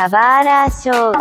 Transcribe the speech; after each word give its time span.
Kawara 0.00 0.66
Show. 0.70 1.12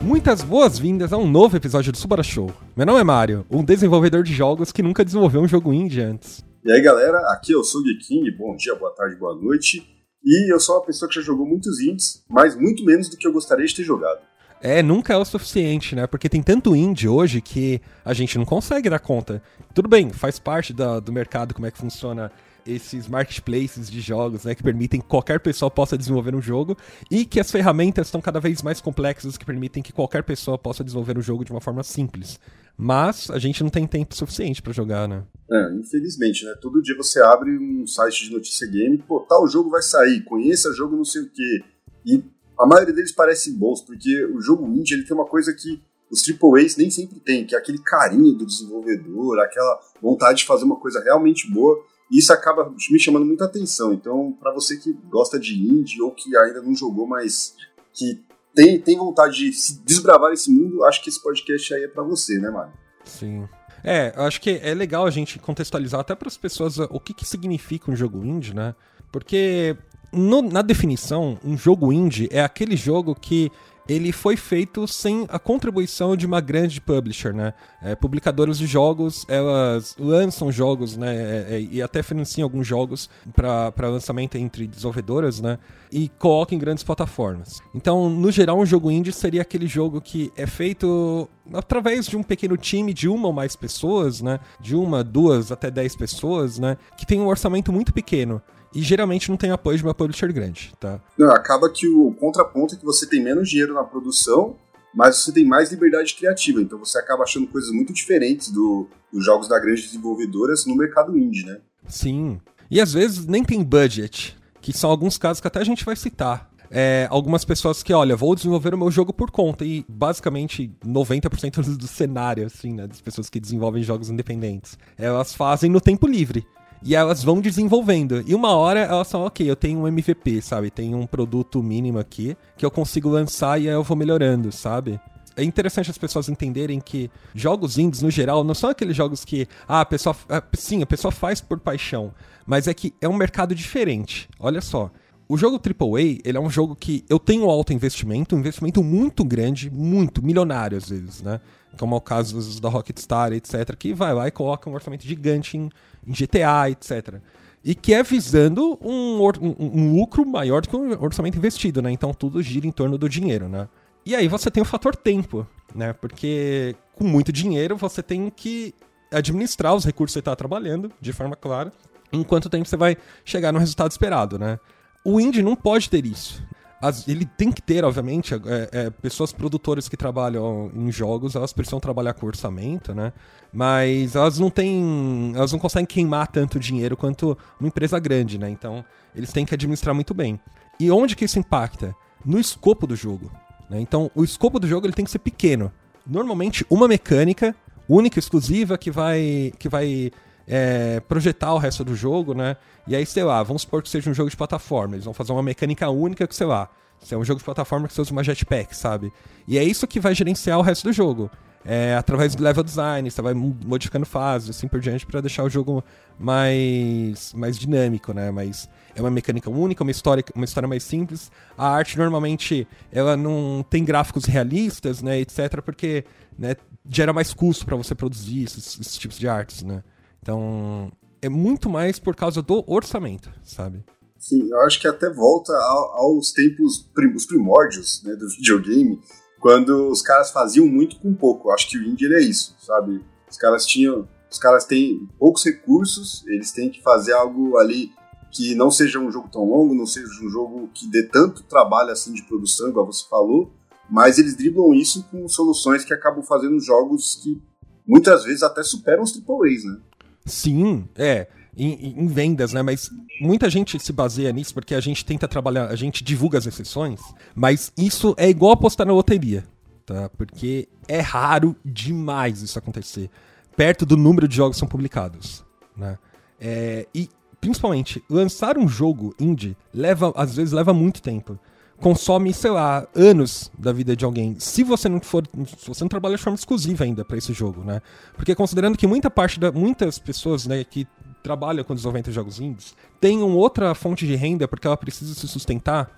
Muitas 0.00 0.42
boas-vindas 0.42 1.12
a 1.12 1.16
um 1.16 1.28
novo 1.28 1.56
episódio 1.56 1.90
do 1.90 1.98
Subara 1.98 2.22
Show. 2.22 2.52
Meu 2.76 2.86
nome 2.86 3.00
é 3.00 3.02
Mario, 3.02 3.44
um 3.50 3.64
desenvolvedor 3.64 4.22
de 4.22 4.32
jogos 4.32 4.70
que 4.70 4.80
nunca 4.80 5.04
desenvolveu 5.04 5.40
um 5.40 5.48
jogo 5.48 5.74
indie 5.74 6.00
antes. 6.00 6.40
E 6.64 6.70
aí 6.70 6.80
galera, 6.80 7.18
aqui 7.32 7.52
é 7.52 7.56
o 7.56 7.64
Sug 7.64 7.98
King, 7.98 8.30
bom 8.30 8.54
dia, 8.54 8.76
boa 8.76 8.94
tarde, 8.94 9.16
boa 9.16 9.34
noite. 9.34 9.84
E 10.24 10.54
eu 10.54 10.60
sou 10.60 10.76
uma 10.76 10.86
pessoa 10.86 11.08
que 11.08 11.16
já 11.16 11.20
jogou 11.20 11.44
muitos 11.44 11.80
indies, 11.80 12.24
mas 12.30 12.54
muito 12.54 12.84
menos 12.84 13.08
do 13.08 13.16
que 13.16 13.26
eu 13.26 13.32
gostaria 13.32 13.66
de 13.66 13.74
ter 13.74 13.82
jogado. 13.82 14.20
É, 14.62 14.82
nunca 14.82 15.14
é 15.14 15.16
o 15.16 15.24
suficiente, 15.24 15.96
né? 15.96 16.06
Porque 16.06 16.28
tem 16.28 16.42
tanto 16.42 16.76
indie 16.76 17.08
hoje 17.08 17.40
que 17.40 17.80
a 18.04 18.12
gente 18.12 18.36
não 18.36 18.44
consegue 18.44 18.90
dar 18.90 18.98
conta. 18.98 19.42
Tudo 19.74 19.88
bem, 19.88 20.10
faz 20.10 20.38
parte 20.38 20.72
do 20.74 21.12
mercado 21.12 21.54
como 21.54 21.66
é 21.66 21.70
que 21.70 21.78
funciona 21.78 22.30
esses 22.66 23.08
marketplaces 23.08 23.90
de 23.90 24.00
jogos, 24.00 24.44
né, 24.44 24.54
que 24.54 24.62
permitem 24.62 25.00
que 25.00 25.06
qualquer 25.06 25.40
pessoa 25.40 25.70
possa 25.70 25.96
desenvolver 25.96 26.34
um 26.34 26.42
jogo 26.42 26.76
e 27.10 27.24
que 27.24 27.40
as 27.40 27.50
ferramentas 27.50 28.06
estão 28.06 28.20
cada 28.20 28.38
vez 28.38 28.62
mais 28.62 28.80
complexas 28.80 29.36
que 29.36 29.44
permitem 29.44 29.82
que 29.82 29.92
qualquer 29.92 30.22
pessoa 30.22 30.58
possa 30.58 30.84
desenvolver 30.84 31.16
um 31.18 31.22
jogo 31.22 31.44
de 31.44 31.50
uma 31.50 31.60
forma 31.60 31.82
simples. 31.82 32.38
Mas 32.76 33.30
a 33.30 33.38
gente 33.38 33.62
não 33.62 33.70
tem 33.70 33.86
tempo 33.86 34.14
suficiente 34.14 34.62
para 34.62 34.72
jogar, 34.72 35.08
né? 35.08 35.22
É, 35.50 35.74
infelizmente, 35.74 36.44
né? 36.44 36.54
Todo 36.60 36.82
dia 36.82 36.96
você 36.96 37.20
abre 37.22 37.50
um 37.50 37.86
site 37.86 38.24
de 38.24 38.32
notícia 38.32 38.66
game, 38.66 38.98
pô, 38.98 39.20
tal 39.20 39.46
jogo 39.46 39.68
vai 39.68 39.82
sair, 39.82 40.22
conheça 40.22 40.72
jogo 40.72 40.96
não 40.96 41.04
sei 41.04 41.22
o 41.22 41.30
quê. 41.30 41.64
E 42.06 42.24
a 42.60 42.66
maioria 42.66 42.92
deles 42.94 43.10
parecem 43.12 43.54
bons, 43.54 43.80
porque 43.80 44.24
o 44.26 44.40
jogo 44.40 44.66
indie 44.66 44.94
ele 44.94 45.04
tem 45.04 45.16
uma 45.16 45.26
coisa 45.26 45.52
que 45.54 45.82
os 46.10 46.22
AAAs 46.28 46.76
nem 46.76 46.90
sempre 46.90 47.18
tem, 47.20 47.46
que 47.46 47.54
é 47.54 47.58
aquele 47.58 47.78
carinho 47.78 48.34
do 48.34 48.44
desenvolvedor, 48.44 49.40
aquela 49.40 49.80
vontade 50.02 50.38
de 50.38 50.46
fazer 50.46 50.64
uma 50.64 50.76
coisa 50.76 51.02
realmente 51.02 51.50
boa. 51.50 51.82
E 52.10 52.18
isso 52.18 52.32
acaba 52.32 52.68
me 52.90 52.98
chamando 52.98 53.24
muita 53.24 53.44
atenção. 53.44 53.94
Então, 53.94 54.36
para 54.40 54.52
você 54.52 54.76
que 54.76 54.92
gosta 55.08 55.38
de 55.38 55.54
indie 55.54 56.02
ou 56.02 56.10
que 56.10 56.36
ainda 56.36 56.60
não 56.60 56.74
jogou, 56.74 57.06
mas 57.06 57.54
que 57.94 58.22
tem, 58.54 58.80
tem 58.80 58.98
vontade 58.98 59.36
de 59.36 59.52
se 59.52 59.80
desbravar 59.84 60.32
esse 60.32 60.50
mundo, 60.50 60.84
acho 60.84 61.02
que 61.02 61.08
esse 61.08 61.22
podcast 61.22 61.72
aí 61.72 61.84
é 61.84 61.88
para 61.88 62.02
você, 62.02 62.38
né, 62.38 62.50
Mário? 62.50 62.72
Sim. 63.04 63.48
É, 63.82 64.12
eu 64.14 64.24
acho 64.24 64.40
que 64.40 64.60
é 64.62 64.74
legal 64.74 65.06
a 65.06 65.10
gente 65.10 65.38
contextualizar 65.38 66.00
até 66.00 66.14
para 66.14 66.28
as 66.28 66.36
pessoas 66.36 66.78
o 66.78 67.00
que, 67.00 67.14
que 67.14 67.24
significa 67.24 67.90
um 67.90 67.96
jogo 67.96 68.24
indie, 68.24 68.52
né? 68.52 68.74
Porque 69.10 69.76
no, 70.12 70.42
na 70.42 70.62
definição, 70.62 71.38
um 71.44 71.56
jogo 71.56 71.92
indie 71.92 72.28
é 72.32 72.42
aquele 72.42 72.76
jogo 72.76 73.14
que 73.14 73.50
ele 73.88 74.12
foi 74.12 74.36
feito 74.36 74.86
sem 74.86 75.26
a 75.28 75.38
contribuição 75.38 76.16
de 76.16 76.24
uma 76.24 76.40
grande 76.40 76.80
publisher, 76.80 77.34
né? 77.34 77.52
É, 77.82 77.96
publicadoras 77.96 78.56
de 78.56 78.66
jogos, 78.66 79.26
elas 79.28 79.96
lançam 79.98 80.52
jogos, 80.52 80.96
né? 80.96 81.16
É, 81.16 81.46
é, 81.56 81.60
e 81.60 81.82
até 81.82 82.00
financiam 82.00 82.46
alguns 82.46 82.66
jogos 82.66 83.10
para 83.34 83.88
lançamento 83.88 84.36
entre 84.36 84.68
desenvolvedoras, 84.68 85.40
né? 85.40 85.58
E 85.90 86.08
colocam 86.08 86.56
em 86.56 86.60
grandes 86.60 86.84
plataformas. 86.84 87.60
Então, 87.74 88.08
no 88.08 88.30
geral, 88.30 88.60
um 88.60 88.66
jogo 88.66 88.92
indie 88.92 89.12
seria 89.12 89.42
aquele 89.42 89.66
jogo 89.66 90.00
que 90.00 90.32
é 90.36 90.46
feito 90.46 91.28
através 91.52 92.06
de 92.06 92.16
um 92.16 92.22
pequeno 92.22 92.56
time 92.56 92.94
de 92.94 93.08
uma 93.08 93.26
ou 93.26 93.32
mais 93.32 93.56
pessoas, 93.56 94.20
né? 94.20 94.38
De 94.60 94.76
uma, 94.76 95.02
duas, 95.02 95.50
até 95.50 95.68
dez 95.68 95.96
pessoas, 95.96 96.60
né? 96.60 96.76
Que 96.96 97.04
tem 97.04 97.20
um 97.20 97.26
orçamento 97.26 97.72
muito 97.72 97.92
pequeno 97.92 98.40
e 98.74 98.82
geralmente 98.82 99.28
não 99.28 99.36
tem 99.36 99.50
apoio 99.50 99.76
de 99.76 99.84
uma 99.84 99.94
publisher 99.94 100.32
grande, 100.32 100.72
tá? 100.78 101.00
Não, 101.18 101.30
acaba 101.30 101.68
que 101.68 101.88
o 101.88 102.12
contraponto 102.14 102.74
é 102.74 102.78
que 102.78 102.84
você 102.84 103.06
tem 103.06 103.22
menos 103.22 103.48
dinheiro 103.48 103.74
na 103.74 103.84
produção, 103.84 104.56
mas 104.94 105.16
você 105.16 105.32
tem 105.32 105.44
mais 105.44 105.70
liberdade 105.70 106.14
criativa, 106.14 106.60
então 106.60 106.78
você 106.78 106.98
acaba 106.98 107.22
achando 107.22 107.46
coisas 107.46 107.70
muito 107.70 107.92
diferentes 107.92 108.50
do, 108.50 108.88
dos 109.12 109.24
jogos 109.24 109.48
da 109.48 109.58
grande 109.58 109.82
desenvolvedoras 109.82 110.66
no 110.66 110.76
mercado 110.76 111.16
indie, 111.16 111.44
né? 111.44 111.60
Sim. 111.88 112.40
E 112.70 112.80
às 112.80 112.92
vezes 112.92 113.26
nem 113.26 113.44
tem 113.44 113.62
budget, 113.62 114.36
que 114.60 114.72
são 114.72 114.90
alguns 114.90 115.18
casos 115.18 115.40
que 115.40 115.46
até 115.46 115.60
a 115.60 115.64
gente 115.64 115.84
vai 115.84 115.96
citar. 115.96 116.50
É, 116.72 117.08
algumas 117.10 117.44
pessoas 117.44 117.82
que, 117.82 117.92
olha, 117.92 118.14
vou 118.14 118.32
desenvolver 118.36 118.72
o 118.72 118.78
meu 118.78 118.92
jogo 118.92 119.12
por 119.12 119.30
conta, 119.30 119.64
e 119.64 119.84
basicamente 119.88 120.72
90% 120.86 121.62
do 121.76 121.88
cenário, 121.88 122.46
assim, 122.46 122.72
né, 122.72 122.86
das 122.86 123.00
pessoas 123.00 123.28
que 123.28 123.40
desenvolvem 123.40 123.82
jogos 123.82 124.08
independentes, 124.08 124.78
elas 124.96 125.34
fazem 125.34 125.68
no 125.68 125.80
tempo 125.80 126.06
livre. 126.06 126.46
E 126.82 126.94
elas 126.94 127.22
vão 127.22 127.40
desenvolvendo. 127.40 128.22
E 128.26 128.34
uma 128.34 128.54
hora 128.54 128.80
elas 128.80 129.10
falam, 129.10 129.26
ok, 129.26 129.48
eu 129.48 129.56
tenho 129.56 129.80
um 129.80 129.88
MVP, 129.88 130.40
sabe? 130.40 130.70
Tem 130.70 130.94
um 130.94 131.06
produto 131.06 131.62
mínimo 131.62 131.98
aqui 131.98 132.36
que 132.56 132.64
eu 132.64 132.70
consigo 132.70 133.08
lançar 133.08 133.60
e 133.60 133.68
aí 133.68 133.74
eu 133.74 133.82
vou 133.82 133.96
melhorando, 133.96 134.50
sabe? 134.50 134.98
É 135.36 135.44
interessante 135.44 135.90
as 135.90 135.98
pessoas 135.98 136.28
entenderem 136.28 136.80
que 136.80 137.10
jogos 137.34 137.78
indies, 137.78 138.02
no 138.02 138.10
geral, 138.10 138.42
não 138.44 138.54
são 138.54 138.70
aqueles 138.70 138.96
jogos 138.96 139.24
que, 139.24 139.46
ah, 139.66 139.80
a 139.80 139.84
pessoa. 139.84 140.16
Sim, 140.54 140.82
a 140.82 140.86
pessoa 140.86 141.12
faz 141.12 141.40
por 141.40 141.58
paixão. 141.60 142.12
Mas 142.46 142.66
é 142.66 142.74
que 142.74 142.92
é 143.00 143.08
um 143.08 143.14
mercado 143.14 143.54
diferente. 143.54 144.28
Olha 144.38 144.60
só. 144.60 144.90
O 145.30 145.36
jogo 145.36 145.60
AAA, 145.64 146.18
ele 146.24 146.36
é 146.36 146.40
um 146.40 146.50
jogo 146.50 146.74
que 146.74 147.04
eu 147.08 147.16
tenho 147.16 147.48
alto 147.48 147.72
investimento, 147.72 148.34
um 148.34 148.40
investimento 148.40 148.82
muito 148.82 149.24
grande, 149.24 149.70
muito, 149.70 150.20
milionário 150.20 150.76
às 150.76 150.88
vezes, 150.88 151.22
né? 151.22 151.40
Como 151.78 151.94
é 151.94 151.98
o 151.98 152.00
caso 152.00 152.60
da 152.60 152.68
Rockstar, 152.68 153.32
etc., 153.32 153.76
que 153.76 153.94
vai 153.94 154.12
lá 154.12 154.26
e 154.26 154.32
coloca 154.32 154.68
um 154.68 154.74
orçamento 154.74 155.06
gigante 155.06 155.56
em, 155.56 155.70
em 156.04 156.12
GTA, 156.12 156.68
etc. 156.68 157.20
E 157.64 157.76
que 157.76 157.94
é 157.94 158.02
visando 158.02 158.76
um, 158.82 159.20
um, 159.40 159.54
um, 159.60 159.94
lucro 159.94 160.26
maior 160.26 160.62
do 160.62 160.68
que 160.68 160.74
o 160.74 161.00
orçamento 161.00 161.38
investido, 161.38 161.80
né? 161.80 161.92
Então 161.92 162.12
tudo 162.12 162.42
gira 162.42 162.66
em 162.66 162.72
torno 162.72 162.98
do 162.98 163.08
dinheiro, 163.08 163.48
né? 163.48 163.68
E 164.04 164.16
aí 164.16 164.26
você 164.26 164.50
tem 164.50 164.60
o 164.60 164.66
fator 164.66 164.96
tempo, 164.96 165.46
né? 165.72 165.92
Porque 165.92 166.74
com 166.96 167.04
muito 167.04 167.30
dinheiro 167.30 167.76
você 167.76 168.02
tem 168.02 168.32
que 168.34 168.74
administrar 169.12 169.76
os 169.76 169.84
recursos 169.84 170.12
que 170.12 170.14
você 170.14 170.18
está 170.18 170.34
trabalhando, 170.34 170.90
de 171.00 171.12
forma 171.12 171.36
clara, 171.36 171.72
em 172.12 172.24
quanto 172.24 172.50
tempo 172.50 172.66
você 172.66 172.76
vai 172.76 172.96
chegar 173.24 173.52
no 173.52 173.60
resultado 173.60 173.92
esperado, 173.92 174.36
né? 174.36 174.58
O 175.04 175.20
indie 175.20 175.42
não 175.42 175.56
pode 175.56 175.88
ter 175.88 176.04
isso. 176.04 176.42
As, 176.80 177.06
ele 177.06 177.26
tem 177.26 177.52
que 177.52 177.60
ter, 177.60 177.84
obviamente, 177.84 178.32
é, 178.34 178.38
é, 178.72 178.90
pessoas 178.90 179.32
produtoras 179.32 179.86
que 179.86 179.98
trabalham 179.98 180.70
em 180.74 180.90
jogos, 180.90 181.34
elas 181.34 181.52
precisam 181.52 181.78
trabalhar 181.78 182.14
com 182.14 182.26
orçamento, 182.26 182.94
né? 182.94 183.12
Mas 183.52 184.16
elas 184.16 184.38
não 184.38 184.48
têm. 184.48 185.32
Elas 185.34 185.52
não 185.52 185.58
conseguem 185.58 185.84
queimar 185.84 186.28
tanto 186.28 186.58
dinheiro 186.58 186.96
quanto 186.96 187.36
uma 187.58 187.68
empresa 187.68 187.98
grande, 187.98 188.38
né? 188.38 188.48
Então, 188.48 188.82
eles 189.14 189.30
têm 189.30 189.44
que 189.44 189.54
administrar 189.54 189.94
muito 189.94 190.14
bem. 190.14 190.40
E 190.78 190.90
onde 190.90 191.14
que 191.14 191.26
isso 191.26 191.38
impacta? 191.38 191.94
No 192.24 192.38
escopo 192.38 192.86
do 192.86 192.96
jogo. 192.96 193.30
Né? 193.68 193.78
Então, 193.80 194.10
o 194.14 194.24
escopo 194.24 194.58
do 194.58 194.66
jogo 194.66 194.86
ele 194.86 194.94
tem 194.94 195.04
que 195.04 195.10
ser 195.10 195.18
pequeno. 195.18 195.70
Normalmente, 196.06 196.64
uma 196.70 196.88
mecânica 196.88 197.54
única, 197.86 198.18
exclusiva, 198.18 198.78
que 198.78 198.90
vai. 198.90 199.52
que 199.58 199.68
vai 199.68 200.10
é, 200.52 200.98
projetar 200.98 201.54
o 201.54 201.58
resto 201.58 201.84
do 201.84 201.94
jogo, 201.94 202.34
né? 202.34 202.56
E 202.84 202.96
aí, 202.96 203.06
sei 203.06 203.22
lá, 203.22 203.40
vamos 203.40 203.62
supor 203.62 203.82
que 203.82 203.88
seja 203.88 204.10
um 204.10 204.14
jogo 204.14 204.28
de 204.28 204.36
plataforma. 204.36 204.96
Eles 204.96 205.04
vão 205.04 205.14
fazer 205.14 205.30
uma 205.30 205.44
mecânica 205.44 205.88
única 205.88 206.26
que, 206.26 206.34
sei 206.34 206.46
lá, 206.46 206.68
se 206.98 207.14
é 207.14 207.16
um 207.16 207.24
jogo 207.24 207.38
de 207.38 207.44
plataforma 207.44 207.86
que 207.86 207.94
você 207.94 208.00
usa 208.00 208.10
uma 208.10 208.24
jetpack, 208.24 208.76
sabe? 208.76 209.12
E 209.46 209.56
é 209.56 209.62
isso 209.62 209.86
que 209.86 210.00
vai 210.00 210.12
gerenciar 210.12 210.58
o 210.58 210.62
resto 210.62 210.88
do 210.88 210.92
jogo. 210.92 211.30
É, 211.64 211.94
através 211.94 212.34
do 212.34 212.42
level 212.42 212.64
design, 212.64 213.08
você 213.08 213.22
vai 213.22 213.32
modificando 213.32 214.04
fases, 214.04 214.50
assim 214.50 214.66
por 214.66 214.80
diante, 214.80 215.06
para 215.06 215.20
deixar 215.20 215.44
o 215.44 215.50
jogo 215.50 215.84
mais, 216.18 217.32
mais 217.34 217.56
dinâmico, 217.56 218.12
né? 218.12 218.32
Mas 218.32 218.68
é 218.96 219.00
uma 219.00 219.10
mecânica 219.10 219.48
única, 219.48 219.84
uma 219.84 219.90
história, 219.92 220.24
uma 220.34 220.44
história 220.44 220.68
mais 220.68 220.82
simples. 220.82 221.30
A 221.56 221.68
arte 221.68 221.96
normalmente 221.96 222.66
ela 222.90 223.16
não 223.16 223.64
tem 223.68 223.84
gráficos 223.84 224.24
realistas, 224.24 225.00
né, 225.00 225.20
etc, 225.20 225.60
porque 225.62 226.04
né, 226.36 226.56
gera 226.88 227.12
mais 227.12 227.32
custo 227.32 227.64
para 227.64 227.76
você 227.76 227.94
produzir 227.94 228.42
esses, 228.44 228.80
esses 228.80 228.98
tipos 228.98 229.16
de 229.16 229.28
artes, 229.28 229.62
né? 229.62 229.84
Então, 230.22 230.90
é 231.22 231.28
muito 231.28 231.68
mais 231.68 231.98
por 231.98 232.14
causa 232.14 232.42
do 232.42 232.64
orçamento, 232.66 233.30
sabe? 233.42 233.84
Sim, 234.18 234.48
eu 234.50 234.60
acho 234.60 234.78
que 234.80 234.86
até 234.86 235.08
volta 235.08 235.52
aos 235.94 236.30
tempos 236.32 236.86
os 237.14 237.26
primórdios 237.26 238.02
né, 238.04 238.14
do 238.14 238.28
videogame, 238.28 239.00
quando 239.40 239.88
os 239.88 240.02
caras 240.02 240.30
faziam 240.30 240.66
muito 240.66 240.96
com 241.00 241.14
pouco. 241.14 241.48
Eu 241.48 241.54
acho 241.54 241.68
que 241.68 241.78
o 241.78 241.82
indie 241.82 242.12
é 242.14 242.20
isso, 242.20 242.54
sabe? 242.58 243.02
Os 243.30 243.38
caras 243.38 243.64
tinham, 243.64 244.06
os 244.30 244.38
caras 244.38 244.66
têm 244.66 245.08
poucos 245.18 245.42
recursos, 245.44 246.22
eles 246.26 246.52
têm 246.52 246.70
que 246.70 246.82
fazer 246.82 247.14
algo 247.14 247.56
ali 247.56 247.92
que 248.30 248.54
não 248.54 248.70
seja 248.70 248.98
um 248.98 249.10
jogo 249.10 249.28
tão 249.32 249.44
longo, 249.44 249.74
não 249.74 249.86
seja 249.86 250.06
um 250.22 250.28
jogo 250.28 250.68
que 250.72 250.86
dê 250.86 251.02
tanto 251.02 251.42
trabalho 251.44 251.90
assim 251.90 252.12
de 252.12 252.22
produção, 252.22 252.68
igual 252.68 252.86
você 252.86 253.08
falou, 253.08 253.50
mas 253.88 254.18
eles 254.18 254.36
driblam 254.36 254.74
isso 254.74 255.02
com 255.10 255.26
soluções 255.26 255.84
que 255.84 255.92
acabam 255.92 256.22
fazendo 256.22 256.60
jogos 256.60 257.16
que 257.16 257.42
muitas 257.86 258.24
vezes 258.24 258.42
até 258.42 258.62
superam 258.62 259.02
os 259.02 259.12
AAAs, 259.16 259.64
né? 259.64 259.80
Sim, 260.24 260.88
é. 260.96 261.26
Em, 261.56 261.94
em, 261.98 262.06
vendas, 262.06 262.52
né? 262.52 262.62
Mas 262.62 262.88
muita 263.20 263.50
gente 263.50 263.78
se 263.78 263.92
baseia 263.92 264.32
nisso 264.32 264.54
porque 264.54 264.74
a 264.74 264.80
gente 264.80 265.04
tenta 265.04 265.26
trabalhar, 265.26 265.66
a 265.66 265.76
gente 265.76 266.02
divulga 266.02 266.38
as 266.38 266.46
exceções, 266.46 267.00
mas 267.34 267.72
isso 267.76 268.14
é 268.16 268.30
igual 268.30 268.52
apostar 268.52 268.86
na 268.86 268.92
loteria, 268.92 269.44
tá? 269.84 270.08
Porque 270.10 270.68
é 270.86 271.00
raro 271.00 271.56
demais 271.64 272.40
isso 272.40 272.58
acontecer, 272.58 273.10
perto 273.56 273.84
do 273.84 273.96
número 273.96 274.28
de 274.28 274.36
jogos 274.36 274.56
que 274.56 274.60
são 274.60 274.68
publicados, 274.68 275.44
né? 275.76 275.98
É, 276.40 276.86
e 276.94 277.10
principalmente 277.40 278.02
lançar 278.08 278.56
um 278.56 278.68
jogo 278.68 279.14
indie 279.18 279.56
leva, 279.74 280.12
às 280.16 280.36
vezes 280.36 280.52
leva 280.52 280.72
muito 280.72 281.02
tempo 281.02 281.38
consome, 281.80 282.32
sei 282.32 282.50
lá, 282.50 282.86
anos 282.94 283.50
da 283.58 283.72
vida 283.72 283.96
de 283.96 284.04
alguém. 284.04 284.36
Se 284.38 284.62
você 284.62 284.88
não 284.88 285.00
for, 285.00 285.26
se 285.58 285.66
você 285.66 285.82
não 285.82 285.88
trabalha 285.88 286.16
de 286.16 286.22
forma 286.22 286.36
exclusiva 286.36 286.84
ainda 286.84 287.04
para 287.04 287.16
esse 287.16 287.32
jogo, 287.32 287.64
né? 287.64 287.80
Porque 288.14 288.34
considerando 288.34 288.76
que 288.76 288.86
muita 288.86 289.10
parte 289.10 289.40
da 289.40 289.50
muitas 289.50 289.98
pessoas, 289.98 290.46
né, 290.46 290.62
que 290.62 290.86
trabalha 291.22 291.64
com 291.64 291.74
desenvolvimento 291.74 292.06
de 292.06 292.12
jogos 292.12 292.40
indies 292.40 292.74
tenham 293.00 293.36
outra 293.36 293.74
fonte 293.74 294.06
de 294.06 294.14
renda 294.14 294.48
porque 294.48 294.66
ela 294.66 294.76
precisa 294.76 295.14
se 295.14 295.26
sustentar, 295.26 295.90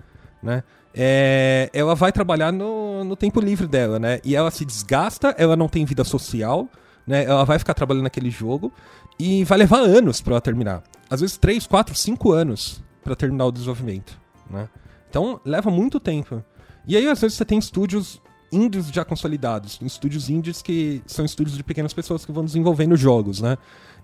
né? 0.42 0.62
É, 0.94 1.70
ela 1.72 1.94
vai 1.94 2.12
trabalhar 2.12 2.52
no, 2.52 3.02
no 3.02 3.16
tempo 3.16 3.40
livre 3.40 3.66
dela, 3.66 3.98
né? 3.98 4.20
E 4.24 4.36
ela 4.36 4.50
se 4.50 4.64
desgasta, 4.64 5.34
ela 5.38 5.56
não 5.56 5.68
tem 5.68 5.84
vida 5.84 6.04
social, 6.04 6.68
né? 7.06 7.24
Ela 7.24 7.44
vai 7.44 7.58
ficar 7.58 7.74
trabalhando 7.74 8.04
naquele 8.04 8.30
jogo 8.30 8.72
e 9.18 9.42
vai 9.44 9.58
levar 9.58 9.80
anos 9.80 10.20
para 10.20 10.34
ela 10.34 10.40
terminar. 10.40 10.82
Às 11.10 11.20
vezes 11.20 11.36
3, 11.38 11.66
4, 11.66 11.94
5 11.94 12.32
anos 12.32 12.82
para 13.02 13.16
terminar 13.16 13.46
o 13.46 13.52
desenvolvimento, 13.52 14.18
né? 14.48 14.68
Então 15.12 15.38
leva 15.44 15.70
muito 15.70 16.00
tempo. 16.00 16.42
E 16.88 16.96
aí 16.96 17.06
às 17.06 17.20
vezes 17.20 17.36
você 17.36 17.44
tem 17.44 17.58
estúdios 17.58 18.18
indies 18.50 18.88
já 18.88 19.04
consolidados, 19.04 19.78
estúdios 19.82 20.30
indies 20.30 20.62
que 20.62 21.02
são 21.06 21.22
estúdios 21.22 21.54
de 21.54 21.62
pequenas 21.62 21.92
pessoas 21.92 22.24
que 22.24 22.32
vão 22.32 22.42
desenvolvendo 22.42 22.96
jogos, 22.96 23.42
né? 23.42 23.58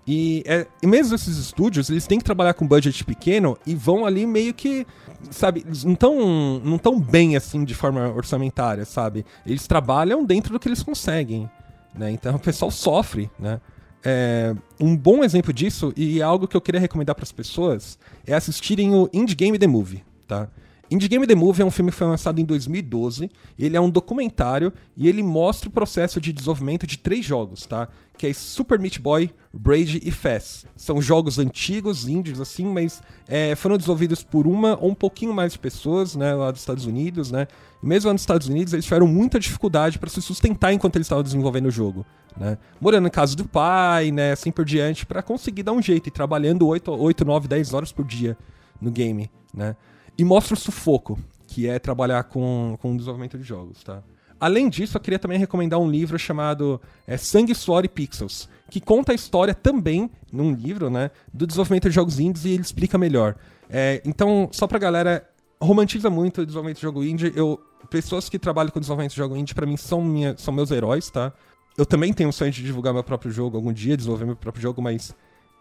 E, 0.07 0.43
é, 0.45 0.67
e 0.83 0.87
mesmo 0.87 1.15
esses 1.15 1.37
estúdios, 1.37 1.89
eles 1.89 2.05
têm 2.05 2.19
que 2.19 2.23
trabalhar 2.23 2.53
com 2.53 2.67
budget 2.67 3.03
pequeno 3.03 3.57
e 3.65 3.73
vão 3.73 4.05
ali 4.05 4.25
meio 4.27 4.53
que, 4.53 4.85
sabe, 5.31 5.65
não 5.83 5.95
tão, 5.95 6.59
não 6.63 6.77
tão 6.77 6.99
bem 6.99 7.35
assim 7.35 7.63
de 7.63 7.73
forma 7.73 8.07
orçamentária, 8.09 8.85
sabe? 8.85 9.25
Eles 9.45 9.65
trabalham 9.65 10.23
dentro 10.23 10.53
do 10.53 10.59
que 10.59 10.67
eles 10.67 10.83
conseguem, 10.83 11.49
né? 11.93 12.11
Então 12.11 12.35
o 12.35 12.39
pessoal 12.39 12.69
sofre, 12.69 13.31
né? 13.39 13.59
É, 14.03 14.55
um 14.79 14.95
bom 14.95 15.23
exemplo 15.23 15.51
disso, 15.51 15.91
e 15.97 16.19
é 16.19 16.23
algo 16.23 16.47
que 16.47 16.55
eu 16.55 16.61
queria 16.61 16.79
recomendar 16.79 17.15
para 17.15 17.23
as 17.23 17.31
pessoas, 17.31 17.97
é 18.27 18.35
assistirem 18.35 18.93
o 18.93 19.09
Indie 19.11 19.35
Game 19.35 19.57
The 19.57 19.67
Movie, 19.67 20.03
tá? 20.27 20.47
Indie 20.91 21.07
Game 21.07 21.27
The 21.27 21.35
Movie 21.35 21.61
é 21.61 21.65
um 21.65 21.69
filme 21.69 21.91
que 21.91 21.97
foi 21.97 22.07
lançado 22.07 22.41
em 22.41 22.45
2012. 22.45 23.29
Ele 23.59 23.77
é 23.77 23.81
um 23.81 23.89
documentário 23.89 24.73
e 24.97 25.07
ele 25.07 25.21
mostra 25.21 25.69
o 25.69 25.71
processo 25.71 26.19
de 26.19 26.33
desenvolvimento 26.33 26.87
de 26.87 26.97
três 26.97 27.23
jogos, 27.23 27.65
tá? 27.67 27.87
Que 28.17 28.27
é 28.27 28.33
Super 28.33 28.79
Meat 28.79 28.99
Boy, 28.99 29.29
Braid 29.53 30.01
e 30.03 30.09
Fast. 30.09 30.65
São 30.75 30.99
jogos 30.99 31.37
antigos, 31.37 32.07
índios, 32.07 32.41
assim, 32.41 32.65
mas 32.65 33.03
é, 33.27 33.55
foram 33.55 33.77
desenvolvidos 33.77 34.23
por 34.23 34.47
uma 34.47 34.77
ou 34.81 34.89
um 34.89 34.95
pouquinho 34.95 35.31
mais 35.31 35.53
de 35.53 35.59
pessoas, 35.59 36.15
né, 36.15 36.33
lá 36.33 36.49
dos 36.49 36.61
Estados 36.61 36.85
Unidos, 36.85 37.29
né? 37.31 37.47
E 37.83 37.85
mesmo 37.85 38.07
lá 38.07 38.13
nos 38.13 38.23
Estados 38.23 38.47
Unidos, 38.47 38.73
eles 38.73 38.83
tiveram 38.83 39.07
muita 39.07 39.39
dificuldade 39.39 39.99
para 39.99 40.09
se 40.09 40.21
sustentar 40.23 40.73
enquanto 40.73 40.95
eles 40.95 41.05
estavam 41.05 41.23
desenvolvendo 41.23 41.67
o 41.67 41.71
jogo, 41.71 42.03
né? 42.35 42.57
Morando 42.81 43.07
em 43.07 43.11
casa 43.11 43.35
do 43.35 43.47
pai, 43.47 44.11
né, 44.11 44.31
assim 44.31 44.51
por 44.51 44.65
diante, 44.65 45.05
para 45.05 45.21
conseguir 45.21 45.61
dar 45.61 45.71
um 45.71 45.81
jeito 45.81 46.07
e 46.07 46.11
trabalhando 46.11 46.67
8, 46.67 46.91
8, 46.91 47.23
9, 47.23 47.47
10 47.47 47.73
horas 47.75 47.91
por 47.91 48.05
dia 48.05 48.35
no 48.81 48.89
game, 48.89 49.29
né? 49.53 49.75
E 50.19 50.25
mostra 50.25 50.53
o 50.53 50.57
sufoco, 50.57 51.17
que 51.47 51.65
é 51.65 51.79
trabalhar 51.79 52.25
com, 52.25 52.77
com 52.81 52.95
desenvolvimento 52.95 53.37
de 53.37 53.43
jogos, 53.43 53.81
tá? 53.81 54.03
Além 54.37 54.67
disso, 54.69 54.97
eu 54.97 55.01
queria 55.01 55.17
também 55.17 55.39
recomendar 55.39 55.79
um 55.79 55.89
livro 55.89 56.19
chamado 56.19 56.79
é, 57.07 57.15
Sangue, 57.15 57.55
Suor 57.55 57.85
e 57.85 57.87
Pixels, 57.87 58.49
que 58.69 58.81
conta 58.81 59.13
a 59.13 59.15
história 59.15 59.53
também, 59.53 60.11
num 60.31 60.53
livro, 60.53 60.89
né, 60.89 61.09
do 61.33 61.47
desenvolvimento 61.47 61.89
de 61.89 61.95
jogos 61.95 62.19
indies 62.19 62.43
e 62.43 62.49
ele 62.49 62.61
explica 62.61 62.97
melhor. 62.97 63.35
É, 63.69 64.01
então, 64.05 64.49
só 64.51 64.67
pra 64.67 64.77
galera, 64.77 65.25
romantiza 65.61 66.09
muito 66.09 66.41
o 66.41 66.45
desenvolvimento 66.45 66.77
de 66.77 66.81
jogo 66.81 67.03
indie. 67.03 67.31
Eu, 67.33 67.57
pessoas 67.89 68.27
que 68.27 68.37
trabalham 68.37 68.71
com 68.71 68.79
desenvolvimento 68.79 69.11
de 69.11 69.17
jogo 69.17 69.37
indie, 69.37 69.55
para 69.55 69.65
mim, 69.65 69.77
são, 69.77 70.01
minha, 70.01 70.37
são 70.37 70.53
meus 70.53 70.69
heróis, 70.69 71.09
tá? 71.09 71.31
Eu 71.77 71.85
também 71.85 72.13
tenho 72.13 72.29
o 72.29 72.33
sonho 72.33 72.51
de 72.51 72.61
divulgar 72.61 72.93
meu 72.93 73.03
próprio 73.05 73.31
jogo 73.31 73.55
algum 73.55 73.71
dia, 73.71 73.95
desenvolver 73.95 74.25
meu 74.25 74.35
próprio 74.35 74.61
jogo, 74.61 74.81
mas 74.81 75.15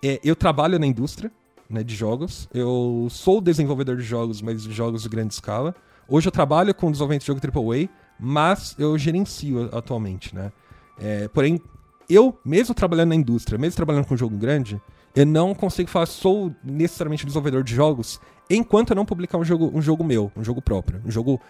é, 0.05 0.21
eu 0.25 0.35
trabalho 0.35 0.81
na 0.81 0.87
indústria, 0.87 1.31
né, 1.69 1.83
de 1.83 1.95
jogos. 1.95 2.49
Eu 2.53 3.09
sou 3.11 3.41
desenvolvedor 3.41 3.97
de 3.97 4.03
jogos, 4.03 4.41
mas 4.41 4.63
de 4.63 4.73
jogos 4.73 5.03
de 5.03 5.09
grande 5.09 5.35
escala. 5.35 5.75
Hoje 6.09 6.29
eu 6.29 6.33
trabalho 6.33 6.75
com 6.75 6.91
desenvolvimento 6.91 7.23
de 7.23 7.27
jogo 7.27 7.41
AAA, 7.41 7.89
mas 8.19 8.75
eu 8.79 8.97
gerencio 8.97 9.69
atualmente, 9.73 10.35
né? 10.35 10.51
É, 10.99 11.29
porém, 11.29 11.61
eu, 12.09 12.39
mesmo 12.45 12.75
trabalhando 12.75 13.11
na 13.11 13.15
indústria, 13.15 13.59
mesmo 13.59 13.77
trabalhando 13.77 14.07
com 14.07 14.17
jogo 14.17 14.37
grande, 14.37 14.81
eu 15.15 15.27
não 15.27 15.55
consigo 15.55 15.89
falar 15.91 16.07
sou 16.07 16.53
necessariamente 16.65 17.25
desenvolvedor 17.25 17.63
de 17.63 17.75
jogos 17.75 18.21
enquanto 18.51 18.91
eu 18.91 18.97
não 18.97 19.05
publicar 19.05 19.39
um 19.39 19.45
jogo, 19.45 19.71
um 19.75 19.83
jogo 19.83 20.03
meu, 20.03 20.33
um 20.37 20.43
jogo 20.43 20.63
próprio. 20.63 21.01
Um 21.05 21.11
jogo 21.11 21.41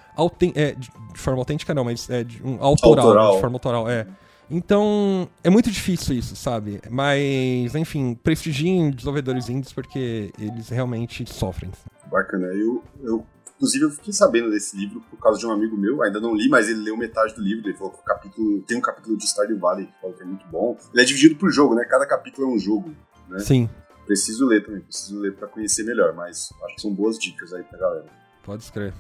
é, 0.55 0.73
de, 0.73 0.91
forma 1.15 1.41
autêntica 1.41 1.73
não, 1.75 1.85
mas 1.85 2.09
é 2.11 2.25
de, 2.25 2.43
um 2.43 2.63
autoral, 2.63 3.07
autoral. 3.07 3.35
de 3.35 3.41
forma 3.41 3.57
autoral, 3.57 3.89
é. 3.89 4.07
Então, 4.51 5.29
é 5.45 5.51
muito 5.51 5.71
difícil 5.71 6.17
isso, 6.17 6.35
sabe? 6.35 6.81
Mas, 6.91 7.75
enfim, 7.75 8.15
prestigiem 8.15 8.91
desenvolvedores 8.91 9.49
indies 9.49 9.73
porque 9.73 10.33
eles 10.39 10.69
realmente 10.69 11.25
sofrem. 11.31 11.71
Bacana. 12.07 12.47
Eu, 12.47 12.83
eu, 13.03 13.27
inclusive, 13.57 13.85
eu 13.85 13.91
fiquei 13.91 14.13
sabendo 14.13 14.51
desse 14.51 14.77
livro 14.77 15.03
por 15.11 15.19
causa 15.19 15.39
de 15.39 15.47
um 15.47 15.51
amigo 15.51 15.77
meu. 15.77 16.03
Ainda 16.03 16.19
não 16.19 16.35
li, 16.35 16.49
mas 16.49 16.69
ele 16.69 16.81
leu 16.81 16.97
metade 16.97 17.35
do 17.35 17.43
livro. 17.43 17.69
Ele 17.69 17.77
falou 17.77 17.93
que 17.93 18.01
o 18.01 18.05
capítulo 18.05 18.63
tem 18.63 18.79
um 18.79 18.81
capítulo 18.81 19.17
de 19.17 19.27
Stardew 19.27 19.59
Valley 19.59 19.87
que 19.87 20.01
falou 20.01 20.17
que 20.17 20.23
é 20.23 20.27
muito 20.27 20.47
bom. 20.49 20.79
Ele 20.93 21.03
é 21.03 21.05
dividido 21.05 21.37
por 21.37 21.51
jogo, 21.51 21.75
né? 21.75 21.85
Cada 21.85 22.07
capítulo 22.07 22.51
é 22.51 22.55
um 22.55 22.59
jogo, 22.59 22.95
né? 23.29 23.41
Sim. 23.41 23.69
Preciso 24.07 24.47
ler 24.47 24.65
também, 24.65 24.81
preciso 24.81 25.21
ler 25.21 25.35
para 25.35 25.47
conhecer 25.47 25.83
melhor, 25.83 26.15
mas 26.15 26.51
acho 26.65 26.77
que 26.77 26.81
são 26.81 26.95
boas 26.95 27.19
dicas 27.19 27.53
aí 27.53 27.63
pra 27.63 27.79
galera. 27.79 28.07
Pode 28.43 28.63
escrever. 28.63 28.95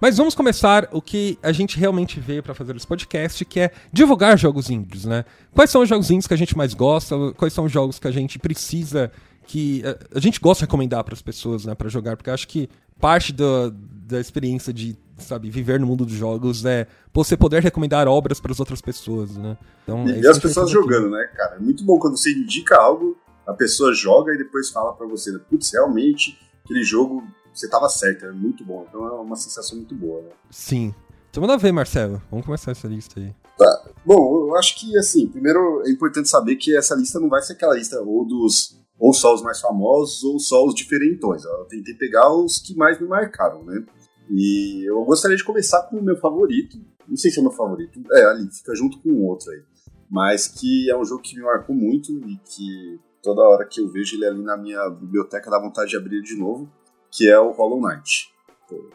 Mas 0.00 0.16
vamos 0.16 0.34
começar 0.34 0.88
o 0.92 1.00
que 1.00 1.38
a 1.42 1.52
gente 1.52 1.78
realmente 1.78 2.20
veio 2.20 2.42
para 2.42 2.54
fazer 2.54 2.76
esse 2.76 2.86
podcast, 2.86 3.44
que 3.44 3.60
é 3.60 3.70
divulgar 3.92 4.38
jogos 4.38 4.70
indies, 4.70 5.04
né? 5.04 5.24
Quais 5.52 5.70
são 5.70 5.82
os 5.82 5.88
jogos 5.88 6.10
indies 6.10 6.26
que 6.26 6.34
a 6.34 6.38
gente 6.38 6.56
mais 6.56 6.74
gosta? 6.74 7.16
Quais 7.36 7.52
são 7.52 7.64
os 7.64 7.72
jogos 7.72 7.98
que 7.98 8.08
a 8.08 8.10
gente 8.10 8.38
precisa 8.38 9.10
que 9.46 9.82
a, 10.14 10.20
gente 10.20 10.40
gosta 10.40 10.60
de 10.60 10.66
recomendar 10.66 11.04
para 11.04 11.14
as 11.14 11.22
pessoas, 11.22 11.64
né, 11.64 11.74
para 11.74 11.88
jogar, 11.88 12.16
porque 12.16 12.30
acho 12.30 12.48
que 12.48 12.68
parte 12.98 13.32
do, 13.32 13.70
da 13.70 14.20
experiência 14.20 14.72
de, 14.72 14.96
sabe, 15.18 15.50
viver 15.50 15.78
no 15.78 15.86
mundo 15.86 16.04
dos 16.04 16.14
jogos 16.14 16.64
é 16.64 16.86
você 17.12 17.36
poder 17.36 17.62
recomendar 17.62 18.08
obras 18.08 18.40
para 18.40 18.52
as 18.52 18.60
outras 18.60 18.80
pessoas, 18.80 19.36
né? 19.36 19.56
Então, 19.82 20.08
e, 20.08 20.24
é 20.24 20.28
as 20.28 20.38
pessoas 20.38 20.70
jogando, 20.70 21.10
né, 21.10 21.24
cara? 21.36 21.56
É 21.56 21.58
muito 21.58 21.84
bom 21.84 21.98
quando 21.98 22.16
você 22.16 22.32
indica 22.32 22.76
algo, 22.76 23.16
a 23.46 23.52
pessoa 23.52 23.92
joga 23.92 24.32
e 24.32 24.38
depois 24.38 24.70
fala 24.70 24.92
para 24.92 25.06
você, 25.06 25.36
putz, 25.38 25.72
realmente 25.72 26.38
aquele 26.64 26.82
jogo 26.82 27.22
você 27.54 27.68
tava 27.68 27.88
certo, 27.88 28.26
é 28.26 28.32
muito 28.32 28.64
bom. 28.64 28.84
Então 28.88 29.06
é 29.06 29.12
uma 29.12 29.36
sensação 29.36 29.76
muito 29.76 29.94
boa, 29.94 30.20
né? 30.22 30.30
Sim. 30.50 30.94
Então 31.30 31.40
manda 31.40 31.56
ver, 31.56 31.72
Marcelo. 31.72 32.20
Vamos 32.30 32.44
começar 32.44 32.72
essa 32.72 32.86
lista 32.86 33.20
aí. 33.20 33.34
Tá. 33.56 33.90
Bom, 34.04 34.48
eu 34.48 34.56
acho 34.56 34.78
que, 34.78 34.96
assim, 34.98 35.28
primeiro 35.28 35.82
é 35.86 35.90
importante 35.90 36.28
saber 36.28 36.56
que 36.56 36.76
essa 36.76 36.94
lista 36.94 37.20
não 37.20 37.28
vai 37.28 37.42
ser 37.42 37.54
aquela 37.54 37.74
lista 37.74 38.00
ou 38.00 38.26
dos 38.26 38.80
ou 38.98 39.12
só 39.12 39.34
os 39.34 39.42
mais 39.42 39.60
famosos 39.60 40.22
ou 40.22 40.38
só 40.38 40.64
os 40.64 40.74
diferentões. 40.74 41.44
Eu 41.44 41.64
tentei 41.64 41.94
pegar 41.94 42.32
os 42.32 42.58
que 42.58 42.76
mais 42.76 43.00
me 43.00 43.06
marcaram, 43.06 43.64
né? 43.64 43.84
E 44.30 44.88
eu 44.88 45.04
gostaria 45.04 45.36
de 45.36 45.44
começar 45.44 45.82
com 45.82 45.96
o 45.96 46.02
meu 46.02 46.16
favorito. 46.16 46.78
Não 47.06 47.16
sei 47.16 47.30
se 47.30 47.38
é 47.38 47.40
o 47.40 47.44
meu 47.44 47.52
favorito. 47.52 48.00
É, 48.12 48.24
ali, 48.26 48.48
fica 48.50 48.74
junto 48.74 49.00
com 49.00 49.10
o 49.10 49.26
outro 49.26 49.50
aí. 49.50 49.62
Mas 50.08 50.46
que 50.46 50.90
é 50.90 50.96
um 50.96 51.04
jogo 51.04 51.22
que 51.22 51.36
me 51.36 51.42
marcou 51.42 51.74
muito 51.74 52.12
e 52.12 52.36
que 52.38 53.00
toda 53.22 53.42
hora 53.42 53.66
que 53.66 53.80
eu 53.80 53.88
vejo 53.88 54.16
ele 54.16 54.26
ali 54.26 54.42
na 54.42 54.56
minha 54.56 54.88
biblioteca 54.90 55.50
dá 55.50 55.58
vontade 55.58 55.90
de 55.90 55.96
abrir 55.96 56.22
de 56.22 56.36
novo 56.36 56.70
que 57.14 57.30
é 57.30 57.38
o 57.38 57.52
Hollow 57.52 57.80
Knight. 57.80 58.32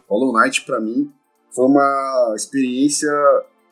Hollow 0.08 0.34
Knight, 0.34 0.66
para 0.66 0.80
mim, 0.82 1.12
foi 1.56 1.66
uma 1.66 2.34
experiência 2.36 3.10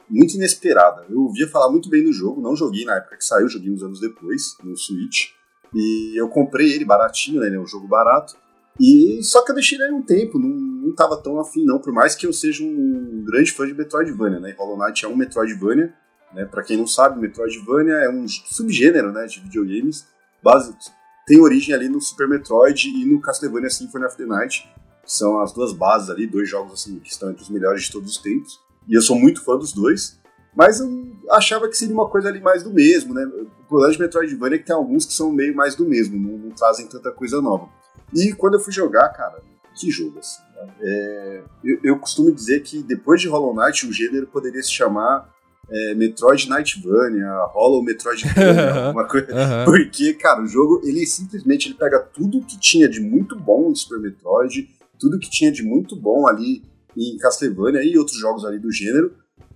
muito 0.09 0.35
inesperada. 0.35 1.05
Eu 1.09 1.23
ouvia 1.23 1.47
falar 1.49 1.69
muito 1.69 1.89
bem 1.89 2.03
do 2.03 2.13
jogo, 2.13 2.41
não 2.41 2.55
joguei 2.55 2.85
na 2.85 2.95
época 2.95 3.17
que 3.17 3.25
saiu, 3.25 3.49
joguei 3.49 3.69
uns 3.69 3.83
anos 3.83 3.99
depois, 3.99 4.55
no 4.63 4.75
Switch. 4.77 5.31
E 5.75 6.19
eu 6.19 6.29
comprei 6.29 6.71
ele 6.73 6.85
baratinho, 6.85 7.41
né? 7.41 7.47
Ele 7.47 7.57
é 7.57 7.59
um 7.59 7.67
jogo 7.67 7.87
barato. 7.87 8.37
E 8.79 9.21
só 9.21 9.43
que 9.43 9.51
eu 9.51 9.55
deixei 9.55 9.77
ele 9.77 9.91
um 9.91 10.01
tempo, 10.01 10.39
não, 10.39 10.47
não 10.47 10.95
tava 10.95 11.17
tão 11.17 11.39
afim 11.39 11.65
não, 11.65 11.79
por 11.79 11.91
mais 11.91 12.15
que 12.15 12.25
eu 12.25 12.31
seja 12.31 12.63
um 12.63 13.23
grande 13.25 13.51
fã 13.51 13.65
de 13.65 13.73
Metroidvania, 13.73 14.39
né? 14.39 14.55
Hollow 14.57 14.77
Knight 14.77 15.03
é 15.03 15.07
um 15.07 15.15
Metroidvania, 15.15 15.93
né? 16.33 16.45
Para 16.45 16.63
quem 16.63 16.77
não 16.77 16.87
sabe, 16.87 17.19
Metroidvania 17.19 17.95
é 17.95 18.09
um 18.09 18.27
subgênero, 18.27 19.11
né, 19.11 19.25
de 19.25 19.39
videogames, 19.39 20.05
base, 20.43 20.75
tem 21.27 21.41
origem 21.41 21.75
ali 21.75 21.89
no 21.89 21.99
Super 21.99 22.27
Metroid 22.27 22.87
e 22.87 23.05
no 23.05 23.19
Castlevania 23.19 23.69
Symphony 23.69 24.05
of 24.05 24.15
the 24.15 24.25
Night, 24.25 24.67
que 25.03 25.11
são 25.11 25.41
as 25.41 25.51
duas 25.51 25.73
bases 25.73 26.09
ali, 26.09 26.25
dois 26.25 26.49
jogos 26.49 26.73
assim 26.73 26.99
que 26.99 27.11
estão 27.11 27.29
entre 27.29 27.43
os 27.43 27.49
melhores 27.49 27.83
de 27.83 27.91
todos 27.91 28.11
os 28.11 28.17
tempos. 28.17 28.59
E 28.87 28.95
eu 28.95 29.01
sou 29.01 29.19
muito 29.19 29.43
fã 29.43 29.57
dos 29.57 29.73
dois, 29.73 30.17
mas 30.55 30.79
eu 30.79 30.89
achava 31.31 31.67
que 31.67 31.75
seria 31.75 31.93
uma 31.93 32.09
coisa 32.09 32.29
ali 32.29 32.39
mais 32.39 32.63
do 32.63 32.73
mesmo, 32.73 33.13
né? 33.13 33.25
O 33.25 33.65
problema 33.67 33.91
de 33.91 33.99
Metroidvania 33.99 34.55
é 34.55 34.59
que 34.59 34.65
tem 34.65 34.75
alguns 34.75 35.05
que 35.05 35.13
são 35.13 35.29
meio 35.29 35.53
mais 35.53 35.75
do 35.75 35.85
mesmo, 35.85 36.17
não, 36.17 36.37
não 36.37 36.51
trazem 36.51 36.87
tanta 36.87 37.11
coisa 37.11 37.41
nova. 37.41 37.67
E 38.15 38.33
quando 38.33 38.53
eu 38.53 38.59
fui 38.61 38.71
jogar, 38.71 39.09
cara, 39.09 39.41
que 39.75 39.91
jogo 39.91 40.19
assim. 40.19 40.41
Né? 40.55 40.73
É, 40.81 41.43
eu, 41.61 41.79
eu 41.83 41.99
costumo 41.99 42.31
dizer 42.31 42.61
que 42.61 42.81
depois 42.81 43.19
de 43.19 43.27
Hollow 43.27 43.53
Knight 43.53 43.85
o 43.85 43.91
gênero 43.91 44.27
poderia 44.27 44.63
se 44.63 44.71
chamar 44.71 45.29
é, 45.69 45.95
Metroid 45.95 46.49
Nightvania, 46.49 47.29
Hollow 47.53 47.83
Metroidvania, 47.83 48.73
alguma 48.87 49.07
coisa. 49.07 49.27
Uhum. 49.27 49.65
Porque, 49.65 50.13
cara, 50.13 50.41
o 50.41 50.47
jogo, 50.47 50.81
ele 50.83 51.05
simplesmente 51.05 51.67
ele 51.67 51.75
pega 51.75 51.99
tudo 51.99 52.43
que 52.43 52.59
tinha 52.59 52.87
de 52.87 52.99
muito 52.99 53.35
bom 53.35 53.69
em 53.71 53.75
Super 53.75 53.99
Metroid, 53.99 54.69
tudo 54.99 55.19
que 55.19 55.29
tinha 55.29 55.51
de 55.51 55.63
muito 55.63 55.95
bom 55.95 56.27
ali 56.27 56.63
em 56.95 57.17
Castlevania 57.17 57.83
e 57.83 57.97
outros 57.97 58.17
jogos 58.17 58.43
ali 58.43 58.57
do 58.57 58.71
gênero, 58.71 59.13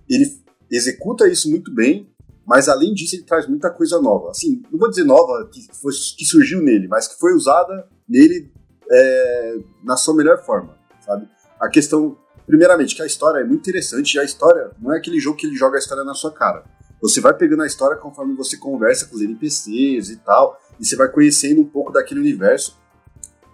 ele 0.08 0.30
executa 0.70 1.28
isso 1.28 1.50
muito 1.50 1.72
bem, 1.72 2.08
mas 2.46 2.68
além 2.68 2.94
disso 2.94 3.16
ele 3.16 3.24
traz 3.24 3.48
muita 3.48 3.70
coisa 3.70 4.00
nova. 4.00 4.30
Assim, 4.30 4.62
não 4.70 4.78
vou 4.78 4.88
dizer 4.88 5.04
nova 5.04 5.48
que, 5.52 5.66
foi, 5.80 5.92
que 6.16 6.24
surgiu 6.24 6.62
nele, 6.62 6.86
mas 6.86 7.08
que 7.08 7.18
foi 7.18 7.34
usada 7.34 7.88
nele 8.08 8.50
é, 8.90 9.58
na 9.82 9.96
sua 9.96 10.14
melhor 10.14 10.44
forma, 10.44 10.76
sabe? 11.00 11.28
A 11.58 11.68
questão 11.68 12.16
primeiramente, 12.46 12.94
que 12.94 13.02
a 13.02 13.06
história 13.06 13.40
é 13.40 13.44
muito 13.44 13.60
interessante 13.60 14.14
e 14.14 14.20
a 14.20 14.24
história 14.24 14.70
não 14.80 14.92
é 14.92 14.98
aquele 14.98 15.18
jogo 15.18 15.36
que 15.36 15.46
ele 15.46 15.56
joga 15.56 15.76
a 15.76 15.78
história 15.78 16.04
na 16.04 16.14
sua 16.14 16.32
cara. 16.32 16.64
Você 17.00 17.20
vai 17.20 17.34
pegando 17.36 17.62
a 17.62 17.66
história 17.66 17.96
conforme 17.96 18.34
você 18.36 18.56
conversa 18.56 19.06
com 19.06 19.16
os 19.16 19.22
NPCs 19.22 20.10
e 20.10 20.16
tal, 20.18 20.58
e 20.78 20.84
você 20.84 20.94
vai 20.94 21.10
conhecendo 21.10 21.60
um 21.60 21.68
pouco 21.68 21.92
daquele 21.92 22.20
universo. 22.20 22.78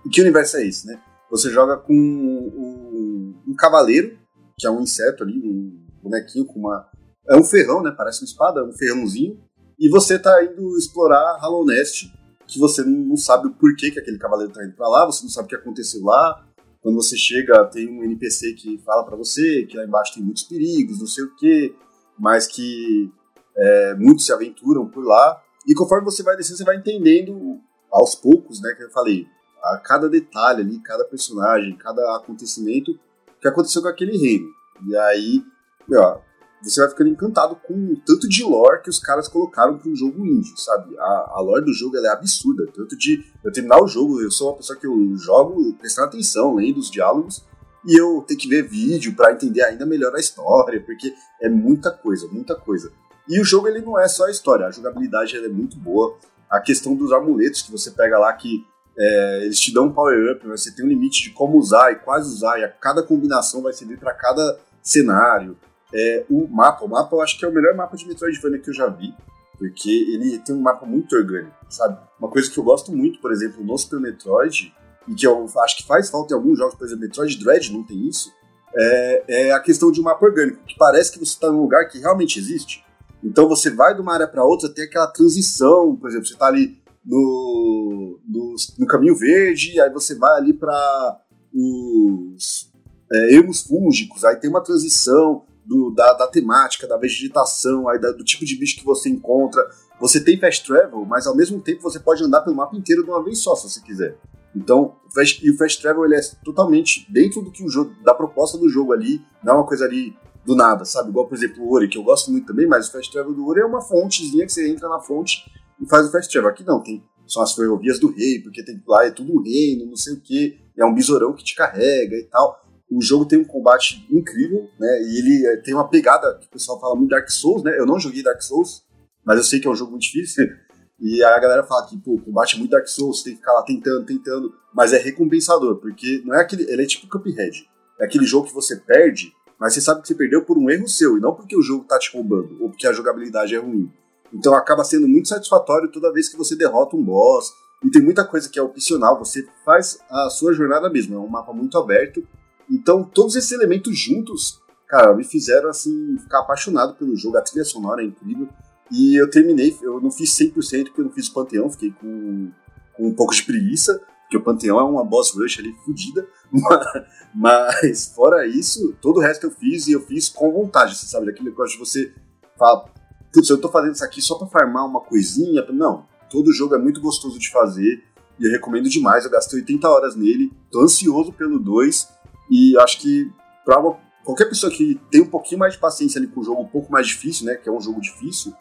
E 0.05 0.09
que 0.09 0.21
universo 0.21 0.59
é 0.59 0.67
esse, 0.67 0.87
né? 0.87 1.01
Você 1.31 1.51
joga 1.51 1.77
com 1.77 1.95
um, 1.95 3.35
um 3.47 3.55
cavaleiro, 3.55 4.19
que 4.59 4.67
é 4.67 4.71
um 4.71 4.81
inseto 4.81 5.23
ali, 5.23 5.39
um 5.39 5.87
bonequinho 6.03 6.45
com 6.45 6.61
uma. 6.61 6.89
É 7.29 7.37
um 7.37 7.45
ferrão, 7.45 7.83
né? 7.83 7.93
Parece 7.97 8.23
uma 8.23 8.27
espada, 8.27 8.65
um 8.65 8.73
ferrãozinho. 8.73 9.39
E 9.79 9.89
você 9.89 10.19
tá 10.19 10.43
indo 10.45 10.77
explorar 10.77 11.39
Hollow 11.41 11.65
Nest, 11.65 12.13
que 12.47 12.59
você 12.59 12.83
não 12.83 13.17
sabe 13.17 13.47
o 13.47 13.55
porquê 13.55 13.91
que 13.91 14.01
aquele 14.01 14.19
cavaleiro 14.19 14.53
tá 14.53 14.65
indo 14.65 14.75
pra 14.75 14.89
lá, 14.89 15.07
você 15.07 15.23
não 15.23 15.31
sabe 15.31 15.47
o 15.47 15.49
que 15.49 15.57
aconteceu 15.57 16.03
lá. 16.03 16.45
Quando 16.83 16.97
você 16.97 17.17
chega, 17.17 17.65
tem 17.65 17.89
um 17.89 18.05
NPC 18.05 18.55
que 18.55 18.79
fala 18.79 19.05
para 19.05 19.17
você 19.17 19.65
que 19.67 19.77
lá 19.77 19.85
embaixo 19.85 20.15
tem 20.15 20.23
muitos 20.23 20.45
perigos, 20.45 21.01
não 21.01 21.07
sei 21.07 21.25
o 21.25 21.35
quê, 21.37 21.75
mas 22.19 22.47
que 22.47 23.11
é, 23.57 23.95
muitos 23.95 24.27
se 24.27 24.33
aventuram 24.33 24.87
por 24.87 25.05
lá. 25.05 25.43
E 25.67 25.75
conforme 25.75 26.05
você 26.05 26.23
vai 26.23 26.37
descendo, 26.37 26.59
você 26.59 26.65
vai 26.65 26.77
entendendo 26.77 27.61
aos 27.91 28.15
poucos, 28.15 28.63
né? 28.63 28.75
Que 28.75 28.85
eu 28.85 28.91
falei, 28.91 29.27
a 29.63 29.79
cada 29.79 30.09
detalhe 30.09 30.63
ali, 30.63 30.79
cada 30.81 31.05
personagem, 31.05 31.77
cada 31.77 32.17
acontecimento 32.17 32.99
que 33.41 33.49
aconteceu 33.49 33.83
com 33.83 33.89
aquele 33.89 34.17
reino. 34.17 34.49
E 34.89 34.97
aí, 34.97 35.43
meu, 35.89 36.23
você 36.63 36.81
vai 36.81 36.91
ficando 36.91 37.11
encantado 37.11 37.57
com 37.57 37.75
o 37.75 37.97
tanto 38.05 38.29
de 38.29 38.43
lore 38.43 38.83
que 38.83 38.91
os 38.91 38.99
caras 38.99 39.29
colocaram 39.29 39.79
para 39.79 39.91
um 39.91 39.95
jogo 39.95 40.27
indie, 40.27 40.53
sabe? 40.57 40.99
A, 40.99 41.33
a 41.37 41.41
lore 41.41 41.65
do 41.65 41.73
jogo 41.73 41.97
é 41.97 42.09
absurda. 42.09 42.67
Tanto 42.75 42.97
de 42.97 43.25
eu 43.45 43.53
terminar 43.53 43.81
o 43.83 43.87
jogo, 43.87 44.21
eu 44.21 44.31
sou 44.31 44.49
uma 44.49 44.57
pessoa 44.57 44.79
que 44.79 44.87
eu 44.87 45.17
jogo 45.17 45.73
prestando 45.75 46.09
atenção, 46.09 46.57
lendo 46.57 46.79
os 46.79 46.91
diálogos, 46.91 47.45
e 47.87 47.97
eu 47.99 48.25
tenho 48.27 48.41
que 48.41 48.49
ver 48.49 48.63
vídeo 48.63 49.15
para 49.15 49.33
entender 49.33 49.63
ainda 49.63 49.87
melhor 49.87 50.15
a 50.15 50.21
história, 50.21 50.83
porque 50.85 51.15
é 51.41 51.49
muita 51.49 51.91
coisa, 51.91 52.27
muita 52.29 52.55
coisa. 52.55 52.93
E 53.29 53.41
o 53.41 53.45
jogo 53.45 53.69
ele 53.69 53.81
não 53.81 53.99
é 53.99 54.09
só 54.09 54.27
a 54.27 54.31
história, 54.31 54.67
a 54.67 54.71
jogabilidade 54.71 55.37
é 55.37 55.49
muito 55.49 55.77
boa. 55.77 56.17
A 56.51 56.61
questão 56.61 56.97
dos 56.97 57.13
amuletos 57.13 57.63
que 57.63 57.71
você 57.71 57.91
pega 57.91 58.19
lá, 58.19 58.33
que 58.33 58.67
é, 58.99 59.45
eles 59.45 59.61
te 59.61 59.73
dão 59.73 59.87
um 59.87 59.93
power-up, 59.93 60.45
você 60.47 60.75
tem 60.75 60.85
um 60.85 60.89
limite 60.89 61.23
de 61.23 61.31
como 61.31 61.59
usar 61.59 61.93
e 61.93 61.97
quais 61.97 62.27
usar, 62.27 62.59
e 62.59 62.65
a 62.65 62.69
cada 62.69 63.03
combinação 63.03 63.63
vai 63.63 63.73
servir 63.73 63.99
para 63.99 64.13
cada 64.13 64.59
cenário. 64.83 65.57
É, 65.93 66.27
o 66.29 66.47
mapa, 66.49 66.85
o 66.85 66.89
mapa 66.89 67.17
eu 67.17 67.21
acho 67.21 67.39
que 67.39 67.45
é 67.45 67.49
o 67.49 67.53
melhor 67.53 67.75
mapa 67.75 67.97
de 67.97 68.07
Metroidvania 68.07 68.59
que 68.59 68.71
eu 68.71 68.75
já 68.75 68.89
vi, 68.89 69.15
porque 69.57 69.91
ele 69.91 70.39
tem 70.39 70.55
um 70.55 70.61
mapa 70.61 70.85
muito 70.85 71.17
orgânico, 71.17 71.55
sabe? 71.69 71.99
Uma 72.19 72.31
coisa 72.31 72.51
que 72.51 72.59
eu 72.59 72.65
gosto 72.65 72.93
muito, 72.93 73.21
por 73.21 73.33
exemplo, 73.33 73.65
no 73.65 73.77
Super 73.77 74.01
Metroid, 74.01 74.75
e 75.09 75.15
que 75.15 75.27
eu 75.27 75.47
acho 75.61 75.79
que 75.79 75.87
faz 75.87 76.11
falta 76.11 76.35
em 76.35 76.37
alguns 76.37 76.59
jogos, 76.59 76.75
por 76.75 76.85
exemplo, 76.85 77.05
Metroid 77.05 77.39
Dread 77.39 77.73
não 77.73 77.83
tem 77.83 78.07
isso, 78.07 78.33
é, 78.77 79.25
é 79.29 79.53
a 79.53 79.61
questão 79.61 79.91
de 79.91 80.01
um 80.01 80.05
mapa 80.05 80.25
orgânico, 80.25 80.63
que 80.65 80.77
parece 80.77 81.11
que 81.11 81.19
você 81.19 81.33
está 81.33 81.51
num 81.51 81.63
lugar 81.63 81.89
que 81.89 81.99
realmente 81.99 82.39
existe. 82.39 82.85
Então 83.25 83.49
você 83.49 83.71
vai 83.71 83.95
de 83.95 84.01
uma 84.01 84.15
área 84.15 84.29
para 84.29 84.45
outra, 84.45 84.69
tem 84.69 84.85
aquela 84.85 85.07
transição, 85.09 85.97
por 85.97 86.09
exemplo, 86.09 86.27
você 86.27 86.35
está 86.35 86.47
ali 86.47 86.79
no, 87.05 88.21
no, 88.29 88.55
no, 88.79 88.87
caminho 88.87 89.17
verde, 89.17 89.81
aí 89.81 89.91
você 89.91 90.15
vai 90.15 90.39
ali 90.39 90.53
para 90.53 91.21
os 91.53 92.71
é, 93.11 93.35
ermos 93.35 93.63
fúngicos, 93.63 94.25
aí 94.25 94.37
tem 94.37 94.51
uma 94.51 94.63
transição 94.63 95.47
do, 95.69 95.91
da, 95.91 96.15
da, 96.15 96.27
temática, 96.27 96.89
da 96.89 96.97
vegetação, 96.97 97.89
aí 97.89 98.01
da, 98.01 98.11
do 98.11 98.25
tipo 98.25 98.45
de 98.45 98.57
bicho 98.57 98.79
que 98.79 98.85
você 98.85 99.11
encontra. 99.11 99.63
Você 100.01 100.19
tem 100.19 100.41
fast 100.41 100.67
travel, 100.67 101.05
mas 101.05 101.27
ao 101.27 101.37
mesmo 101.37 101.61
tempo 101.61 101.83
você 101.83 102.01
pode 102.01 102.25
andar 102.25 102.41
pelo 102.41 102.57
mapa 102.57 102.75
inteiro 102.75 103.05
de 103.05 103.11
uma 103.11 103.23
vez 103.23 103.41
só, 103.41 103.55
se 103.55 103.69
você 103.69 103.81
quiser. 103.83 104.17
Então, 104.57 104.97
o 105.07 105.13
fast, 105.13 105.47
e 105.47 105.51
o 105.51 105.57
fast 105.59 105.83
travel 105.83 106.07
ele 106.07 106.15
é 106.17 106.21
totalmente 106.43 107.07
dentro 107.13 107.43
do 107.43 107.51
que 107.51 107.63
o 107.63 107.69
jogo, 107.69 107.93
da 108.03 108.15
proposta 108.15 108.57
do 108.57 108.69
jogo 108.69 108.95
ali, 108.95 109.21
não 109.45 109.53
é 109.53 109.57
uma 109.57 109.67
coisa 109.67 109.85
ali 109.85 110.17
do 110.47 110.57
nada, 110.57 110.87
sabe? 110.87 111.11
Igual, 111.11 111.29
por 111.29 111.37
exemplo, 111.37 111.63
o 111.63 111.75
Ori, 111.75 111.89
que 111.89 111.99
eu 111.99 112.03
gosto 112.03 112.31
muito 112.31 112.47
também, 112.47 112.67
mas 112.67 112.89
o 112.89 112.93
Fast 112.93 113.13
Travel 113.13 113.35
do 113.35 113.47
Ori 113.47 113.61
é 113.61 113.67
uma 113.67 113.83
fontezinha 113.83 114.47
que 114.47 114.53
você 114.53 114.71
entra 114.71 114.89
na 114.89 115.01
fonte 115.01 115.45
e 115.79 115.87
faz 115.87 116.09
o 116.09 116.11
Fast 116.11 116.33
Travel. 116.33 116.49
Aqui 116.49 116.65
não, 116.65 116.83
tem 116.83 117.05
são 117.27 117.43
as 117.43 117.53
ferrovias 117.53 118.01
do 118.01 118.11
rei, 118.11 118.41
porque 118.41 118.65
tem 118.65 118.83
lá 118.89 119.05
é 119.05 119.11
tudo 119.11 119.35
um 119.35 119.43
reino, 119.43 119.85
não 119.85 119.97
sei 119.97 120.15
o 120.15 120.21
que, 120.21 120.59
é 120.75 120.85
um 120.85 120.95
besourão 120.95 121.35
que 121.35 121.45
te 121.45 121.55
carrega 121.55 122.17
e 122.17 122.23
tal. 122.25 122.65
O 122.91 123.03
jogo 123.03 123.27
tem 123.27 123.39
um 123.39 123.45
combate 123.45 124.07
incrível, 124.11 124.69
né? 124.79 125.03
E 125.03 125.19
ele 125.19 125.47
é, 125.47 125.57
tem 125.59 125.75
uma 125.75 125.89
pegada 125.89 126.39
que 126.39 126.47
o 126.47 126.51
pessoal 126.51 126.81
fala 126.81 126.97
muito 126.97 127.11
Dark 127.11 127.29
Souls, 127.31 127.63
né? 127.63 127.79
Eu 127.79 127.87
não 127.87 127.99
joguei 127.99 128.23
Dark 128.23 128.41
Souls, 128.41 128.83
mas 129.25 129.39
eu 129.39 129.45
sei 129.45 129.61
que 129.61 129.69
é 129.69 129.71
um 129.71 129.77
jogo 129.77 129.93
muito 129.93 130.03
difícil. 130.03 130.49
E 131.01 131.23
a 131.23 131.39
galera 131.39 131.63
fala 131.63 131.87
que, 131.87 131.97
pô, 131.97 132.15
o 132.15 132.21
combate 132.21 132.57
é 132.57 132.59
muito 132.59 132.73
Dark 132.73 132.89
Souls, 132.89 133.23
tem 133.23 133.35
que 133.35 133.39
ficar 133.39 133.53
lá 133.53 133.63
tentando, 133.63 134.05
tentando, 134.05 134.53
mas 134.75 134.93
é 134.93 134.99
recompensador, 134.99 135.77
porque 135.77 136.21
não 136.25 136.35
é 136.35 136.41
aquele. 136.41 136.65
Ele 136.65 136.83
é 136.83 136.87
tipo 136.87 137.07
Cuphead. 137.07 137.71
É 138.01 138.05
aquele 138.05 138.25
jogo 138.25 138.49
que 138.49 138.53
você 138.53 138.75
perde 138.75 139.33
mas 139.59 139.75
você 139.75 139.81
sabe 139.81 140.03
que 140.03 140.09
você 140.09 140.15
perdeu 140.15 140.45
por 140.45 140.57
um 140.57 140.71
erro 140.71 140.87
seu 140.87 141.19
e 141.19 141.21
não 141.21 141.35
porque 141.35 141.57
o 141.57 141.63
jogo 141.63 141.85
tá 141.85 141.99
te 141.99 142.13
roubando 142.17 142.57
ou 142.63 142.71
porque 142.71 142.87
a 142.87 142.93
jogabilidade 142.93 143.55
é 143.55 143.59
ruim. 143.59 143.91
Então 144.33 144.55
acaba 144.55 144.85
sendo 144.85 145.09
muito 145.09 145.29
satisfatório 145.29 145.91
toda 145.91 146.13
vez 146.13 146.29
que 146.29 146.37
você 146.37 146.55
derrota 146.55 146.97
um 146.97 147.03
boss. 147.03 147.53
E 147.85 147.91
tem 147.91 148.03
muita 148.03 148.25
coisa 148.25 148.49
que 148.49 148.59
é 148.59 148.63
opcional, 148.63 149.19
você 149.19 149.47
faz 149.65 150.01
a 150.11 150.29
sua 150.31 150.53
jornada 150.53 150.91
mesmo, 150.91 151.15
é 151.15 151.19
um 151.19 151.29
mapa 151.29 151.53
muito 151.53 151.79
aberto. 151.79 152.27
Então 152.71 153.05
todos 153.05 153.37
esses 153.37 153.53
elementos 153.53 153.99
juntos, 153.99 154.61
cara, 154.87 155.15
me 155.15 155.25
fizeram 155.25 155.69
assim 155.69 156.17
ficar 156.19 156.41
apaixonado 156.41 156.95
pelo 156.95 157.17
jogo. 157.17 157.37
A 157.37 157.43
trilha 157.43 157.65
sonora 157.65 158.03
é 158.03 158.07
incrível. 158.07 158.49
E 158.91 159.21
eu 159.21 159.29
terminei, 159.29 159.77
eu 159.83 160.01
não 160.01 160.11
fiz 160.11 160.31
100% 160.31 160.85
porque 160.85 161.01
eu 161.01 161.05
não 161.05 161.13
fiz 161.13 161.29
o 161.29 161.35
Panteão, 161.35 161.71
fiquei 161.71 161.93
com, 161.93 162.51
com 162.97 163.09
um 163.09 163.15
pouco 163.15 163.35
de 163.35 163.43
preguiça, 163.43 164.01
porque 164.23 164.37
o 164.37 164.43
Panteão 164.43 164.79
é 164.79 164.83
uma 164.83 165.05
boss 165.05 165.33
rush 165.35 165.59
ali 165.59 165.75
fodida. 165.85 166.27
Mas, 167.35 168.07
fora 168.15 168.47
isso, 168.47 168.95
todo 169.01 169.19
o 169.19 169.21
resto 169.21 169.47
eu 169.47 169.51
fiz 169.51 169.87
e 169.87 169.93
eu 169.93 170.01
fiz 170.01 170.29
com 170.29 170.51
vontade, 170.53 170.97
você 170.97 171.07
sabe? 171.07 171.27
Daquele 171.27 171.51
negócio 171.51 171.79
de 171.79 171.79
você 171.79 172.13
falar, 172.59 172.87
putz, 173.33 173.51
eu 173.51 173.61
tô 173.61 173.69
fazendo 173.69 173.95
isso 173.95 174.05
aqui 174.05 174.23
só 174.23 174.37
pra 174.37 174.47
farmar 174.47 174.87
uma 174.87 175.01
coisinha. 175.01 175.65
Não, 175.71 176.07
todo 176.31 176.53
jogo 176.53 176.75
é 176.75 176.79
muito 176.79 177.01
gostoso 177.01 177.39
de 177.39 177.51
fazer 177.51 178.03
e 178.41 178.47
eu 178.47 178.51
recomendo 178.51 178.89
demais. 178.89 179.25
Eu 179.25 179.31
gastei 179.31 179.61
80 179.61 179.89
horas 179.89 180.17
nele, 180.17 180.51
tô 180.71 180.81
ansioso 180.81 181.33
pelo 181.33 181.59
2 181.59 182.09
e 182.51 182.77
acho 182.79 183.01
que 183.01 183.31
pra 183.65 183.79
uma, 183.79 183.99
qualquer 184.25 184.47
pessoa 184.47 184.73
que 184.73 185.01
tem 185.11 185.21
um 185.21 185.31
pouquinho 185.31 185.59
mais 185.59 185.75
de 185.75 185.79
paciência 185.79 186.19
ali 186.19 186.29
com 186.29 186.41
o 186.41 186.45
jogo 186.45 186.63
um 186.63 186.69
pouco 186.69 186.91
mais 186.91 187.07
difícil, 187.07 187.47
né? 187.47 187.55
Que 187.55 187.69
é 187.69 187.73
um 187.73 187.81
jogo 187.81 188.01
difícil, 188.01 188.53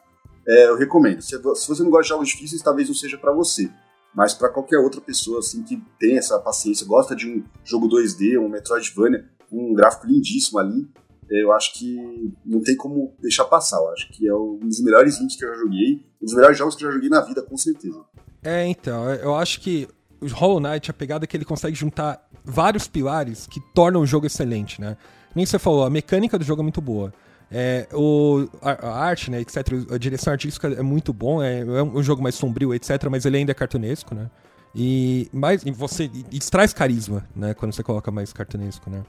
é, 0.48 0.68
eu 0.70 0.78
recomendo. 0.78 1.22
Se, 1.22 1.30
se, 1.30 1.68
você 1.68 1.84
não 1.84 1.90
gosta 1.90 2.04
de 2.04 2.10
jogos 2.10 2.30
difíceis, 2.30 2.62
talvez 2.62 2.88
não 2.88 2.96
seja 2.96 3.18
para 3.18 3.34
você. 3.34 3.70
Mas 4.16 4.34
para 4.34 4.50
qualquer 4.50 4.80
outra 4.80 5.02
pessoa 5.02 5.40
assim 5.40 5.64
que 5.64 5.82
tem 6.00 6.18
essa 6.18 6.40
paciência, 6.40 6.88
gosta 6.88 7.16
de 7.16 7.28
um 7.28 7.44
jogo 7.64 7.88
2D, 7.88 8.40
um 8.40 8.50
Metroidvania, 8.50 9.30
um 9.52 9.74
gráfico 9.74 10.08
lindíssimo 10.08 10.60
ali, 10.60 10.88
eu 11.30 11.52
acho 11.52 11.74
que 11.74 12.34
não 12.46 12.62
tem 12.62 12.76
como 12.76 13.14
deixar 13.20 13.46
passar. 13.46 13.78
Eu 13.78 13.90
acho 13.90 14.10
que 14.12 14.28
é 14.28 14.34
um 14.34 14.60
dos 14.60 14.82
melhores 14.82 15.20
indies 15.20 15.36
que 15.36 15.44
eu 15.44 15.50
já 15.50 15.56
joguei, 15.56 16.06
um 16.22 16.26
dos 16.26 16.34
melhores 16.34 16.58
jogos 16.58 16.76
que 16.76 16.84
eu 16.84 16.90
já 16.90 16.96
joguei 16.96 17.10
na 17.10 17.22
vida, 17.22 17.42
com 17.42 17.58
certeza. 17.58 18.02
É, 18.44 18.66
então, 18.66 19.14
eu 19.16 19.36
acho 19.36 19.60
que 19.60 19.88
o 20.22 20.28
Hollow 20.28 20.60
Knight, 20.60 20.90
a 20.90 20.94
pegada 20.94 21.26
é 21.26 21.28
que 21.28 21.36
ele 21.36 21.46
consegue 21.46 21.76
juntar 21.76 22.26
vários 22.44 22.88
pilares 22.88 23.48
que 23.48 23.60
tornam 23.74 24.02
o 24.02 24.06
jogo 24.06 24.26
excelente, 24.26 24.80
né? 24.82 24.98
Nem 25.36 25.46
você 25.46 25.60
falou, 25.60 25.84
a 25.86 25.90
mecânica 25.90 26.38
do 26.38 26.44
jogo 26.44 26.62
é 26.62 26.64
muito 26.64 26.82
boa. 26.82 27.14
É, 27.50 27.88
o, 27.94 28.48
a, 28.62 28.72
a, 28.72 28.98
arte, 28.98 29.32
né, 29.32 29.40
etc., 29.40 29.58
a 29.92 29.98
direção 29.98 30.34
artística 30.34 30.68
é 30.68 30.82
muito 30.82 31.14
bom, 31.14 31.42
é, 31.42 31.60
é, 31.60 31.84
um 31.84 32.04
jogo 32.04 32.22
mais 32.22 32.36
sombrio, 32.36 32.74
etc., 32.74 33.08
mas 33.10 33.26
ele 33.26 33.38
ainda 33.38 33.52
é 33.52 33.56
cartunesco, 33.56 34.14
né? 34.14 34.30
E, 34.76 35.30
mais, 35.32 35.64
e 35.66 35.72
você 35.72 36.12
e 36.32 36.40
traz 36.40 36.74
carisma, 36.74 37.28
né, 37.36 37.54
quando 37.54 37.74
você 37.74 37.82
coloca 37.82 38.12
mais 38.12 38.34
cartunesco, 38.34 38.90
né? 38.90 39.04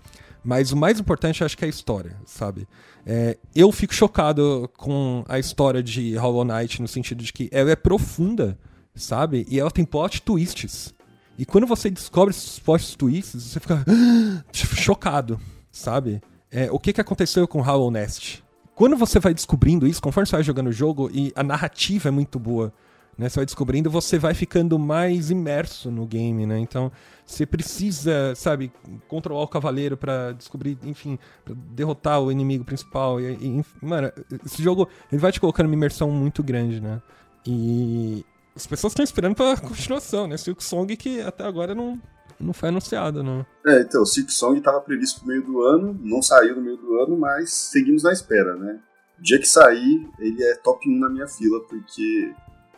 Mas 0.44 0.72
o 0.72 0.76
mais 0.76 1.00
importante, 1.00 1.42
acho 1.42 1.58
que 1.58 1.64
é 1.64 1.66
a 1.66 1.70
história, 1.70 2.16
sabe? 2.24 2.66
É, 3.04 3.36
eu 3.54 3.70
fico 3.72 3.92
chocado 3.92 4.70
com 4.76 5.24
a 5.28 5.38
história 5.38 5.82
de 5.82 6.16
Hollow 6.16 6.44
Knight, 6.44 6.80
no 6.80 6.88
sentido 6.88 7.24
de 7.24 7.32
que 7.32 7.48
ela 7.50 7.70
é 7.70 7.76
profunda, 7.76 8.56
sabe? 8.94 9.46
E 9.48 9.58
ela 9.58 9.70
tem 9.70 9.84
plot 9.84 10.22
twists. 10.22 10.94
E 11.38 11.46
quando 11.46 11.66
você 11.66 11.88
descobre 11.88 12.34
esses 12.34 12.58
plot 12.58 12.98
twists, 12.98 13.42
você 13.42 13.60
fica 13.60 13.84
chocado, 14.52 15.40
sabe? 15.70 16.20
é, 16.50 16.70
o 16.70 16.78
que, 16.78 16.92
que 16.92 17.00
aconteceu 17.00 17.46
com 17.46 17.60
Hollow 17.60 17.90
Nest. 17.90 18.42
Quando 18.74 18.96
você 18.96 19.18
vai 19.18 19.34
descobrindo 19.34 19.86
isso, 19.86 20.00
conforme 20.00 20.26
você 20.26 20.36
vai 20.36 20.42
jogando 20.42 20.68
o 20.68 20.72
jogo, 20.72 21.10
e 21.12 21.32
a 21.34 21.42
narrativa 21.42 22.08
é 22.08 22.12
muito 22.12 22.38
boa, 22.38 22.72
né? 23.16 23.28
Você 23.28 23.36
vai 23.36 23.44
descobrindo, 23.44 23.90
você 23.90 24.18
vai 24.18 24.34
ficando 24.34 24.78
mais 24.78 25.30
imerso 25.30 25.90
no 25.90 26.06
game, 26.06 26.46
né? 26.46 26.58
Então, 26.60 26.90
você 27.26 27.44
precisa, 27.44 28.34
sabe, 28.36 28.72
controlar 29.08 29.42
o 29.42 29.48
cavaleiro 29.48 29.96
para 29.96 30.32
descobrir, 30.32 30.78
enfim, 30.84 31.18
pra 31.44 31.54
derrotar 31.72 32.20
o 32.20 32.30
inimigo 32.30 32.64
principal. 32.64 33.20
E, 33.20 33.32
e, 33.34 33.64
mano, 33.82 34.12
esse 34.46 34.62
jogo, 34.62 34.88
ele 35.10 35.20
vai 35.20 35.32
te 35.32 35.40
colocando 35.40 35.66
uma 35.66 35.74
imersão 35.74 36.10
muito 36.10 36.42
grande, 36.42 36.80
né? 36.80 37.02
E 37.44 38.24
as 38.54 38.66
pessoas 38.66 38.92
estão 38.92 39.04
esperando 39.04 39.34
pra 39.34 39.56
continuação, 39.56 40.26
né? 40.26 40.36
Silk 40.36 40.62
Song 40.62 40.96
que 40.96 41.20
até 41.20 41.44
agora 41.44 41.74
não, 41.74 42.00
não 42.40 42.52
foi 42.52 42.68
anunciado, 42.68 43.22
não. 43.22 43.44
É, 43.66 43.80
então, 43.80 44.04
Silk 44.04 44.32
Song 44.32 44.58
estava 44.58 44.80
previsto 44.80 45.20
pro 45.20 45.28
meio 45.28 45.44
do 45.44 45.62
ano, 45.62 45.98
não 46.02 46.22
saiu 46.22 46.56
no 46.56 46.62
meio 46.62 46.76
do 46.76 46.98
ano, 47.00 47.16
mas 47.16 47.50
seguimos 47.52 48.02
na 48.02 48.12
espera, 48.12 48.56
né? 48.56 48.80
O 49.18 49.22
dia 49.22 49.38
que 49.38 49.48
sair, 49.48 50.08
ele 50.18 50.42
é 50.44 50.54
top 50.56 50.88
1 50.88 50.98
na 50.98 51.08
minha 51.08 51.26
fila, 51.26 51.60
porque 51.68 52.32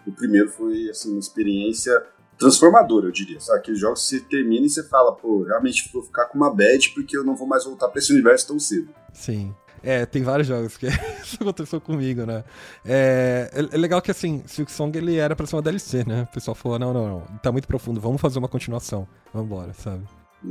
o 0.07 0.12
primeiro 0.12 0.49
foi, 0.49 0.89
assim, 0.89 1.11
uma 1.11 1.21
experiência 1.21 2.03
transformadora, 2.39 3.07
eu 3.07 3.12
diria. 3.12 3.39
Sabe? 3.39 3.59
Aqueles 3.59 3.79
jogos 3.79 4.00
que 4.00 4.17
você 4.17 4.21
termina 4.21 4.67
e 4.67 4.71
você 4.71 4.83
fala, 4.83 5.12
pô, 5.12 5.43
realmente 5.43 5.91
vou 5.93 6.03
ficar 6.03 6.25
com 6.27 6.39
uma 6.39 6.53
bad 6.53 6.91
porque 6.95 7.17
eu 7.17 7.23
não 7.23 7.37
vou 7.37 7.47
mais 7.47 7.65
voltar 7.65 7.89
para 7.89 7.99
esse 7.99 8.12
universo 8.12 8.49
tão 8.49 8.59
cedo. 8.59 8.89
Sim. 9.12 9.55
É, 9.83 10.05
tem 10.05 10.23
vários 10.23 10.47
jogos 10.47 10.77
que 10.77 10.87
isso 11.23 11.39
aconteceu 11.41 11.81
comigo, 11.81 12.27
né? 12.27 12.45
É, 12.85 13.51
é, 13.53 13.75
é 13.75 13.79
legal 13.79 14.01
que, 14.03 14.11
assim, 14.11 14.43
Silk 14.47 14.71
Song 14.71 14.97
ele 14.97 15.17
era 15.17 15.35
pra 15.35 15.47
ser 15.47 15.57
uma 15.57 15.63
DLC, 15.63 16.05
né? 16.07 16.27
O 16.31 16.35
pessoal 16.35 16.55
falou, 16.55 16.79
não, 16.79 16.93
não, 16.93 17.09
não, 17.09 17.21
tá 17.43 17.51
muito 17.51 17.67
profundo, 17.67 18.01
vamos 18.01 18.21
fazer 18.21 18.39
uma 18.39 18.49
continuação. 18.49 19.07
Vambora, 19.33 19.73
sabe? 19.73 20.03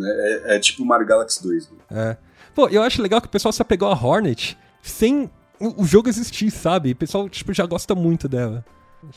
É, 0.01 0.55
é 0.55 0.59
tipo 0.59 0.85
Mario 0.85 1.05
Galaxy 1.05 1.41
2. 1.43 1.71
Né? 1.71 1.77
É. 1.91 2.17
Pô, 2.55 2.67
eu 2.69 2.81
acho 2.81 3.01
legal 3.01 3.21
que 3.21 3.27
o 3.27 3.31
pessoal 3.31 3.51
só 3.51 3.63
pegou 3.63 3.87
a 3.87 3.93
Hornet 3.93 4.57
sem 4.81 5.29
o 5.59 5.85
jogo 5.85 6.07
existir, 6.07 6.49
sabe? 6.51 6.91
O 6.91 6.95
pessoal, 6.95 7.27
tipo, 7.27 7.53
já 7.53 7.65
gosta 7.65 7.93
muito 7.93 8.27
dela. 8.27 8.63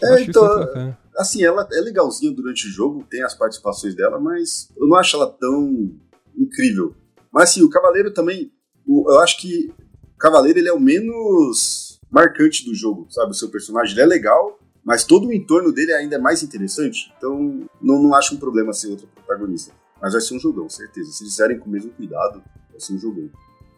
é, 0.03 0.23
então, 0.23 0.95
assim, 1.17 1.43
ela 1.45 1.67
é 1.73 1.81
legalzinha 1.81 2.33
durante 2.33 2.67
o 2.67 2.71
jogo, 2.71 3.07
tem 3.09 3.23
as 3.23 3.35
participações 3.35 3.95
dela, 3.95 4.19
mas 4.19 4.69
eu 4.77 4.87
não 4.89 4.97
acho 4.97 5.17
ela 5.17 5.31
tão 5.31 5.93
incrível. 6.37 6.95
Mas 7.33 7.51
assim, 7.51 7.63
o 7.63 7.71
Cavaleiro 7.71 8.13
também, 8.13 8.53
eu 8.87 9.19
acho 9.21 9.41
que 9.41 9.73
Cavaleiro 10.23 10.61
ele 10.61 10.69
é 10.69 10.73
o 10.73 10.79
menos 10.79 11.99
marcante 12.09 12.65
do 12.65 12.73
jogo, 12.73 13.09
sabe? 13.11 13.33
O 13.33 13.35
seu 13.35 13.51
personagem 13.51 13.99
é 13.99 14.07
legal, 14.07 14.57
mas 14.85 15.03
todo 15.03 15.27
o 15.27 15.33
entorno 15.33 15.73
dele 15.73 15.93
ainda 15.93 16.15
é 16.15 16.19
mais 16.19 16.45
interessante, 16.45 17.13
então 17.19 17.67
não, 17.81 18.01
não 18.01 18.15
acho 18.15 18.37
um 18.37 18.39
problema 18.39 18.73
ser 18.73 18.91
outro 18.91 19.09
protagonista. 19.09 19.73
Mas 20.01 20.13
vai 20.13 20.21
ser 20.21 20.35
um 20.35 20.39
jogão, 20.39 20.69
certeza. 20.69 21.11
Se 21.11 21.25
eles 21.25 21.33
fizerem 21.33 21.59
com 21.59 21.69
o 21.69 21.73
mesmo 21.73 21.91
cuidado, 21.91 22.41
vai 22.71 22.79
ser 22.79 22.93
um 22.93 22.99
jogão. 23.01 23.29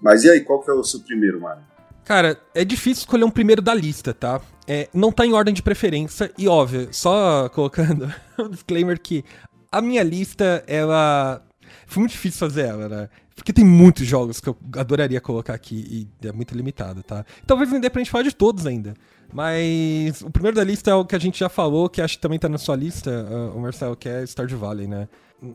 Mas 0.02 0.24
e 0.24 0.30
aí, 0.30 0.40
qual 0.40 0.62
que 0.62 0.70
é 0.70 0.74
o 0.74 0.84
seu 0.84 1.00
primeiro, 1.00 1.40
Mario? 1.40 1.62
Cara, 2.04 2.38
é 2.54 2.64
difícil 2.64 3.00
escolher 3.00 3.24
um 3.24 3.30
primeiro 3.30 3.62
da 3.62 3.72
lista, 3.72 4.12
tá? 4.12 4.40
É, 4.66 4.88
não 4.92 5.10
tá 5.10 5.24
em 5.24 5.32
ordem 5.32 5.54
de 5.54 5.62
preferência 5.62 6.30
e, 6.36 6.46
óbvio, 6.46 6.88
só 6.92 7.48
colocando 7.54 8.12
um 8.38 8.50
disclaimer 8.50 9.00
que 9.00 9.24
a 9.72 9.80
minha 9.80 10.02
lista, 10.02 10.62
ela... 10.66 11.43
Foi 11.87 12.00
muito 12.00 12.12
difícil 12.12 12.38
fazer 12.38 12.67
ela, 12.67 12.88
né? 12.88 13.09
Porque 13.35 13.53
tem 13.53 13.64
muitos 13.64 14.07
jogos 14.07 14.41
que 14.41 14.49
eu 14.49 14.57
adoraria 14.76 15.21
colocar 15.21 15.55
aqui 15.55 16.09
e 16.23 16.26
é 16.26 16.33
muito 16.33 16.55
limitado, 16.57 17.03
tá? 17.03 17.25
Talvez 17.47 17.71
não 17.71 17.81
dê 17.81 17.91
pra 17.91 18.00
gente 18.00 18.11
falar 18.11 18.25
de 18.25 18.35
todos 18.35 18.67
ainda. 18.67 18.95
Mas 19.33 20.23
o 20.23 20.31
primeiro 20.31 20.57
da 20.57 20.62
lista 20.62 20.91
é 20.91 20.95
o 20.95 21.05
que 21.05 21.17
a 21.17 21.19
gente 21.19 21.41
já 21.41 21.49
falou, 21.49 21.88
que 21.88 22.00
acho 22.00 22.17
que 22.17 22.23
também 22.23 22.38
tá 22.38 22.49
na 22.49 22.59
sua 22.59 22.76
lista, 22.76 23.11
uh, 23.11 23.57
o 23.57 23.61
Marcelo, 23.61 23.97
que 23.97 24.09
é 24.09 24.23
Stardew 24.25 24.59
Valley, 24.59 24.87
né? 24.87 25.09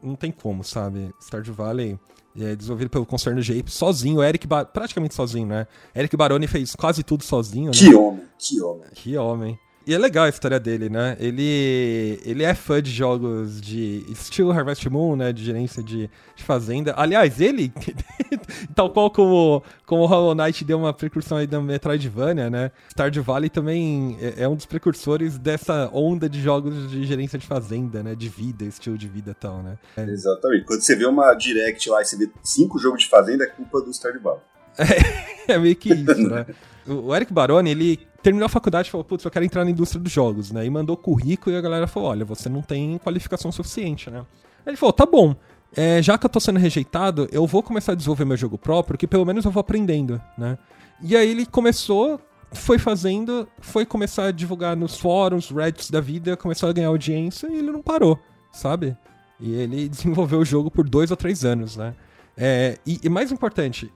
Não 0.04 0.16
tem 0.16 0.32
como, 0.32 0.64
sabe? 0.64 1.10
Stardew 1.22 1.54
Valley 1.54 1.98
é 2.38 2.56
desenvolvido 2.56 2.90
pelo 2.90 3.06
Concerno 3.06 3.42
Jape, 3.42 3.72
sozinho, 3.72 4.22
Eric 4.22 4.46
ba 4.46 4.66
praticamente 4.66 5.16
sozinho, 5.16 5.48
né? 5.48 5.66
Eric 5.96 6.16
Baroni 6.18 6.48
fez 6.48 6.76
quase 6.76 7.04
tudo 7.04 7.24
sozinho, 7.24 7.68
né? 7.68 7.78
Que 7.78 7.96
homem, 7.96 8.24
que 8.38 8.62
homem. 8.62 8.88
Que 8.94 9.18
homem. 9.18 9.60
E 9.90 9.94
é 9.96 9.98
legal 9.98 10.26
a 10.26 10.30
história 10.30 10.60
dele, 10.60 10.88
né? 10.88 11.18
Ele, 11.20 12.22
ele 12.24 12.44
é 12.44 12.54
fã 12.54 12.80
de 12.80 12.92
jogos 12.92 13.60
de 13.60 14.06
estilo 14.08 14.52
Harvest 14.52 14.88
Moon, 14.88 15.16
né? 15.16 15.34
De 15.34 15.44
gerência 15.44 15.82
de, 15.82 16.08
de 16.36 16.44
fazenda. 16.44 16.94
Aliás, 16.96 17.42
ele, 17.42 17.74
tal 18.76 18.92
qual 18.92 19.10
como, 19.10 19.64
como 19.88 20.06
Hollow 20.06 20.36
Knight 20.36 20.64
deu 20.64 20.78
uma 20.78 20.94
precursão 20.94 21.40
aí 21.40 21.48
da 21.48 21.60
Metroidvania, 21.60 22.52
né? 22.52 22.70
Stardew 22.92 23.24
Valley 23.24 23.50
também 23.50 24.16
é, 24.22 24.44
é, 24.44 24.48
um 24.48 24.56
dos 24.56 24.68
precursores 24.68 25.40
dessa 25.40 25.90
onda 25.92 26.30
de 26.30 26.40
jogos 26.40 26.92
de 26.92 27.04
gerência 27.08 27.40
de 27.40 27.48
fazenda, 27.48 28.04
né? 28.04 28.14
De 28.14 28.30
vida, 28.30 28.66
estilo 28.66 28.96
de 28.96 29.08
vida 29.08 29.32
e 29.32 29.34
tal, 29.42 29.64
né? 29.64 29.76
É. 29.98 30.04
Exatamente. 30.04 30.66
Quando 30.66 30.82
você 30.82 30.96
vê 30.96 31.08
uma 31.08 31.34
direct 31.34 31.90
lá 31.90 32.04
e 32.04 32.06
você 32.06 32.16
vê 32.16 32.30
cinco 32.44 32.78
jogos 32.78 33.02
de 33.02 33.10
fazenda, 33.10 33.44
é 33.44 33.48
culpa 33.48 33.82
do 33.82 33.92
Stardew 33.92 34.22
Valley. 34.22 34.42
É, 35.50 35.54
é 35.54 35.58
meio 35.58 35.76
que 35.76 35.92
isso, 35.92 36.30
né? 36.30 36.46
O 36.88 37.16
Eric 37.16 37.32
Baroni, 37.32 37.70
ele 37.70 38.09
terminou 38.22 38.46
a 38.46 38.50
faculdade 38.50 38.88
e 38.88 38.92
falou, 38.92 39.04
putz, 39.04 39.24
eu 39.24 39.32
quero 39.32 39.46
entrar 39.46 39.64
na 39.64 39.72
indústria 39.72 40.02
dos 40.02 40.12
jogos, 40.12 40.52
né? 40.52 40.66
E 40.66 40.70
mandou 40.70 40.96
currículo 40.98 41.56
e 41.56 41.58
a 41.58 41.62
galera 41.62 41.88
falou, 41.88 42.10
olha, 42.10 42.26
você 42.26 42.50
não 42.50 42.62
tem 42.62 42.98
qualificação 42.98 43.52
suficiente, 43.52 44.10
né? 44.10 44.26
Ele 44.66 44.78
falou, 44.78 44.94
tá 44.94 45.06
bom, 45.06 45.36
é, 45.76 46.02
já 46.02 46.18
que 46.18 46.26
eu 46.26 46.30
tô 46.30 46.40
sendo 46.40 46.60
rejeitado, 46.60 47.28
eu 47.32 47.46
vou 47.46 47.62
começar 47.62 47.92
a 47.92 47.96
desenvolver 47.96 48.26
meu 48.26 48.38
jogo 48.38 48.58
próprio, 48.58 48.98
que 48.98 49.08
pelo 49.08 49.26
menos 49.26 49.46
eu 49.46 49.52
vou 49.52 49.62
aprendendo, 49.62 50.22
né? 50.38 50.58
E 51.02 51.16
aí 51.16 51.30
ele 51.30 51.46
começou, 51.46 52.20
foi 52.52 52.78
fazendo, 52.78 53.48
foi 53.60 53.86
começar 53.86 54.26
a 54.26 54.32
divulgar 54.32 54.76
nos 54.76 54.98
fóruns, 54.98 55.50
Reddits 55.50 55.90
da 55.90 56.02
vida, 56.02 56.36
começou 56.36 56.70
a 56.70 56.74
ganhar 56.74 56.90
audiência 56.90 57.48
e 57.48 57.58
ele 57.58 57.72
não 57.72 57.82
parou, 57.82 58.20
sabe? 58.52 58.98
E 59.40 59.54
ele 59.54 59.88
desenvolveu 59.90 60.40
o 60.40 60.46
jogo 60.46 60.70
por 60.70 60.88
dois 60.88 61.12
ou 61.12 61.18
três 61.18 61.46
anos, 61.46 61.78
né? 61.78 61.96
É, 62.36 62.78
e, 62.86 63.00
e 63.04 63.10
mais 63.10 63.32
importante, 63.32 63.92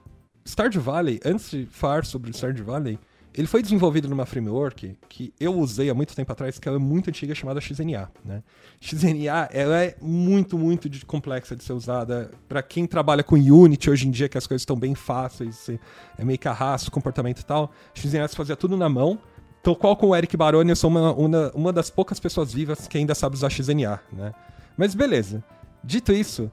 Stardew 0.46 0.82
Valley, 0.82 1.20
antes 1.24 1.50
de 1.50 1.66
falar 1.66 2.04
sobre 2.04 2.32
Stardew 2.32 2.64
Valley, 2.64 2.98
ele 3.36 3.48
foi 3.48 3.62
desenvolvido 3.62 4.08
numa 4.08 4.24
framework 4.24 4.96
que 5.08 5.34
eu 5.40 5.58
usei 5.58 5.90
há 5.90 5.94
muito 5.94 6.14
tempo 6.14 6.30
atrás, 6.30 6.58
que 6.58 6.68
é 6.68 6.78
muito 6.78 7.10
antiga, 7.10 7.34
chamada 7.34 7.60
XNA. 7.60 8.08
Né? 8.24 8.42
XNA 8.80 9.48
ela 9.52 9.82
é 9.82 9.96
muito, 10.00 10.56
muito 10.56 10.88
complexa 11.04 11.56
de 11.56 11.64
ser 11.64 11.72
usada. 11.72 12.30
Para 12.48 12.62
quem 12.62 12.86
trabalha 12.86 13.24
com 13.24 13.34
Unity 13.34 13.90
hoje 13.90 14.06
em 14.06 14.10
dia, 14.12 14.28
que 14.28 14.38
as 14.38 14.46
coisas 14.46 14.62
estão 14.62 14.76
bem 14.76 14.94
fáceis, 14.94 15.68
é 16.16 16.24
meio 16.24 16.38
carrasco, 16.38 16.92
comportamento 16.92 17.40
e 17.40 17.44
tal, 17.44 17.72
XNA 17.92 18.28
se 18.28 18.36
fazia 18.36 18.54
tudo 18.54 18.76
na 18.76 18.88
mão. 18.88 19.18
Então, 19.60 19.74
qual 19.74 19.96
com 19.96 20.08
o 20.08 20.16
Eric 20.16 20.36
Baroni, 20.36 20.70
eu 20.70 20.76
sou 20.76 20.90
uma, 20.90 21.12
uma, 21.12 21.50
uma 21.54 21.72
das 21.72 21.90
poucas 21.90 22.20
pessoas 22.20 22.52
vivas 22.52 22.86
que 22.86 22.98
ainda 22.98 23.14
sabe 23.16 23.34
usar 23.34 23.50
XNA. 23.50 23.98
Né? 24.12 24.32
Mas 24.76 24.94
beleza. 24.94 25.42
Dito 25.82 26.12
isso, 26.12 26.52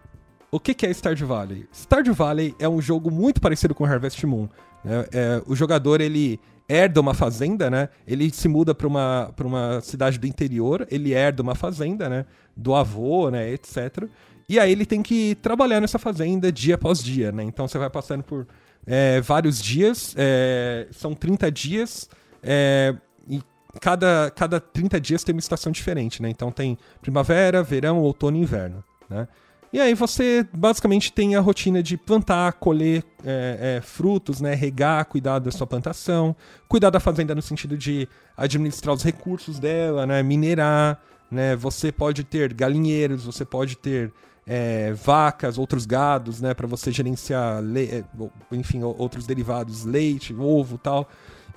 o 0.49 0.59
que, 0.59 0.73
que 0.73 0.85
é 0.85 0.91
Stardew 0.91 1.27
Valley? 1.27 1.67
Stardew 1.71 2.13
Valley 2.13 2.55
é 2.57 2.67
um 2.67 2.81
jogo 2.81 3.11
muito 3.11 3.39
parecido 3.39 3.75
com 3.75 3.85
Harvest 3.85 4.25
Moon. 4.25 4.49
Né? 4.83 5.05
É, 5.11 5.43
o 5.45 5.55
jogador 5.55 6.01
ele 6.01 6.39
herda 6.67 7.01
uma 7.01 7.13
fazenda, 7.13 7.69
né? 7.69 7.89
Ele 8.07 8.29
se 8.31 8.47
muda 8.47 8.73
para 8.73 8.87
uma, 8.87 9.33
uma 9.43 9.81
cidade 9.81 10.17
do 10.17 10.27
interior, 10.27 10.87
ele 10.89 11.13
herda 11.13 11.41
uma 11.41 11.55
fazenda, 11.55 12.09
né? 12.09 12.25
Do 12.55 12.73
avô, 12.75 13.29
né? 13.29 13.51
Etc. 13.51 14.07
E 14.47 14.59
aí 14.59 14.71
ele 14.71 14.85
tem 14.85 15.01
que 15.01 15.35
trabalhar 15.35 15.79
nessa 15.79 15.99
fazenda 15.99 16.51
dia 16.51 16.75
após 16.75 17.03
dia, 17.03 17.31
né? 17.31 17.43
Então 17.43 17.67
você 17.67 17.77
vai 17.77 17.89
passando 17.89 18.23
por 18.23 18.47
é, 18.85 19.21
vários 19.21 19.61
dias, 19.61 20.13
é, 20.17 20.87
são 20.91 21.13
30 21.13 21.51
dias, 21.51 22.09
é, 22.43 22.95
e 23.29 23.41
cada, 23.79 24.31
cada 24.35 24.59
30 24.59 24.99
dias 24.99 25.23
tem 25.23 25.33
uma 25.33 25.39
estação 25.39 25.71
diferente, 25.71 26.21
né? 26.21 26.29
Então 26.29 26.51
tem 26.51 26.77
primavera, 27.01 27.63
verão, 27.63 27.99
outono 27.99 28.37
e 28.37 28.41
inverno, 28.41 28.83
né? 29.09 29.27
E 29.73 29.79
aí 29.79 29.93
você 29.93 30.45
basicamente 30.53 31.13
tem 31.13 31.35
a 31.35 31.39
rotina 31.39 31.81
de 31.81 31.95
plantar, 31.95 32.51
colher 32.53 33.05
é, 33.23 33.77
é, 33.77 33.81
frutos, 33.81 34.41
né, 34.41 34.53
regar, 34.53 35.05
cuidar 35.05 35.39
da 35.39 35.49
sua 35.49 35.65
plantação, 35.65 36.35
cuidar 36.67 36.89
da 36.89 36.99
fazenda 36.99 37.33
no 37.33 37.41
sentido 37.41 37.77
de 37.77 38.07
administrar 38.35 38.93
os 38.93 39.01
recursos 39.01 39.59
dela, 39.59 40.05
né, 40.05 40.21
minerar, 40.21 41.01
né, 41.31 41.55
você 41.55 41.89
pode 41.89 42.25
ter 42.25 42.53
galinheiros, 42.53 43.23
você 43.23 43.45
pode 43.45 43.77
ter 43.77 44.11
é, 44.45 44.91
vacas, 44.91 45.57
outros 45.57 45.85
gados, 45.85 46.41
né, 46.41 46.53
para 46.53 46.67
você 46.67 46.91
gerenciar, 46.91 47.63
é, 47.77 48.03
enfim, 48.51 48.83
outros 48.83 49.25
derivados, 49.25 49.85
leite, 49.85 50.33
ovo, 50.33 50.77
tal. 50.77 51.07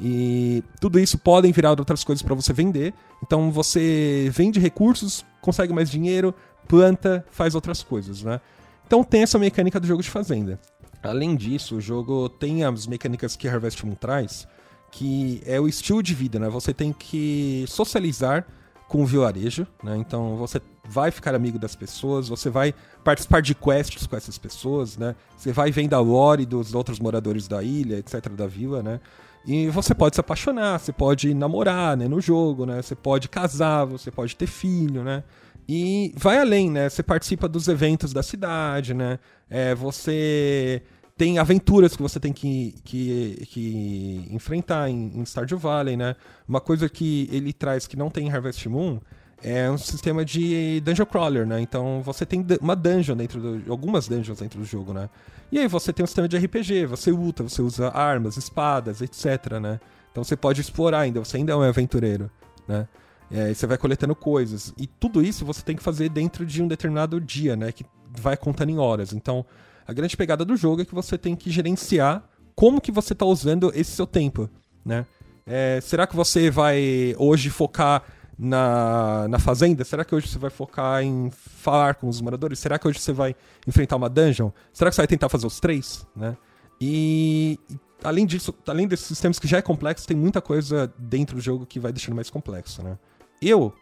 E 0.01 0.63
tudo 0.81 0.99
isso 0.99 1.19
podem 1.19 1.53
virar 1.53 1.71
outras 1.71 2.05
coisas 2.05 2.23
para 2.23 2.35
você 2.35 2.53
vender. 2.53 2.95
Então 3.23 3.51
você 3.51 4.29
vende 4.33 4.61
recursos, 4.61 5.25
consegue 5.41 5.73
mais 5.73 5.91
dinheiro, 5.91 6.35
planta, 6.69 7.25
faz 7.31 7.55
outras 7.55 7.83
coisas, 7.83 8.23
né? 8.23 8.41
Então 8.87 9.03
tem 9.03 9.23
essa 9.23 9.39
mecânica 9.39 9.81
do 9.81 9.87
jogo 9.87 10.03
de 10.03 10.11
fazenda. 10.11 10.61
Além 11.03 11.37
disso, 11.37 11.77
o 11.77 11.81
jogo 11.81 12.29
tem 12.29 12.65
as 12.65 12.87
mecânicas 12.87 13.37
que 13.37 13.49
Harvest 13.49 13.85
Moon 13.85 13.95
traz, 13.95 14.49
que 14.91 15.43
é 15.45 15.61
o 15.61 15.69
estilo 15.69 16.03
de 16.03 16.15
vida, 16.15 16.39
né? 16.39 16.49
Você 16.49 16.73
tem 16.73 16.93
que 16.93 17.65
socializar 17.69 18.47
com 18.89 19.03
o 19.03 19.07
vilarejo, 19.07 19.67
né? 19.83 19.97
Então 19.97 20.37
você 20.37 20.61
vai 20.89 21.11
ficar 21.11 21.35
amigo 21.35 21.59
das 21.59 21.75
pessoas, 21.75 22.29
você 22.29 22.49
vai 22.49 22.75
participar 23.03 23.43
de 23.43 23.55
quests 23.55 24.07
com 24.07 24.17
essas 24.17 24.39
pessoas, 24.39 24.97
né? 24.97 25.15
Você 25.37 25.53
vai 25.53 25.71
vendo 25.71 25.95
a 25.95 26.01
lore 26.01 26.47
dos 26.47 26.75
outros 26.75 26.99
moradores 27.01 27.49
da 27.49 27.63
ilha, 27.63 27.99
etc, 27.99 28.29
da 28.31 28.47
vila, 28.47 28.83
né? 28.83 29.01
E 29.47 29.69
você 29.69 29.95
pode 29.95 30.17
se 30.17 30.21
apaixonar, 30.21 30.79
você 30.79 30.93
pode 30.93 31.35
namorar, 31.35 31.97
né, 31.97 32.09
no 32.09 32.21
jogo, 32.21 32.65
né? 32.65 32.81
Você 32.81 32.95
pode 32.95 33.29
casar, 33.29 33.85
você 33.85 34.11
pode 34.11 34.35
ter 34.37 34.47
filho, 34.47 35.05
né? 35.05 35.23
E 35.69 36.13
vai 36.17 36.39
além, 36.39 36.71
né? 36.71 36.89
Você 36.89 37.03
participa 37.03 37.49
dos 37.49 37.69
eventos 37.69 38.13
da 38.13 38.23
cidade, 38.23 38.93
né? 38.93 39.19
É, 39.49 39.75
você 39.75 40.83
tem 41.17 41.39
aventuras 41.39 41.97
que 41.97 42.03
você 42.03 42.19
tem 42.19 42.33
que, 42.33 42.75
que, 42.85 43.47
que 43.51 44.29
enfrentar 44.31 44.91
em, 44.91 45.13
em 45.15 45.25
Stardew 45.25 45.59
Valley, 45.59 45.97
né? 45.97 46.17
Uma 46.47 46.61
coisa 46.61 46.89
que 46.89 47.29
ele 47.33 47.53
traz 47.53 47.87
que 47.87 47.97
não 47.97 48.11
tem 48.11 48.27
em 48.27 48.31
Harvest 48.31 48.69
Moon 48.69 48.99
é 49.43 49.71
um 49.71 49.77
sistema 49.79 50.25
de 50.25 50.81
dungeon 50.81 51.07
crawler, 51.07 51.47
né? 51.47 51.61
Então 51.61 52.03
você 52.03 52.27
tem 52.27 52.45
uma 52.61 52.75
dungeon 52.75 53.17
dentro 53.17 53.41
do, 53.41 53.71
algumas 53.71 54.09
dungeons 54.09 54.39
dentro 54.39 54.59
do 54.59 54.65
jogo, 54.65 54.93
né? 54.93 55.09
E 55.53 55.59
aí 55.59 55.69
você 55.69 55.93
tem 55.93 56.03
um 56.03 56.07
sistema 56.07 56.27
de 56.27 56.37
RPG, 56.37 56.87
você 56.87 57.11
luta, 57.11 57.43
você 57.43 57.63
usa 57.63 57.89
armas, 57.91 58.37
espadas, 58.37 59.01
etc, 59.01 59.61
né? 59.61 59.79
Então 60.11 60.25
você 60.25 60.37
pode 60.37 60.61
explorar 60.61 61.01
ainda, 61.01 61.21
você 61.21 61.37
ainda 61.37 61.53
é 61.53 61.57
um 61.57 61.63
aventureiro, 61.63 62.31
né? 62.67 62.89
É, 63.31 63.53
você 63.53 63.67
vai 63.67 63.79
coletando 63.79 64.15
coisas. 64.15 64.73
E 64.77 64.87
tudo 64.87 65.23
isso 65.23 65.45
você 65.45 65.63
tem 65.63 65.77
que 65.77 65.83
fazer 65.83 66.09
dentro 66.09 66.45
de 66.45 66.63
um 66.63 66.69
determinado 66.69 67.21
dia, 67.21 67.57
né? 67.57 67.73
Que 67.73 67.85
vai 68.11 68.37
contando 68.37 68.71
em 68.71 68.79
horas. 68.79 69.13
Então, 69.13 69.45
a 69.87 69.93
grande 69.93 70.17
pegada 70.17 70.45
do 70.45 70.57
jogo 70.57 70.83
é 70.83 70.85
que 70.85 70.95
você 70.95 71.19
tem 71.19 71.35
que 71.35 71.51
gerenciar 71.51 72.23
como 72.55 72.81
que 72.81 72.93
você 72.93 73.13
está 73.13 73.25
usando 73.27 73.73
esse 73.75 73.91
seu 73.91 74.07
tempo, 74.07 74.49
né? 74.85 75.05
É, 75.47 75.81
será 75.83 76.07
que 76.07 76.17
você 76.17 76.51
vai 76.51 77.15
hoje 77.19 77.51
focar 77.51 78.03
na, 78.39 79.27
na 79.29 79.39
fazenda? 79.39 79.85
Será 79.85 80.05
que 80.05 80.15
hoje 80.15 80.29
você 80.29 80.39
vai 80.39 80.51
focar 80.51 81.03
em 81.03 81.31
falar 81.31 81.95
com 81.95 82.09
os 82.09 82.21
moradores? 82.21 82.59
Será 82.59 82.79
que 82.79 82.89
hoje 82.89 82.99
você 82.99 83.13
vai 83.13 83.35
enfrentar 83.67 83.97
uma 83.97 84.09
dungeon? 84.09 84.51
Será 84.73 84.91
que 84.91 84.95
você 84.95 85.03
vai 85.03 85.07
tentar 85.07 85.29
fazer 85.29 85.47
os 85.47 85.61
três, 85.61 86.07
né? 86.17 86.37
E 86.81 87.59
além 88.03 88.27
disso, 88.27 88.55
além 88.67 88.87
desses 88.87 89.07
sistemas 89.07 89.39
que 89.39 89.47
já 89.47 89.59
é 89.59 89.63
complexo, 89.63 90.07
tem 90.07 90.17
muita 90.17 90.41
coisa 90.41 90.93
dentro 90.99 91.37
do 91.37 91.43
jogo 91.43 91.67
que 91.67 91.79
vai 91.79 91.93
deixando 91.93 92.15
mais 92.15 92.31
complexo, 92.31 92.83
né? 92.83 92.99
Eu 93.47 93.73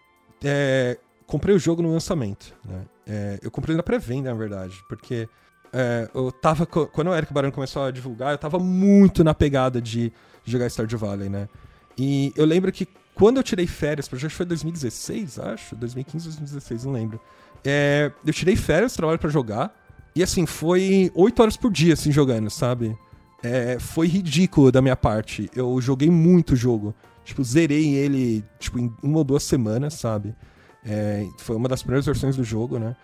é, 0.43 0.99
comprei 1.27 1.55
o 1.55 1.59
jogo 1.59 1.83
no 1.83 1.93
lançamento, 1.93 2.55
né? 2.65 2.83
É, 3.07 3.39
eu 3.43 3.51
comprei 3.51 3.77
na 3.77 3.83
pré-venda, 3.83 4.31
na 4.31 4.37
verdade, 4.37 4.83
porque 4.89 5.29
é, 5.73 6.09
eu 6.15 6.31
tava. 6.31 6.67
Quando 6.67 7.09
o 7.09 7.15
Eric 7.15 7.33
Barão 7.33 7.51
começou 7.51 7.83
a 7.83 7.91
divulgar, 7.91 8.33
eu 8.33 8.39
tava 8.39 8.59
muito 8.59 9.25
na 9.25 9.35
pegada 9.35 9.81
de 9.81 10.13
jogar 10.45 10.69
Stardew 10.69 10.99
Valley, 10.99 11.29
né? 11.29 11.49
E 11.97 12.33
eu 12.37 12.45
lembro 12.45 12.71
que 12.73 12.87
quando 13.15 13.37
eu 13.37 13.43
tirei 13.43 13.67
férias, 13.67 14.09
acho 14.13 14.29
que 14.29 14.35
foi 14.35 14.47
2016, 14.47 15.39
acho, 15.39 15.77
2015, 15.77 16.25
2016, 16.25 16.85
não 16.85 16.93
lembro. 16.93 17.21
É, 17.65 18.11
eu 18.25 18.33
tirei 18.33 18.57
férias, 18.57 18.95
trabalho 18.95 19.19
para 19.19 19.31
jogar, 19.31 19.75
e 20.15 20.23
assim, 20.23 20.47
foi 20.47 21.11
8 21.15 21.43
horas 21.43 21.57
por 21.57 21.71
dia, 21.71 21.95
assim, 21.95 22.11
jogando, 22.11 22.51
sabe? 22.51 22.97
É, 23.43 23.79
foi 23.79 24.07
ridículo 24.07 24.71
da 24.71 24.81
minha 24.81 24.97
parte. 24.97 25.51
Eu 25.55 25.81
joguei 25.81 26.11
muito 26.11 26.53
o 26.53 26.57
jogo. 26.57 26.95
Tipo, 27.25 27.43
zerei 27.45 27.95
ele, 27.95 28.45
tipo, 28.59 28.79
em 28.79 28.93
uma 29.03 29.19
ou 29.19 29.25
duas 29.25 29.43
semanas, 29.43 29.95
sabe? 29.95 30.35
É, 30.85 31.27
foi 31.39 31.57
uma 31.57 31.69
das 31.69 31.83
primeiras 31.83 32.05
versões 32.05 32.37
do 32.37 32.43
jogo, 32.43 32.79
né? 32.79 32.97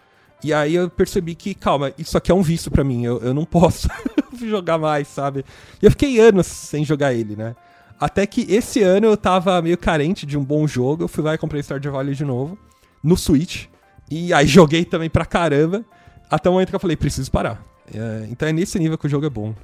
E 0.43 0.53
aí 0.53 0.75
eu 0.75 0.89
percebi 0.89 1.35
que, 1.35 1.55
calma, 1.55 1.93
isso 1.99 2.17
aqui 2.17 2.31
é 2.31 2.35
um 2.35 2.43
vício 2.43 2.71
para 2.71 2.85
mim, 2.85 3.05
eu, 3.05 3.19
eu 3.19 3.35
não 3.35 3.45
posso 3.45 3.89
jogar 4.41 4.79
mais, 4.79 5.09
sabe? 5.09 5.45
E 5.83 5.87
eu 5.87 5.91
fiquei 5.91 6.21
anos 6.21 6.47
sem 6.47 6.85
jogar 6.85 7.13
ele, 7.13 7.35
né? 7.35 7.57
Até 7.99 8.25
que 8.27 8.43
esse 8.49 8.81
ano 8.81 9.07
eu 9.07 9.17
tava 9.17 9.61
meio 9.61 9.77
carente 9.77 10.25
de 10.25 10.39
um 10.39 10.45
bom 10.45 10.67
jogo, 10.67 11.05
eu 11.05 11.09
fui 11.09 11.25
lá 11.25 11.35
e 11.35 11.39
comprei 11.39 11.61
Stardew 11.63 11.93
Valley 11.93 12.15
de 12.15 12.25
novo, 12.25 12.57
no 13.03 13.17
Switch. 13.17 13.67
E 14.09 14.33
aí 14.33 14.47
joguei 14.49 14.85
também 14.85 15.11
pra 15.11 15.27
caramba, 15.27 15.85
até 16.31 16.49
o 16.49 16.53
momento 16.53 16.71
que 16.71 16.77
eu 16.77 16.81
falei, 16.81 16.97
preciso 16.97 17.31
parar. 17.31 17.61
É, 17.93 18.29
então 18.31 18.49
é 18.49 18.53
nesse 18.53 18.79
nível 18.79 18.97
que 18.97 19.07
o 19.07 19.11
jogo 19.11 19.27
é 19.27 19.31
bom. 19.31 19.55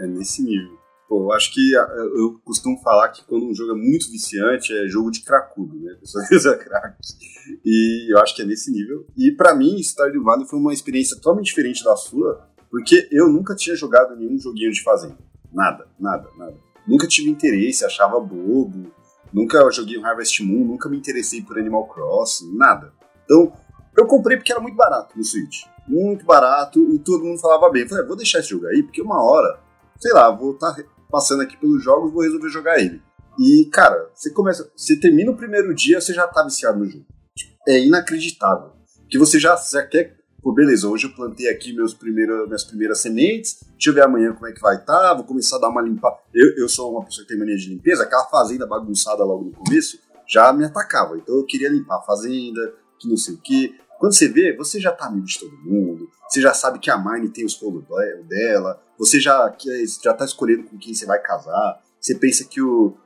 É 0.00 0.06
nesse 0.06 0.42
nível. 0.42 0.83
Pô, 1.08 1.24
eu 1.24 1.32
acho 1.32 1.52
que 1.52 1.72
eu 1.74 2.40
costumo 2.44 2.80
falar 2.82 3.10
que 3.10 3.24
quando 3.24 3.46
um 3.46 3.54
jogo 3.54 3.72
é 3.72 3.74
muito 3.74 4.10
viciante 4.10 4.72
é 4.72 4.88
jogo 4.88 5.10
de 5.10 5.20
cracudo, 5.20 5.76
né? 5.78 5.92
A 5.92 5.96
pessoa 6.00 6.24
usa 6.32 6.56
crack. 6.56 6.96
E 7.64 8.12
eu 8.12 8.18
acho 8.20 8.34
que 8.34 8.42
é 8.42 8.44
nesse 8.44 8.70
nível. 8.70 9.06
E 9.16 9.30
para 9.32 9.54
mim, 9.54 9.78
Stardew 9.78 10.22
Valley 10.22 10.46
foi 10.46 10.58
uma 10.58 10.72
experiência 10.72 11.16
totalmente 11.16 11.46
diferente 11.46 11.84
da 11.84 11.94
sua, 11.94 12.48
porque 12.70 13.08
eu 13.12 13.28
nunca 13.28 13.54
tinha 13.54 13.76
jogado 13.76 14.16
nenhum 14.16 14.38
joguinho 14.38 14.72
de 14.72 14.82
fazenda. 14.82 15.18
Nada, 15.52 15.86
nada, 16.00 16.28
nada. 16.36 16.56
Nunca 16.86 17.06
tive 17.06 17.30
interesse, 17.30 17.84
achava 17.84 18.18
bobo. 18.18 18.90
Nunca 19.32 19.70
joguei 19.70 20.02
Harvest 20.02 20.40
Moon, 20.42 20.64
nunca 20.64 20.88
me 20.88 20.96
interessei 20.96 21.42
por 21.42 21.58
Animal 21.58 21.86
Crossing, 21.88 22.56
nada. 22.56 22.92
Então, 23.24 23.52
eu 23.96 24.06
comprei 24.06 24.36
porque 24.36 24.52
era 24.52 24.60
muito 24.60 24.76
barato 24.76 25.16
no 25.16 25.24
Switch. 25.24 25.64
Muito 25.86 26.24
barato 26.24 26.80
e 26.94 26.98
todo 26.98 27.24
mundo 27.24 27.40
falava 27.40 27.70
bem. 27.70 27.82
Eu 27.82 27.88
falei, 27.88 28.04
ah, 28.04 28.06
vou 28.06 28.16
deixar 28.16 28.38
esse 28.38 28.50
jogo 28.50 28.66
aí, 28.66 28.82
porque 28.82 29.02
uma 29.02 29.22
hora, 29.22 29.60
sei 29.98 30.12
lá, 30.12 30.30
vou 30.30 30.52
estar 30.52 30.74
tá 30.74 30.84
passando 31.14 31.42
aqui 31.42 31.56
pelos 31.56 31.80
jogos, 31.80 32.12
vou 32.12 32.24
resolver 32.24 32.48
jogar 32.48 32.80
ele. 32.80 33.00
E, 33.38 33.68
cara, 33.72 34.10
você 34.12 34.30
começa. 34.30 34.68
Você 34.76 34.98
termina 34.98 35.30
o 35.30 35.36
primeiro 35.36 35.72
dia, 35.72 36.00
você 36.00 36.12
já 36.12 36.26
tá 36.26 36.42
viciado 36.42 36.80
no 36.80 36.86
jogo. 36.86 37.06
É 37.68 37.78
inacreditável. 37.78 38.72
Que 39.08 39.16
você 39.16 39.38
já, 39.38 39.54
já 39.54 39.86
quer. 39.86 40.16
Pô, 40.42 40.52
beleza, 40.52 40.88
hoje 40.88 41.06
eu 41.06 41.14
plantei 41.14 41.48
aqui 41.48 41.72
meus 41.72 41.94
primeiros, 41.94 42.46
minhas 42.46 42.64
primeiras 42.64 42.98
sementes. 42.98 43.60
Deixa 43.74 43.90
eu 43.90 43.94
ver 43.94 44.02
amanhã 44.02 44.32
como 44.32 44.48
é 44.48 44.52
que 44.52 44.60
vai 44.60 44.74
estar. 44.74 44.98
Tá, 44.98 45.14
vou 45.14 45.22
começar 45.22 45.56
a 45.56 45.60
dar 45.60 45.68
uma 45.68 45.80
limpada. 45.80 46.16
Eu, 46.34 46.56
eu 46.56 46.68
sou 46.68 46.90
uma 46.90 47.04
pessoa 47.04 47.24
que 47.24 47.28
tem 47.28 47.38
mania 47.38 47.56
de 47.56 47.68
limpeza, 47.68 48.02
aquela 48.02 48.24
fazenda 48.26 48.66
bagunçada 48.66 49.24
logo 49.24 49.44
no 49.44 49.52
começo 49.52 50.00
já 50.26 50.52
me 50.52 50.64
atacava. 50.64 51.16
Então 51.16 51.36
eu 51.36 51.46
queria 51.46 51.68
limpar 51.68 51.98
a 51.98 52.02
fazenda, 52.02 52.74
que 52.98 53.08
não 53.08 53.16
sei 53.16 53.34
o 53.34 53.38
quê. 53.38 53.74
Quando 53.98 54.14
você 54.14 54.28
vê, 54.28 54.54
você 54.56 54.80
já 54.80 54.90
tá 54.90 55.06
amigo 55.06 55.26
de 55.26 55.38
todo 55.38 55.56
mundo, 55.58 56.10
você 56.28 56.40
já 56.40 56.52
sabe 56.52 56.78
que 56.78 56.90
a 56.90 56.98
Mine 56.98 57.28
tem 57.28 57.44
os 57.44 57.56
rolos 57.56 57.84
dela, 58.28 58.82
você 58.98 59.20
já, 59.20 59.50
que, 59.50 59.68
já 60.02 60.14
tá 60.14 60.24
escolhendo 60.24 60.64
com 60.64 60.78
quem 60.78 60.94
você 60.94 61.06
vai 61.06 61.20
casar, 61.20 61.80
você 62.00 62.14
pensa 62.14 62.44
que 62.44 62.60
o, 62.60 62.96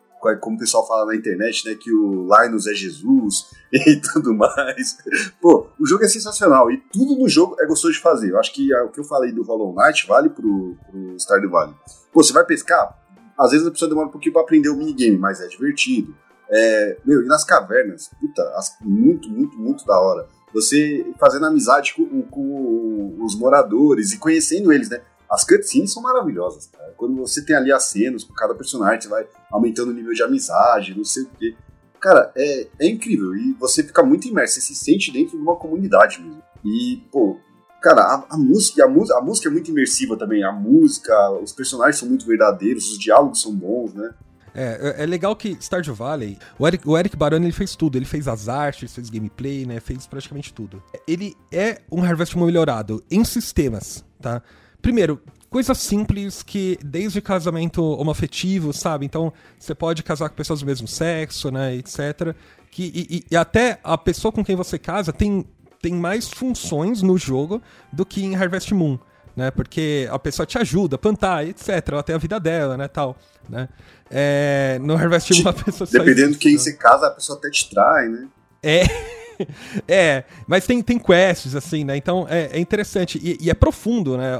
como 0.40 0.57
o 0.57 0.59
pessoal 0.59 0.87
fala 0.87 1.07
na 1.07 1.16
internet, 1.16 1.68
né, 1.68 1.74
que 1.74 1.92
o 1.92 2.27
Linus 2.27 2.66
é 2.66 2.74
Jesus 2.74 3.46
e 3.72 4.01
tudo 4.01 4.35
mais. 4.35 4.98
Pô, 5.40 5.68
o 5.79 5.87
jogo 5.87 6.05
é 6.05 6.09
sensacional 6.09 6.70
e 6.70 6.79
tudo 6.92 7.16
no 7.16 7.29
jogo 7.29 7.57
é 7.61 7.66
gostoso 7.66 7.94
de 7.94 8.01
fazer. 8.01 8.31
Eu 8.31 8.38
acho 8.38 8.53
que 8.53 8.74
o 8.74 8.88
que 8.88 9.01
eu 9.01 9.05
falei 9.05 9.33
do 9.33 9.42
Hollow 9.42 9.74
Knight 9.74 10.07
vale 10.07 10.29
pro, 10.29 10.77
pro 10.90 11.18
Stardew 11.18 11.51
Valley. 11.51 11.74
Pô, 12.12 12.22
você 12.22 12.33
vai 12.33 12.44
pescar, 12.44 12.98
às 13.37 13.53
vezes 13.53 13.66
a 13.66 13.70
pessoa 13.70 13.88
demora 13.88 14.09
um 14.09 14.12
pouquinho 14.12 14.33
pra 14.33 14.42
aprender 14.42 14.68
o 14.68 14.77
minigame, 14.77 15.18
mas 15.18 15.40
é 15.40 15.46
divertido. 15.46 16.14
É, 16.51 16.96
meu, 17.05 17.22
e 17.22 17.27
nas 17.27 17.44
cavernas, 17.44 18.11
puta, 18.18 18.42
muito, 18.81 19.29
muito, 19.29 19.59
muito 19.59 19.85
da 19.85 20.01
hora 20.01 20.27
você 20.53 21.07
fazendo 21.18 21.46
amizade 21.46 21.94
com, 21.94 22.22
com, 22.22 23.16
os 23.20 23.35
moradores 23.35 24.12
e 24.12 24.18
conhecendo 24.18 24.72
eles, 24.72 24.88
né? 24.88 25.01
As 25.31 25.45
cutscenes 25.45 25.93
são 25.93 26.03
maravilhosas, 26.03 26.67
cara. 26.67 26.95
Quando 26.97 27.17
você 27.17 27.45
tem 27.45 27.55
ali 27.55 27.71
as 27.71 27.85
cenas 27.85 28.25
com 28.25 28.33
cada 28.33 28.55
personagem, 28.55 29.03
você 29.03 29.09
vai 29.09 29.27
aumentando 29.51 29.91
o 29.91 29.95
nível 29.95 30.12
de 30.12 30.23
amizade, 30.23 30.97
não 30.97 31.05
sei 31.05 31.25
o 31.25 31.31
quê. 31.38 31.55
Cara, 32.01 32.33
é, 32.37 32.69
é 32.81 32.87
incrível. 32.87 33.35
E 33.37 33.53
você 33.55 33.83
fica 33.83 34.03
muito 34.03 34.27
imerso, 34.27 34.55
você 34.55 34.61
se 34.61 34.75
sente 34.75 35.12
dentro 35.12 35.37
de 35.37 35.43
uma 35.43 35.57
comunidade 35.57 36.21
mesmo. 36.23 36.43
E, 36.64 37.03
pô, 37.12 37.38
cara, 37.83 38.03
a, 38.03 38.27
a 38.31 38.38
música, 38.38 38.85
a, 38.85 39.19
a 39.19 39.21
música 39.21 39.49
é 39.49 39.53
muito 39.53 39.71
imersiva 39.71 40.17
também. 40.17 40.43
A 40.43 40.53
música, 40.53 41.31
os 41.33 41.53
personagens 41.53 41.99
são 41.99 42.09
muito 42.09 42.27
verdadeiros, 42.27 42.91
os 42.91 42.99
diálogos 42.99 43.43
são 43.43 43.55
bons, 43.55 43.93
né? 43.93 44.14
É, 44.55 44.97
é, 44.99 45.03
é 45.05 45.07
legal 45.07 45.37
que 45.37 45.57
Stardew 45.61 45.95
Valley, 45.95 46.37
o 46.59 46.67
Eric, 46.67 46.88
o 46.88 46.99
Eric 46.99 47.17
Barone 47.17 47.47
ele 47.47 47.53
fez 47.53 47.77
tudo, 47.77 47.97
ele 47.97 48.05
fez 48.05 48.27
as 48.27 48.49
artes, 48.49 48.93
fez 48.93 49.09
gameplay, 49.09 49.64
né, 49.64 49.79
fez 49.79 50.07
praticamente 50.07 50.53
tudo. 50.53 50.83
Ele 51.07 51.37
é 51.53 51.81
um 51.93 52.03
Harvest 52.03 52.37
Moon 52.37 52.47
melhorado 52.47 53.05
em 53.09 53.25
sistemas, 53.25 54.05
tá? 54.21 54.43
Primeiro, 54.81 55.21
coisas 55.51 55.79
simples 55.79 56.43
que, 56.43 56.79
desde 56.85 57.21
casamento 57.21 57.83
homoafetivo, 57.83 58.73
sabe? 58.73 59.07
Então, 59.07 59.33
você 59.59 59.75
pode 59.75 60.03
casar 60.03 60.29
com 60.29 60.35
pessoas 60.35 60.61
do 60.61 60.67
mesmo 60.67 60.87
sexo, 60.87 61.51
né, 61.51 61.75
etc. 61.75 62.35
Que, 62.71 62.93
e, 62.95 63.25
e, 63.31 63.37
até 63.37 63.81
a 63.83 63.97
pessoa 63.97 64.31
com 64.31 64.45
quem 64.45 64.55
você 64.55 64.79
casa 64.79 65.12
tem, 65.12 65.45
tem 65.81 65.95
mais 65.95 66.29
funções 66.29 67.03
no 67.03 67.17
jogo 67.17 67.62
do 67.93 68.05
que 68.05 68.23
em 68.25 68.37
Harvest 68.37 68.73
Moon, 68.73 68.99
né? 69.35 69.51
Porque 69.51 70.09
a 70.11 70.19
pessoa 70.19 70.47
te 70.47 70.59
ajuda 70.59 70.97
a 70.97 70.99
plantar, 70.99 71.47
etc. 71.47 71.69
Ela 71.91 72.03
tem 72.03 72.14
a 72.14 72.19
vida 72.19 72.38
dela, 72.38 72.77
né, 72.77 72.87
tal, 72.87 73.17
né? 73.49 73.69
É, 74.11 74.79
no 74.83 74.95
Harvest 74.95 75.33
Moon 75.43 75.51
a 75.51 75.53
pessoa 75.53 75.88
Dependendo 75.91 76.33
de 76.33 76.38
quem 76.38 76.59
se 76.59 76.77
casa, 76.77 77.07
a 77.07 77.11
pessoa 77.11 77.38
até 77.38 77.51
te 77.51 77.69
trai, 77.71 78.09
né? 78.09 78.29
É. 78.62 79.17
é, 79.87 80.24
mas 80.46 80.66
tem, 80.66 80.83
tem 80.83 80.98
quests, 80.98 81.55
assim, 81.55 81.85
né? 81.85 81.96
Então 81.96 82.27
é, 82.29 82.51
é 82.53 82.61
interessante. 82.61 83.18
E, 83.22 83.46
e, 83.46 83.51
é 83.51 83.55
profundo, 83.55 84.16
né? 84.16 84.38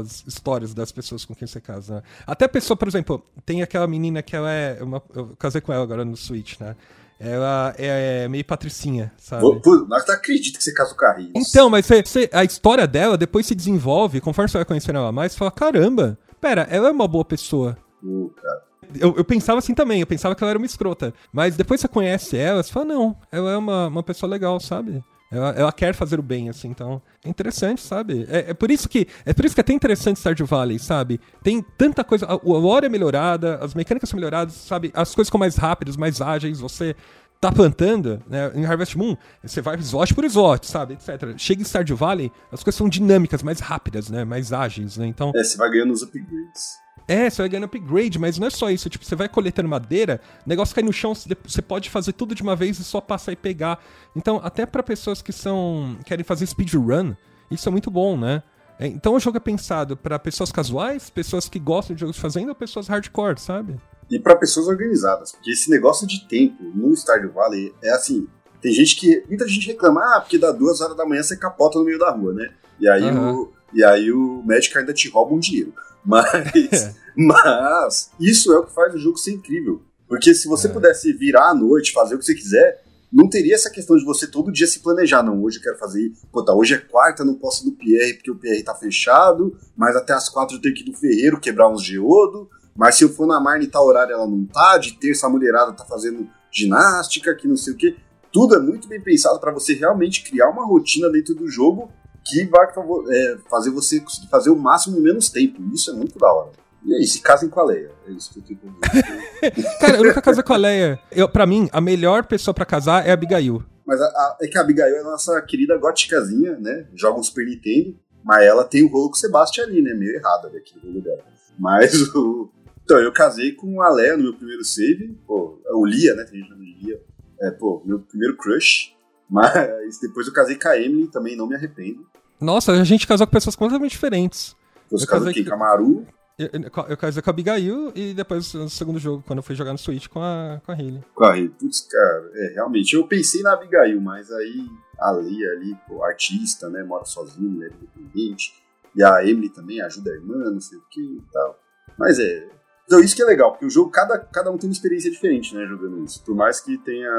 As 0.00 0.24
histórias 0.26 0.74
das 0.74 0.92
pessoas 0.92 1.24
com 1.24 1.34
quem 1.34 1.46
você 1.46 1.60
casa. 1.60 1.96
Né? 1.96 2.02
Até 2.26 2.44
a 2.44 2.48
pessoa, 2.48 2.76
por 2.76 2.88
exemplo, 2.88 3.24
tem 3.44 3.62
aquela 3.62 3.86
menina 3.86 4.22
que 4.22 4.34
ela 4.34 4.50
é. 4.50 4.82
Uma, 4.82 5.02
eu 5.14 5.36
casei 5.38 5.60
com 5.60 5.72
ela 5.72 5.82
agora 5.82 6.04
no 6.04 6.16
Switch, 6.16 6.58
né? 6.60 6.76
Ela 7.20 7.74
é 7.76 8.28
meio 8.28 8.44
patricinha, 8.44 9.12
sabe? 9.18 9.42
Mas 9.88 10.04
tu 10.04 10.12
acredita 10.12 10.56
que 10.56 10.62
você 10.62 10.72
casa 10.72 10.94
com 10.94 11.04
a. 11.04 11.16
Então, 11.34 11.68
mas 11.68 11.84
você, 11.84 12.02
você, 12.02 12.30
a 12.32 12.44
história 12.44 12.86
dela 12.86 13.18
depois 13.18 13.44
se 13.44 13.56
desenvolve, 13.56 14.20
conforme 14.20 14.48
você 14.48 14.58
vai 14.58 14.64
conhecendo 14.64 14.98
ela 14.98 15.10
mais, 15.10 15.32
você 15.32 15.38
fala: 15.38 15.50
caramba, 15.50 16.16
pera, 16.40 16.68
ela 16.70 16.88
é 16.88 16.92
uma 16.92 17.08
boa 17.08 17.24
pessoa. 17.24 17.76
Uh, 18.04 18.30
cara. 18.40 18.67
Eu, 18.94 19.14
eu, 19.16 19.24
pensava 19.24 19.58
assim 19.58 19.74
também, 19.74 20.00
eu 20.00 20.06
pensava 20.06 20.34
que 20.34 20.42
ela 20.42 20.50
era 20.50 20.58
uma 20.58 20.66
escrota. 20.66 21.12
Mas 21.32 21.56
depois 21.56 21.80
você 21.80 21.88
conhece 21.88 22.36
ela, 22.36 22.62
você 22.62 22.72
fala, 22.72 22.86
não, 22.86 23.16
ela 23.30 23.52
é 23.52 23.56
uma, 23.56 23.88
uma 23.88 24.02
pessoa 24.02 24.30
legal, 24.30 24.58
sabe? 24.60 25.02
Ela, 25.30 25.50
ela 25.50 25.72
quer 25.72 25.94
fazer 25.94 26.18
o 26.18 26.22
bem, 26.22 26.48
assim, 26.48 26.68
então. 26.68 27.02
É 27.22 27.28
interessante, 27.28 27.82
sabe? 27.82 28.26
É, 28.30 28.50
é, 28.50 28.54
por 28.54 28.70
isso 28.70 28.88
que 28.88 29.06
é 29.26 29.34
por 29.34 29.44
isso 29.44 29.54
que 29.54 29.60
é 29.60 29.62
até 29.62 29.74
interessante 29.74 30.18
Stardew 30.18 30.46
Valley, 30.46 30.78
sabe? 30.78 31.20
Tem 31.42 31.62
tanta 31.76 32.02
coisa. 32.02 32.24
A, 32.24 32.32
a 32.32 32.36
lore 32.36 32.86
é 32.86 32.88
melhorada, 32.88 33.56
as 33.56 33.74
mecânicas 33.74 34.08
são 34.08 34.16
melhoradas, 34.16 34.54
sabe? 34.54 34.90
As 34.94 35.14
coisas 35.14 35.28
ficam 35.28 35.38
mais 35.38 35.56
rápidas, 35.56 35.96
mais 35.98 36.22
ágeis, 36.22 36.60
você 36.60 36.96
tá 37.38 37.52
plantando, 37.52 38.22
né? 38.26 38.50
Em 38.54 38.64
Harvest 38.64 38.96
Moon, 38.96 39.16
você 39.42 39.60
vai 39.60 39.76
slot 39.76 40.14
por 40.14 40.24
slot, 40.24 40.66
sabe? 40.66 40.94
Etc. 40.94 41.34
Chega 41.36 41.60
em 41.60 41.64
Stardew 41.64 41.96
Valley, 41.96 42.32
as 42.50 42.62
coisas 42.62 42.76
são 42.76 42.88
dinâmicas, 42.88 43.42
mais 43.42 43.60
rápidas, 43.60 44.08
né? 44.08 44.24
Mais 44.24 44.52
ágeis, 44.52 44.96
né? 44.96 45.06
Então. 45.06 45.32
É, 45.36 45.44
você 45.44 45.58
vai 45.58 45.70
ganhando 45.70 45.92
os 45.92 46.02
upgrades. 46.02 46.78
É, 47.08 47.30
você 47.30 47.40
vai 47.40 47.48
ganhando 47.48 47.64
upgrade, 47.64 48.18
mas 48.18 48.38
não 48.38 48.46
é 48.46 48.50
só 48.50 48.70
isso. 48.70 48.90
Tipo, 48.90 49.02
você 49.02 49.16
vai 49.16 49.30
coletando 49.30 49.66
madeira, 49.66 50.20
o 50.44 50.48
negócio 50.48 50.74
cai 50.74 50.84
no 50.84 50.92
chão, 50.92 51.14
você 51.14 51.62
pode 51.62 51.88
fazer 51.88 52.12
tudo 52.12 52.34
de 52.34 52.42
uma 52.42 52.54
vez 52.54 52.78
e 52.78 52.84
só 52.84 53.00
passar 53.00 53.32
e 53.32 53.36
pegar. 53.36 53.82
Então, 54.14 54.38
até 54.44 54.66
para 54.66 54.82
pessoas 54.82 55.22
que 55.22 55.32
são. 55.32 55.96
querem 56.04 56.22
fazer 56.22 56.46
speedrun, 56.46 57.14
isso 57.50 57.66
é 57.66 57.72
muito 57.72 57.90
bom, 57.90 58.18
né? 58.18 58.42
É, 58.78 58.86
então 58.86 59.14
o 59.14 59.20
jogo 59.20 59.38
é 59.38 59.40
pensado 59.40 59.96
para 59.96 60.18
pessoas 60.18 60.52
casuais, 60.52 61.10
pessoas 61.10 61.48
que 61.48 61.58
gostam 61.58 61.96
de 61.96 62.00
jogos 62.00 62.14
de 62.14 62.22
fazenda 62.22 62.50
ou 62.50 62.54
pessoas 62.54 62.86
hardcore, 62.86 63.40
sabe? 63.40 63.76
E 64.10 64.18
para 64.18 64.36
pessoas 64.36 64.68
organizadas, 64.68 65.32
porque 65.32 65.50
esse 65.50 65.70
negócio 65.70 66.06
de 66.06 66.26
tempo 66.28 66.62
no 66.62 66.94
Stardew 66.94 67.32
Valley 67.32 67.74
é 67.82 67.90
assim. 67.90 68.28
Tem 68.60 68.72
gente 68.72 68.96
que. 68.96 69.24
Muita 69.28 69.48
gente 69.48 69.66
reclama, 69.66 70.00
ah, 70.16 70.20
porque 70.20 70.38
dá 70.38 70.52
duas 70.52 70.80
horas 70.80 70.96
da 70.96 71.06
manhã 71.06 71.22
você 71.22 71.36
capota 71.36 71.78
no 71.78 71.84
meio 71.84 71.98
da 71.98 72.10
rua, 72.10 72.34
né? 72.34 72.50
E 72.78 72.88
aí, 72.88 73.04
uhum. 73.04 73.34
o, 73.34 73.52
e 73.72 73.84
aí 73.84 74.12
o 74.12 74.42
médico 74.44 74.78
ainda 74.78 74.92
te 74.92 75.08
rouba 75.08 75.34
um 75.34 75.38
dinheiro. 75.38 75.72
Mas, 76.08 76.96
mas 77.14 78.10
isso 78.18 78.50
é 78.52 78.58
o 78.58 78.64
que 78.64 78.72
faz 78.72 78.94
o 78.94 78.98
jogo 78.98 79.18
ser 79.18 79.32
incrível. 79.32 79.82
Porque 80.08 80.34
se 80.34 80.48
você 80.48 80.66
é. 80.66 80.70
pudesse 80.70 81.12
virar 81.12 81.50
à 81.50 81.54
noite, 81.54 81.92
fazer 81.92 82.14
o 82.14 82.18
que 82.18 82.24
você 82.24 82.34
quiser, 82.34 82.82
não 83.12 83.28
teria 83.28 83.54
essa 83.54 83.70
questão 83.70 83.94
de 83.94 84.04
você 84.04 84.26
todo 84.26 84.50
dia 84.50 84.66
se 84.66 84.80
planejar. 84.80 85.22
Não, 85.22 85.42
hoje 85.42 85.58
eu 85.58 85.62
quero 85.62 85.76
fazer. 85.76 86.10
Pô, 86.32 86.42
tá, 86.42 86.54
hoje 86.54 86.74
é 86.74 86.78
quarta, 86.78 87.24
não 87.24 87.34
posso 87.34 87.62
ir 87.62 87.70
no 87.70 87.76
PR 87.76 88.14
porque 88.14 88.30
o 88.30 88.36
PR 88.36 88.64
tá 88.64 88.74
fechado, 88.74 89.54
mas 89.76 89.94
até 89.96 90.14
as 90.14 90.30
quatro 90.30 90.56
eu 90.56 90.62
tenho 90.62 90.74
que 90.74 90.82
ir 90.82 90.90
no 90.90 90.96
ferreiro 90.96 91.38
quebrar 91.38 91.68
uns 91.68 91.82
geodo, 91.82 92.48
Mas 92.74 92.94
se 92.94 93.04
eu 93.04 93.10
for 93.10 93.26
na 93.26 93.38
Marne 93.38 93.66
tal 93.66 93.86
horário 93.86 94.14
ela 94.14 94.26
não 94.26 94.46
tá, 94.46 94.78
de 94.78 94.94
terça 94.94 95.26
a 95.26 95.30
mulherada 95.30 95.72
tá 95.72 95.84
fazendo 95.84 96.26
ginástica, 96.50 97.34
que 97.34 97.46
não 97.46 97.56
sei 97.56 97.74
o 97.74 97.76
quê. 97.76 97.96
Tudo 98.32 98.54
é 98.54 98.58
muito 98.58 98.88
bem 98.88 99.00
pensado 99.00 99.38
para 99.40 99.52
você 99.52 99.74
realmente 99.74 100.22
criar 100.22 100.48
uma 100.48 100.64
rotina 100.64 101.10
dentro 101.10 101.34
do 101.34 101.48
jogo 101.48 101.90
que 102.28 102.44
vai 102.44 102.66
é, 102.66 103.38
fazer 103.48 103.70
você 103.70 104.00
conseguir 104.00 104.28
fazer 104.28 104.50
o 104.50 104.56
máximo 104.56 104.98
em 104.98 105.02
menos 105.02 105.30
tempo. 105.30 105.62
Isso 105.72 105.90
é 105.90 105.94
muito 105.94 106.18
da 106.18 106.30
hora. 106.30 106.52
E 106.84 106.94
aí, 106.94 107.06
se 107.06 107.20
casem 107.20 107.48
com 107.48 107.60
a 107.60 107.64
Leia. 107.64 107.90
É 108.06 108.10
isso 108.12 108.32
que 108.32 108.38
eu 108.38 108.42
tenho 108.44 108.74
dizer. 108.80 109.76
Cara, 109.80 109.96
eu 109.96 110.04
nunca 110.04 110.22
casei 110.22 110.42
com 110.42 110.52
a 110.52 110.56
Leia. 110.56 110.98
Eu, 111.10 111.28
pra 111.28 111.46
mim, 111.46 111.68
a 111.72 111.80
melhor 111.80 112.24
pessoa 112.24 112.54
para 112.54 112.64
casar 112.64 113.06
é 113.06 113.10
a 113.10 113.14
Abigail. 113.14 113.62
Mas 113.86 114.00
a, 114.00 114.04
a, 114.04 114.36
é 114.42 114.46
que 114.46 114.58
a 114.58 114.60
Abigail 114.60 114.96
é 114.96 115.00
a 115.00 115.04
nossa 115.04 115.40
querida 115.42 115.76
góticazinha, 115.76 116.56
né? 116.58 116.86
Joga 116.94 117.18
um 117.18 117.22
Super 117.22 117.46
Nintendo, 117.46 117.98
mas 118.22 118.44
ela 118.44 118.64
tem 118.64 118.82
o 118.82 118.88
rolo 118.88 119.08
com 119.08 119.16
o 119.16 119.18
Sebastian 119.18 119.64
ali, 119.64 119.82
né? 119.82 119.94
Meio 119.94 120.14
errado 120.14 120.46
ali 120.46 120.58
aquele 120.58 120.86
rolo 120.86 121.00
dela. 121.00 121.24
Mas 121.58 121.94
o. 122.14 122.50
Então, 122.84 122.98
eu 122.98 123.12
casei 123.12 123.52
com 123.52 123.82
a 123.82 123.90
Leia 123.90 124.16
no 124.16 124.22
meu 124.24 124.34
primeiro 124.34 124.64
save. 124.64 125.18
Pô, 125.26 125.60
o 125.72 125.84
Lia, 125.84 126.14
né? 126.14 126.24
Tem 126.24 126.40
gente 126.40 126.54
que 126.54 126.86
Lia. 126.86 127.02
É, 127.40 127.50
pô, 127.50 127.82
meu 127.84 128.00
primeiro 128.00 128.36
crush. 128.36 128.94
Mas 129.28 129.98
depois 130.00 130.26
eu 130.26 130.32
casei 130.32 130.56
com 130.56 130.68
a 130.68 130.78
Emily, 130.78 131.08
também 131.08 131.36
não 131.36 131.46
me 131.46 131.54
arrependo. 131.54 132.06
Nossa, 132.40 132.72
a 132.72 132.84
gente 132.84 133.06
casou 133.06 133.26
com 133.26 133.32
pessoas 133.32 133.56
completamente 133.56 133.92
diferentes. 133.92 134.56
Você 134.90 135.06
casou 135.06 135.26
com 135.28 135.32
quem? 135.32 135.44
Com 135.44 135.54
a 135.54 135.56
Maru? 135.56 136.06
Eu, 136.38 136.48
eu, 136.88 136.96
casei 136.96 137.20
com 137.20 137.30
a 137.30 137.32
Abigail 137.32 137.90
e 137.96 138.14
depois 138.14 138.54
no 138.54 138.70
segundo 138.70 139.00
jogo, 139.00 139.24
quando 139.26 139.40
eu 139.40 139.42
fui 139.42 139.56
jogar 139.56 139.72
no 139.72 139.78
Switch 139.78 140.06
com 140.06 140.22
a, 140.22 140.60
com 140.64 140.70
a 140.70 140.74
Hayley. 140.76 141.02
Com 141.12 141.24
a 141.24 141.32
Hayley. 141.32 141.48
Putz, 141.48 141.80
cara, 141.80 142.30
é, 142.32 142.52
realmente. 142.54 142.94
Eu 142.94 143.08
pensei 143.08 143.42
na 143.42 143.54
Abigail, 143.54 144.00
mas 144.00 144.30
aí 144.30 144.68
a 145.00 145.12
Lia 145.12 145.50
ali, 145.50 145.76
pô, 145.88 146.04
artista, 146.04 146.68
né? 146.68 146.84
Mora 146.84 147.04
sozinha, 147.04 147.50
mulher 147.50 147.72
independente. 147.72 148.54
E 148.94 149.02
a 149.02 149.24
Emily 149.24 149.48
também 149.48 149.80
ajuda 149.80 150.12
a 150.12 150.14
irmã, 150.14 150.36
não 150.50 150.60
sei 150.60 150.78
o 150.78 150.82
que 150.88 151.00
e 151.00 151.22
tal. 151.32 151.58
Mas 151.98 152.20
é. 152.20 152.48
Então 152.86 153.00
isso 153.00 153.16
que 153.16 153.22
é 153.22 153.26
legal, 153.26 153.50
porque 153.50 153.66
o 153.66 153.70
jogo, 153.70 153.90
cada, 153.90 154.18
cada 154.18 154.50
um 154.50 154.56
tem 154.56 154.68
uma 154.68 154.72
experiência 154.72 155.10
diferente, 155.10 155.54
né, 155.54 155.66
jogando 155.66 156.02
isso. 156.04 156.22
Por 156.24 156.34
mais 156.34 156.60
que 156.60 156.78
tenha 156.78 157.10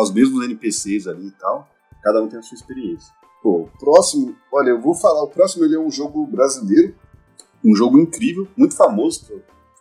os 0.00 0.12
mesmos 0.12 0.44
NPCs 0.44 1.08
ali 1.08 1.28
e 1.28 1.32
tal, 1.32 1.68
cada 2.02 2.22
um 2.22 2.28
tem 2.28 2.38
a 2.38 2.42
sua 2.42 2.54
experiência. 2.54 3.12
Pô, 3.42 3.68
próximo, 3.78 4.36
olha, 4.52 4.70
eu 4.70 4.80
vou 4.80 4.94
falar, 4.94 5.22
o 5.22 5.28
próximo 5.28 5.64
ele 5.64 5.76
é 5.76 5.78
um 5.78 5.90
jogo 5.90 6.26
brasileiro, 6.26 6.94
um 7.64 7.74
jogo 7.74 7.98
incrível, 7.98 8.46
muito 8.56 8.76
famoso, 8.76 9.26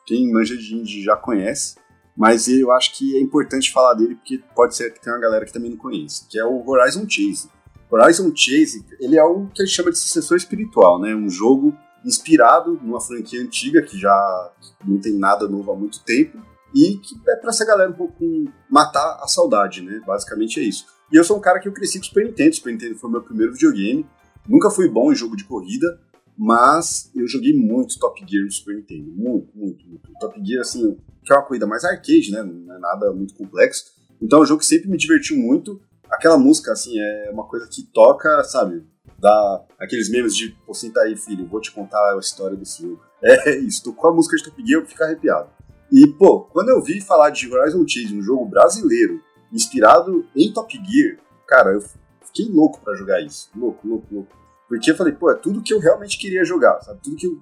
quem 0.06 0.32
manja 0.32 0.56
de 0.56 0.76
indie 0.76 1.04
já 1.04 1.16
conhece, 1.16 1.76
mas 2.16 2.48
eu 2.48 2.72
acho 2.72 2.96
que 2.96 3.18
é 3.18 3.22
importante 3.22 3.72
falar 3.72 3.94
dele 3.96 4.16
porque 4.16 4.42
pode 4.56 4.76
ser 4.76 4.94
que 4.94 5.02
tenha 5.02 5.16
uma 5.16 5.22
galera 5.22 5.46
que 5.46 5.52
também 5.52 5.72
não 5.72 5.78
conhece, 5.78 6.26
que 6.30 6.40
é 6.40 6.46
o 6.46 6.68
Horizon 6.68 7.06
Chase. 7.10 7.50
Horizon 7.92 8.32
Chase, 8.36 8.86
ele 9.00 9.18
é 9.18 9.24
o 9.24 9.48
que 9.48 9.62
a 9.62 9.66
gente 9.66 9.76
chama 9.76 9.92
de 9.92 9.98
sucessor 9.98 10.38
espiritual, 10.38 11.00
né? 11.00 11.14
Um 11.14 11.30
jogo 11.30 11.76
inspirado 12.06 12.80
numa 12.82 13.02
franquia 13.02 13.42
antiga 13.42 13.82
que 13.82 13.98
já 13.98 14.54
não 14.86 15.00
tem 15.00 15.14
nada 15.14 15.48
novo 15.48 15.72
há 15.72 15.76
muito 15.76 16.04
tempo 16.04 16.38
e 16.74 16.98
que 16.98 17.16
é 17.28 17.36
para 17.38 17.50
essa 17.50 17.66
galera 17.66 17.90
um 17.90 17.96
pouco 17.96 18.24
matar 18.70 19.20
a 19.22 19.28
saudade, 19.28 19.82
né? 19.82 20.02
Basicamente 20.06 20.60
é 20.60 20.64
isso. 20.64 20.86
E 21.12 21.18
eu 21.18 21.24
sou 21.24 21.38
um 21.38 21.42
cara 21.42 21.60
que 21.60 21.68
eu 21.68 21.74
cresci 21.74 22.00
com 22.00 22.06
Super 22.06 22.26
Nintendo, 22.26 22.56
Super 22.56 22.72
Nintendo 22.74 22.96
foi 22.96 23.12
meu 23.12 23.22
primeiro 23.22 23.54
videogame. 23.54 24.06
Nunca 24.48 24.70
fui 24.70 24.90
bom 24.90 25.12
em 25.12 25.16
jogo 25.16 25.36
de 25.36 25.44
corrida, 25.44 26.00
mas 26.38 27.12
eu 27.16 27.28
joguei 27.28 27.54
muito 27.56 27.98
Top 28.00 28.20
Gear 28.28 28.44
no 28.44 28.52
Super 28.52 28.76
Nintendo. 28.76 29.12
Muito, 29.12 29.50
muito, 29.56 29.88
muito. 29.88 30.12
Top 30.20 30.40
Gear, 30.44 30.62
assim, 30.62 30.98
que 31.24 31.32
é 31.32 31.36
uma 31.36 31.44
corrida 31.44 31.68
mais 31.68 31.84
arcade, 31.84 32.32
né? 32.32 32.44
Não 32.44 32.76
é 32.76 32.80
nada 32.80 33.14
muito 33.14 33.34
complexo. 33.36 33.94
Então 34.22 34.40
é 34.40 34.42
um 34.44 34.46
jogo 34.46 34.60
que 34.60 34.66
sempre 34.66 34.90
me 34.90 34.98
divertiu 34.98 35.38
muito. 35.38 35.80
Aquela 36.10 36.38
música, 36.38 36.72
assim, 36.72 37.00
é 37.00 37.30
uma 37.32 37.46
coisa 37.48 37.68
que 37.68 37.84
toca, 37.84 38.44
sabe? 38.44 38.84
Dá 39.20 39.66
aqueles 39.80 40.10
memes 40.10 40.36
de, 40.36 40.50
pô, 40.66 40.74
senta 40.74 41.02
aí, 41.02 41.16
filho, 41.16 41.48
vou 41.48 41.62
te 41.62 41.72
contar 41.72 42.16
a 42.16 42.20
história 42.20 42.56
desse 42.56 42.82
jogo. 42.82 43.02
É 43.26 43.58
isso, 43.58 43.84
tô 43.84 43.94
com 43.94 44.08
a 44.08 44.14
música 44.14 44.38
de 44.38 44.44
Top 44.44 44.64
Gear, 44.64 44.82
eu 44.82 44.86
fico 44.86 45.04
arrepiado. 45.04 45.50
E, 45.92 46.06
pô, 46.06 46.42
quando 46.42 46.70
eu 46.70 46.82
vi 46.84 47.02
falar 47.02 47.32
de 47.32 47.52
Horizon 47.52 47.88
Chase, 47.88 48.16
um 48.16 48.22
jogo 48.22 48.46
brasileiro, 48.46 49.20
inspirado 49.56 50.28
em 50.36 50.52
Top 50.52 50.72
Gear, 50.74 51.18
cara, 51.48 51.72
eu 51.74 51.82
fiquei 52.26 52.48
louco 52.50 52.82
para 52.82 52.96
jogar 52.96 53.22
isso. 53.22 53.50
Louco, 53.56 53.88
louco, 53.88 54.14
louco. 54.14 54.36
Porque 54.68 54.92
eu 54.92 54.96
falei, 54.96 55.14
pô, 55.14 55.32
é 55.32 55.36
tudo 55.36 55.62
que 55.62 55.74
eu 55.74 55.80
realmente 55.80 56.18
queria 56.18 56.44
jogar, 56.44 56.82
sabe? 56.82 57.00
Tudo 57.02 57.16
que 57.16 57.28
eu, 57.28 57.34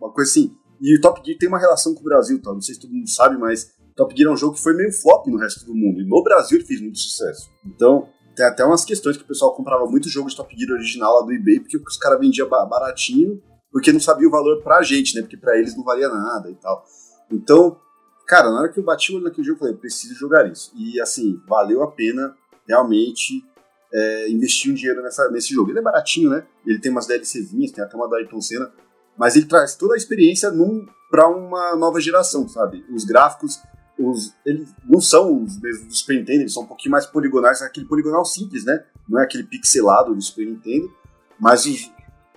uma 0.00 0.12
coisa 0.12 0.30
assim. 0.30 0.56
E 0.80 0.96
o 0.96 1.00
Top 1.00 1.20
Gear 1.24 1.38
tem 1.38 1.48
uma 1.48 1.58
relação 1.58 1.94
com 1.94 2.00
o 2.00 2.04
Brasil, 2.04 2.40
tá? 2.40 2.52
Não 2.52 2.60
sei 2.60 2.74
se 2.74 2.80
todo 2.80 2.94
mundo 2.94 3.08
sabe, 3.08 3.36
mas 3.36 3.72
Top 3.96 4.14
Gear 4.16 4.30
é 4.30 4.32
um 4.32 4.36
jogo 4.36 4.54
que 4.54 4.62
foi 4.62 4.74
meio 4.74 4.92
flop 4.92 5.26
no 5.26 5.38
resto 5.38 5.66
do 5.66 5.74
mundo. 5.74 6.00
E 6.00 6.08
no 6.08 6.22
Brasil 6.22 6.58
ele 6.58 6.66
fez 6.66 6.80
muito 6.80 6.98
sucesso. 6.98 7.50
Então, 7.66 8.08
tem 8.36 8.46
até 8.46 8.64
umas 8.64 8.84
questões 8.84 9.16
que 9.16 9.24
o 9.24 9.26
pessoal 9.26 9.54
comprava 9.54 9.84
muito 9.86 10.08
jogo 10.08 10.30
de 10.30 10.36
Top 10.36 10.54
Gear 10.56 10.72
original 10.72 11.18
lá 11.18 11.26
do 11.26 11.32
eBay, 11.32 11.58
porque 11.58 11.76
os 11.76 11.96
caras 11.96 12.20
vendiam 12.20 12.48
baratinho, 12.48 13.42
porque 13.72 13.92
não 13.92 13.98
sabia 13.98 14.28
o 14.28 14.30
valor 14.30 14.62
pra 14.62 14.82
gente, 14.82 15.16
né? 15.16 15.22
Porque 15.22 15.36
pra 15.36 15.58
eles 15.58 15.76
não 15.76 15.82
valia 15.82 16.08
nada 16.08 16.48
e 16.48 16.54
tal. 16.54 16.84
Então, 17.30 17.76
cara, 18.28 18.50
na 18.50 18.60
hora 18.60 18.68
que 18.68 18.78
eu 18.78 18.84
bati 18.84 19.10
o 19.10 19.16
olho 19.16 19.24
naquele 19.24 19.46
jogo, 19.46 19.56
eu 19.56 19.60
falei, 19.60 19.74
preciso 19.74 20.14
jogar 20.14 20.46
isso. 20.46 20.70
E 20.76 21.00
assim, 21.00 21.40
valeu 21.48 21.82
a 21.82 21.90
pena 21.90 22.36
realmente 22.66 23.42
é, 23.92 24.30
investir 24.30 24.70
um 24.70 24.74
dinheiro 24.74 25.02
nessa, 25.02 25.30
nesse 25.30 25.54
jogo. 25.54 25.70
Ele 25.70 25.78
é 25.78 25.82
baratinho, 25.82 26.28
né? 26.28 26.44
Ele 26.66 26.78
tem 26.78 26.92
umas 26.92 27.06
DLCzinhas, 27.06 27.72
tem 27.72 27.82
até 27.82 27.96
uma 27.96 28.08
da 28.08 28.18
Ayrton 28.18 28.40
Senna, 28.40 28.70
mas 29.16 29.34
ele 29.34 29.46
traz 29.46 29.74
toda 29.74 29.94
a 29.94 29.96
experiência 29.96 30.52
pra 31.10 31.26
uma 31.26 31.74
nova 31.74 32.00
geração, 32.00 32.46
sabe? 32.46 32.84
Os 32.94 33.04
gráficos, 33.04 33.58
os, 33.98 34.34
eles 34.44 34.68
não 34.84 35.00
são 35.00 35.42
os 35.42 35.58
mesmos 35.58 35.88
do 35.88 35.94
Super 35.94 36.18
Nintendo, 36.18 36.42
eles 36.42 36.52
são 36.52 36.64
um 36.64 36.66
pouquinho 36.66 36.92
mais 36.92 37.06
poligonais, 37.06 37.62
aquele 37.62 37.86
poligonal 37.86 38.26
simples, 38.26 38.62
né? 38.62 38.84
Não 39.08 39.18
é 39.18 39.24
aquele 39.24 39.44
pixelado 39.44 40.14
do 40.14 40.20
Super 40.20 40.46
Nintendo, 40.46 40.92
mas 41.40 41.64
os, 41.64 41.90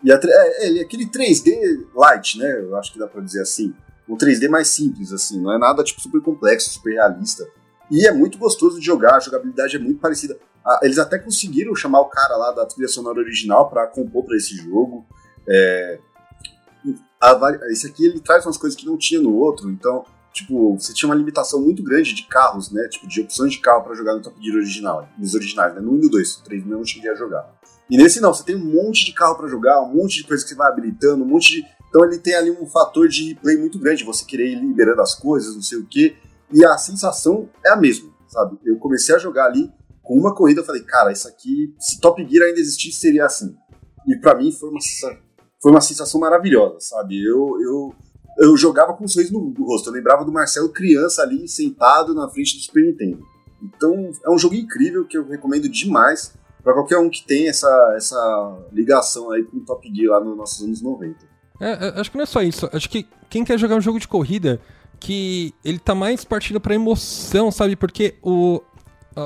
e 0.04 0.12
a, 0.12 0.20
é, 0.24 0.80
é, 0.80 0.82
aquele 0.82 1.06
3D 1.06 1.86
light, 1.94 2.38
né? 2.40 2.50
Eu 2.62 2.78
acho 2.78 2.94
que 2.94 3.00
dá 3.00 3.08
pra 3.08 3.22
dizer 3.22 3.42
assim. 3.42 3.74
Um 4.12 4.18
3D 4.18 4.50
mais 4.50 4.68
simples, 4.68 5.14
assim, 5.14 5.40
não 5.40 5.54
é 5.54 5.58
nada 5.58 5.84
tipo 5.84 6.02
super 6.02 6.22
complexo, 6.22 6.70
super 6.70 6.92
realista. 6.92 7.48
E 7.90 8.06
é 8.06 8.12
muito 8.12 8.38
gostoso 8.38 8.80
de 8.80 8.86
jogar, 8.86 9.16
a 9.16 9.20
jogabilidade 9.20 9.76
é 9.76 9.80
muito 9.80 10.00
parecida. 10.00 10.38
Ah, 10.66 10.80
eles 10.84 10.98
até 10.98 11.18
conseguiram 11.18 11.76
chamar 11.76 12.02
o 12.02 12.10
cara 12.10 12.36
lá 12.36 12.52
da 12.52 12.66
trilha 12.66 12.88
sonora 12.88 13.20
original 13.20 13.70
para 13.70 13.88
compor 13.88 14.26
para 14.26 14.36
esse 14.36 14.56
jogo. 14.56 15.06
É, 15.48 16.00
esse 17.70 17.88
aqui 17.88 18.06
ele 18.06 18.20
traz 18.20 18.46
umas 18.46 18.58
coisas 18.58 18.78
que 18.78 18.86
não 18.86 18.98
tinha 18.98 19.22
no 19.22 19.36
outro, 19.36 19.70
então, 19.70 20.06
tipo, 20.34 20.78
você 20.78 20.94
tinha 20.94 21.08
uma 21.10 21.16
limitação 21.16 21.62
muito 21.62 21.84
grande 21.84 22.14
de 22.14 22.24
carros, 22.24 22.72
né? 22.72 22.88
Tipo, 22.90 23.08
de 23.08 23.22
opções 23.22 23.54
de 23.54 23.60
carro 23.60 23.84
para 23.84 23.96
jogar 23.96 24.16
no 24.16 24.22
Top 24.22 24.36
Gear 24.44 24.58
original, 24.58 25.08
nos 25.18 25.34
originais, 25.36 25.74
né? 25.74 25.82
No 25.82 25.94
1 25.94 25.96
e 25.96 26.02
no 26.02 26.10
2, 26.10 26.36
o 26.36 26.44
3 26.44 26.64
eu 26.64 26.78
não 26.78 26.86
cheguei 26.86 27.10
a 27.10 27.16
jogar. 27.16 27.50
E 27.90 27.98
nesse 27.98 28.22
não, 28.22 28.34
você 28.34 28.44
tem 28.44 28.56
um 28.56 28.66
monte 28.66 29.06
de 29.06 29.14
carro 29.14 29.36
para 29.36 29.48
jogar, 29.48 29.82
um 29.82 29.94
monte 29.94 30.18
de 30.18 30.24
coisa 30.24 30.44
que 30.44 30.50
você 30.50 30.56
vai 30.56 30.70
habilitando, 30.70 31.24
um 31.24 31.28
monte 31.28 31.62
de. 31.62 31.81
Então 31.92 32.06
ele 32.06 32.18
tem 32.18 32.34
ali 32.34 32.50
um 32.50 32.66
fator 32.66 33.10
de 33.10 33.34
replay 33.34 33.58
muito 33.58 33.78
grande, 33.78 34.06
você 34.06 34.24
querer 34.24 34.48
ir 34.48 34.56
liberando 34.56 35.02
as 35.02 35.14
coisas, 35.14 35.54
não 35.54 35.62
sei 35.62 35.78
o 35.78 35.86
quê. 35.86 36.16
E 36.50 36.66
a 36.66 36.78
sensação 36.78 37.50
é 37.66 37.70
a 37.70 37.76
mesma, 37.76 38.10
sabe? 38.30 38.58
Eu 38.66 38.78
comecei 38.80 39.14
a 39.14 39.18
jogar 39.18 39.48
ali 39.48 39.70
com 40.02 40.18
uma 40.18 40.34
corrida, 40.34 40.62
eu 40.62 40.66
falei, 40.66 40.84
cara, 40.84 41.12
isso 41.12 41.28
aqui, 41.28 41.76
se 41.78 42.00
Top 42.00 42.26
Gear 42.26 42.48
ainda 42.48 42.62
existisse, 42.62 42.98
seria 42.98 43.26
assim. 43.26 43.54
E 44.08 44.16
para 44.16 44.36
mim 44.36 44.54
foi 44.54 44.70
uma, 44.70 44.80
foi 45.62 45.72
uma 45.72 45.82
sensação 45.82 46.22
maravilhosa, 46.22 46.78
sabe? 46.80 47.22
Eu, 47.22 47.58
eu, 47.62 47.96
eu 48.40 48.56
jogava 48.56 48.94
com 48.94 49.04
um 49.04 49.08
sorriso 49.08 49.34
no, 49.34 49.50
no 49.52 49.66
rosto. 49.66 49.90
Eu 49.90 49.94
lembrava 49.94 50.24
do 50.24 50.32
Marcelo 50.32 50.70
criança 50.70 51.22
ali, 51.22 51.46
sentado 51.46 52.16
na 52.16 52.30
frente 52.30 52.56
do 52.56 52.64
Super 52.64 52.86
Nintendo. 52.86 53.22
Então, 53.62 54.12
é 54.26 54.32
um 54.32 54.40
jogo 54.40 54.56
incrível 54.56 55.06
que 55.06 55.18
eu 55.18 55.28
recomendo 55.28 55.68
demais 55.68 56.34
para 56.64 56.74
qualquer 56.74 56.98
um 56.98 57.10
que 57.10 57.26
tem 57.26 57.50
essa, 57.50 57.94
essa 57.98 58.68
ligação 58.72 59.30
aí 59.30 59.44
com 59.44 59.58
o 59.58 59.66
Top 59.66 59.86
Gear 59.94 60.12
lá 60.12 60.24
nos 60.24 60.38
nossos 60.38 60.64
anos 60.64 60.82
90. 60.82 61.31
É, 61.62 61.88
é, 61.88 62.02
acho 62.02 62.10
que 62.10 62.18
não 62.18 62.24
é 62.24 62.28
só 62.28 62.42
isso. 62.42 62.68
Acho 62.74 62.90
que 62.90 63.06
quem 63.30 63.46
quer 63.46 63.58
jogar 63.60 63.76
um 63.76 63.82
jogo 63.82 64.00
de 64.00 64.08
corrida 64.08 64.60
que 65.00 65.54
ele 65.64 65.80
tá 65.80 65.94
mais 65.94 66.26
partindo 66.26 66.60
pra 66.60 66.74
emoção, 66.74 67.52
sabe? 67.52 67.76
Porque 67.76 68.16
o, 68.22 68.62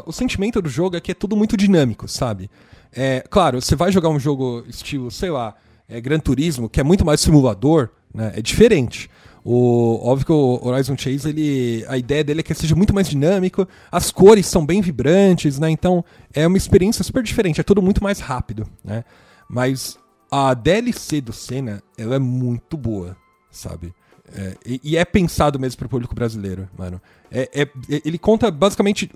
o 0.05 0.11
sentimento 0.11 0.61
do 0.61 0.69
jogo 0.69 0.97
é 0.97 1.01
que 1.01 1.11
é 1.11 1.15
tudo 1.15 1.35
muito 1.35 1.55
dinâmico, 1.55 2.07
sabe? 2.07 2.49
É, 2.91 3.23
claro, 3.29 3.61
você 3.61 3.75
vai 3.75 3.91
jogar 3.91 4.09
um 4.09 4.19
jogo 4.19 4.63
estilo, 4.67 5.09
sei 5.09 5.29
lá, 5.29 5.55
é, 5.87 5.99
Gran 5.99 6.19
Turismo, 6.19 6.69
que 6.69 6.79
é 6.79 6.83
muito 6.83 7.05
mais 7.05 7.21
simulador, 7.21 7.89
né? 8.13 8.33
É 8.35 8.41
diferente. 8.41 9.09
O, 9.43 9.99
óbvio 10.01 10.25
que 10.25 10.31
o 10.31 10.59
Horizon 10.63 10.97
Chase, 10.97 11.29
ele, 11.29 11.85
a 11.87 11.97
ideia 11.97 12.23
dele 12.23 12.39
é 12.39 12.43
que 12.43 12.53
seja 12.53 12.75
muito 12.75 12.93
mais 12.93 13.07
dinâmico, 13.07 13.67
as 13.91 14.11
cores 14.11 14.47
são 14.47 14.65
bem 14.65 14.81
vibrantes, 14.81 15.59
né? 15.59 15.69
Então 15.69 16.03
é 16.33 16.47
uma 16.47 16.57
experiência 16.57 17.03
super 17.03 17.21
diferente, 17.21 17.61
é 17.61 17.63
tudo 17.63 17.81
muito 17.81 18.03
mais 18.03 18.19
rápido, 18.19 18.67
né? 18.83 19.03
Mas 19.47 19.99
a 20.29 20.53
DLC 20.53 21.21
do 21.21 21.33
Senna, 21.33 21.81
ela 21.97 22.15
é 22.15 22.19
muito 22.19 22.77
boa, 22.77 23.15
sabe? 23.51 23.93
É, 24.33 24.57
e, 24.65 24.81
e, 24.83 24.97
é 24.97 25.05
pensado 25.05 25.59
mesmo 25.59 25.77
para 25.77 25.85
o 25.85 25.89
público 25.89 26.15
brasileiro, 26.15 26.67
mano. 26.77 26.99
É, 27.31 27.49
é, 27.53 27.69
ele 28.03 28.17
conta 28.17 28.49
basicamente 28.49 29.09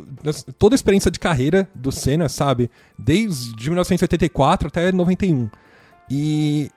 toda 0.58 0.76
a 0.76 0.78
experiência 0.78 1.10
de 1.10 1.20
carreira 1.20 1.68
do 1.74 1.92
Senna, 1.92 2.30
sabe? 2.30 2.70
Desde 2.98 3.70
1984 3.70 4.68
até 4.68 4.92
91. 4.92 5.50
E, 6.12 6.70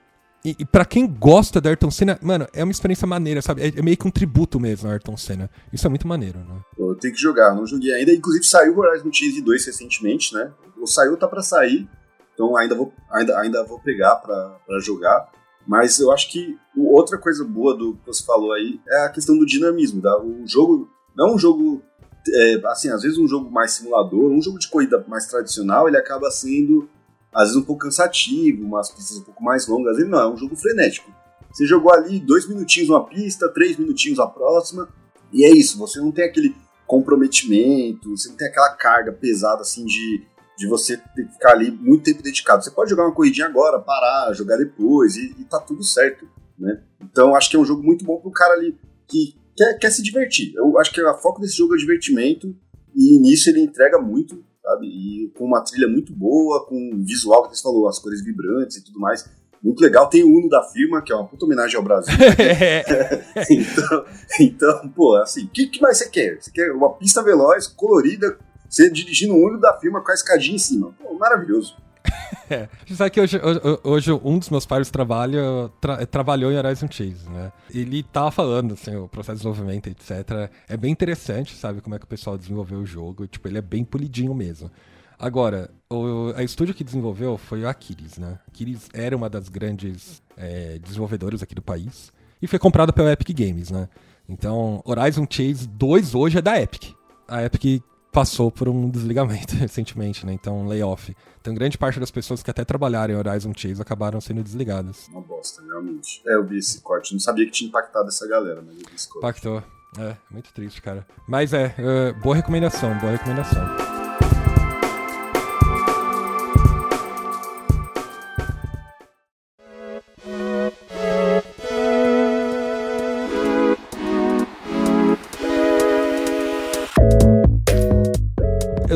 e, 0.43 0.55
e 0.59 0.65
para 0.65 0.83
quem 0.83 1.07
gosta 1.07 1.61
da 1.61 1.69
Ayrton 1.69 1.91
Senna, 1.91 2.17
mano, 2.21 2.47
é 2.53 2.63
uma 2.63 2.71
experiência 2.71 3.07
maneira, 3.07 3.41
sabe? 3.41 3.61
É, 3.61 3.67
é, 3.67 3.81
meio 3.83 3.95
que 3.95 4.07
um 4.07 4.11
tributo 4.11 4.59
mesmo 4.59 4.89
a 4.89 4.93
Ayrton 4.93 5.15
Senna. 5.15 5.49
Isso 5.71 5.85
é 5.85 5.89
muito 5.89 6.07
maneiro, 6.07 6.39
né? 6.39 6.59
Eu 6.77 6.95
tenho 6.95 7.13
que 7.13 7.21
jogar, 7.21 7.53
não 7.53 7.67
joguei 7.67 7.93
ainda. 7.93 8.11
Inclusive 8.11 8.45
saiu 8.45 8.75
o 8.75 8.79
Horizon 8.79 9.13
Chase 9.13 9.41
2 9.41 9.65
recentemente, 9.65 10.33
né? 10.33 10.51
Ou 10.79 10.87
saiu, 10.87 11.15
tá 11.17 11.27
para 11.27 11.43
sair. 11.43 11.87
Então 12.33 12.55
ainda 12.57 12.75
vou, 12.75 12.93
ainda, 13.11 13.39
ainda 13.39 13.63
vou 13.63 13.79
pegar 13.79 14.15
para 14.15 14.79
jogar. 14.79 15.31
Mas 15.65 15.99
eu 15.99 16.11
acho 16.11 16.29
que 16.29 16.57
outra 16.75 17.17
coisa 17.17 17.43
boa 17.45 17.75
do 17.75 17.95
que 17.95 18.07
você 18.07 18.23
falou 18.25 18.51
aí 18.51 18.79
é 18.87 19.05
a 19.05 19.09
questão 19.09 19.37
do 19.37 19.45
dinamismo. 19.45 20.01
Da, 20.01 20.19
o 20.19 20.45
jogo 20.45 20.89
não 21.15 21.35
um 21.35 21.39
jogo 21.39 21.81
é, 22.27 22.61
assim, 22.65 22.89
às 22.89 23.01
vezes 23.01 23.17
um 23.17 23.27
jogo 23.27 23.49
mais 23.49 23.73
simulador, 23.73 24.31
um 24.31 24.41
jogo 24.41 24.59
de 24.59 24.69
corrida 24.69 25.03
mais 25.07 25.27
tradicional, 25.27 25.87
ele 25.87 25.97
acaba 25.97 26.29
sendo 26.31 26.89
às 27.33 27.49
vezes 27.49 27.55
um 27.55 27.65
pouco 27.65 27.83
cansativo, 27.83 28.63
umas 28.63 28.91
pistas 28.91 29.17
um 29.17 29.23
pouco 29.23 29.43
mais 29.43 29.67
longas. 29.67 29.97
Ele 29.97 30.09
não, 30.09 30.19
é 30.19 30.29
um 30.29 30.37
jogo 30.37 30.55
frenético. 30.55 31.11
Você 31.51 31.65
jogou 31.65 31.93
ali 31.93 32.19
dois 32.19 32.47
minutinhos 32.47 32.89
uma 32.89 33.05
pista, 33.05 33.49
três 33.49 33.77
minutinhos 33.77 34.19
a 34.19 34.27
próxima, 34.27 34.89
e 35.31 35.43
é 35.43 35.51
isso. 35.51 35.77
Você 35.77 35.99
não 35.99 36.11
tem 36.11 36.25
aquele 36.25 36.55
comprometimento, 36.85 38.15
você 38.15 38.29
não 38.29 38.35
tem 38.35 38.47
aquela 38.47 38.69
carga 38.75 39.11
pesada 39.11 39.61
assim 39.61 39.85
de, 39.85 40.23
de 40.57 40.67
você 40.67 40.97
ter 40.97 41.25
que 41.25 41.33
ficar 41.33 41.51
ali 41.51 41.71
muito 41.71 42.03
tempo 42.03 42.21
dedicado. 42.21 42.63
Você 42.63 42.71
pode 42.71 42.89
jogar 42.89 43.03
uma 43.03 43.13
corridinha 43.13 43.47
agora, 43.47 43.79
parar, 43.79 44.33
jogar 44.33 44.57
depois, 44.57 45.15
e, 45.15 45.35
e 45.39 45.43
tá 45.45 45.59
tudo 45.59 45.83
certo. 45.83 46.27
Né? 46.57 46.81
Então 47.01 47.35
acho 47.35 47.49
que 47.49 47.55
é 47.55 47.59
um 47.59 47.65
jogo 47.65 47.83
muito 47.83 48.05
bom 48.05 48.19
pro 48.19 48.31
cara 48.31 48.53
ali 48.53 48.77
que 49.07 49.35
quer, 49.55 49.77
quer 49.77 49.91
se 49.91 50.01
divertir. 50.01 50.53
Eu 50.55 50.77
acho 50.79 50.91
que 50.91 51.01
o 51.01 51.17
foco 51.17 51.41
desse 51.41 51.57
jogo 51.57 51.75
é 51.75 51.77
divertimento, 51.77 52.55
e 52.95 53.19
nisso 53.19 53.49
ele 53.49 53.61
entrega 53.61 53.99
muito, 53.99 54.43
sabe? 54.61 54.87
E 54.87 55.31
com 55.35 55.45
uma 55.45 55.61
trilha 55.61 55.87
muito 55.87 56.13
boa, 56.13 56.65
com 56.65 56.75
um 56.75 57.03
visual 57.03 57.43
que 57.49 57.55
você 57.55 57.63
falou, 57.63 57.87
as 57.87 57.99
cores 57.99 58.23
vibrantes 58.23 58.77
e 58.77 58.83
tudo 58.83 58.99
mais. 58.99 59.27
Muito 59.63 59.79
legal. 59.79 60.09
Tem 60.09 60.23
o 60.23 60.27
Uno 60.27 60.49
da 60.49 60.61
firma, 60.61 61.01
que 61.01 61.11
é 61.11 61.15
uma 61.15 61.25
puta 61.25 61.45
homenagem 61.45 61.77
ao 61.77 61.83
Brasil. 61.83 62.13
então, 63.49 64.05
então, 64.39 64.89
pô, 64.89 65.15
assim, 65.15 65.45
o 65.45 65.49
que, 65.49 65.67
que 65.67 65.81
mais 65.81 65.97
você 65.97 66.09
quer? 66.09 66.41
Você 66.41 66.51
quer 66.51 66.71
uma 66.71 66.93
pista 66.93 67.23
veloz, 67.23 67.67
colorida, 67.67 68.37
você 68.73 68.89
dirigindo 68.89 69.35
o 69.35 69.47
Uno 69.47 69.59
da 69.59 69.77
firma 69.79 70.01
com 70.01 70.11
a 70.11 70.13
escadinha 70.13 70.55
em 70.55 70.59
cima. 70.59 70.93
Pô, 70.99 71.13
maravilhoso. 71.13 71.77
É. 72.49 72.67
Sabe 72.93 73.09
que 73.09 73.21
hoje, 73.21 73.39
hoje, 73.41 73.61
hoje, 73.83 74.11
um 74.11 74.37
dos 74.37 74.49
meus 74.49 74.65
pais 74.65 74.91
trabalha, 74.91 75.71
tra, 75.79 76.05
trabalhou 76.05 76.51
em 76.51 76.57
Horizon 76.57 76.87
Chase, 76.91 77.27
né? 77.29 77.53
Ele 77.73 78.03
tava 78.03 78.29
falando, 78.31 78.73
assim, 78.73 78.95
o 78.95 79.07
processo 79.07 79.37
de 79.37 79.43
desenvolvimento, 79.43 79.87
etc. 79.87 80.51
É 80.67 80.75
bem 80.75 80.91
interessante, 80.91 81.55
sabe, 81.55 81.79
como 81.79 81.95
é 81.95 81.99
que 81.99 82.03
o 82.03 82.07
pessoal 82.07 82.37
desenvolveu 82.37 82.79
o 82.79 82.85
jogo. 82.85 83.25
Tipo, 83.27 83.47
ele 83.47 83.59
é 83.59 83.61
bem 83.61 83.85
polidinho 83.85 84.35
mesmo. 84.35 84.69
Agora, 85.17 85.71
o, 85.89 86.33
a 86.35 86.43
estúdio 86.43 86.75
que 86.75 86.83
desenvolveu 86.83 87.37
foi 87.37 87.65
a 87.65 87.69
Aquiles, 87.69 88.17
né? 88.17 88.39
A 88.45 88.51
Aquiles 88.51 88.89
era 88.93 89.15
uma 89.15 89.29
das 89.29 89.47
grandes 89.47 90.21
é, 90.35 90.77
desenvolvedoras 90.79 91.41
aqui 91.41 91.55
do 91.55 91.61
país 91.61 92.11
e 92.41 92.47
foi 92.47 92.59
comprada 92.59 92.91
pela 92.91 93.11
Epic 93.11 93.35
Games, 93.35 93.71
né? 93.71 93.87
Então, 94.27 94.81
Horizon 94.85 95.25
Chase 95.29 95.65
2 95.65 96.13
hoje 96.13 96.39
é 96.39 96.41
da 96.41 96.61
Epic. 96.61 96.93
A 97.27 97.41
Epic 97.41 97.81
passou 98.13 98.51
por 98.51 98.69
um 98.69 98.89
desligamento 98.89 99.55
recentemente, 99.57 100.25
né? 100.25 100.31
Então, 100.33 100.59
um 100.59 100.67
layoff. 100.67 101.13
Então, 101.41 101.53
grande 101.53 101.77
parte 101.77 101.99
das 101.99 102.11
pessoas 102.11 102.41
que 102.41 102.49
até 102.49 102.63
trabalharam 102.63 103.13
em 103.13 103.17
Horizon 103.17 103.51
Chase 103.53 103.81
acabaram 103.81 104.21
sendo 104.21 104.41
desligadas. 104.43 105.07
Uma 105.09 105.19
bosta, 105.21 105.61
realmente. 105.61 106.21
É, 106.25 106.35
eu 106.35 106.45
vi 106.45 106.59
esse 106.59 106.79
corte. 106.79 107.11
Não 107.11 107.19
sabia 107.19 107.45
que 107.45 107.51
tinha 107.51 107.67
impactado 107.67 108.07
essa 108.07 108.25
galera, 108.27 108.61
mas 108.61 108.75
eu 108.75 108.87
vi 108.87 108.95
esse 108.95 109.09
corte. 109.09 109.25
Impactou. 109.25 109.63
É, 109.99 110.15
muito 110.31 110.53
triste, 110.53 110.81
cara. 110.81 111.05
Mas 111.27 111.53
é, 111.53 111.75
é 111.77 112.13
boa 112.13 112.35
recomendação, 112.35 112.97
boa 112.99 113.11
recomendação. 113.11 113.92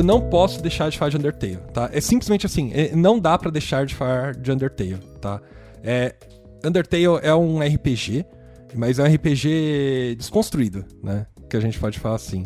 Não 0.07 0.21
posso 0.21 0.61
deixar 0.61 0.89
de 0.89 0.97
falar 0.97 1.09
de 1.09 1.17
Undertale, 1.17 1.59
tá? 1.73 1.89
É 1.91 1.99
simplesmente 1.99 2.45
assim, 2.45 2.71
é, 2.73 2.95
não 2.95 3.19
dá 3.19 3.37
para 3.37 3.51
deixar 3.51 3.85
de 3.85 3.93
falar 3.93 4.33
de 4.33 4.49
Undertale, 4.49 4.99
tá? 5.19 5.41
É, 5.83 6.15
Undertale 6.63 7.19
é 7.21 7.35
um 7.35 7.59
RPG, 7.59 8.25
mas 8.73 8.99
é 8.99 9.03
um 9.03 9.13
RPG 9.13 10.15
desconstruído, 10.17 10.85
né? 11.03 11.27
Que 11.49 11.57
a 11.57 11.59
gente 11.59 11.77
pode 11.77 11.99
falar 11.99 12.15
assim. 12.15 12.45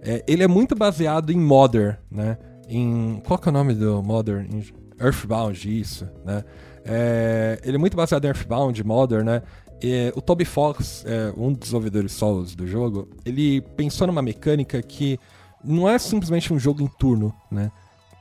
É, 0.00 0.24
ele 0.26 0.42
é 0.42 0.48
muito 0.48 0.74
baseado 0.74 1.30
em 1.30 1.36
Modern, 1.36 1.96
né? 2.10 2.38
Em. 2.66 3.20
Qual 3.26 3.38
que 3.38 3.46
é 3.46 3.50
o 3.50 3.52
nome 3.52 3.74
do 3.74 4.02
Modern? 4.02 4.48
Earthbound, 4.98 5.80
isso, 5.80 6.08
né? 6.24 6.42
É, 6.82 7.60
ele 7.62 7.76
é 7.76 7.78
muito 7.78 7.96
baseado 7.96 8.24
em 8.24 8.28
Earthbound, 8.28 8.82
Modern, 8.84 9.26
né? 9.26 9.42
E, 9.82 10.10
o 10.16 10.22
Toby 10.22 10.46
Fox, 10.46 11.04
é, 11.06 11.30
um 11.36 11.50
dos 11.52 11.60
desenvolvedores 11.60 12.12
solos 12.12 12.54
do 12.54 12.66
jogo, 12.66 13.10
ele 13.26 13.60
pensou 13.76 14.06
numa 14.06 14.22
mecânica 14.22 14.80
que 14.80 15.18
não 15.64 15.88
é 15.88 15.98
simplesmente 15.98 16.52
um 16.52 16.58
jogo 16.58 16.82
em 16.82 16.86
turno, 16.86 17.34
né? 17.50 17.70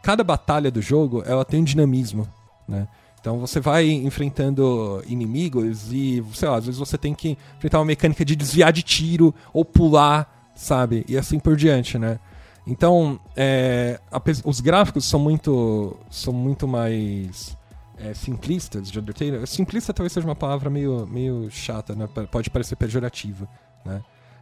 Cada 0.03 0.23
batalha 0.23 0.71
do 0.71 0.81
jogo, 0.81 1.23
ela 1.25 1.45
tem 1.45 1.61
um 1.61 1.63
dinamismo, 1.63 2.27
né? 2.67 2.87
Então 3.19 3.37
você 3.39 3.59
vai 3.59 3.87
enfrentando 3.87 5.03
inimigos 5.05 5.93
e, 5.93 6.23
sei 6.33 6.49
lá, 6.49 6.57
às 6.57 6.65
vezes 6.65 6.79
você 6.79 6.97
tem 6.97 7.13
que 7.13 7.37
enfrentar 7.57 7.77
uma 7.77 7.85
mecânica 7.85 8.25
de 8.25 8.35
desviar 8.35 8.73
de 8.73 8.81
tiro 8.81 9.33
ou 9.53 9.63
pular, 9.63 10.51
sabe? 10.55 11.05
E 11.07 11.15
assim 11.15 11.37
por 11.37 11.55
diante, 11.55 11.99
né? 11.99 12.19
Então, 12.65 13.19
é, 13.35 13.99
os 14.43 14.59
gráficos 14.59 15.05
são 15.05 15.19
muito, 15.19 15.97
são 16.09 16.33
muito 16.33 16.67
mais 16.67 17.55
é, 17.97 18.13
simplistas 18.13 18.89
de 18.89 18.99
Undertale. 18.99 19.45
Simplista 19.45 19.93
talvez 19.93 20.13
seja 20.13 20.27
uma 20.27 20.35
palavra 20.35 20.69
meio, 20.69 21.07
meio 21.07 21.49
chata, 21.51 21.93
né? 21.93 22.07
Pode 22.31 22.49
parecer 22.49 22.75
pejorativa, 22.75 23.47
né? 23.85 24.01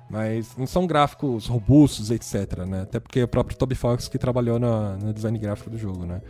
Mas 0.09 0.55
não 0.57 0.65
são 0.65 0.87
gráficos 0.87 1.45
robustos, 1.45 2.09
etc, 2.09 2.65
né? 2.67 2.81
Até 2.81 2.99
porque 2.99 3.19
é 3.19 3.23
o 3.23 3.27
próprio 3.27 3.57
Toby 3.57 3.75
Fox 3.75 4.07
que 4.07 4.17
trabalhou 4.17 4.59
no, 4.59 4.97
no 4.97 5.13
design 5.13 5.37
gráfico 5.37 5.69
do 5.69 5.77
jogo, 5.77 6.05
né? 6.05 6.21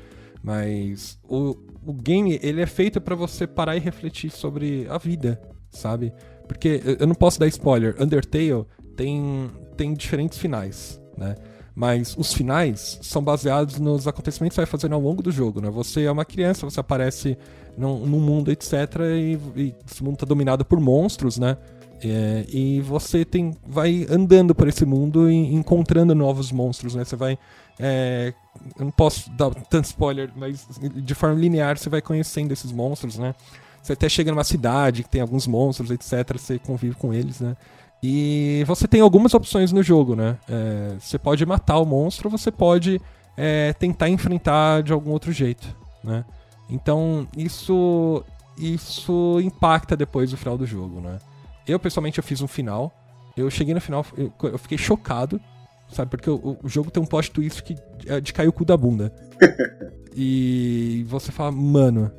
Mas 0.44 1.18
o, 1.28 1.56
o 1.86 1.94
game, 1.94 2.40
ele 2.42 2.62
é 2.62 2.66
feito 2.66 3.00
para 3.00 3.16
você 3.16 3.48
parar 3.48 3.78
e 3.78 3.80
refletir 3.80 4.32
sobre 4.32 4.86
a 4.90 4.98
vida, 4.98 5.42
sabe? 5.70 6.14
Porque 6.48 6.82
eu 7.00 7.08
não 7.08 7.16
posso 7.16 7.40
dar 7.40 7.48
spoiler, 7.48 7.96
Undertale 8.00 8.66
tem, 8.96 9.50
tem 9.78 9.94
diferentes 9.94 10.38
finais, 10.38 11.00
né? 11.18 11.36
Mas 11.76 12.18
os 12.18 12.34
finais 12.34 13.00
são 13.02 13.24
baseados 13.24 13.80
nos 13.80 14.06
acontecimentos 14.06 14.56
que 14.56 14.56
você 14.56 14.66
vai 14.66 14.72
fazendo 14.72 14.96
ao 14.96 15.02
longo 15.02 15.24
do 15.24 15.32
jogo, 15.32 15.62
né? 15.62 15.70
Você 15.70 16.04
é 16.04 16.12
uma 16.12 16.26
criança, 16.26 16.70
você 16.70 16.80
aparece 16.80 17.38
num, 17.78 18.06
num 18.06 18.20
mundo, 18.20 18.52
etc, 18.52 18.74
e, 19.16 19.40
e 19.56 19.76
esse 19.90 20.04
mundo 20.04 20.18
tá 20.18 20.26
dominado 20.26 20.66
por 20.66 20.80
monstros, 20.82 21.38
né? 21.38 21.58
É, 22.04 22.46
e 22.50 22.82
você 22.82 23.26
tem, 23.26 23.56
vai 23.68 24.06
andando 24.10 24.56
por 24.56 24.68
esse 24.68 24.86
mundo 24.86 25.30
e 25.30 25.54
encontrando 25.54 26.16
novos 26.16 26.52
monstros, 26.52 26.96
né? 26.96 27.04
Você 27.04 27.16
vai. 27.16 27.38
É, 27.78 28.34
eu 28.78 28.86
não 28.86 28.92
posso 28.92 29.30
dar 29.32 29.54
tanto 29.70 29.86
spoiler, 29.86 30.32
mas 30.36 30.68
de 30.80 31.16
forma 31.16 31.40
linear 31.40 31.78
você 31.78 31.90
vai 31.90 32.02
conhecendo 32.02 32.52
esses 32.52 32.72
monstros, 32.72 33.18
né? 33.18 33.36
Você 33.82 33.94
até 33.94 34.10
chega 34.10 34.32
numa 34.32 34.44
cidade 34.44 35.04
que 35.04 35.10
tem 35.10 35.22
alguns 35.22 35.48
monstros, 35.48 35.92
etc. 35.92 36.38
Você 36.38 36.60
convive 36.60 36.96
com 36.96 37.14
eles, 37.14 37.40
né? 37.40 37.56
E 38.02 38.64
você 38.66 38.88
tem 38.88 39.02
algumas 39.02 39.34
opções 39.34 39.72
no 39.72 39.84
jogo, 39.84 40.16
né? 40.16 40.38
É, 40.48 40.96
você 41.00 41.18
pode 41.18 41.46
matar 41.46 41.80
o 41.80 41.86
monstro, 41.86 42.30
você 42.30 42.52
pode 42.52 43.02
é, 43.36 43.74
tentar 43.74 44.10
enfrentar 44.10 44.84
de 44.84 44.94
algum 44.94 45.12
outro 45.12 45.32
jeito, 45.32 45.68
né? 46.04 46.24
Então 46.70 47.28
isso 47.36 48.24
isso 48.58 49.40
impacta 49.42 49.96
depois 49.96 50.34
o 50.34 50.38
final 50.38 50.58
do 50.58 50.66
jogo, 50.66 51.00
né? 51.00 51.20
Eu, 51.70 51.80
pessoalmente, 51.80 52.18
eu 52.18 52.24
fiz 52.24 52.42
um 52.42 52.48
final. 52.48 52.94
Eu 53.38 53.50
cheguei 53.50 53.74
no 53.74 53.80
final, 53.80 54.06
eu, 54.18 54.34
eu 54.44 54.58
fiquei 54.58 54.78
chocado, 54.78 55.40
sabe? 55.92 56.12
Porque 56.12 56.30
o, 56.30 56.58
o, 56.64 56.68
jogo 56.68 56.92
tem 56.92 57.02
um 57.02 57.06
plot 57.06 57.32
twist 57.32 57.64
que 57.64 57.76
é 58.06 58.20
de 58.20 58.34
cair 58.34 58.48
o 58.48 58.54
cu 58.54 58.66
da 58.66 58.76
bunda. 58.76 59.14
e 60.16 61.06
você 61.08 61.32
fala, 61.32 61.52
mano, 61.52 62.12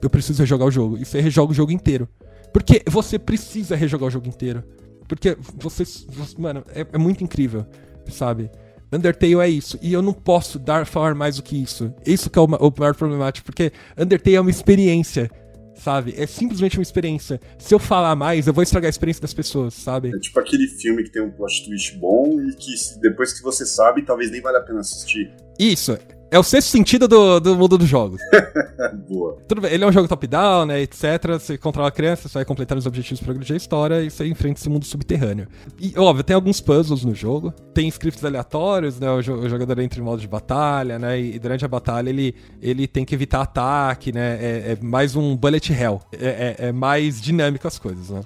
eu 0.00 0.08
preciso 0.10 0.40
rejogar 0.40 0.68
o 0.68 0.70
jogo. 0.70 0.96
E 0.96 1.04
você 1.04 1.20
rejoga 1.20 1.52
o 1.52 1.54
jogo 1.54 1.72
inteiro. 1.72 2.08
Porque 2.52 2.82
você 2.88 3.18
precisa 3.18 3.76
rejogar 3.76 4.06
o 4.08 4.10
jogo 4.10 4.28
inteiro. 4.28 4.64
Porque 5.06 5.36
você. 5.56 5.84
você 5.84 6.40
mano, 6.40 6.64
é, 6.74 6.86
é, 6.90 6.98
muito 6.98 7.22
incrível, 7.22 7.66
sabe? 8.08 8.50
Undertale 8.90 9.34
é 9.40 9.48
isso. 9.48 9.78
E 9.82 9.92
eu 9.92 10.00
não 10.00 10.12
posso 10.12 10.58
dar 10.58 10.86
falar 10.86 11.14
mais 11.14 11.36
do 11.36 11.42
que 11.42 11.60
isso. 11.60 11.92
Isso 12.06 12.30
que 12.30 12.38
é 12.38 12.42
o, 12.42 12.44
o 12.44 12.74
maior 12.78 12.94
problemático. 12.94 13.44
Porque 13.44 13.72
Undertale 13.98 14.36
é 14.36 14.40
uma 14.40 14.50
experiência 14.50 15.30
sabe? 15.76 16.14
É 16.16 16.26
simplesmente 16.26 16.78
uma 16.78 16.82
experiência. 16.82 17.40
Se 17.58 17.74
eu 17.74 17.78
falar 17.78 18.14
mais, 18.16 18.46
eu 18.46 18.52
vou 18.52 18.62
estragar 18.62 18.88
a 18.88 18.90
experiência 18.90 19.22
das 19.22 19.34
pessoas, 19.34 19.74
sabe? 19.74 20.08
É 20.14 20.18
tipo 20.18 20.38
aquele 20.40 20.66
filme 20.66 21.02
que 21.04 21.10
tem 21.10 21.22
um 21.22 21.30
plot 21.30 21.64
twist 21.64 21.96
bom 21.98 22.40
e 22.40 22.54
que 22.54 22.74
depois 23.00 23.32
que 23.32 23.42
você 23.42 23.64
sabe, 23.64 24.02
talvez 24.02 24.30
nem 24.30 24.40
vale 24.40 24.58
a 24.58 24.62
pena 24.62 24.80
assistir. 24.80 25.32
Isso. 25.58 25.98
É 26.30 26.38
o 26.38 26.42
sexto 26.42 26.68
sentido 26.68 27.06
do, 27.06 27.38
do 27.38 27.56
mundo 27.56 27.78
dos 27.78 27.88
jogos. 27.88 28.20
Boa. 29.08 29.36
Tudo 29.46 29.60
bem, 29.60 29.72
ele 29.72 29.84
é 29.84 29.86
um 29.86 29.92
jogo 29.92 30.08
top-down, 30.08 30.66
né, 30.66 30.80
etc. 30.80 31.02
Você 31.32 31.56
controla 31.56 31.88
a 31.88 31.92
criança, 31.92 32.28
você 32.28 32.34
vai 32.34 32.44
completar 32.44 32.76
os 32.76 32.84
objetivos 32.84 33.20
para 33.20 33.26
progredir 33.26 33.54
a 33.54 33.56
história 33.56 34.02
e 34.02 34.10
você 34.10 34.26
enfrenta 34.26 34.58
esse 34.58 34.68
mundo 34.68 34.84
subterrâneo. 34.84 35.46
E, 35.80 35.96
óbvio, 35.96 36.24
tem 36.24 36.34
alguns 36.34 36.60
puzzles 36.60 37.04
no 37.04 37.14
jogo, 37.14 37.52
tem 37.72 37.86
scripts 37.88 38.24
aleatórios, 38.24 38.98
né, 38.98 39.08
o, 39.10 39.22
jogador 39.22 39.78
entra 39.78 40.00
em 40.00 40.02
modo 40.02 40.20
de 40.20 40.26
batalha, 40.26 40.98
né, 40.98 41.20
e, 41.20 41.38
durante 41.38 41.64
a 41.64 41.68
batalha 41.68 42.10
ele, 42.10 42.34
ele 42.60 42.88
tem 42.88 43.04
que 43.04 43.14
evitar 43.14 43.42
ataque, 43.42 44.12
né, 44.12 44.38
é, 44.40 44.72
é 44.72 44.78
mais 44.82 45.14
um 45.14 45.36
bullet 45.36 45.72
hell, 45.72 46.02
é, 46.12 46.56
é, 46.58 46.68
é 46.68 46.72
mais 46.72 47.20
dinâmico 47.20 47.68
as 47.68 47.78
coisas, 47.78 48.10
né. 48.10 48.20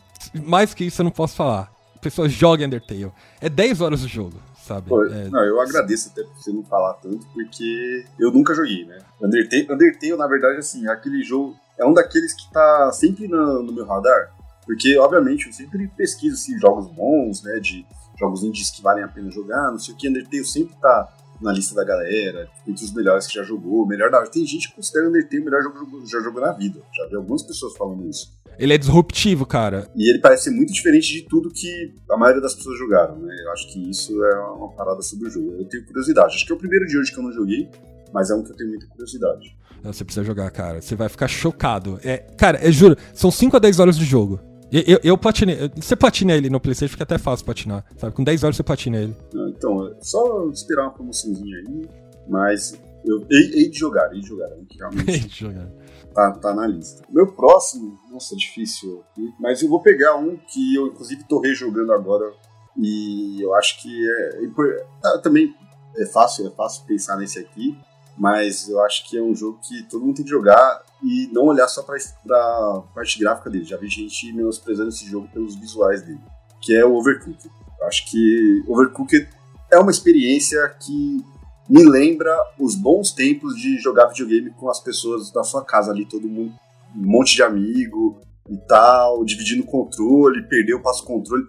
Mais 0.46 0.72
que 0.72 0.84
isso 0.84 1.02
eu 1.02 1.04
não 1.04 1.10
posso 1.10 1.36
falar. 1.36 1.70
Pessoas 2.00 2.32
joguem 2.32 2.66
Undertale. 2.66 3.12
É 3.40 3.48
10 3.48 3.80
horas 3.82 4.02
o 4.02 4.08
jogo 4.08 4.34
sabe? 4.70 4.88
Pô, 4.88 5.04
é... 5.04 5.28
Não, 5.28 5.44
eu 5.44 5.60
agradeço 5.60 6.10
até 6.10 6.22
por 6.22 6.34
você 6.34 6.52
não 6.52 6.62
falar 6.62 6.94
tanto, 6.94 7.26
porque 7.32 8.04
eu 8.18 8.30
nunca 8.30 8.54
joguei, 8.54 8.84
né? 8.86 8.98
Undertale, 9.20 9.66
Undertale 9.70 10.16
na 10.16 10.26
verdade, 10.28 10.58
assim, 10.58 10.86
é 10.86 10.90
aquele 10.90 11.22
jogo. 11.24 11.56
é 11.78 11.84
um 11.84 11.92
daqueles 11.92 12.32
que 12.32 12.50
tá 12.52 12.92
sempre 12.92 13.26
no, 13.26 13.62
no 13.62 13.72
meu 13.72 13.84
radar, 13.84 14.32
porque, 14.64 14.96
obviamente, 14.98 15.48
eu 15.48 15.52
sempre 15.52 15.88
pesquiso 15.88 16.36
assim, 16.36 16.58
jogos 16.58 16.86
bons, 16.86 17.42
né, 17.42 17.58
de 17.58 17.84
jogos 18.18 18.44
indies 18.44 18.70
que 18.70 18.82
valem 18.82 19.02
a 19.02 19.08
pena 19.08 19.30
jogar, 19.30 19.70
não 19.72 19.78
sei 19.78 19.94
o 19.94 19.96
que, 19.96 20.08
Undertale 20.08 20.44
sempre 20.44 20.76
tá 20.80 21.12
na 21.40 21.52
lista 21.52 21.74
da 21.74 21.82
galera, 21.82 22.48
entre 22.66 22.84
os 22.84 22.92
melhores 22.92 23.26
que 23.26 23.34
já 23.34 23.42
jogou, 23.42 23.86
melhor 23.86 24.10
da 24.10 24.22
Tem 24.26 24.46
gente 24.46 24.68
que 24.68 24.76
considera 24.76 25.08
Undertale 25.08 25.42
o 25.42 25.44
melhor 25.46 25.62
jogo 25.62 26.02
que 26.02 26.06
já 26.06 26.20
jogou 26.20 26.40
na 26.40 26.52
vida. 26.52 26.80
Já 26.94 27.08
vi 27.08 27.16
algumas 27.16 27.42
pessoas 27.42 27.76
falando 27.76 28.06
isso. 28.08 28.30
Ele 28.58 28.74
é 28.74 28.78
disruptivo, 28.78 29.46
cara. 29.46 29.88
E 29.96 30.10
ele 30.10 30.18
parece 30.18 30.44
ser 30.44 30.50
muito 30.50 30.72
diferente 30.72 31.08
de 31.12 31.22
tudo 31.22 31.50
que 31.50 31.94
a 32.10 32.16
maioria 32.16 32.42
das 32.42 32.54
pessoas 32.54 32.78
jogaram, 32.78 33.18
né? 33.18 33.34
Eu 33.44 33.52
acho 33.52 33.72
que 33.72 33.90
isso 33.90 34.22
é 34.24 34.38
uma 34.40 34.68
parada 34.72 35.00
sobre 35.02 35.28
o 35.28 35.30
jogo. 35.30 35.52
Eu 35.58 35.64
tenho 35.64 35.84
curiosidade. 35.86 36.34
Acho 36.34 36.46
que 36.46 36.52
é 36.52 36.54
o 36.54 36.58
primeiro 36.58 36.86
de 36.86 36.98
hoje 36.98 37.12
que 37.12 37.18
eu 37.18 37.22
não 37.22 37.32
joguei, 37.32 37.68
mas 38.12 38.30
é 38.30 38.34
um 38.34 38.42
que 38.42 38.52
eu 38.52 38.56
tenho 38.56 38.70
muita 38.70 38.86
curiosidade. 38.86 39.56
Você 39.82 40.04
precisa 40.04 40.24
jogar, 40.24 40.50
cara. 40.50 40.80
Você 40.80 40.94
vai 40.94 41.08
ficar 41.08 41.28
chocado. 41.28 41.98
É, 42.04 42.18
cara, 42.18 42.58
eu 42.62 42.70
juro, 42.70 42.96
são 43.14 43.30
5 43.30 43.56
a 43.56 43.60
10 43.60 43.80
horas 43.80 43.96
de 43.96 44.04
jogo. 44.04 44.38
Eu, 44.70 44.82
eu, 44.86 45.00
eu 45.02 45.18
patinei. 45.18 45.70
Você 45.76 45.96
patina 45.96 46.34
ele 46.34 46.48
no 46.48 46.60
PlayStation, 46.60 46.92
fica 46.92 47.02
até 47.02 47.18
fácil 47.18 47.44
patinar. 47.44 47.84
Sabe? 47.96 48.14
Com 48.14 48.22
10 48.22 48.44
horas 48.44 48.56
você 48.56 48.62
patina 48.62 48.98
ele. 48.98 49.16
então, 49.48 49.88
é 49.88 49.94
só 50.00 50.48
esperar 50.52 50.82
uma 50.82 50.92
promoçãozinha 50.92 51.56
aí. 51.56 51.88
Mas 52.28 52.78
eu 53.04 53.26
hei, 53.30 53.68
de 53.68 53.78
jogar, 53.78 54.12
hei 54.14 54.20
de 54.20 54.28
jogar. 54.28 54.48
Que 54.68 54.78
realmente 54.78 55.10
hei 55.10 55.18
de 55.20 55.36
jogar. 55.36 55.68
Tá, 56.14 56.32
tá 56.32 56.54
na 56.54 56.66
lista. 56.66 57.02
Meu 57.08 57.26
próximo, 57.32 57.98
nossa, 58.10 58.36
difícil 58.36 59.04
aqui. 59.10 59.32
Mas 59.38 59.62
eu 59.62 59.68
vou 59.68 59.80
pegar 59.80 60.16
um 60.16 60.36
que 60.36 60.74
eu, 60.74 60.88
inclusive, 60.88 61.24
tô 61.24 61.40
rejogando 61.40 61.92
agora. 61.92 62.32
E 62.76 63.40
eu 63.40 63.54
acho 63.54 63.80
que 63.82 64.10
é. 64.10 64.44
é 64.44 65.18
também 65.18 65.54
é 65.96 66.06
fácil, 66.06 66.46
é 66.46 66.50
fácil 66.50 66.84
pensar 66.86 67.16
nesse 67.16 67.38
aqui 67.38 67.76
mas 68.20 68.68
eu 68.68 68.78
acho 68.84 69.08
que 69.08 69.16
é 69.16 69.22
um 69.22 69.34
jogo 69.34 69.58
que 69.62 69.82
todo 69.84 70.04
mundo 70.04 70.16
tem 70.16 70.24
que 70.26 70.30
jogar 70.30 70.82
e 71.02 71.30
não 71.32 71.46
olhar 71.46 71.66
só 71.68 71.82
para 71.82 71.96
a 71.96 72.82
parte 72.94 73.18
gráfica 73.18 73.48
dele. 73.48 73.64
Já 73.64 73.78
vi 73.78 73.88
gente 73.88 74.30
menosprezando 74.34 74.90
esse 74.90 75.06
jogo 75.06 75.26
pelos 75.32 75.54
visuais 75.56 76.02
dele, 76.02 76.20
que 76.60 76.76
é 76.76 76.84
o 76.84 76.94
Overcooked. 76.96 77.50
Eu 77.80 77.86
acho 77.86 78.10
que 78.10 78.62
Overcooked 78.68 79.26
é 79.72 79.78
uma 79.78 79.90
experiência 79.90 80.68
que 80.78 81.24
me 81.70 81.88
lembra 81.88 82.36
os 82.58 82.74
bons 82.74 83.12
tempos 83.12 83.54
de 83.54 83.78
jogar 83.78 84.08
videogame 84.08 84.50
com 84.50 84.68
as 84.68 84.80
pessoas 84.82 85.30
da 85.30 85.44
sua 85.44 85.64
casa 85.64 85.92
ali, 85.92 86.04
todo 86.04 86.28
mundo, 86.28 86.52
um 86.96 87.06
monte 87.06 87.36
de 87.36 87.42
amigo 87.44 88.20
e 88.48 88.56
tal, 88.66 89.24
dividindo 89.24 89.62
controle, 89.62 90.48
perder 90.48 90.74
o 90.74 90.82
passo 90.82 91.04
controle. 91.04 91.46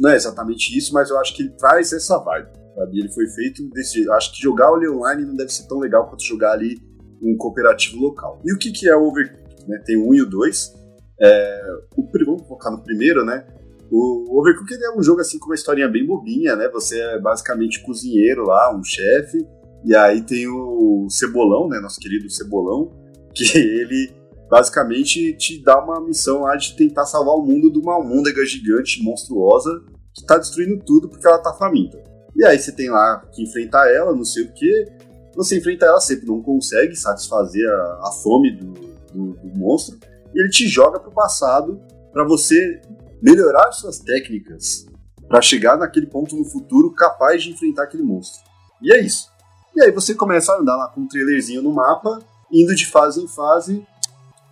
Não 0.00 0.10
é 0.10 0.16
exatamente 0.16 0.76
isso, 0.76 0.92
mas 0.92 1.10
eu 1.10 1.18
acho 1.20 1.34
que 1.34 1.42
ele 1.42 1.50
traz 1.50 1.92
essa 1.92 2.18
vibe. 2.18 2.48
Sabe? 2.74 2.98
Ele 2.98 3.08
foi 3.08 3.26
feito 3.28 3.68
desse. 3.70 4.10
Acho 4.10 4.32
que 4.32 4.42
jogar 4.42 4.70
ele 4.76 4.90
online 4.90 5.24
não 5.24 5.34
deve 5.34 5.52
ser 5.52 5.66
tão 5.68 5.78
legal 5.78 6.08
quanto 6.08 6.24
jogar 6.24 6.52
ali 6.52 6.80
um 7.22 7.36
cooperativo 7.36 8.00
local. 8.00 8.40
E 8.44 8.52
o 8.52 8.58
que, 8.58 8.72
que 8.72 8.88
é 8.88 8.96
o 8.96 9.06
Overcooked? 9.06 9.68
Né? 9.68 9.82
Tem 9.86 9.96
um 9.96 10.12
e 10.12 10.20
o 10.20 10.26
dois. 10.26 10.74
É, 11.20 11.62
o, 11.96 12.06
vamos 12.24 12.46
focar 12.46 12.70
no 12.72 12.82
primeiro, 12.82 13.24
né? 13.24 13.46
O 13.90 14.40
Overcooked 14.40 14.82
é 14.82 14.98
um 14.98 15.02
jogo 15.02 15.20
assim 15.20 15.38
com 15.38 15.46
uma 15.46 15.54
historinha 15.54 15.88
bem 15.88 16.04
bobinha, 16.04 16.56
né? 16.56 16.68
Você 16.70 16.98
é 17.00 17.20
basicamente 17.20 17.82
cozinheiro 17.82 18.44
lá, 18.44 18.74
um 18.76 18.82
chefe, 18.82 19.46
e 19.84 19.94
aí 19.94 20.22
tem 20.22 20.48
o 20.48 21.06
Cebolão, 21.08 21.68
né? 21.68 21.78
Nosso 21.80 22.00
querido 22.00 22.28
Cebolão, 22.28 22.90
que 23.34 23.56
ele 23.56 24.12
basicamente 24.50 25.32
te 25.34 25.62
dá 25.62 25.82
uma 25.82 26.00
missão 26.00 26.42
lá 26.42 26.56
de 26.56 26.76
tentar 26.76 27.04
salvar 27.06 27.34
o 27.34 27.42
mundo 27.42 27.70
de 27.70 27.78
uma 27.78 27.94
almôndega 27.94 28.44
gigante, 28.44 29.02
monstruosa, 29.02 29.70
que 30.14 30.24
tá 30.24 30.38
destruindo 30.38 30.82
tudo 30.84 31.08
porque 31.08 31.26
ela 31.26 31.38
tá 31.38 31.52
faminta. 31.52 32.02
E 32.34 32.44
aí 32.44 32.58
você 32.58 32.72
tem 32.72 32.90
lá 32.90 33.24
que 33.32 33.42
enfrentar 33.42 33.90
ela, 33.90 34.14
não 34.14 34.24
sei 34.24 34.44
o 34.44 34.52
que. 34.52 34.86
Você 35.34 35.58
enfrenta 35.58 35.86
ela, 35.86 36.00
sempre 36.00 36.26
não 36.26 36.42
consegue 36.42 36.94
satisfazer 36.96 37.66
a, 37.68 38.08
a 38.08 38.12
fome 38.22 38.56
do, 38.56 38.72
do, 39.12 39.32
do, 39.32 39.58
monstro. 39.58 39.98
E 40.34 40.40
ele 40.40 40.50
te 40.50 40.66
joga 40.66 41.00
pro 41.00 41.10
passado 41.10 41.80
para 42.12 42.24
você 42.24 42.80
melhorar 43.22 43.72
suas 43.72 43.98
técnicas 43.98 44.86
para 45.28 45.42
chegar 45.42 45.76
naquele 45.76 46.06
ponto 46.06 46.36
no 46.36 46.44
futuro 46.44 46.92
capaz 46.92 47.42
de 47.42 47.50
enfrentar 47.50 47.84
aquele 47.84 48.02
monstro. 48.02 48.42
E 48.80 48.92
é 48.92 49.00
isso. 49.00 49.30
E 49.74 49.82
aí 49.82 49.90
você 49.90 50.14
começa 50.14 50.52
a 50.52 50.58
andar 50.58 50.76
lá 50.76 50.88
com 50.88 51.02
um 51.02 51.08
trailerzinho 51.08 51.62
no 51.62 51.72
mapa, 51.72 52.20
indo 52.50 52.74
de 52.74 52.86
fase 52.86 53.22
em 53.22 53.28
fase, 53.28 53.86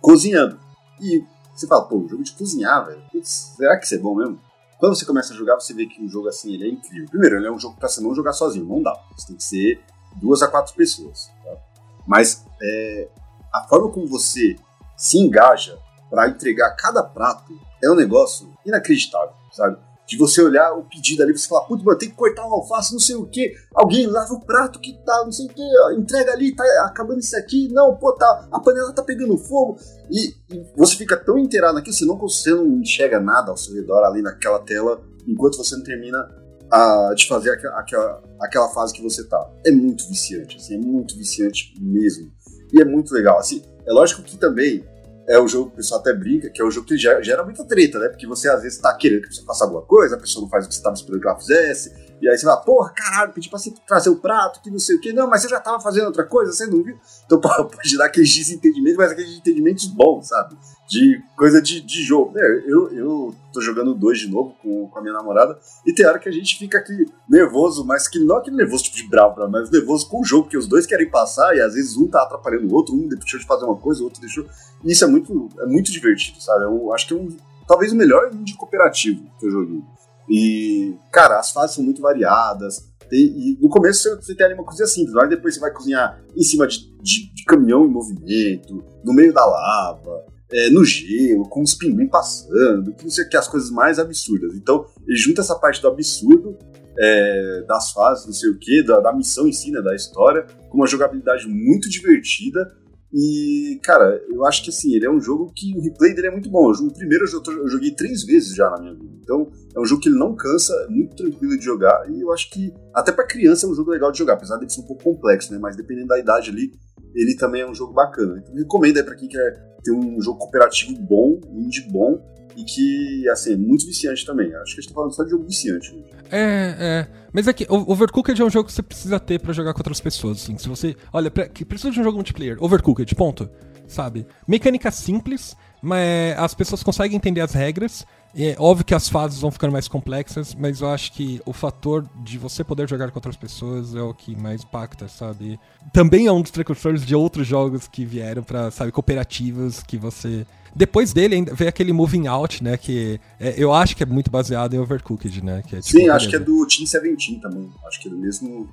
cozinhando. 0.01 0.59
E 1.01 1.23
você 1.55 1.67
fala, 1.67 1.87
pô, 1.87 2.05
jogo 2.07 2.23
de 2.23 2.33
cozinhar, 2.33 2.85
velho. 2.85 3.01
Será 3.23 3.77
que 3.77 3.85
isso 3.85 3.95
é 3.95 3.97
bom 3.97 4.15
mesmo? 4.15 4.39
Quando 4.77 4.95
você 4.95 5.05
começa 5.05 5.33
a 5.33 5.37
jogar, 5.37 5.55
você 5.55 5.73
vê 5.73 5.85
que 5.85 6.03
o 6.03 6.09
jogo 6.09 6.27
assim 6.27 6.53
ele 6.53 6.65
é 6.65 6.69
incrível. 6.69 7.09
Primeiro, 7.09 7.37
ele 7.37 7.47
é 7.47 7.51
um 7.51 7.59
jogo 7.59 7.77
para 7.77 7.87
você 7.87 8.01
não 8.01 8.13
jogar 8.13 8.33
sozinho, 8.33 8.65
não 8.65 8.83
dá. 8.83 8.93
Você 9.15 9.27
tem 9.27 9.35
que 9.37 9.43
ser 9.43 9.81
duas 10.17 10.41
a 10.41 10.47
quatro 10.47 10.75
pessoas. 10.75 11.31
Tá? 11.43 11.57
Mas 12.05 12.45
é, 12.61 13.07
a 13.53 13.63
forma 13.63 13.89
como 13.89 14.05
você 14.05 14.57
se 14.97 15.17
engaja 15.17 15.79
para 16.09 16.27
entregar 16.27 16.75
cada 16.75 17.01
prato 17.01 17.57
é 17.85 17.91
um 17.91 17.95
negócio 17.95 18.51
inacreditável, 18.65 19.33
sabe? 19.51 19.77
de 20.07 20.17
você 20.17 20.41
olhar 20.41 20.73
o 20.73 20.83
pedido 20.83 21.23
ali, 21.23 21.35
você 21.35 21.47
falar, 21.47 21.65
putz, 21.65 21.83
mano, 21.83 21.97
tem 21.97 22.09
que 22.09 22.15
cortar 22.15 22.45
uma 22.45 22.57
alface, 22.57 22.93
não 22.93 22.99
sei 22.99 23.15
o 23.15 23.25
que, 23.25 23.53
alguém 23.73 24.05
lava 24.05 24.33
o 24.33 24.39
prato 24.39 24.79
que 24.79 24.93
tá, 25.03 25.23
não 25.25 25.31
sei 25.31 25.47
o 25.47 25.49
que, 25.49 25.63
entrega 25.97 26.31
ali, 26.31 26.55
tá 26.55 26.63
acabando 26.85 27.19
isso 27.19 27.35
aqui, 27.35 27.67
não, 27.71 27.95
pô, 27.95 28.13
tá, 28.13 28.47
a 28.51 28.59
panela 28.59 28.93
tá 28.93 29.01
pegando 29.01 29.37
fogo, 29.37 29.77
e, 30.11 30.29
e 30.53 30.65
você 30.77 30.95
fica 30.95 31.17
tão 31.17 31.37
inteirado 31.37 31.73
naquilo, 31.73 31.95
você 31.95 32.05
não, 32.05 32.17
você 32.17 32.51
não 32.51 32.65
enxerga 32.79 33.19
nada 33.19 33.49
ao 33.49 33.57
seu 33.57 33.73
redor 33.73 34.03
ali 34.03 34.21
naquela 34.21 34.59
tela, 34.59 35.01
enquanto 35.27 35.57
você 35.57 35.75
não 35.75 35.83
termina 35.83 36.29
a, 36.71 37.13
de 37.15 37.27
fazer 37.27 37.51
aquela, 37.51 37.79
aquela, 37.79 38.23
aquela 38.41 38.69
fase 38.69 38.93
que 38.93 39.01
você 39.01 39.23
tá. 39.23 39.49
É 39.65 39.71
muito 39.71 40.07
viciante, 40.07 40.57
assim, 40.57 40.75
é 40.75 40.77
muito 40.77 41.17
viciante 41.17 41.73
mesmo, 41.79 42.31
e 42.71 42.79
é 42.79 42.85
muito 42.85 43.11
legal, 43.11 43.39
assim, 43.39 43.63
é 43.87 43.91
lógico 43.91 44.21
que 44.21 44.37
também 44.37 44.85
é 45.27 45.39
o 45.39 45.47
jogo 45.47 45.67
que 45.69 45.73
o 45.73 45.77
pessoal 45.77 46.01
até 46.01 46.13
brinca, 46.13 46.49
que 46.49 46.61
é 46.61 46.65
o 46.65 46.69
jogo 46.69 46.87
que 46.87 46.97
gera, 46.97 47.21
gera 47.23 47.43
muita 47.43 47.63
treta, 47.65 47.99
né? 47.99 48.09
Porque 48.09 48.27
você 48.27 48.49
às 48.49 48.61
vezes 48.61 48.77
tá 48.77 48.93
querendo 48.95 49.27
que 49.27 49.33
você 49.33 49.43
faça 49.43 49.63
alguma 49.63 49.81
coisa, 49.81 50.15
a 50.15 50.19
pessoa 50.19 50.43
não 50.43 50.49
faz 50.49 50.65
o 50.65 50.69
que 50.69 50.75
você 50.75 50.83
tava 50.83 50.95
esperando 50.95 51.21
que 51.21 51.27
ela 51.27 51.37
fizesse, 51.37 52.14
e 52.21 52.29
aí 52.29 52.37
você 52.37 52.45
fala, 52.45 52.61
porra, 52.61 52.91
caralho, 52.91 53.33
pedi 53.33 53.49
pra 53.49 53.59
você 53.59 53.73
trazer 53.85 54.09
o 54.09 54.15
prato, 54.15 54.61
que 54.61 54.71
não 54.71 54.79
sei 54.79 54.95
o 54.95 55.01
quê. 55.01 55.11
Não, 55.11 55.27
mas 55.27 55.41
você 55.41 55.49
já 55.49 55.59
tava 55.59 55.79
fazendo 55.81 56.05
outra 56.07 56.23
coisa, 56.23 56.51
você 56.51 56.65
não 56.65 56.81
viu? 56.81 56.97
Então 57.25 57.39
pode 57.41 57.97
dar 57.97 58.05
aqueles 58.05 58.33
desentendimentos, 58.33 58.97
mas 58.97 59.11
aqueles 59.11 59.37
entendimentos 59.37 59.85
bons, 59.85 60.29
sabe? 60.29 60.55
De 60.87 61.21
coisa 61.35 61.61
de, 61.61 61.81
de 61.81 62.03
jogo. 62.03 62.37
É, 62.37 62.63
eu, 62.65 62.91
eu 62.93 63.35
tô 63.51 63.59
jogando 63.59 63.93
dois 63.93 64.19
de 64.19 64.29
novo 64.29 64.55
com, 64.61 64.87
com 64.87 64.99
a 64.99 65.01
minha 65.01 65.13
namorada, 65.13 65.59
e 65.85 65.93
tem 65.93 66.05
hora 66.05 66.19
que 66.19 66.29
a 66.29 66.31
gente 66.31 66.57
fica 66.57 66.77
aqui 66.77 67.05
nervoso, 67.27 67.85
mas 67.85 68.07
que 68.07 68.19
não 68.19 68.37
aquele 68.37 68.55
nervoso 68.55 68.85
tipo 68.85 68.95
de 68.95 69.07
bravo, 69.09 69.47
mas 69.49 69.69
nervoso 69.69 70.07
com 70.07 70.21
o 70.21 70.25
jogo, 70.25 70.47
que 70.47 70.57
os 70.57 70.67
dois 70.67 70.85
querem 70.85 71.09
passar, 71.09 71.55
e 71.55 71.61
às 71.61 71.73
vezes 71.73 71.97
um 71.97 72.07
tá 72.07 72.23
atrapalhando 72.23 72.67
o 72.67 72.73
outro, 72.73 72.95
um 72.95 73.07
deixou 73.07 73.39
de 73.39 73.45
fazer 73.45 73.65
uma 73.65 73.77
coisa, 73.77 74.01
o 74.01 74.05
outro 74.05 74.21
deixou. 74.21 74.45
E 74.83 74.91
isso 74.91 75.03
é 75.03 75.07
muito, 75.07 75.49
é 75.59 75.65
muito 75.65 75.91
divertido, 75.91 76.41
sabe? 76.41 76.63
Eu 76.63 76.93
acho 76.93 77.07
que 77.07 77.13
é 77.13 77.17
um, 77.17 77.35
talvez 77.67 77.91
o 77.91 77.95
melhor 77.95 78.29
de 78.31 78.55
cooperativo 78.55 79.23
que 79.39 79.47
eu 79.47 79.51
joguei. 79.51 79.83
E, 80.29 80.95
cara, 81.11 81.39
as 81.39 81.51
fases 81.51 81.75
são 81.75 81.83
muito 81.83 82.01
variadas. 82.01 82.91
e 83.11 83.57
no 83.61 83.69
começo 83.69 84.15
você 84.15 84.35
tem 84.35 84.45
ali 84.45 84.55
uma 84.55 84.65
cozinha 84.65 84.87
simples, 84.87 85.13
mas 85.13 85.29
depois 85.29 85.53
você 85.53 85.59
vai 85.59 85.71
cozinhar 85.71 86.21
em 86.35 86.43
cima 86.43 86.67
de, 86.67 86.91
de, 87.01 87.33
de 87.33 87.43
caminhão 87.45 87.85
em 87.85 87.89
movimento, 87.89 88.83
no 89.03 89.13
meio 89.13 89.33
da 89.33 89.45
lava, 89.45 90.25
é, 90.51 90.69
no 90.69 90.83
gelo, 90.83 91.47
com 91.49 91.61
os 91.61 91.73
pinguins 91.73 92.09
passando, 92.09 92.93
que 92.93 93.03
não 93.03 93.11
sei 93.11 93.25
o 93.25 93.29
que, 93.29 93.37
as 93.37 93.47
coisas 93.47 93.69
mais 93.69 93.99
absurdas. 93.99 94.53
Então, 94.55 94.85
ele 95.07 95.17
junta 95.17 95.41
essa 95.41 95.55
parte 95.55 95.81
do 95.81 95.87
absurdo 95.87 96.57
é, 96.97 97.63
das 97.67 97.91
fases, 97.91 98.25
não 98.25 98.33
sei 98.33 98.49
o 98.49 98.57
que, 98.57 98.83
da, 98.83 98.99
da 98.99 99.13
missão 99.13 99.47
em 99.47 99.53
si, 99.53 99.71
né, 99.71 99.81
da 99.81 99.95
história, 99.95 100.45
com 100.69 100.77
uma 100.77 100.87
jogabilidade 100.87 101.47
muito 101.47 101.89
divertida 101.89 102.75
e, 103.17 103.79
cara, 103.81 104.21
eu 104.27 104.45
acho 104.45 104.61
que 104.61 104.69
assim, 104.69 104.93
ele 104.93 105.05
é 105.05 105.09
um 105.09 105.21
jogo 105.21 105.49
que 105.55 105.73
o 105.73 105.79
replay 105.79 106.13
dele 106.13 106.27
é 106.27 106.31
muito 106.31 106.49
bom. 106.49 106.69
O 106.69 106.93
primeiro 106.93 107.23
eu 107.23 107.69
joguei 107.69 107.91
três 107.91 108.25
vezes 108.25 108.53
já 108.53 108.69
na 108.69 108.81
minha 108.81 108.93
vida. 108.93 109.15
Então, 109.21 109.49
é 109.73 109.79
um 109.79 109.85
jogo 109.85 110.01
que 110.01 110.09
ele 110.09 110.19
não 110.19 110.35
cansa, 110.35 110.73
é 110.85 110.91
muito 110.91 111.15
tranquilo 111.15 111.57
de 111.57 111.63
jogar. 111.63 112.11
E 112.11 112.19
eu 112.19 112.33
acho 112.33 112.49
que, 112.51 112.73
até 112.93 113.13
para 113.13 113.25
criança, 113.25 113.65
é 113.65 113.69
um 113.69 113.73
jogo 113.73 113.91
legal 113.91 114.11
de 114.11 114.17
jogar, 114.17 114.33
apesar 114.33 114.57
de 114.57 114.73
ser 114.73 114.81
um 114.81 114.85
pouco 114.85 115.01
complexo, 115.01 115.53
né? 115.53 115.57
Mas 115.57 115.77
dependendo 115.77 116.07
da 116.07 116.19
idade 116.19 116.49
ali, 116.49 116.73
ele 117.15 117.35
também 117.37 117.61
é 117.61 117.69
um 117.69 117.73
jogo 117.73 117.93
bacana. 117.93 118.37
Então, 118.37 118.53
recomendo 118.55 118.97
aí 118.97 119.03
pra 119.03 119.15
quem 119.15 119.29
quer 119.29 119.53
ter 119.83 119.91
um 119.91 120.21
jogo 120.21 120.39
cooperativo 120.39 120.99
bom, 121.01 121.39
um 121.49 121.61
indie 121.61 121.87
bom, 121.89 122.19
e 122.57 122.63
que, 122.63 123.29
assim, 123.29 123.53
é 123.53 123.57
muito 123.57 123.85
viciante 123.85 124.25
também. 124.25 124.53
Acho 124.55 124.75
que 124.75 124.79
a 124.79 124.81
gente 124.81 124.89
tá 124.89 124.95
falando 124.95 125.15
só 125.15 125.23
de 125.23 125.31
jogo 125.31 125.45
viciante. 125.45 126.05
É, 126.31 126.75
é. 126.79 127.07
Mas 127.33 127.47
é 127.47 127.53
que 127.53 127.65
Overcooked 127.69 128.41
é 128.41 128.45
um 128.45 128.49
jogo 128.49 128.67
que 128.67 128.73
você 128.73 128.81
precisa 128.81 129.19
ter 129.19 129.39
para 129.39 129.53
jogar 129.53 129.73
com 129.73 129.79
outras 129.79 129.99
pessoas, 129.99 130.41
assim. 130.41 130.57
Se 130.57 130.67
você, 130.67 130.95
olha, 131.11 131.29
precisa 131.29 131.91
de 131.91 131.99
um 131.99 132.03
jogo 132.03 132.15
multiplayer, 132.15 132.57
Overcooked, 132.59 133.13
ponto. 133.15 133.49
Sabe? 133.87 134.25
Mecânica 134.47 134.89
simples, 134.89 135.55
mas 135.81 136.35
as 136.37 136.55
pessoas 136.55 136.81
conseguem 136.81 137.17
entender 137.17 137.41
as 137.41 137.53
regras. 137.53 138.05
É 138.37 138.55
óbvio 138.59 138.85
que 138.85 138.93
as 138.93 139.07
fases 139.07 139.39
vão 139.39 139.49
ficando 139.49 139.71
mais 139.71 139.87
complexas, 139.87 140.53
mas 140.53 140.81
eu 140.81 140.89
acho 140.89 141.13
que 141.13 141.41
o 141.45 141.53
fator 141.53 142.05
de 142.23 142.37
você 142.37 142.63
poder 142.65 142.87
jogar 142.89 143.09
com 143.09 143.17
outras 143.17 143.37
pessoas 143.37 143.95
é 143.95 144.01
o 144.01 144.13
que 144.13 144.35
mais 144.35 144.61
impacta, 144.61 145.07
sabe? 145.07 145.57
Também 145.93 146.27
é 146.27 146.31
um 146.31 146.41
dos 146.41 146.51
precursores 146.51 147.05
de 147.05 147.15
outros 147.15 147.47
jogos 147.47 147.87
que 147.87 148.03
vieram 148.03 148.43
para, 148.43 148.69
sabe, 148.71 148.91
cooperativas 148.91 149.81
que 149.81 149.97
você 149.97 150.45
depois 150.75 151.13
dele 151.13 151.35
ainda 151.35 151.55
veio 151.55 151.69
aquele 151.69 151.93
Moving 151.93 152.27
Out, 152.27 152.61
né? 152.61 152.75
Que 152.75 153.19
é, 153.39 153.53
eu 153.57 153.73
acho 153.73 153.95
que 153.95 154.03
é 154.03 154.05
muito 154.05 154.29
baseado 154.29 154.73
em 154.73 154.79
Overcooked, 154.79 155.41
né? 155.41 155.59
É, 155.59 155.79
tipo, 155.79 155.83
Sim, 155.83 156.09
acho 156.09 156.29
que 156.29 156.35
é 156.35 156.39
do 156.39 156.67
Team 156.67 156.85
Seventeen 156.85 157.39
também. 157.39 157.71
Acho 157.87 158.01
que 158.01 158.09
é 158.09 158.11
do 158.11 158.17
mesmo. 158.17 158.69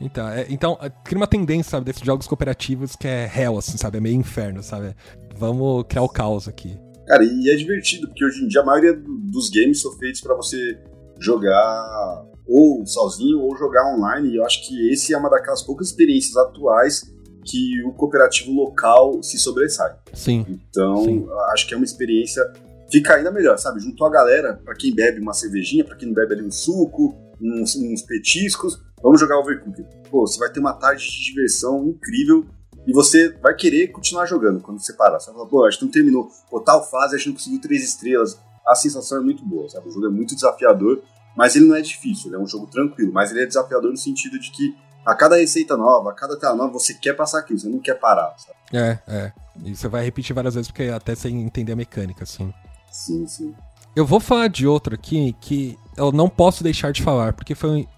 Então, 0.00 0.28
é, 0.30 0.46
então, 0.48 0.78
é, 0.80 0.88
cria 1.04 1.18
uma 1.18 1.26
tendência, 1.26 1.72
sabe, 1.72 1.84
desses 1.84 2.02
jogos 2.02 2.26
cooperativos 2.26 2.96
que 2.96 3.06
é 3.06 3.30
hell, 3.36 3.58
assim, 3.58 3.76
sabe? 3.76 3.98
É 3.98 4.00
meio 4.00 4.16
inferno, 4.16 4.62
sabe? 4.62 4.96
Vamos 5.36 5.84
criar 5.86 6.02
o 6.02 6.08
caos 6.08 6.48
aqui. 6.48 6.78
Cara, 7.10 7.24
e 7.24 7.50
é 7.50 7.56
divertido, 7.56 8.06
porque 8.06 8.24
hoje 8.24 8.44
em 8.44 8.46
dia 8.46 8.60
a 8.60 8.64
maioria 8.64 8.94
dos 8.94 9.50
games 9.50 9.82
são 9.82 9.90
feitos 9.98 10.20
para 10.20 10.32
você 10.32 10.78
jogar 11.18 12.24
ou 12.46 12.86
sozinho 12.86 13.40
ou 13.40 13.56
jogar 13.56 13.92
online, 13.92 14.28
e 14.28 14.36
eu 14.36 14.44
acho 14.44 14.64
que 14.64 14.92
esse 14.92 15.12
é 15.12 15.18
uma 15.18 15.28
daquelas 15.28 15.60
poucas 15.60 15.88
experiências 15.88 16.36
atuais 16.36 17.12
que 17.44 17.82
o 17.82 17.92
cooperativo 17.94 18.52
local 18.52 19.20
se 19.24 19.40
sobressai. 19.40 19.92
Sim. 20.12 20.46
Então, 20.48 21.04
Sim. 21.04 21.26
acho 21.52 21.66
que 21.66 21.74
é 21.74 21.76
uma 21.76 21.84
experiência. 21.84 22.44
Fica 22.88 23.16
ainda 23.16 23.32
melhor, 23.32 23.58
sabe? 23.58 23.80
Juntou 23.80 24.06
a 24.06 24.10
galera, 24.10 24.60
para 24.64 24.76
quem 24.76 24.94
bebe 24.94 25.20
uma 25.20 25.34
cervejinha, 25.34 25.84
para 25.84 25.96
quem 25.96 26.06
não 26.06 26.14
bebe 26.14 26.34
ali 26.34 26.44
um 26.44 26.50
suco, 26.52 27.16
uns, 27.42 27.74
uns 27.74 28.02
petiscos, 28.02 28.80
vamos 29.02 29.18
jogar 29.18 29.36
Overcooked. 29.40 29.84
Pô, 30.08 30.24
você 30.28 30.38
vai 30.38 30.48
ter 30.52 30.60
uma 30.60 30.74
tarde 30.74 31.10
de 31.10 31.24
diversão 31.24 31.88
incrível 31.88 32.46
e 32.86 32.92
você 32.92 33.30
vai 33.40 33.54
querer 33.54 33.88
continuar 33.88 34.26
jogando 34.26 34.60
quando 34.60 34.80
você 34.80 34.92
parar. 34.92 35.20
Você 35.20 35.26
vai 35.26 35.36
falar, 35.36 35.48
pô, 35.48 35.64
a 35.64 35.70
gente 35.70 35.82
não 35.82 35.90
terminou. 35.90 36.30
Pô, 36.50 36.60
tal 36.60 36.88
fase 36.88 37.14
a 37.14 37.18
gente 37.18 37.28
não 37.28 37.34
conseguiu 37.34 37.60
três 37.60 37.84
estrelas. 37.84 38.38
A 38.66 38.74
sensação 38.74 39.18
é 39.18 39.20
muito 39.20 39.44
boa, 39.44 39.68
sabe? 39.68 39.88
O 39.88 39.92
jogo 39.92 40.06
é 40.06 40.10
muito 40.10 40.34
desafiador, 40.34 41.02
mas 41.36 41.56
ele 41.56 41.66
não 41.66 41.74
é 41.74 41.80
difícil, 41.80 42.28
ele 42.28 42.36
é 42.36 42.38
um 42.38 42.46
jogo 42.46 42.66
tranquilo, 42.66 43.12
mas 43.12 43.30
ele 43.30 43.42
é 43.42 43.46
desafiador 43.46 43.90
no 43.90 43.96
sentido 43.96 44.38
de 44.38 44.50
que 44.50 44.76
a 45.04 45.14
cada 45.14 45.36
receita 45.36 45.76
nova, 45.76 46.10
a 46.10 46.14
cada 46.14 46.38
tela 46.38 46.54
nova, 46.54 46.72
você 46.72 46.94
quer 46.94 47.14
passar 47.14 47.40
aquilo, 47.40 47.58
você 47.58 47.68
não 47.68 47.78
quer 47.78 47.94
parar, 47.94 48.34
sabe? 48.38 48.58
É, 48.72 48.98
é. 49.08 49.32
E 49.64 49.74
você 49.74 49.88
vai 49.88 50.04
repetir 50.04 50.34
várias 50.34 50.54
vezes 50.54 50.70
porque 50.70 50.84
até 50.84 51.14
sem 51.14 51.42
entender 51.42 51.72
a 51.72 51.76
mecânica, 51.76 52.24
assim. 52.24 52.52
Sim, 52.90 53.26
sim. 53.26 53.54
Eu 53.94 54.06
vou 54.06 54.20
falar 54.20 54.48
de 54.48 54.66
outro 54.66 54.94
aqui 54.94 55.34
que 55.40 55.78
eu 55.96 56.12
não 56.12 56.28
posso 56.28 56.62
deixar 56.62 56.92
de 56.92 57.02
falar, 57.02 57.32
porque 57.32 57.54
foi. 57.54 57.88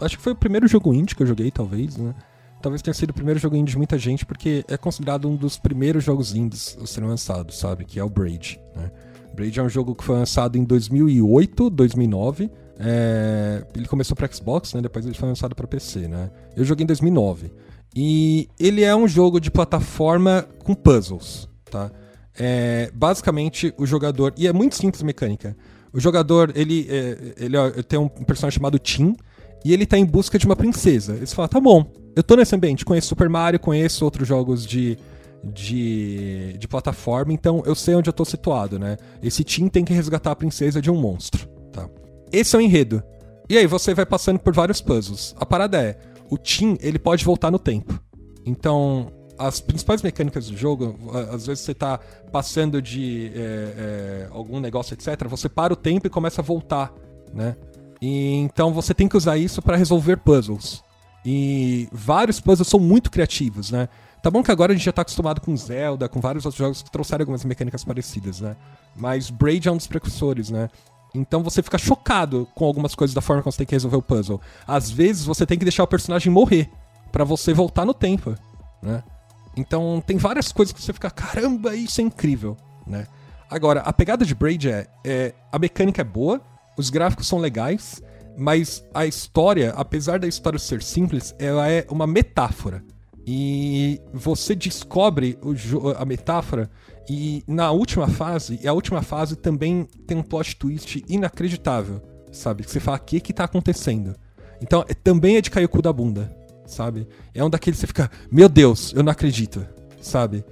Acho 0.00 0.16
que 0.16 0.22
foi 0.22 0.32
o 0.32 0.36
primeiro 0.36 0.66
jogo 0.66 0.94
indie 0.94 1.14
que 1.14 1.22
eu 1.22 1.26
joguei, 1.26 1.50
talvez, 1.50 1.96
né? 1.96 2.14
Talvez 2.60 2.82
tenha 2.82 2.94
sido 2.94 3.10
o 3.10 3.14
primeiro 3.14 3.40
jogo 3.40 3.56
indie 3.56 3.72
de 3.72 3.76
muita 3.78 3.98
gente, 3.98 4.26
porque 4.26 4.64
é 4.68 4.76
considerado 4.76 5.28
um 5.28 5.34
dos 5.34 5.58
primeiros 5.58 6.04
jogos 6.04 6.34
indies 6.34 6.76
a 6.80 6.86
serem 6.86 7.08
lançados, 7.08 7.58
sabe? 7.58 7.84
Que 7.84 7.98
é 7.98 8.04
o 8.04 8.08
Braid, 8.08 8.60
né? 8.76 8.90
Braid 9.34 9.58
é 9.58 9.62
um 9.62 9.68
jogo 9.68 9.94
que 9.94 10.04
foi 10.04 10.16
lançado 10.16 10.56
em 10.56 10.64
2008, 10.64 11.70
2009. 11.70 12.50
É... 12.78 13.64
Ele 13.74 13.86
começou 13.86 14.16
para 14.16 14.30
Xbox, 14.30 14.74
né? 14.74 14.82
Depois 14.82 15.06
ele 15.06 15.14
foi 15.14 15.28
lançado 15.28 15.54
para 15.54 15.66
PC, 15.66 16.08
né? 16.08 16.30
Eu 16.56 16.64
joguei 16.64 16.84
em 16.84 16.86
2009. 16.86 17.52
E 17.94 18.48
ele 18.58 18.82
é 18.82 18.94
um 18.94 19.08
jogo 19.08 19.40
de 19.40 19.50
plataforma 19.50 20.46
com 20.62 20.74
puzzles, 20.74 21.48
tá? 21.70 21.90
É, 22.38 22.90
basicamente, 22.94 23.74
o 23.76 23.84
jogador. 23.84 24.32
E 24.36 24.46
é 24.46 24.52
muito 24.52 24.76
simples 24.76 25.02
a 25.02 25.06
mecânica. 25.06 25.56
O 25.92 25.98
jogador, 25.98 26.52
ele, 26.54 26.86
é, 26.88 27.34
ele, 27.36 27.56
ele 27.56 27.82
tem 27.82 27.98
um 27.98 28.08
personagem 28.08 28.56
chamado 28.56 28.78
Tim, 28.78 29.16
e 29.64 29.72
ele 29.72 29.86
tá 29.86 29.98
em 29.98 30.04
busca 30.04 30.38
de 30.38 30.46
uma 30.46 30.56
princesa. 30.56 31.14
Ele 31.14 31.26
fala: 31.26 31.48
tá 31.48 31.60
bom, 31.60 31.86
eu 32.16 32.22
tô 32.22 32.36
nesse 32.36 32.54
ambiente, 32.54 32.84
conheço 32.84 33.08
Super 33.08 33.28
Mario, 33.28 33.60
conheço 33.60 34.04
outros 34.04 34.26
jogos 34.26 34.66
de, 34.66 34.98
de, 35.44 36.56
de 36.58 36.68
plataforma, 36.68 37.32
então 37.32 37.62
eu 37.66 37.74
sei 37.74 37.94
onde 37.94 38.08
eu 38.08 38.12
tô 38.12 38.24
situado, 38.24 38.78
né? 38.78 38.96
Esse 39.22 39.44
Tim 39.44 39.68
tem 39.68 39.84
que 39.84 39.92
resgatar 39.92 40.32
a 40.32 40.36
princesa 40.36 40.80
de 40.80 40.90
um 40.90 40.96
monstro, 40.96 41.46
tá? 41.72 41.88
Esse 42.32 42.56
é 42.56 42.58
o 42.58 42.62
enredo. 42.62 43.02
E 43.48 43.58
aí 43.58 43.66
você 43.66 43.94
vai 43.94 44.06
passando 44.06 44.38
por 44.38 44.54
vários 44.54 44.80
puzzles. 44.80 45.34
A 45.38 45.44
parada 45.44 45.82
é, 45.82 45.98
o 46.30 46.38
Tim, 46.38 46.78
ele 46.80 46.98
pode 46.98 47.24
voltar 47.24 47.50
no 47.50 47.58
tempo. 47.58 48.00
Então, 48.46 49.10
as 49.36 49.60
principais 49.60 50.02
mecânicas 50.02 50.48
do 50.48 50.56
jogo, 50.56 50.96
às 51.32 51.46
vezes 51.46 51.64
você 51.64 51.74
tá 51.74 51.98
passando 52.30 52.80
de 52.80 53.32
é, 53.34 53.38
é, 53.38 54.28
algum 54.30 54.60
negócio, 54.60 54.94
etc., 54.94 55.26
você 55.26 55.48
para 55.48 55.72
o 55.72 55.76
tempo 55.76 56.06
e 56.06 56.10
começa 56.10 56.40
a 56.40 56.44
voltar, 56.44 56.92
né? 57.34 57.56
E, 58.00 58.36
então 58.36 58.72
você 58.72 58.94
tem 58.94 59.08
que 59.08 59.16
usar 59.16 59.36
isso 59.36 59.60
para 59.60 59.76
resolver 59.76 60.16
puzzles. 60.16 60.82
E 61.24 61.88
vários 61.92 62.40
puzzles 62.40 62.68
são 62.68 62.80
muito 62.80 63.10
criativos, 63.10 63.70
né? 63.70 63.88
Tá 64.22 64.30
bom 64.30 64.42
que 64.42 64.50
agora 64.50 64.72
a 64.72 64.76
gente 64.76 64.84
já 64.84 64.92
tá 64.92 65.02
acostumado 65.02 65.40
com 65.40 65.56
Zelda, 65.56 66.08
com 66.08 66.20
vários 66.20 66.44
outros 66.44 66.58
jogos 66.58 66.82
que 66.82 66.90
trouxeram 66.90 67.22
algumas 67.22 67.44
mecânicas 67.44 67.84
parecidas, 67.84 68.40
né? 68.40 68.56
Mas 68.94 69.30
Braid 69.30 69.68
é 69.68 69.72
um 69.72 69.76
dos 69.76 69.86
precursores, 69.86 70.50
né? 70.50 70.68
Então 71.14 71.42
você 71.42 71.62
fica 71.62 71.78
chocado 71.78 72.46
com 72.54 72.64
algumas 72.64 72.94
coisas 72.94 73.14
da 73.14 73.20
forma 73.20 73.42
como 73.42 73.52
você 73.52 73.58
tem 73.58 73.66
que 73.66 73.74
resolver 73.74 73.96
o 73.96 74.02
puzzle. 74.02 74.40
Às 74.66 74.90
vezes 74.90 75.24
você 75.24 75.46
tem 75.46 75.58
que 75.58 75.64
deixar 75.64 75.82
o 75.82 75.86
personagem 75.86 76.32
morrer 76.32 76.70
para 77.10 77.24
você 77.24 77.52
voltar 77.52 77.84
no 77.84 77.94
tempo, 77.94 78.34
né? 78.82 79.02
Então 79.56 80.02
tem 80.06 80.16
várias 80.16 80.52
coisas 80.52 80.72
que 80.72 80.80
você 80.80 80.92
fica, 80.92 81.10
caramba, 81.10 81.74
isso 81.74 82.00
é 82.00 82.04
incrível, 82.04 82.56
né? 82.86 83.06
Agora, 83.50 83.80
a 83.80 83.92
pegada 83.92 84.24
de 84.24 84.34
Braid 84.34 84.70
é, 84.70 84.86
é 85.04 85.34
a 85.50 85.58
mecânica 85.58 86.02
é 86.02 86.04
boa, 86.04 86.40
os 86.76 86.90
gráficos 86.90 87.26
são 87.26 87.38
legais, 87.38 88.02
mas 88.36 88.84
a 88.94 89.06
história, 89.06 89.72
apesar 89.76 90.18
da 90.18 90.26
história 90.26 90.58
ser 90.58 90.82
simples, 90.82 91.34
ela 91.38 91.68
é 91.68 91.86
uma 91.90 92.06
metáfora. 92.06 92.82
E 93.26 94.00
você 94.12 94.54
descobre 94.54 95.38
a 95.96 96.04
metáfora 96.04 96.70
e 97.08 97.42
na 97.46 97.70
última 97.70 98.08
fase, 98.08 98.58
e 98.62 98.68
a 98.68 98.72
última 98.72 99.02
fase 99.02 99.36
também 99.36 99.86
tem 100.06 100.16
um 100.16 100.22
plot 100.22 100.56
twist 100.56 101.04
inacreditável, 101.08 102.00
sabe? 102.32 102.62
Que 102.62 102.70
você 102.70 102.80
fala, 102.80 102.96
o 102.96 103.00
que 103.00 103.20
que 103.20 103.32
tá 103.32 103.44
acontecendo? 103.44 104.14
Então, 104.62 104.84
é, 104.88 104.94
também 104.94 105.36
é 105.36 105.40
de 105.40 105.50
cair 105.50 105.64
o 105.64 105.68
cu 105.68 105.82
da 105.82 105.92
bunda, 105.92 106.34
sabe? 106.66 107.08
É 107.34 107.42
um 107.44 107.50
daqueles 107.50 107.78
que 107.78 107.80
você 107.80 107.86
fica, 107.88 108.10
meu 108.30 108.48
Deus, 108.48 108.92
eu 108.94 109.02
não 109.02 109.10
acredito, 109.10 109.66
sabe? 110.00 110.44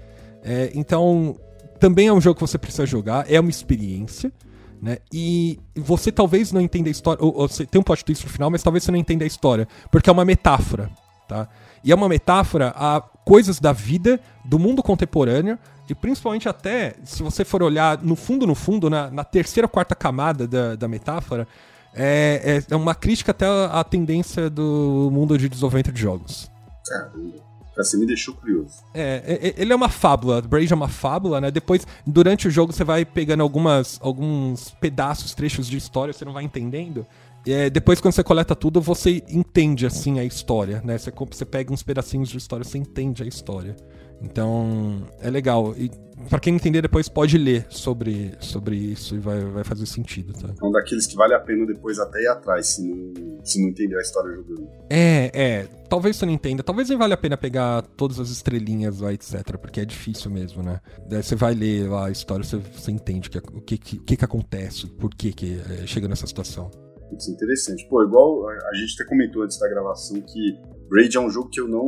É, 0.43 0.71
então, 0.75 1.39
também 1.79 2.09
é 2.09 2.13
um 2.13 2.21
jogo 2.21 2.35
que 2.35 2.41
você 2.41 2.59
precisa 2.59 2.87
jogar, 2.87 3.31
é 3.31 3.39
uma 3.39 3.51
experiência, 3.51 4.33
né? 4.81 4.99
E 5.13 5.59
você 5.75 6.11
talvez 6.13 6.53
não 6.53 6.61
entenda 6.61 6.89
a 6.89 6.91
história, 6.91 7.23
ou, 7.25 7.35
ou 7.35 7.49
tem 7.49 7.81
um 7.81 7.83
plot 7.83 8.05
twist 8.05 8.25
no 8.25 8.31
final, 8.31 8.51
mas 8.51 8.63
talvez 8.63 8.85
você 8.85 8.91
não 8.91 8.99
entenda 8.99 9.25
a 9.25 9.27
história, 9.27 9.67
porque 9.91 10.09
é 10.09 10.13
uma 10.13 10.25
metáfora, 10.25 10.91
tá? 11.29 11.49
E 11.83 11.93
é 11.93 11.95
uma 11.95 12.09
metáfora 12.09 12.73
a 12.77 13.01
coisas 13.25 13.61
da 13.61 13.73
vida, 13.73 14.21
do 14.45 14.59
mundo 14.59 14.83
contemporâneo, 14.83 15.59
e 15.89 15.95
principalmente 15.95 16.49
até, 16.49 16.95
se 17.05 17.23
você 17.23 17.45
for 17.45 17.63
olhar 17.63 18.03
no 18.03 18.17
fundo, 18.17 18.47
no 18.47 18.55
fundo, 18.55 18.91
na, 18.91 19.11
na 19.11 19.25
terceira 19.25 19.67
ou 19.67 19.71
quarta 19.71 19.95
camada 19.95 20.47
da, 20.47 20.77
da 20.77 20.89
metáfora, 20.89 21.47
é, 21.95 22.63
é, 22.69 22.73
é, 22.73 22.77
uma 22.77 22.95
crítica 22.95 23.31
até 23.31 23.47
à 23.47 23.83
tendência 23.83 24.51
do 24.51 25.11
mundo 25.13 25.37
de 25.39 25.49
desenvolvimento 25.49 25.93
de 25.93 26.01
jogos. 26.01 26.51
Caramba. 26.87 27.48
Você 27.85 27.97
me 27.97 28.07
deixou 28.07 28.35
curioso. 28.35 28.83
É, 28.93 29.23
é, 29.41 29.55
ele 29.57 29.73
é 29.73 29.77
uma 29.77 29.89
fábula, 29.89 30.43
Braid 30.43 30.73
é 30.73 30.77
uma 30.77 30.89
fábula, 30.89 31.41
né? 31.41 31.51
Depois, 31.51 31.87
durante 32.07 32.49
o 32.49 32.51
jogo, 32.51 32.73
você 32.73 32.83
vai 32.83 33.05
pegando 33.05 33.43
algumas, 33.43 33.99
alguns 34.03 34.71
pedaços, 34.81 35.35
trechos 35.35 35.69
de 35.69 35.77
história, 35.77 36.13
você 36.13 36.25
não 36.25 36.33
vai 36.33 36.45
entendendo. 36.45 37.07
É, 37.47 37.71
depois, 37.71 38.01
quando 38.01 38.15
você 38.15 38.25
coleta 38.25 38.55
tudo, 38.55 38.81
você 38.81 39.23
entende, 39.31 39.87
assim, 39.87 40.19
a 40.19 40.25
história, 40.25 40.83
né? 40.85 40.99
Você, 40.99 41.13
você 41.31 41.45
pega 41.45 41.73
uns 41.73 41.83
pedacinhos 41.83 42.29
de 42.29 42.37
história, 42.37 42.65
você 42.65 42.79
entende 42.79 43.23
a 43.23 43.27
história. 43.27 43.77
Então, 44.21 45.07
é 45.21 45.31
legal. 45.31 45.75
E 45.77 45.91
para 46.29 46.39
quem 46.39 46.55
entender 46.55 46.83
depois 46.83 47.09
pode 47.09 47.39
ler 47.39 47.67
sobre, 47.69 48.35
sobre 48.41 48.77
isso 48.77 49.15
e 49.15 49.19
vai, 49.19 49.41
vai 49.45 49.65
fazer 49.65 49.87
sentido, 49.87 50.33
tá? 50.33 50.49
É 50.61 50.65
um 50.65 50.71
daqueles 50.71 51.07
que 51.07 51.17
vale 51.17 51.35
a 51.35 51.41
pena 51.41 51.67
depois 51.67 51.99
até 51.99 52.23
ir 52.23 52.29
atrás, 52.29 52.67
se 52.67 52.83
não, 52.83 53.45
se 53.45 53.61
não 53.61 53.69
entender 53.69 53.97
a 53.97 54.01
história 54.01 54.35
jogando. 54.35 54.69
É, 54.91 55.31
é. 55.33 55.69
Talvez 55.89 56.17
você 56.17 56.27
não 56.27 56.33
entenda. 56.33 56.63
Talvez 56.63 56.89
nem 56.89 56.99
vale 56.99 57.15
a 57.15 57.17
pena 57.17 57.37
pegar 57.37 57.83
todas 57.97 58.21
as 58.21 58.29
estrelinhas 58.29 59.01
lá, 59.01 59.13
etc. 59.13 59.57
Porque 59.59 59.81
é 59.81 59.85
difícil 59.85 60.31
mesmo, 60.31 60.63
né? 60.63 60.81
Daí 61.09 61.23
você 61.23 61.35
vai 61.35 61.55
ler 61.55 61.89
lá 61.89 62.07
a 62.07 62.11
história, 62.11 62.45
você, 62.45 62.57
você 62.57 62.91
entende 62.91 63.31
que, 63.31 63.39
o 63.39 63.61
que, 63.61 63.79
que, 63.79 64.17
que, 64.17 64.25
acontece, 64.25 64.87
por 64.87 65.11
que, 65.11 65.33
que 65.33 65.61
é, 65.71 65.87
chega 65.87 66.07
nessa 66.09 66.27
situação. 66.27 66.71
Isso 67.17 67.31
é 67.31 67.35
interessante. 67.35 67.87
Pô, 67.89 68.03
igual 68.03 68.49
a 68.49 68.75
gente 68.75 68.95
até 69.01 69.09
comentou 69.09 69.43
antes 69.43 69.59
da 69.59 69.69
gravação 69.69 70.21
que 70.21 70.59
Raid 70.93 71.17
é 71.17 71.21
um 71.21 71.31
jogo 71.31 71.49
que 71.51 71.61
eu 71.61 71.69
não, 71.69 71.87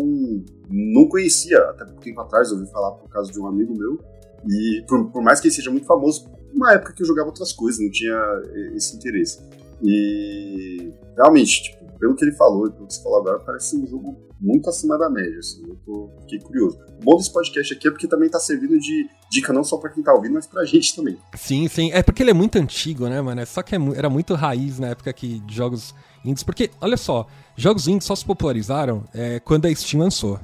não 0.69 1.09
conhecia 1.09 1.59
até 1.59 1.85
pouco 1.85 2.01
tempo 2.03 2.21
atrás, 2.21 2.53
ouvi 2.53 2.71
falar 2.71 2.93
por 2.93 3.09
causa 3.09 3.33
de 3.33 3.39
um 3.41 3.47
amigo 3.47 3.77
meu. 3.77 3.99
E 4.49 4.85
por, 4.87 5.11
por, 5.11 5.23
mais 5.23 5.41
que 5.41 5.49
ele 5.49 5.55
seja 5.55 5.71
muito 5.71 5.87
famoso, 5.87 6.31
uma 6.55 6.73
época 6.73 6.93
que 6.93 7.03
eu 7.03 7.07
jogava 7.07 7.29
outras 7.29 7.53
coisas, 7.53 7.81
não 7.81 7.91
tinha 7.91 8.17
esse 8.75 8.97
interesse. 8.97 9.41
E 9.83 10.93
realmente, 11.17 11.63
tipo, 11.65 11.81
pelo 11.99 12.15
que 12.15 12.25
ele 12.25 12.33
falou, 12.33 12.71
pelo 12.71 12.87
que 12.87 12.95
você 12.95 13.03
falou 13.03 13.21
agora, 13.21 13.39
parece 13.41 13.77
um 13.77 13.87
jogo 13.87 14.17
muito 14.41 14.71
acima 14.71 14.99
da 14.99 15.11
média, 15.11 15.39
assim, 15.39 15.63
eu 15.69 15.77
tô, 15.85 16.11
fiquei 16.23 16.41
curioso. 16.41 16.79
O 17.01 17.05
bom 17.05 17.17
desse 17.17 17.31
podcast 17.31 17.75
aqui 17.75 17.87
é 17.87 17.91
porque 17.91 18.09
também 18.09 18.29
tá 18.31 18.41
servindo 18.41 18.79
de 18.79 19.07
dica 19.31 19.53
não 19.53 19.63
só 19.63 19.77
para 19.77 19.91
quem 19.91 20.03
tá 20.03 20.15
ouvindo, 20.15 20.33
mas 20.33 20.47
pra 20.47 20.65
gente 20.65 20.97
também. 20.97 21.19
Sim, 21.37 21.69
sim, 21.69 21.91
é 21.93 22.03
porque 22.03 22.23
ele 22.23 22.31
é 22.31 22.35
muito 22.35 22.57
antigo, 22.57 23.07
né, 23.07 23.21
mano, 23.21 23.43
é 23.43 23.45
só 23.45 23.63
que 23.63 23.77
é, 23.77 23.79
era 23.95 24.09
muito 24.09 24.35
raiz 24.35 24.79
na 24.79 24.89
época 24.89 25.13
que 25.13 25.43
jogos 25.49 25.95
indies, 26.25 26.43
porque, 26.43 26.71
olha 26.81 26.97
só, 26.97 27.27
jogos 27.55 27.87
indies 27.87 28.05
só 28.05 28.17
se 28.17 28.25
popularizaram 28.25 29.05
é, 29.13 29.39
quando 29.39 29.67
a 29.67 29.75
Steam 29.75 30.01
lançou. 30.03 30.41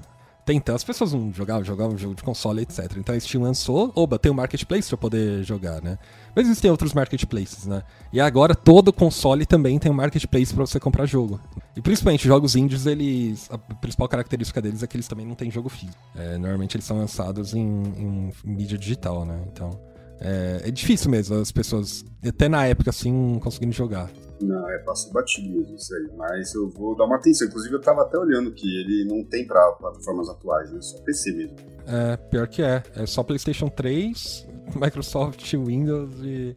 Então, 0.49 0.75
as 0.75 0.85
pessoas 0.85 1.13
não 1.13 1.33
jogavam, 1.33 1.65
jogavam 1.65 1.99
jogo 1.99 2.15
de 2.15 2.23
console, 2.23 2.63
etc. 2.63 2.97
Então 2.97 3.15
a 3.15 3.21
Steam 3.21 3.43
lançou, 3.43 3.93
oba, 3.95 4.19
tem 4.19 4.31
um 4.31 4.35
marketplace 4.35 4.89
pra 4.89 4.97
poder 4.97 5.43
jogar, 5.43 5.83
né? 5.83 5.99
Mas 6.35 6.47
existem 6.47 6.71
outros 6.71 6.93
marketplaces, 6.93 7.67
né? 7.67 7.83
E 8.13 8.21
agora 8.21 8.55
todo 8.55 8.93
console 8.93 9.45
também 9.45 9.79
tem 9.79 9.91
um 9.91 9.95
marketplace 9.95 10.55
para 10.55 10.65
você 10.65 10.79
comprar 10.79 11.07
jogo. 11.07 11.41
E 11.75 11.81
principalmente 11.81 12.27
jogos 12.27 12.55
indies, 12.55 12.87
eles. 12.87 13.49
A 13.51 13.59
principal 13.59 14.09
característica 14.09 14.63
deles 14.63 14.83
é 14.83 14.87
que 14.87 14.97
eles 14.97 15.09
também 15.09 15.27
não 15.27 15.35
têm 15.35 15.51
jogo 15.51 15.69
físico. 15.69 15.99
É, 16.15 16.39
normalmente 16.39 16.77
eles 16.77 16.85
são 16.85 16.99
lançados 16.99 17.53
em, 17.55 17.63
em 17.65 18.33
mídia 18.45 18.79
digital, 18.79 19.25
né? 19.25 19.43
Então. 19.53 19.96
É, 20.21 20.63
é 20.65 20.71
difícil 20.71 21.11
mesmo 21.11 21.37
as 21.37 21.53
pessoas, 21.53 22.05
até 22.27 22.49
na 22.49 22.67
época, 22.67 22.91
assim, 22.91 23.39
conseguindo 23.43 23.73
jogar. 23.73 24.11
Não, 24.41 24.69
é 24.71 24.79
passo 24.81 25.11
batido 25.13 25.49
mesmo 25.49 25.75
isso 25.77 25.95
aí. 25.95 26.11
Mas 26.17 26.55
eu 26.55 26.69
vou 26.69 26.95
dar 26.97 27.05
uma 27.05 27.17
atenção. 27.17 27.47
Inclusive, 27.47 27.75
eu 27.75 27.81
tava 27.81 28.03
até 28.03 28.19
olhando 28.19 28.53
que 28.53 28.67
ele 28.67 29.05
não 29.07 29.25
tem 29.25 29.47
pra 29.47 29.73
plataformas 29.73 30.29
atuais, 30.29 30.71
né? 30.71 30.81
Só 30.81 30.99
PC 31.03 31.33
mesmo. 31.33 31.57
É, 31.87 32.17
pior 32.17 32.47
que 32.47 32.63
é. 32.63 32.83
É 32.95 33.07
só 33.07 33.23
PlayStation 33.23 33.69
3, 33.69 34.47
Microsoft 34.77 35.55
Windows 35.55 36.15
e 36.23 36.55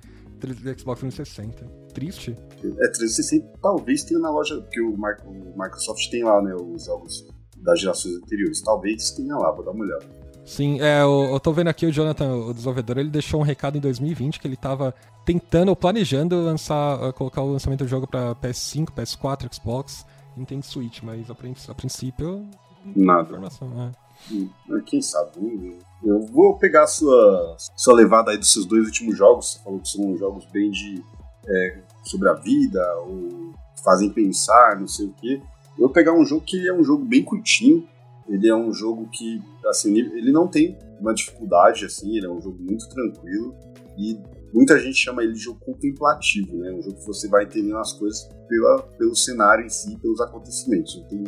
Xbox 0.77 1.01
360. 1.01 1.65
Triste. 1.93 2.35
É, 2.57 2.87
360 2.87 3.47
talvez 3.61 4.03
tenha 4.03 4.19
na 4.19 4.29
loja, 4.29 4.59
porque 4.61 4.81
o 4.81 4.95
Microsoft 4.95 6.09
tem 6.09 6.23
lá, 6.23 6.41
né, 6.41 6.53
os 6.55 6.85
jogos 6.85 7.27
das 7.57 7.79
gerações 7.79 8.15
anteriores. 8.15 8.61
Talvez 8.61 9.11
tenha 9.11 9.35
lá, 9.35 9.51
vou 9.51 9.63
dar 9.63 9.71
uma 9.71 9.83
olhada. 9.83 10.05
Sim, 10.49 10.81
é, 10.81 11.03
eu, 11.03 11.29
eu 11.31 11.39
tô 11.39 11.53
vendo 11.53 11.67
aqui 11.67 11.85
o 11.85 11.91
Jonathan, 11.91 12.33
o 12.33 12.51
desenvolvedor, 12.51 12.97
ele 12.97 13.11
deixou 13.11 13.39
um 13.39 13.43
recado 13.43 13.77
em 13.77 13.81
2020 13.81 14.39
que 14.39 14.47
ele 14.47 14.55
tava 14.55 14.95
tentando, 15.23 15.75
planejando 15.75 16.43
lançar, 16.43 16.99
uh, 17.07 17.13
colocar 17.13 17.43
o 17.43 17.51
lançamento 17.51 17.83
do 17.83 17.87
jogo 17.87 18.07
pra 18.07 18.33
PS5, 18.33 18.87
PS4, 18.87 19.53
Xbox, 19.53 20.07
Nintendo 20.35 20.65
Switch, 20.65 21.03
mas 21.03 21.29
a, 21.29 21.33
a 21.71 21.75
princípio. 21.75 22.49
Nada. 22.95 23.29
Informação, 23.29 23.71
é. 23.79 24.33
Hum, 24.33 24.49
quem 24.87 25.03
sabe? 25.03 25.77
Eu 26.03 26.19
vou 26.25 26.57
pegar 26.57 26.85
a 26.85 26.87
sua, 26.87 27.55
sua 27.75 27.93
levada 27.93 28.31
aí 28.31 28.37
dos 28.39 28.51
seus 28.51 28.65
dois 28.65 28.87
últimos 28.87 29.15
jogos. 29.15 29.51
Você 29.51 29.59
falou 29.63 29.79
que 29.79 29.87
são 29.87 30.17
jogos 30.17 30.45
bem 30.45 30.71
de. 30.71 31.03
É, 31.47 31.81
sobre 32.03 32.27
a 32.27 32.33
vida, 32.33 32.81
ou 33.05 33.53
fazem 33.83 34.09
pensar, 34.09 34.79
não 34.79 34.87
sei 34.87 35.05
o 35.05 35.13
quê. 35.13 35.39
Eu 35.77 35.85
vou 35.85 35.89
pegar 35.89 36.13
um 36.13 36.25
jogo 36.25 36.43
que 36.43 36.67
é 36.67 36.73
um 36.73 36.83
jogo 36.83 37.05
bem 37.05 37.23
curtinho, 37.23 37.87
ele 38.29 38.47
é 38.47 38.55
um 38.55 38.71
jogo 38.71 39.09
que, 39.11 39.41
assim, 39.65 39.97
ele 39.97 40.31
não 40.31 40.47
tem 40.47 40.77
uma 40.99 41.13
dificuldade, 41.13 41.85
assim, 41.85 42.15
ele 42.15 42.25
é 42.25 42.29
um 42.29 42.41
jogo 42.41 42.57
muito 42.61 42.87
tranquilo 42.89 43.55
e 43.97 44.17
muita 44.53 44.79
gente 44.79 44.97
chama 44.97 45.23
ele 45.23 45.33
de 45.33 45.39
jogo 45.39 45.59
contemplativo, 45.59 46.57
né? 46.57 46.71
Um 46.71 46.81
jogo 46.81 46.97
que 46.97 47.05
você 47.05 47.27
vai 47.27 47.45
entendendo 47.45 47.77
as 47.77 47.93
coisas 47.93 48.29
pela, 48.47 48.83
pelo 48.97 49.15
cenário 49.15 49.65
em 49.65 49.69
si, 49.69 49.97
pelos 49.97 50.21
acontecimentos, 50.21 50.95
não 50.95 51.07
tem 51.07 51.23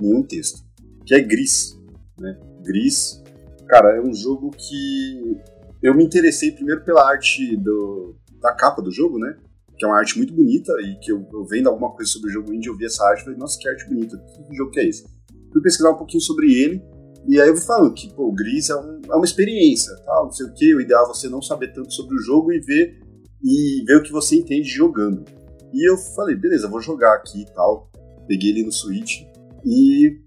nenhum 0.00 0.22
texto. 0.22 0.62
Que 1.04 1.14
é 1.14 1.20
Gris, 1.20 1.78
né? 2.18 2.38
Gris, 2.62 3.22
cara, 3.68 3.96
é 3.96 4.00
um 4.00 4.14
jogo 4.14 4.50
que 4.50 5.36
eu 5.82 5.94
me 5.94 6.04
interessei 6.04 6.50
primeiro 6.52 6.84
pela 6.84 7.06
arte 7.06 7.56
do, 7.56 8.14
da 8.40 8.54
capa 8.54 8.80
do 8.80 8.90
jogo, 8.90 9.18
né? 9.18 9.36
Que 9.76 9.84
é 9.84 9.88
uma 9.88 9.98
arte 9.98 10.16
muito 10.16 10.32
bonita 10.32 10.72
e 10.82 10.98
que 11.00 11.10
eu, 11.10 11.26
eu 11.32 11.44
vendo 11.44 11.68
alguma 11.68 11.90
coisa 11.90 12.10
sobre 12.10 12.30
o 12.30 12.32
jogo 12.32 12.54
indie, 12.54 12.68
eu 12.68 12.76
vi 12.76 12.86
essa 12.86 13.04
arte 13.04 13.20
e 13.20 13.24
falei, 13.24 13.38
nossa, 13.38 13.58
que 13.58 13.68
arte 13.68 13.86
bonita, 13.88 14.16
que 14.16 14.56
jogo 14.56 14.70
que 14.70 14.80
é 14.80 14.88
esse? 14.88 15.04
Fui 15.54 15.62
pesquisar 15.62 15.92
um 15.92 15.96
pouquinho 15.96 16.20
sobre 16.20 16.52
ele, 16.52 16.82
e 17.26 17.40
aí 17.40 17.48
eu 17.48 17.56
fui 17.56 17.64
falando 17.64 17.94
que, 17.94 18.12
pô, 18.12 18.28
o 18.28 18.34
Gris 18.34 18.68
é, 18.68 18.76
um, 18.76 19.00
é 19.10 19.14
uma 19.14 19.24
experiência, 19.24 19.94
tal, 20.04 20.24
não 20.24 20.32
sei 20.32 20.46
o 20.46 20.52
que, 20.52 20.74
o 20.74 20.80
ideal 20.80 21.04
é 21.04 21.08
você 21.08 21.28
não 21.28 21.40
saber 21.40 21.72
tanto 21.72 21.92
sobre 21.92 22.16
o 22.16 22.18
jogo 22.18 22.52
e 22.52 22.60
ver, 22.60 23.00
e 23.42 23.84
ver 23.86 23.96
o 23.98 24.02
que 24.02 24.12
você 24.12 24.36
entende 24.36 24.68
jogando. 24.68 25.24
E 25.72 25.88
eu 25.88 25.96
falei, 25.96 26.34
beleza, 26.34 26.68
vou 26.68 26.80
jogar 26.80 27.14
aqui 27.14 27.42
e 27.42 27.46
tal, 27.54 27.90
peguei 28.26 28.50
ele 28.50 28.64
no 28.64 28.72
Switch, 28.72 29.22
e, 29.64 30.20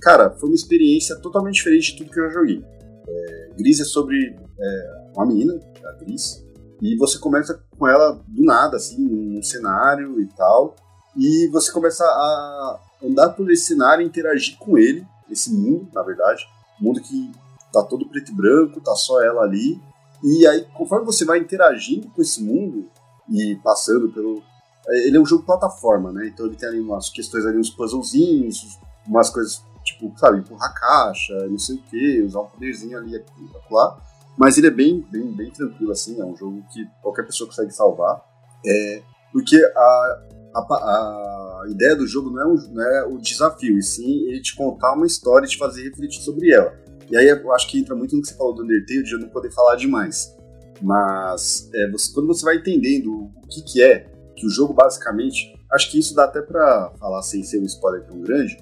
cara, 0.00 0.30
foi 0.30 0.48
uma 0.48 0.54
experiência 0.54 1.16
totalmente 1.16 1.56
diferente 1.56 1.92
de 1.92 1.98
tudo 1.98 2.10
que 2.10 2.20
eu 2.20 2.28
já 2.28 2.34
joguei. 2.34 2.64
É, 3.06 3.50
Gris 3.58 3.80
é 3.80 3.84
sobre 3.84 4.36
é, 4.60 5.10
uma 5.16 5.26
menina, 5.26 5.58
a 5.84 5.92
Gris, 6.04 6.46
e 6.80 6.96
você 6.96 7.18
começa 7.18 7.60
com 7.76 7.88
ela 7.88 8.12
do 8.28 8.44
nada, 8.44 8.76
assim, 8.76 9.04
num 9.04 9.42
cenário 9.42 10.20
e 10.20 10.26
tal, 10.28 10.76
e 11.16 11.48
você 11.48 11.72
começa 11.72 12.04
a, 12.04 12.80
andar 13.02 13.30
por 13.30 13.50
esse 13.50 13.66
cenário, 13.66 14.04
interagir 14.04 14.56
com 14.58 14.76
ele, 14.76 15.06
esse 15.30 15.52
mundo, 15.52 15.88
na 15.92 16.02
verdade, 16.02 16.46
mundo 16.80 17.00
que 17.00 17.30
tá 17.72 17.82
todo 17.82 18.08
preto 18.08 18.32
e 18.32 18.34
branco, 18.34 18.80
tá 18.80 18.94
só 18.94 19.22
ela 19.22 19.42
ali. 19.42 19.80
E 20.22 20.46
aí, 20.46 20.66
conforme 20.74 21.06
você 21.06 21.24
vai 21.24 21.38
interagindo 21.38 22.08
com 22.10 22.20
esse 22.20 22.42
mundo 22.42 22.88
e 23.28 23.56
passando 23.62 24.08
pelo. 24.10 24.42
É, 24.88 25.06
ele 25.06 25.16
é 25.16 25.20
um 25.20 25.26
jogo 25.26 25.44
plataforma, 25.44 26.10
né? 26.12 26.28
Então 26.28 26.46
ele 26.46 26.56
tem 26.56 26.68
ali 26.68 26.80
umas 26.80 27.10
questões 27.10 27.44
ali, 27.44 27.58
uns 27.58 27.70
puzzlezinhos, 27.70 28.78
umas 29.06 29.30
coisas 29.30 29.62
tipo, 29.88 30.12
sabe, 30.18 30.38
empurrar 30.38 30.74
caixa, 30.74 31.34
não 31.48 31.58
sei 31.58 31.76
o 31.76 31.82
que, 31.82 32.22
usar 32.22 32.40
um 32.40 32.46
poderzinho 32.46 32.98
ali 32.98 33.16
aqui, 33.16 33.50
lá. 33.70 33.98
Mas 34.36 34.58
ele 34.58 34.68
é 34.68 34.70
bem, 34.70 35.04
bem, 35.10 35.32
bem 35.32 35.50
tranquilo, 35.50 35.92
assim, 35.92 36.20
é 36.20 36.24
um 36.24 36.36
jogo 36.36 36.62
que 36.72 36.86
qualquer 37.02 37.24
pessoa 37.24 37.48
consegue 37.48 37.72
salvar. 37.72 38.22
É, 38.64 39.02
porque 39.32 39.56
a, 39.56 40.22
a, 40.54 40.60
a, 40.60 41.47
ideia 41.66 41.96
do 41.96 42.06
jogo 42.06 42.30
não 42.30 42.42
é, 42.42 42.46
um, 42.46 42.56
não 42.72 42.82
é 42.82 43.06
o 43.06 43.18
desafio, 43.18 43.78
e 43.78 43.82
sim 43.82 44.28
ele 44.28 44.40
te 44.40 44.54
contar 44.54 44.94
uma 44.94 45.06
história 45.06 45.46
e 45.46 45.48
te 45.48 45.58
fazer 45.58 45.82
refletir 45.82 46.22
sobre 46.22 46.52
ela. 46.52 46.72
E 47.10 47.16
aí 47.16 47.28
eu 47.28 47.52
acho 47.54 47.68
que 47.68 47.78
entra 47.78 47.94
muito 47.94 48.14
no 48.14 48.22
que 48.22 48.28
você 48.28 48.34
falou 48.34 48.54
do 48.54 48.62
Undertale, 48.62 49.02
de 49.02 49.12
eu 49.12 49.18
não 49.18 49.28
poder 49.28 49.50
falar 49.50 49.76
demais. 49.76 50.36
Mas 50.80 51.68
é, 51.74 51.90
você, 51.90 52.12
quando 52.12 52.26
você 52.26 52.44
vai 52.44 52.56
entendendo 52.56 53.12
o 53.12 53.48
que, 53.48 53.62
que 53.62 53.82
é, 53.82 54.10
que 54.38 54.46
o 54.46 54.50
jogo 54.50 54.72
basicamente. 54.72 55.54
Acho 55.70 55.90
que 55.90 55.98
isso 55.98 56.14
dá 56.14 56.24
até 56.24 56.40
para 56.40 56.92
falar 56.98 57.20
sem 57.22 57.42
ser 57.42 57.58
um 57.60 57.64
spoiler 57.64 58.06
tão 58.06 58.20
grande, 58.20 58.56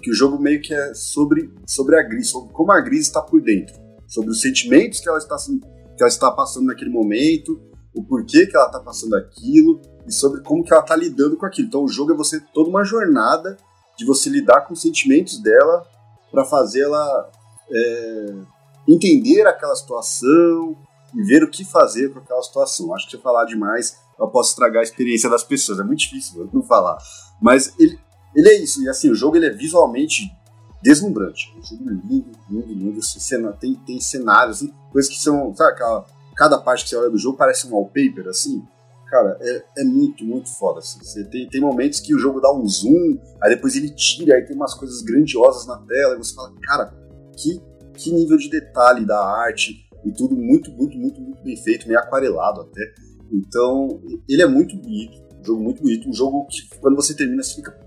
que 0.00 0.10
o 0.10 0.14
jogo 0.14 0.38
meio 0.38 0.60
que 0.60 0.72
é 0.72 0.94
sobre, 0.94 1.50
sobre 1.66 1.96
a 1.96 2.02
Gris, 2.02 2.28
sobre 2.28 2.52
como 2.52 2.70
a 2.70 2.80
Gris 2.80 3.06
está 3.06 3.20
por 3.20 3.40
dentro, 3.40 3.74
sobre 4.06 4.30
os 4.30 4.40
sentimentos 4.40 5.00
que 5.00 5.08
ela 5.08 5.18
está, 5.18 5.36
que 5.36 6.02
ela 6.02 6.08
está 6.08 6.30
passando 6.30 6.66
naquele 6.66 6.90
momento, 6.90 7.60
o 7.94 8.02
porquê 8.04 8.46
que 8.46 8.56
ela 8.56 8.66
está 8.66 8.80
passando 8.80 9.14
aquilo, 9.16 9.80
e 10.06 10.12
sobre 10.12 10.40
como 10.40 10.64
que 10.64 10.72
ela 10.72 10.82
tá 10.82 10.96
lidando 10.96 11.36
com 11.36 11.46
aquilo. 11.46 11.68
Então 11.68 11.84
o 11.84 11.88
jogo 11.88 12.12
é 12.12 12.16
você 12.16 12.40
toda 12.52 12.68
uma 12.68 12.84
jornada 12.84 13.56
de 13.96 14.04
você 14.04 14.28
lidar 14.28 14.62
com 14.62 14.74
os 14.74 14.80
sentimentos 14.80 15.38
dela 15.38 15.86
para 16.30 16.44
fazê-la 16.44 17.30
é, 17.70 18.34
entender 18.88 19.46
aquela 19.46 19.74
situação 19.76 20.76
e 21.14 21.22
ver 21.22 21.42
o 21.44 21.50
que 21.50 21.64
fazer 21.64 22.12
com 22.12 22.18
aquela 22.18 22.42
situação. 22.42 22.94
Acho 22.94 23.04
que 23.06 23.12
se 23.12 23.16
eu 23.16 23.22
falar 23.22 23.44
demais, 23.44 23.98
eu 24.18 24.28
posso 24.28 24.50
estragar 24.50 24.80
a 24.80 24.84
experiência 24.84 25.28
das 25.28 25.44
pessoas. 25.44 25.78
É 25.78 25.84
muito 25.84 26.00
difícil 26.00 26.48
não 26.52 26.62
falar. 26.62 26.96
Mas 27.40 27.74
ele, 27.78 27.98
ele 28.34 28.48
é 28.48 28.58
isso. 28.58 28.82
E 28.82 28.88
assim, 28.88 29.10
o 29.10 29.14
jogo 29.14 29.36
ele 29.36 29.46
é 29.46 29.50
visualmente 29.50 30.32
deslumbrante. 30.82 31.52
É 31.54 31.58
um 31.58 31.62
jogo 31.62 31.84
lindo, 31.84 32.30
lindo, 32.50 32.72
lindo. 32.72 32.98
Assim, 32.98 33.52
tem, 33.60 33.74
tem 33.74 34.00
cenários, 34.00 34.56
assim, 34.56 34.74
coisas 34.90 35.10
que 35.10 35.20
são. 35.20 35.54
Sabe 35.54 35.72
aquela. 35.72 36.06
Cada 36.34 36.58
parte 36.58 36.84
que 36.84 36.88
você 36.88 36.96
olha 36.96 37.10
do 37.10 37.18
jogo 37.18 37.36
parece 37.36 37.66
um 37.66 37.72
wallpaper, 37.72 38.26
assim 38.28 38.66
cara, 39.12 39.36
é, 39.42 39.82
é 39.82 39.84
muito, 39.84 40.24
muito 40.24 40.48
foda. 40.56 40.78
Assim. 40.78 40.98
Você 41.04 41.22
tem, 41.24 41.46
tem 41.46 41.60
momentos 41.60 42.00
que 42.00 42.14
o 42.14 42.18
jogo 42.18 42.40
dá 42.40 42.50
um 42.50 42.66
zoom, 42.66 43.18
aí 43.42 43.54
depois 43.54 43.76
ele 43.76 43.90
tira, 43.90 44.34
aí 44.34 44.46
tem 44.46 44.56
umas 44.56 44.72
coisas 44.72 45.02
grandiosas 45.02 45.66
na 45.66 45.76
tela, 45.86 46.14
e 46.14 46.18
você 46.18 46.34
fala, 46.34 46.50
cara, 46.62 46.94
que, 47.36 47.60
que 47.92 48.10
nível 48.10 48.38
de 48.38 48.48
detalhe 48.48 49.04
da 49.04 49.22
arte, 49.22 49.86
e 50.02 50.10
tudo 50.10 50.34
muito, 50.34 50.72
muito, 50.72 50.96
muito, 50.96 51.20
muito 51.20 51.42
bem 51.42 51.56
feito, 51.56 51.86
meio 51.86 52.00
aquarelado 52.00 52.62
até. 52.62 52.80
Então, 53.30 54.00
ele 54.26 54.42
é 54.42 54.46
muito 54.46 54.76
bonito, 54.76 55.20
um 55.38 55.44
jogo 55.44 55.62
muito 55.62 55.82
bonito, 55.82 56.08
um 56.08 56.12
jogo 56.14 56.46
que 56.46 56.78
quando 56.78 56.96
você 56.96 57.14
termina 57.14 57.42
você 57.42 57.56
fica 57.56 57.78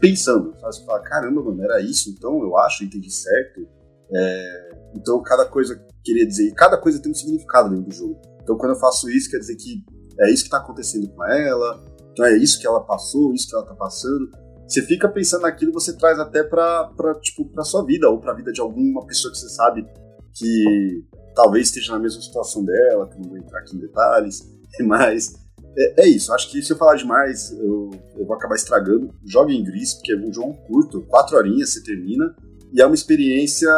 pensando, 0.00 0.52
sabe? 0.58 0.74
você 0.74 0.84
fala, 0.84 1.00
caramba, 1.02 1.42
mano, 1.44 1.62
era 1.62 1.80
isso, 1.80 2.10
então 2.10 2.42
eu 2.42 2.58
acho, 2.58 2.84
entendi 2.84 3.10
certo. 3.10 3.68
É, 4.14 4.70
então 4.94 5.22
cada 5.22 5.46
coisa 5.46 5.82
queria 6.04 6.26
dizer, 6.26 6.52
cada 6.54 6.76
coisa 6.76 7.00
tem 7.00 7.10
um 7.10 7.14
significado 7.14 7.70
dentro 7.70 7.86
do 7.86 7.94
jogo. 7.94 8.20
Então 8.42 8.56
quando 8.56 8.72
eu 8.72 8.80
faço 8.80 9.10
isso, 9.10 9.30
quer 9.30 9.38
dizer 9.38 9.56
que 9.56 9.84
é 10.22 10.30
isso 10.30 10.42
que 10.42 10.48
está 10.48 10.58
acontecendo 10.58 11.08
com 11.08 11.24
ela, 11.24 11.84
então 12.12 12.24
é 12.24 12.36
isso 12.36 12.60
que 12.60 12.66
ela 12.66 12.80
passou, 12.80 13.32
isso 13.34 13.48
que 13.48 13.54
ela 13.54 13.64
está 13.64 13.74
passando. 13.74 14.30
Você 14.66 14.82
fica 14.82 15.08
pensando 15.08 15.42
naquilo, 15.42 15.72
você 15.72 15.96
traz 15.96 16.18
até 16.18 16.42
para 16.42 16.90
tipo 17.20 17.50
sua 17.64 17.84
vida 17.84 18.08
ou 18.08 18.18
para 18.18 18.32
a 18.32 18.34
vida 18.34 18.52
de 18.52 18.60
alguma 18.60 19.04
pessoa 19.06 19.32
que 19.32 19.38
você 19.38 19.48
sabe 19.48 19.86
que 20.34 21.04
talvez 21.34 21.68
esteja 21.68 21.92
na 21.92 21.98
mesma 21.98 22.22
situação 22.22 22.64
dela, 22.64 23.08
que 23.08 23.18
não 23.18 23.28
vou 23.28 23.38
entrar 23.38 23.60
aqui 23.60 23.76
em 23.76 23.80
detalhes, 23.80 24.40
mas 24.86 25.34
é, 25.76 26.04
é, 26.04 26.08
isso. 26.08 26.32
Acho 26.32 26.50
que 26.50 26.62
se 26.62 26.72
eu 26.72 26.76
falar 26.76 26.96
demais, 26.96 27.52
eu, 27.52 27.90
eu 28.16 28.26
vou 28.26 28.36
acabar 28.36 28.54
estragando. 28.54 29.14
Jogue 29.24 29.56
em 29.56 29.64
Gris, 29.64 29.94
porque 29.94 30.12
é 30.12 30.16
um 30.16 30.32
jogo 30.32 30.54
curto, 30.66 31.02
quatro 31.02 31.36
horinhas 31.36 31.70
você 31.70 31.82
termina, 31.82 32.34
e 32.72 32.80
é 32.80 32.86
uma 32.86 32.94
experiência 32.94 33.70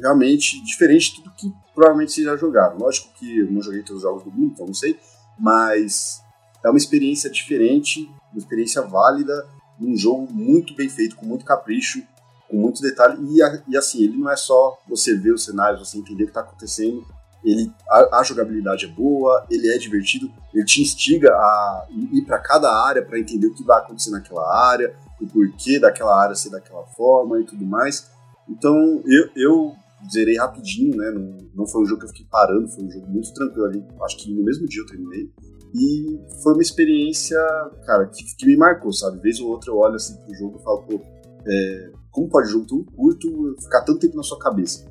realmente 0.00 0.62
diferente 0.64 1.10
de 1.10 1.16
tudo 1.16 1.34
que 1.36 1.46
provavelmente 1.74 2.12
vocês 2.12 2.26
já 2.26 2.36
jogaram. 2.36 2.78
Lógico 2.78 3.12
que 3.18 3.40
eu 3.40 3.50
não 3.50 3.60
joguei 3.60 3.82
todos 3.82 3.96
os 3.96 4.02
jogos 4.02 4.24
do 4.24 4.30
mundo, 4.30 4.52
então 4.52 4.66
não 4.66 4.74
sei, 4.74 4.96
mas 5.38 6.22
é 6.64 6.68
uma 6.68 6.78
experiência 6.78 7.30
diferente, 7.30 8.10
uma 8.32 8.38
experiência 8.38 8.82
válida, 8.82 9.46
um 9.80 9.96
jogo 9.96 10.32
muito 10.32 10.74
bem 10.74 10.88
feito, 10.88 11.16
com 11.16 11.26
muito 11.26 11.44
capricho, 11.44 12.02
com 12.48 12.56
muito 12.56 12.80
detalhe. 12.80 13.18
E, 13.20 13.40
e 13.68 13.76
assim, 13.76 14.04
ele 14.04 14.16
não 14.16 14.30
é 14.30 14.36
só 14.36 14.78
você 14.88 15.16
ver 15.16 15.32
os 15.32 15.44
cenários, 15.44 15.88
você 15.88 15.98
entender 15.98 16.24
o 16.24 16.26
que 16.26 16.30
está 16.30 16.40
acontecendo. 16.40 17.04
Ele, 17.44 17.72
a, 17.88 18.20
a, 18.20 18.22
jogabilidade 18.22 18.84
é 18.84 18.88
boa, 18.88 19.44
ele 19.50 19.68
é 19.68 19.76
divertido, 19.76 20.30
ele 20.54 20.64
te 20.64 20.80
instiga 20.80 21.30
a 21.32 21.86
ir 21.90 22.22
para 22.22 22.38
cada 22.38 22.72
área 22.86 23.02
para 23.02 23.18
entender 23.18 23.48
o 23.48 23.54
que 23.54 23.64
vai 23.64 23.78
acontecer 23.78 24.10
naquela 24.10 24.48
área, 24.70 24.94
o 25.20 25.26
porquê 25.26 25.80
daquela 25.80 26.16
área 26.16 26.36
ser 26.36 26.50
daquela 26.50 26.84
forma 26.84 27.40
e 27.40 27.44
tudo 27.44 27.66
mais. 27.66 28.08
Então 28.48 29.02
eu, 29.06 29.28
eu 29.34 29.76
zerei 30.10 30.36
rapidinho, 30.36 30.96
né? 30.96 31.10
Não, 31.10 31.38
não 31.54 31.66
foi 31.66 31.82
um 31.82 31.86
jogo 31.86 32.00
que 32.00 32.06
eu 32.06 32.10
fiquei 32.10 32.26
parando, 32.30 32.68
foi 32.68 32.84
um 32.84 32.90
jogo 32.90 33.06
muito 33.08 33.32
tranquilo 33.34 33.66
ali. 33.66 33.84
Acho 34.02 34.16
que 34.18 34.32
no 34.32 34.42
mesmo 34.42 34.66
dia 34.66 34.82
eu 34.82 34.86
terminei. 34.86 35.30
E 35.74 36.20
foi 36.42 36.52
uma 36.52 36.62
experiência, 36.62 37.38
cara, 37.86 38.06
que, 38.06 38.24
que 38.36 38.46
me 38.46 38.56
marcou, 38.56 38.92
sabe? 38.92 39.20
Vez 39.20 39.40
ou 39.40 39.48
outra 39.48 39.70
eu 39.70 39.76
olho 39.76 39.94
assim 39.94 40.16
pro 40.16 40.34
jogo 40.34 40.58
e 40.58 40.62
falo, 40.62 40.82
pô, 40.82 41.00
é, 41.46 41.90
como 42.10 42.28
pode 42.28 42.48
jogo 42.50 42.66
tão 42.66 42.84
curto 42.84 43.56
ficar 43.62 43.82
tanto 43.82 44.00
tempo 44.00 44.16
na 44.16 44.22
sua 44.22 44.38
cabeça? 44.38 44.84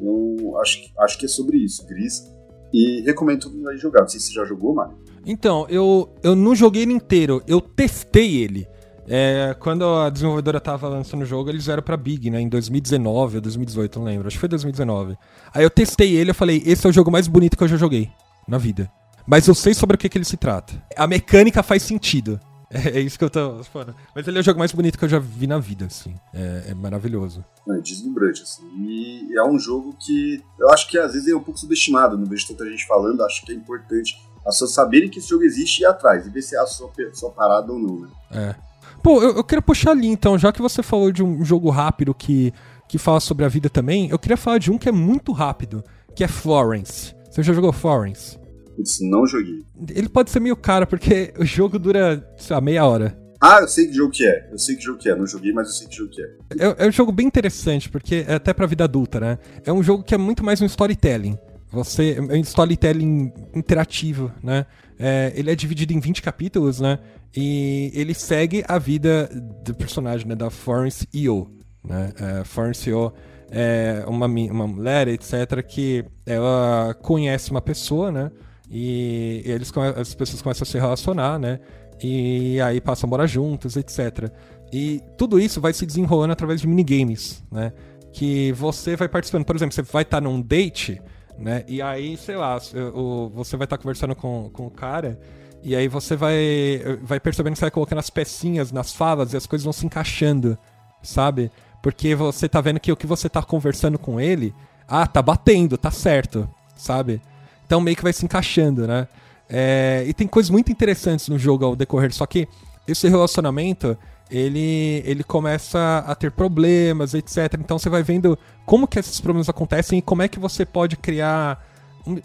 Não, 0.00 0.58
acho, 0.58 0.80
acho 0.98 1.18
que 1.18 1.26
é 1.26 1.28
sobre 1.28 1.58
isso. 1.58 1.86
Gris 1.86 2.30
E 2.72 3.02
recomendo 3.02 3.42
todo 3.42 3.56
mundo 3.56 3.68
aí 3.68 3.76
jogar. 3.76 4.00
Não 4.00 4.08
sei 4.08 4.20
se 4.20 4.28
você 4.28 4.34
já 4.34 4.44
jogou, 4.44 4.74
Mário. 4.74 4.96
Então, 5.26 5.66
eu, 5.68 6.08
eu 6.22 6.34
não 6.34 6.54
joguei 6.54 6.82
ele 6.82 6.92
inteiro, 6.92 7.42
eu 7.46 7.60
testei 7.60 8.36
ele. 8.36 8.66
É, 9.10 9.56
quando 9.58 9.84
a 9.84 10.10
desenvolvedora 10.10 10.60
tava 10.60 10.86
lançando 10.86 11.22
o 11.22 11.26
jogo, 11.26 11.48
eles 11.48 11.64
vieram 11.64 11.82
pra 11.82 11.96
Big, 11.96 12.30
né? 12.30 12.40
Em 12.40 12.48
2019 12.48 13.36
ou 13.36 13.40
2018, 13.40 13.98
não 13.98 14.06
lembro. 14.06 14.28
Acho 14.28 14.36
que 14.36 14.40
foi 14.40 14.48
2019. 14.50 15.16
Aí 15.54 15.64
eu 15.64 15.70
testei 15.70 16.14
ele 16.14 16.30
e 16.30 16.34
falei, 16.34 16.62
esse 16.66 16.86
é 16.86 16.90
o 16.90 16.92
jogo 16.92 17.10
mais 17.10 17.26
bonito 17.26 17.56
que 17.56 17.64
eu 17.64 17.68
já 17.68 17.76
joguei 17.76 18.10
na 18.46 18.58
vida. 18.58 18.90
Mas 19.26 19.48
eu 19.48 19.54
sei 19.54 19.72
sobre 19.72 19.96
o 19.96 19.98
que, 19.98 20.08
que 20.08 20.18
ele 20.18 20.24
se 20.24 20.36
trata. 20.36 20.74
A 20.96 21.06
mecânica 21.06 21.62
faz 21.62 21.82
sentido. 21.82 22.38
É, 22.70 22.98
é 22.98 23.00
isso 23.00 23.18
que 23.18 23.24
eu 23.24 23.30
tô 23.30 23.64
falando. 23.64 23.94
Mas 24.14 24.28
ele 24.28 24.36
é 24.36 24.40
o 24.40 24.44
jogo 24.44 24.58
mais 24.58 24.72
bonito 24.72 24.98
que 24.98 25.04
eu 25.06 25.08
já 25.08 25.18
vi 25.18 25.46
na 25.46 25.58
vida, 25.58 25.86
assim. 25.86 26.14
É, 26.34 26.64
é 26.68 26.74
maravilhoso. 26.74 27.42
É 27.66 27.80
deslumbrante, 27.80 28.42
assim. 28.42 28.62
E 28.76 29.38
é 29.38 29.42
um 29.42 29.58
jogo 29.58 29.96
que 29.98 30.44
eu 30.60 30.68
acho 30.68 30.86
que 30.86 30.98
às 30.98 31.14
vezes 31.14 31.28
é 31.28 31.34
um 31.34 31.42
pouco 31.42 31.58
subestimado. 31.58 32.18
Não 32.18 32.26
vejo 32.26 32.46
tanta 32.46 32.68
gente 32.68 32.86
falando, 32.86 33.24
acho 33.24 33.42
que 33.46 33.52
é 33.52 33.54
importante 33.54 34.18
as 34.48 34.56
pessoas 34.56 34.72
saberem 34.72 35.08
que 35.08 35.18
esse 35.18 35.28
jogo 35.28 35.44
existe 35.44 35.80
e 35.80 35.82
ir 35.82 35.86
atrás, 35.86 36.26
e 36.26 36.30
ver 36.30 36.42
se 36.42 36.56
é 36.56 36.58
a 36.58 36.66
sua, 36.66 36.90
sua 37.14 37.30
parada 37.30 37.72
ou 37.72 37.78
não, 37.78 38.00
né? 38.00 38.08
É. 38.32 38.67
Pô, 39.02 39.22
eu, 39.22 39.36
eu 39.36 39.44
queria 39.44 39.62
puxar 39.62 39.92
ali 39.92 40.08
então, 40.08 40.38
já 40.38 40.52
que 40.52 40.62
você 40.62 40.82
falou 40.82 41.10
de 41.10 41.22
um 41.22 41.44
jogo 41.44 41.70
rápido 41.70 42.14
que, 42.14 42.52
que 42.88 42.98
fala 42.98 43.20
sobre 43.20 43.44
a 43.44 43.48
vida 43.48 43.68
também, 43.68 44.08
eu 44.10 44.18
queria 44.18 44.36
falar 44.36 44.58
de 44.58 44.70
um 44.70 44.78
que 44.78 44.88
é 44.88 44.92
muito 44.92 45.32
rápido, 45.32 45.82
que 46.14 46.24
é 46.24 46.28
Florence. 46.28 47.14
Você 47.30 47.42
já 47.42 47.52
jogou 47.52 47.72
Florence? 47.72 48.38
Putz, 48.76 49.00
não 49.00 49.26
joguei. 49.26 49.64
Ele 49.90 50.08
pode 50.08 50.30
ser 50.30 50.40
meio 50.40 50.56
caro, 50.56 50.86
porque 50.86 51.32
o 51.38 51.44
jogo 51.44 51.78
dura, 51.78 52.24
sei 52.36 52.54
lá, 52.54 52.60
meia 52.60 52.84
hora. 52.86 53.18
Ah, 53.40 53.58
eu 53.60 53.68
sei 53.68 53.86
que 53.86 53.92
jogo 53.92 54.10
que 54.10 54.26
é. 54.26 54.48
Eu 54.50 54.58
sei 54.58 54.76
que 54.76 54.82
jogo 54.82 54.98
que 54.98 55.08
é. 55.08 55.14
Não 55.14 55.26
joguei, 55.26 55.52
mas 55.52 55.68
eu 55.68 55.74
sei 55.74 55.86
que 55.86 55.96
jogo 55.96 56.10
que 56.10 56.22
é. 56.22 56.26
É, 56.58 56.86
é 56.86 56.88
um 56.88 56.92
jogo 56.92 57.12
bem 57.12 57.26
interessante, 57.26 57.88
porque 57.88 58.24
é 58.26 58.34
até 58.34 58.52
pra 58.52 58.66
vida 58.66 58.84
adulta, 58.84 59.20
né? 59.20 59.38
É 59.64 59.72
um 59.72 59.82
jogo 59.82 60.02
que 60.02 60.14
é 60.14 60.18
muito 60.18 60.44
mais 60.44 60.60
um 60.60 60.66
storytelling. 60.66 61.38
Você. 61.70 62.16
É 62.18 62.34
um 62.34 62.40
storytelling 62.40 63.32
interativo, 63.54 64.32
né? 64.42 64.66
É, 64.98 65.32
ele 65.34 65.50
é 65.50 65.54
dividido 65.54 65.92
em 65.92 66.00
20 66.00 66.22
capítulos, 66.22 66.80
né? 66.80 66.98
E 67.36 67.90
ele 67.94 68.14
segue 68.14 68.64
a 68.66 68.78
vida 68.78 69.30
do 69.64 69.74
personagem, 69.74 70.26
né? 70.26 70.34
Da 70.34 70.50
Florence 70.50 71.06
Io. 71.14 71.50
Né? 71.84 72.12
É, 72.20 72.44
Florence 72.44 72.88
Io 72.88 73.12
é 73.50 74.04
uma, 74.06 74.26
uma 74.26 74.66
mulher, 74.66 75.08
etc., 75.08 75.62
que 75.66 76.04
ela 76.26 76.94
conhece 77.00 77.50
uma 77.50 77.62
pessoa, 77.62 78.10
né? 78.10 78.30
E 78.70 79.42
eles, 79.44 79.72
as 79.96 80.14
pessoas 80.14 80.42
começam 80.42 80.64
a 80.64 80.66
se 80.66 80.78
relacionar, 80.78 81.38
né? 81.38 81.60
E 82.02 82.60
aí 82.60 82.80
passam 82.80 83.08
a 83.08 83.10
morar 83.10 83.26
juntos, 83.26 83.76
etc. 83.76 84.30
E 84.72 85.00
tudo 85.16 85.40
isso 85.40 85.60
vai 85.60 85.72
se 85.72 85.86
desenrolando 85.86 86.32
através 86.32 86.60
de 86.60 86.66
minigames, 86.66 87.42
né? 87.50 87.72
Que 88.12 88.52
você 88.52 88.96
vai 88.96 89.08
participando. 89.08 89.44
Por 89.44 89.56
exemplo, 89.56 89.74
você 89.74 89.82
vai 89.82 90.02
estar 90.02 90.20
num 90.20 90.40
date 90.40 91.00
né? 91.38 91.64
E 91.68 91.80
aí, 91.80 92.16
sei 92.16 92.36
lá, 92.36 92.58
o, 92.94 93.28
você 93.28 93.56
vai 93.56 93.64
estar 93.64 93.76
tá 93.76 93.82
conversando 93.82 94.14
com, 94.14 94.50
com 94.52 94.66
o 94.66 94.70
cara, 94.70 95.18
e 95.62 95.74
aí 95.74 95.88
você 95.88 96.16
vai, 96.16 96.80
vai 97.02 97.20
percebendo 97.20 97.52
que 97.52 97.58
você 97.58 97.64
vai 97.64 97.70
colocando 97.70 97.98
as 97.98 98.10
pecinhas 98.10 98.72
nas 98.72 98.92
falas 98.92 99.32
e 99.32 99.36
as 99.36 99.46
coisas 99.46 99.64
vão 99.64 99.72
se 99.72 99.86
encaixando, 99.86 100.58
sabe? 101.02 101.50
Porque 101.82 102.14
você 102.14 102.48
tá 102.48 102.60
vendo 102.60 102.80
que 102.80 102.92
o 102.92 102.96
que 102.96 103.06
você 103.06 103.28
tá 103.28 103.42
conversando 103.42 103.98
com 103.98 104.20
ele, 104.20 104.54
ah, 104.86 105.06
tá 105.06 105.22
batendo, 105.22 105.76
tá 105.76 105.90
certo, 105.90 106.48
sabe? 106.76 107.20
Então 107.66 107.80
meio 107.80 107.96
que 107.96 108.02
vai 108.02 108.12
se 108.12 108.24
encaixando, 108.24 108.86
né? 108.86 109.06
É, 109.48 110.04
e 110.06 110.12
tem 110.12 110.26
coisas 110.26 110.50
muito 110.50 110.70
interessantes 110.70 111.28
no 111.28 111.38
jogo 111.38 111.64
ao 111.64 111.76
decorrer, 111.76 112.12
só 112.12 112.26
que 112.26 112.46
esse 112.88 113.08
relacionamento 113.08 113.96
ele, 114.30 115.02
ele 115.06 115.24
começa 115.24 116.04
a 116.06 116.14
ter 116.14 116.30
problemas, 116.30 117.14
etc. 117.14 117.54
Então 117.58 117.78
você 117.78 117.88
vai 117.88 118.02
vendo 118.02 118.38
como 118.66 118.86
que 118.86 118.98
esses 118.98 119.20
problemas 119.20 119.48
acontecem 119.48 119.98
e 119.98 120.02
como 120.02 120.22
é 120.22 120.28
que 120.28 120.38
você 120.38 120.66
pode 120.66 120.96
criar 120.96 121.64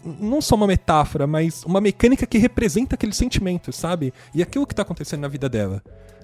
não 0.04 0.40
só 0.40 0.54
uma 0.54 0.66
metáfora, 0.66 1.26
mas 1.26 1.62
uma 1.64 1.80
mecânica 1.80 2.26
que 2.26 2.38
representa 2.38 2.94
aquele 2.94 3.12
sentimento, 3.12 3.72
sabe? 3.72 4.12
E 4.34 4.42
aquilo 4.42 4.66
que 4.66 4.72
está 4.72 4.82
acontecendo 4.82 5.20
na 5.20 5.28
vida 5.28 5.48
dela. 5.48 5.82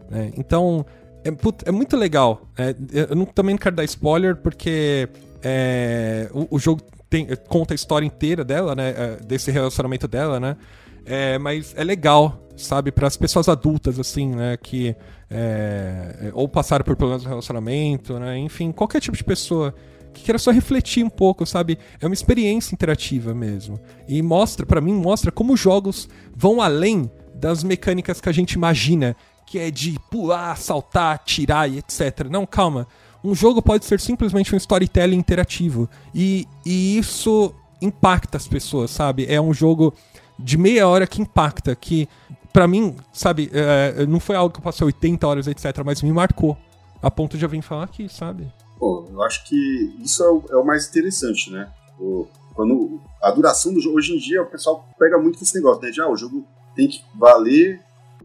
Né? 0.08 0.32
Então, 0.36 0.86
é, 1.24 1.30
é, 1.66 1.72
muito 1.72 1.96
legal. 1.96 2.42
É, 2.56 2.74
eu 3.10 3.16
não, 3.16 3.26
também 3.26 3.54
não 3.54 3.58
quero 3.58 3.76
dar 3.76 3.84
spoiler, 3.84 4.36
porque 4.36 5.08
é, 5.42 6.30
o, 6.32 6.56
o, 6.56 6.58
jogo 6.58 6.82
tem, 7.08 7.28
conta 7.48 7.74
a 7.74 7.76
história 7.76 8.06
inteira 8.06 8.44
dela, 8.44 8.74
né? 8.74 8.94
É, 8.96 9.16
desse 9.24 9.50
relacionamento 9.50 10.08
dela, 10.08 10.40
né? 10.40 10.56
É, 11.04 11.38
mas 11.38 11.74
é 11.76 11.84
legal, 11.84 12.48
sabe? 12.56 12.90
Para 12.92 13.06
as 13.06 13.16
pessoas 13.16 13.48
adultas, 13.48 13.98
assim, 13.98 14.28
né? 14.34 14.56
Que 14.56 14.94
é, 15.30 16.30
ou 16.34 16.48
passaram 16.48 16.84
por 16.84 16.96
problemas 16.96 17.22
no 17.22 17.28
relacionamento, 17.28 18.18
né? 18.18 18.38
Enfim, 18.38 18.72
qualquer 18.72 19.00
tipo 19.00 19.16
de 19.16 19.24
pessoa 19.24 19.74
que 20.12 20.22
queira 20.24 20.38
só 20.38 20.50
refletir 20.50 21.04
um 21.04 21.10
pouco, 21.10 21.46
sabe? 21.46 21.78
É 22.00 22.06
uma 22.06 22.14
experiência 22.14 22.74
interativa 22.74 23.32
mesmo. 23.32 23.78
E 24.08 24.20
mostra, 24.22 24.66
para 24.66 24.80
mim, 24.80 24.92
mostra 24.92 25.30
como 25.30 25.56
jogos 25.56 26.08
vão 26.34 26.60
além 26.60 27.10
das 27.34 27.62
mecânicas 27.62 28.20
que 28.20 28.28
a 28.28 28.32
gente 28.32 28.52
imagina, 28.52 29.16
que 29.46 29.58
é 29.58 29.70
de 29.70 29.98
pular, 30.10 30.56
saltar, 30.56 31.22
tirar 31.24 31.68
e 31.70 31.78
etc. 31.78 32.28
Não, 32.30 32.44
calma. 32.44 32.86
Um 33.22 33.34
jogo 33.34 33.62
pode 33.62 33.84
ser 33.84 34.00
simplesmente 34.00 34.54
um 34.54 34.58
storytelling 34.58 35.16
interativo. 35.16 35.88
E, 36.14 36.46
e 36.64 36.98
isso 36.98 37.54
impacta 37.80 38.36
as 38.36 38.46
pessoas, 38.46 38.90
sabe? 38.90 39.26
É 39.28 39.40
um 39.40 39.52
jogo 39.52 39.94
de 40.42 40.58
meia 40.58 40.88
hora 40.88 41.06
que 41.06 41.20
impacta, 41.20 41.74
que 41.74 42.08
para 42.52 42.66
mim, 42.66 42.96
sabe, 43.12 43.50
é, 43.52 44.04
não 44.06 44.18
foi 44.20 44.36
algo 44.36 44.52
que 44.52 44.58
eu 44.58 44.64
passei 44.64 44.84
80 44.84 45.26
horas, 45.26 45.46
etc., 45.46 45.82
mas 45.84 46.02
me 46.02 46.12
marcou. 46.12 46.56
A 47.02 47.10
ponto 47.10 47.38
de 47.38 47.44
eu 47.44 47.48
vir 47.48 47.62
falar 47.62 47.84
aqui, 47.84 48.08
sabe? 48.08 48.52
Pô, 48.78 49.06
eu 49.10 49.22
acho 49.22 49.44
que 49.46 49.94
isso 50.02 50.22
é 50.22 50.30
o, 50.30 50.44
é 50.50 50.56
o 50.56 50.64
mais 50.64 50.88
interessante, 50.88 51.50
né? 51.50 51.72
O, 51.98 52.26
quando 52.54 53.00
a 53.22 53.30
duração 53.30 53.72
do 53.72 53.80
jogo, 53.80 53.96
hoje 53.96 54.14
em 54.14 54.18
dia 54.18 54.42
o 54.42 54.46
pessoal 54.46 54.86
pega 54.98 55.18
muito 55.18 55.38
com 55.38 55.44
esse 55.44 55.54
negócio, 55.54 55.82
né? 55.82 55.90
De, 55.90 56.00
ah, 56.00 56.10
o 56.10 56.16
jogo 56.16 56.46
tem 56.74 56.88
que 56.88 57.02
valer, 57.18 57.80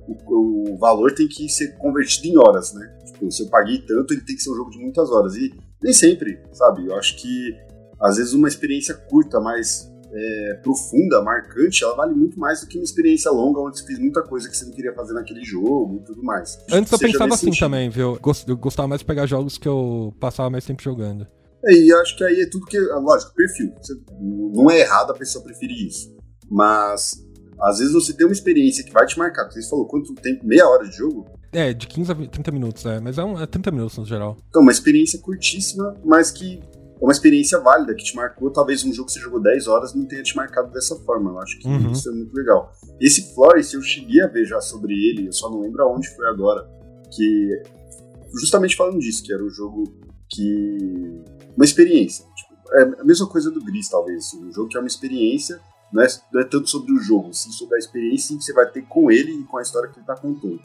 o, 0.07 0.73
o 0.73 0.77
valor 0.77 1.13
tem 1.13 1.27
que 1.27 1.47
ser 1.47 1.77
convertido 1.77 2.27
em 2.27 2.37
horas, 2.37 2.73
né? 2.73 2.85
Tipo, 3.05 3.31
se 3.31 3.43
eu 3.43 3.49
paguei 3.49 3.79
tanto, 3.79 4.13
ele 4.13 4.21
tem 4.21 4.35
que 4.35 4.41
ser 4.41 4.51
um 4.51 4.55
jogo 4.55 4.71
de 4.71 4.79
muitas 4.79 5.09
horas. 5.09 5.35
E 5.35 5.53
nem 5.81 5.93
sempre, 5.93 6.41
sabe? 6.51 6.85
Eu 6.85 6.95
acho 6.97 7.15
que 7.15 7.55
às 7.99 8.17
vezes 8.17 8.33
uma 8.33 8.47
experiência 8.47 8.93
curta, 8.93 9.39
mas 9.39 9.89
é, 10.15 10.59
profunda, 10.63 11.21
marcante, 11.21 11.83
ela 11.83 11.95
vale 11.95 12.13
muito 12.13 12.39
mais 12.39 12.61
do 12.61 12.67
que 12.67 12.77
uma 12.77 12.83
experiência 12.83 13.29
longa 13.29 13.59
onde 13.59 13.79
você 13.79 13.85
fez 13.85 13.99
muita 13.99 14.23
coisa 14.23 14.49
que 14.49 14.55
você 14.55 14.65
não 14.65 14.71
queria 14.71 14.93
fazer 14.93 15.13
naquele 15.13 15.43
jogo 15.43 15.99
e 16.01 16.05
tudo 16.05 16.23
mais. 16.23 16.57
Antes 16.71 16.91
eu 16.91 16.99
pensava 16.99 17.33
assim 17.33 17.47
sentido. 17.47 17.59
também, 17.59 17.89
viu? 17.89 18.17
Eu 18.47 18.57
gostava 18.57 18.87
mais 18.87 19.01
de 19.01 19.05
pegar 19.05 19.25
jogos 19.25 19.57
que 19.57 19.67
eu 19.67 20.13
passava 20.19 20.49
mais 20.49 20.65
tempo 20.65 20.81
jogando. 20.81 21.27
É, 21.65 21.73
e 21.73 21.93
acho 21.93 22.15
que 22.15 22.23
aí 22.23 22.41
é 22.41 22.49
tudo 22.49 22.65
que. 22.65 22.79
Lógico, 22.79 23.33
perfil. 23.33 23.73
Você, 23.81 23.93
não 24.19 24.69
é 24.69 24.79
errado 24.79 25.11
a 25.11 25.15
pessoa 25.15 25.43
preferir 25.43 25.87
isso. 25.87 26.15
Mas 26.49 27.13
às 27.59 27.79
vezes 27.79 27.93
você 27.93 28.13
tem 28.13 28.25
uma 28.25 28.33
experiência 28.33 28.83
que 28.83 28.91
vai 28.91 29.05
te 29.05 29.17
marcar. 29.17 29.49
Você 29.51 29.67
falou 29.67 29.87
quanto 29.87 30.13
tempo? 30.15 30.45
Meia 30.45 30.67
hora 30.67 30.87
de 30.87 30.95
jogo? 30.95 31.25
É, 31.51 31.73
de 31.73 31.87
15 31.87 32.11
a 32.11 32.15
30 32.15 32.51
minutos, 32.51 32.85
é. 32.85 32.99
Mas 32.99 33.17
é, 33.17 33.23
um, 33.23 33.41
é 33.41 33.45
30 33.47 33.71
minutos 33.71 33.97
no 33.97 34.05
geral. 34.05 34.37
Então, 34.49 34.61
uma 34.61 34.71
experiência 34.71 35.19
curtíssima, 35.19 35.95
mas 36.03 36.29
que 36.29 36.61
uma 36.99 37.11
experiência 37.11 37.59
válida 37.59 37.93
que 37.93 38.03
te 38.03 38.15
marcou. 38.15 38.49
Talvez 38.51 38.83
um 38.83 38.93
jogo 38.93 39.07
que 39.07 39.13
você 39.13 39.19
jogou 39.19 39.41
10 39.41 39.67
horas 39.67 39.93
não 39.93 40.05
tenha 40.05 40.23
te 40.23 40.35
marcado 40.35 40.71
dessa 40.71 40.95
forma. 40.97 41.31
Eu 41.31 41.39
acho 41.39 41.59
que 41.59 41.67
uhum. 41.67 41.91
isso 41.91 42.09
é 42.09 42.11
muito 42.13 42.33
legal. 42.33 42.71
Esse 42.99 43.33
Flores, 43.33 43.73
eu 43.73 43.81
cheguei 43.81 44.21
a 44.21 44.27
ver 44.27 44.45
já 44.45 44.61
sobre 44.61 44.93
ele, 44.93 45.27
eu 45.27 45.33
só 45.33 45.49
não 45.49 45.61
lembro 45.61 45.83
aonde 45.83 46.09
foi 46.15 46.27
agora. 46.27 46.67
Que 47.11 47.63
justamente 48.39 48.75
falando 48.75 48.99
disso, 48.99 49.23
que 49.23 49.33
era 49.33 49.43
um 49.43 49.49
jogo 49.49 49.83
que. 50.29 51.23
Uma 51.55 51.65
experiência. 51.65 52.25
Tipo, 52.35 52.73
é 52.73 53.01
a 53.01 53.03
mesma 53.03 53.27
coisa 53.27 53.51
do 53.51 53.63
Gris, 53.63 53.89
talvez. 53.89 54.33
Um 54.33 54.51
jogo 54.51 54.69
que 54.69 54.77
é 54.77 54.79
uma 54.79 54.87
experiência, 54.87 55.59
não 55.91 56.01
é, 56.01 56.07
não 56.33 56.41
é 56.41 56.43
tanto 56.43 56.69
sobre 56.69 56.91
o 56.93 56.99
jogo, 56.99 57.33
sim 57.33 57.51
sobre 57.51 57.75
a 57.75 57.79
experiência 57.79 58.35
que 58.35 58.43
você 58.43 58.53
vai 58.53 58.69
ter 58.69 58.81
com 58.83 59.11
ele 59.11 59.31
e 59.31 59.43
com 59.43 59.57
a 59.57 59.61
história 59.61 59.89
que 59.89 59.99
ele 59.99 60.05
tá 60.05 60.15
contando. 60.15 60.59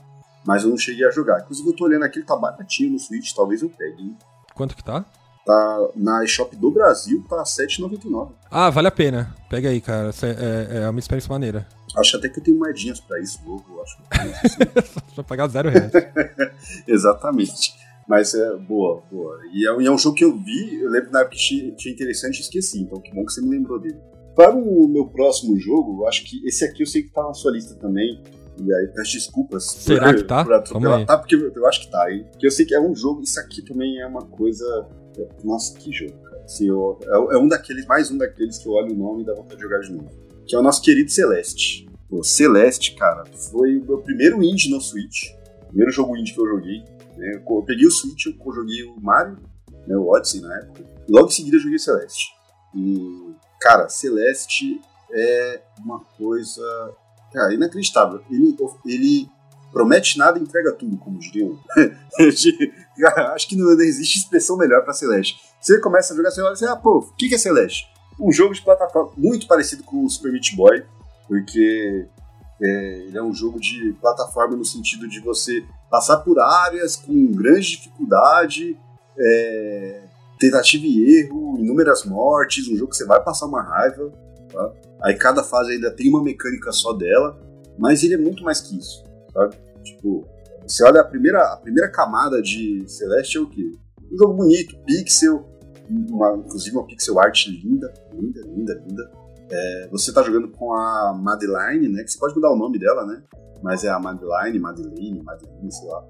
Mas 0.44 0.64
eu 0.64 0.70
não 0.70 0.76
cheguei 0.76 1.06
a 1.06 1.10
jogar. 1.10 1.40
Inclusive, 1.40 1.68
eu 1.68 1.76
tô 1.76 1.84
olhando 1.84 2.04
aqui, 2.04 2.18
ele 2.18 2.26
tá 2.26 2.36
baratinho 2.36 2.92
no 2.92 2.98
Switch, 2.98 3.32
talvez 3.34 3.62
eu 3.62 3.68
pegue, 3.68 4.02
hein? 4.02 4.16
Quanto 4.54 4.74
que 4.74 4.82
tá? 4.82 5.04
Tá 5.44 5.88
na 5.96 6.22
eShop 6.22 6.54
do 6.54 6.70
Brasil, 6.70 7.24
tá 7.28 7.38
R$7,99. 7.38 8.32
Ah, 8.50 8.70
vale 8.70 8.88
a 8.88 8.90
pena. 8.90 9.34
Pega 9.48 9.70
aí, 9.70 9.80
cara. 9.80 10.10
É, 10.22 10.82
é, 10.82 10.90
uma 10.90 10.98
experiência 10.98 11.32
maneira. 11.32 11.66
Acho 11.96 12.18
até 12.18 12.28
que 12.28 12.38
eu 12.38 12.44
tenho 12.44 12.58
moedinhas 12.58 13.00
pra 13.00 13.18
isso, 13.20 13.40
novo, 13.44 13.64
acho. 13.82 13.98
Só 15.14 15.22
pagar 15.22 15.48
zero 15.48 15.70
reais. 15.70 15.90
Exatamente. 16.86 17.74
Mas 18.06 18.34
é 18.34 18.56
boa, 18.56 19.02
boa. 19.10 19.38
E 19.52 19.66
é, 19.66 19.82
e 19.82 19.86
é, 19.86 19.90
um 19.90 19.96
jogo 19.96 20.16
que 20.16 20.24
eu 20.24 20.36
vi, 20.36 20.80
eu 20.80 20.90
lembro 20.90 21.10
na 21.10 21.20
época 21.20 21.36
que 21.36 21.72
tinha 21.76 21.94
interessante 21.94 22.38
e 22.38 22.40
esqueci, 22.40 22.80
então 22.82 23.00
que 23.00 23.14
bom 23.14 23.24
que 23.24 23.32
você 23.32 23.40
me 23.40 23.50
lembrou 23.50 23.80
dele. 23.80 24.00
Para 24.34 24.54
o 24.54 24.88
meu 24.88 25.06
próximo 25.06 25.58
jogo, 25.58 26.02
eu 26.02 26.08
acho 26.08 26.24
que 26.24 26.44
esse 26.46 26.64
aqui 26.64 26.82
eu 26.82 26.86
sei 26.86 27.02
que 27.02 27.10
tá 27.10 27.22
na 27.22 27.34
sua 27.34 27.52
lista 27.52 27.74
também. 27.76 28.22
E 28.58 28.74
aí 28.74 28.88
peço 28.88 29.12
desculpas. 29.12 29.64
Será 29.64 30.08
por, 30.08 30.16
que 30.16 30.24
tá? 30.24 30.44
Por 30.44 30.52
atropelar. 30.54 31.06
Tá, 31.06 31.16
porque 31.16 31.34
eu 31.34 31.66
acho 31.66 31.80
que 31.80 31.90
tá, 31.90 32.12
hein? 32.12 32.26
Porque 32.30 32.46
eu 32.46 32.50
sei 32.50 32.66
que 32.66 32.74
é 32.74 32.80
um 32.80 32.94
jogo, 32.94 33.22
isso 33.22 33.40
aqui 33.40 33.62
também 33.62 34.00
é 34.00 34.06
uma 34.06 34.22
coisa 34.22 34.86
nossa, 35.44 35.76
que 35.78 35.92
jogo, 35.92 36.12
cara. 36.22 36.42
Assim, 36.44 36.68
eu, 36.68 36.98
é, 37.02 37.34
é, 37.34 37.38
um 37.38 37.48
daqueles, 37.48 37.86
mais 37.86 38.10
um 38.10 38.18
daqueles 38.18 38.58
que 38.58 38.66
eu 38.66 38.72
olho 38.72 38.92
o 38.92 38.96
nome 38.96 39.22
e 39.22 39.26
dá 39.26 39.34
vontade 39.34 39.56
de 39.56 39.62
jogar 39.62 39.80
de 39.80 39.92
novo. 39.92 40.10
Que 40.46 40.54
é 40.54 40.58
o 40.58 40.62
nosso 40.62 40.82
querido 40.82 41.10
Celeste. 41.10 41.88
O 42.10 42.22
Celeste, 42.24 42.94
cara, 42.96 43.24
foi 43.50 43.78
o 43.78 43.84
meu 43.84 43.98
primeiro 43.98 44.42
indie 44.42 44.70
no 44.70 44.80
Switch. 44.80 45.30
Primeiro 45.68 45.92
jogo 45.92 46.16
indie 46.16 46.32
que 46.32 46.40
eu 46.40 46.46
joguei. 46.46 46.82
Né? 47.16 47.42
Eu 47.48 47.62
peguei 47.62 47.86
o 47.86 47.90
Switch, 47.90 48.26
eu 48.26 48.52
joguei 48.52 48.82
o 48.82 49.00
Mario, 49.00 49.38
né, 49.86 49.96
o 49.96 50.08
Odyssey 50.08 50.40
na 50.40 50.56
época. 50.56 50.84
E 51.08 51.12
logo 51.12 51.28
em 51.28 51.30
seguida 51.30 51.56
eu 51.56 51.60
joguei 51.60 51.76
o 51.76 51.80
Celeste. 51.80 52.28
E, 52.74 53.34
cara, 53.60 53.88
Celeste 53.88 54.80
é 55.12 55.62
uma 55.78 56.00
coisa 56.16 56.62
cara, 57.32 57.54
inacreditável. 57.54 58.22
Ele, 58.30 58.56
ele 58.86 59.28
promete 59.72 60.18
nada 60.18 60.38
e 60.38 60.42
entrega 60.42 60.72
tudo, 60.72 60.96
como 60.96 61.18
diriam. 61.18 61.58
Acho 63.34 63.48
que 63.48 63.56
não 63.56 63.70
existe 63.80 64.18
expressão 64.18 64.56
melhor 64.56 64.82
para 64.82 64.92
Celeste. 64.92 65.40
Você 65.60 65.78
começa 65.80 66.12
a 66.12 66.16
jogar, 66.16 66.30
você 66.30 66.40
olha 66.42 66.50
e 66.50 66.52
assim, 66.54 66.66
ah, 66.66 66.76
pô, 66.76 66.98
o 66.98 67.14
que 67.14 67.34
é 67.34 67.38
Celeste? 67.38 67.88
Um 68.18 68.32
jogo 68.32 68.54
de 68.54 68.62
plataforma 68.62 69.12
muito 69.16 69.46
parecido 69.46 69.82
com 69.82 70.04
o 70.04 70.10
Super 70.10 70.32
Meat 70.32 70.54
Boy, 70.54 70.84
porque 71.26 72.06
é, 72.60 73.04
ele 73.06 73.16
é 73.16 73.22
um 73.22 73.32
jogo 73.32 73.58
de 73.58 73.94
plataforma 74.00 74.56
no 74.56 74.64
sentido 74.64 75.08
de 75.08 75.20
você 75.20 75.64
passar 75.90 76.18
por 76.18 76.38
áreas 76.38 76.96
com 76.96 77.32
grande 77.32 77.70
dificuldade, 77.70 78.76
é, 79.18 80.02
tentativa 80.38 80.84
e 80.86 81.20
erro, 81.20 81.58
inúmeras 81.58 82.04
mortes, 82.04 82.68
um 82.68 82.76
jogo 82.76 82.90
que 82.90 82.96
você 82.96 83.06
vai 83.06 83.22
passar 83.22 83.46
uma 83.46 83.62
raiva. 83.62 84.12
Tá? 84.52 84.72
Aí 85.02 85.14
cada 85.14 85.42
fase 85.42 85.72
ainda 85.72 85.90
tem 85.90 86.08
uma 86.08 86.22
mecânica 86.22 86.72
só 86.72 86.92
dela, 86.92 87.38
mas 87.78 88.02
ele 88.02 88.14
é 88.14 88.18
muito 88.18 88.42
mais 88.42 88.60
que 88.60 88.76
isso, 88.78 89.04
sabe? 89.32 89.56
Tipo, 89.82 90.26
você 90.66 90.84
olha 90.84 91.00
a 91.00 91.04
primeira, 91.04 91.42
a 91.52 91.56
primeira 91.56 91.90
camada 91.90 92.40
de 92.40 92.84
Celeste 92.88 93.38
é 93.38 93.40
o 93.40 93.48
quê? 93.48 93.72
Um 94.12 94.16
jogo 94.16 94.34
bonito, 94.34 94.76
pixel, 94.84 95.44
uma, 95.88 96.36
inclusive 96.36 96.76
uma 96.76 96.86
pixel 96.86 97.18
art 97.18 97.46
linda, 97.46 97.92
linda, 98.12 98.40
linda, 98.46 98.84
linda. 98.86 99.10
É, 99.50 99.88
você 99.90 100.12
tá 100.12 100.22
jogando 100.22 100.48
com 100.48 100.72
a 100.72 101.12
Madeline, 101.12 101.88
né? 101.88 102.04
Que 102.04 102.12
você 102.12 102.18
pode 102.18 102.34
mudar 102.34 102.52
o 102.52 102.56
nome 102.56 102.78
dela, 102.78 103.04
né? 103.04 103.22
Mas 103.62 103.84
é 103.84 103.88
a 103.88 103.98
Madeline, 103.98 104.58
Madeline, 104.58 105.22
Madeline, 105.22 105.72
sei 105.72 105.88
lá. 105.88 106.04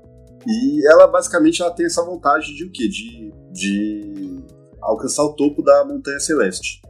E 0.47 0.87
ela 0.87 1.07
basicamente 1.07 1.63
ela 1.63 1.71
tem 1.71 1.87
essa 1.87 2.05
vontade 2.05 2.55
de 2.55 2.65
o 2.65 2.71
quê? 2.71 2.89
De, 2.89 3.33
de 3.53 4.45
alcançar 4.83 5.25
o 5.25 5.33
topo 5.35 5.63
da 5.63 5.85
Montanha 5.85 6.21
Celeste, 6.21 6.83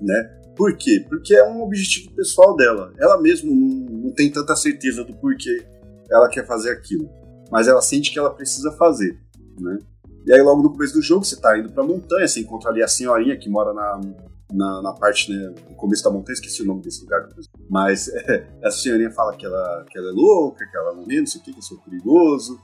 né? 0.00 0.32
Por 0.56 0.76
quê? 0.76 1.04
Porque 1.08 1.34
é 1.34 1.44
um 1.44 1.62
objetivo 1.62 2.14
pessoal 2.14 2.56
dela. 2.56 2.92
Ela 2.98 3.20
mesmo 3.20 3.54
não, 3.54 4.04
não 4.04 4.10
tem 4.12 4.30
tanta 4.30 4.56
certeza 4.56 5.04
do 5.04 5.14
porquê 5.14 5.66
ela 6.10 6.28
quer 6.28 6.46
fazer 6.46 6.70
aquilo, 6.70 7.08
mas 7.50 7.68
ela 7.68 7.82
sente 7.82 8.10
que 8.10 8.18
ela 8.18 8.30
precisa 8.30 8.72
fazer, 8.72 9.18
né? 9.60 9.78
E 10.26 10.32
aí 10.32 10.42
logo 10.42 10.62
no 10.62 10.72
começo 10.72 10.94
do 10.94 11.02
jogo 11.02 11.24
você 11.24 11.36
tá 11.36 11.56
indo 11.56 11.70
pra 11.70 11.84
montanha, 11.84 12.26
você 12.26 12.40
encontra 12.40 12.70
ali 12.70 12.82
a 12.82 12.88
senhorinha 12.88 13.36
que 13.36 13.48
mora 13.48 13.72
na, 13.72 14.00
na, 14.52 14.82
na 14.82 14.92
parte, 14.92 15.32
né, 15.32 15.54
no 15.68 15.76
começo 15.76 16.02
da 16.02 16.10
montanha, 16.10 16.34
esqueci 16.34 16.62
o 16.62 16.66
nome 16.66 16.82
desse 16.82 17.02
lugar, 17.02 17.28
mas 17.68 18.08
é, 18.08 18.46
essa 18.62 18.78
senhorinha 18.78 19.10
fala 19.10 19.36
que 19.36 19.46
ela, 19.46 19.84
que 19.88 19.98
ela 19.98 20.08
é 20.08 20.12
louca, 20.12 20.66
que 20.66 20.76
ela 20.76 20.94
não 20.94 21.04
vê, 21.04 21.20
não 21.20 21.26
sei 21.26 21.40
o 21.40 21.44
que, 21.44 21.52
que 21.52 21.58
eu 21.58 21.62
sou 21.62 21.78
perigoso, 21.78 22.58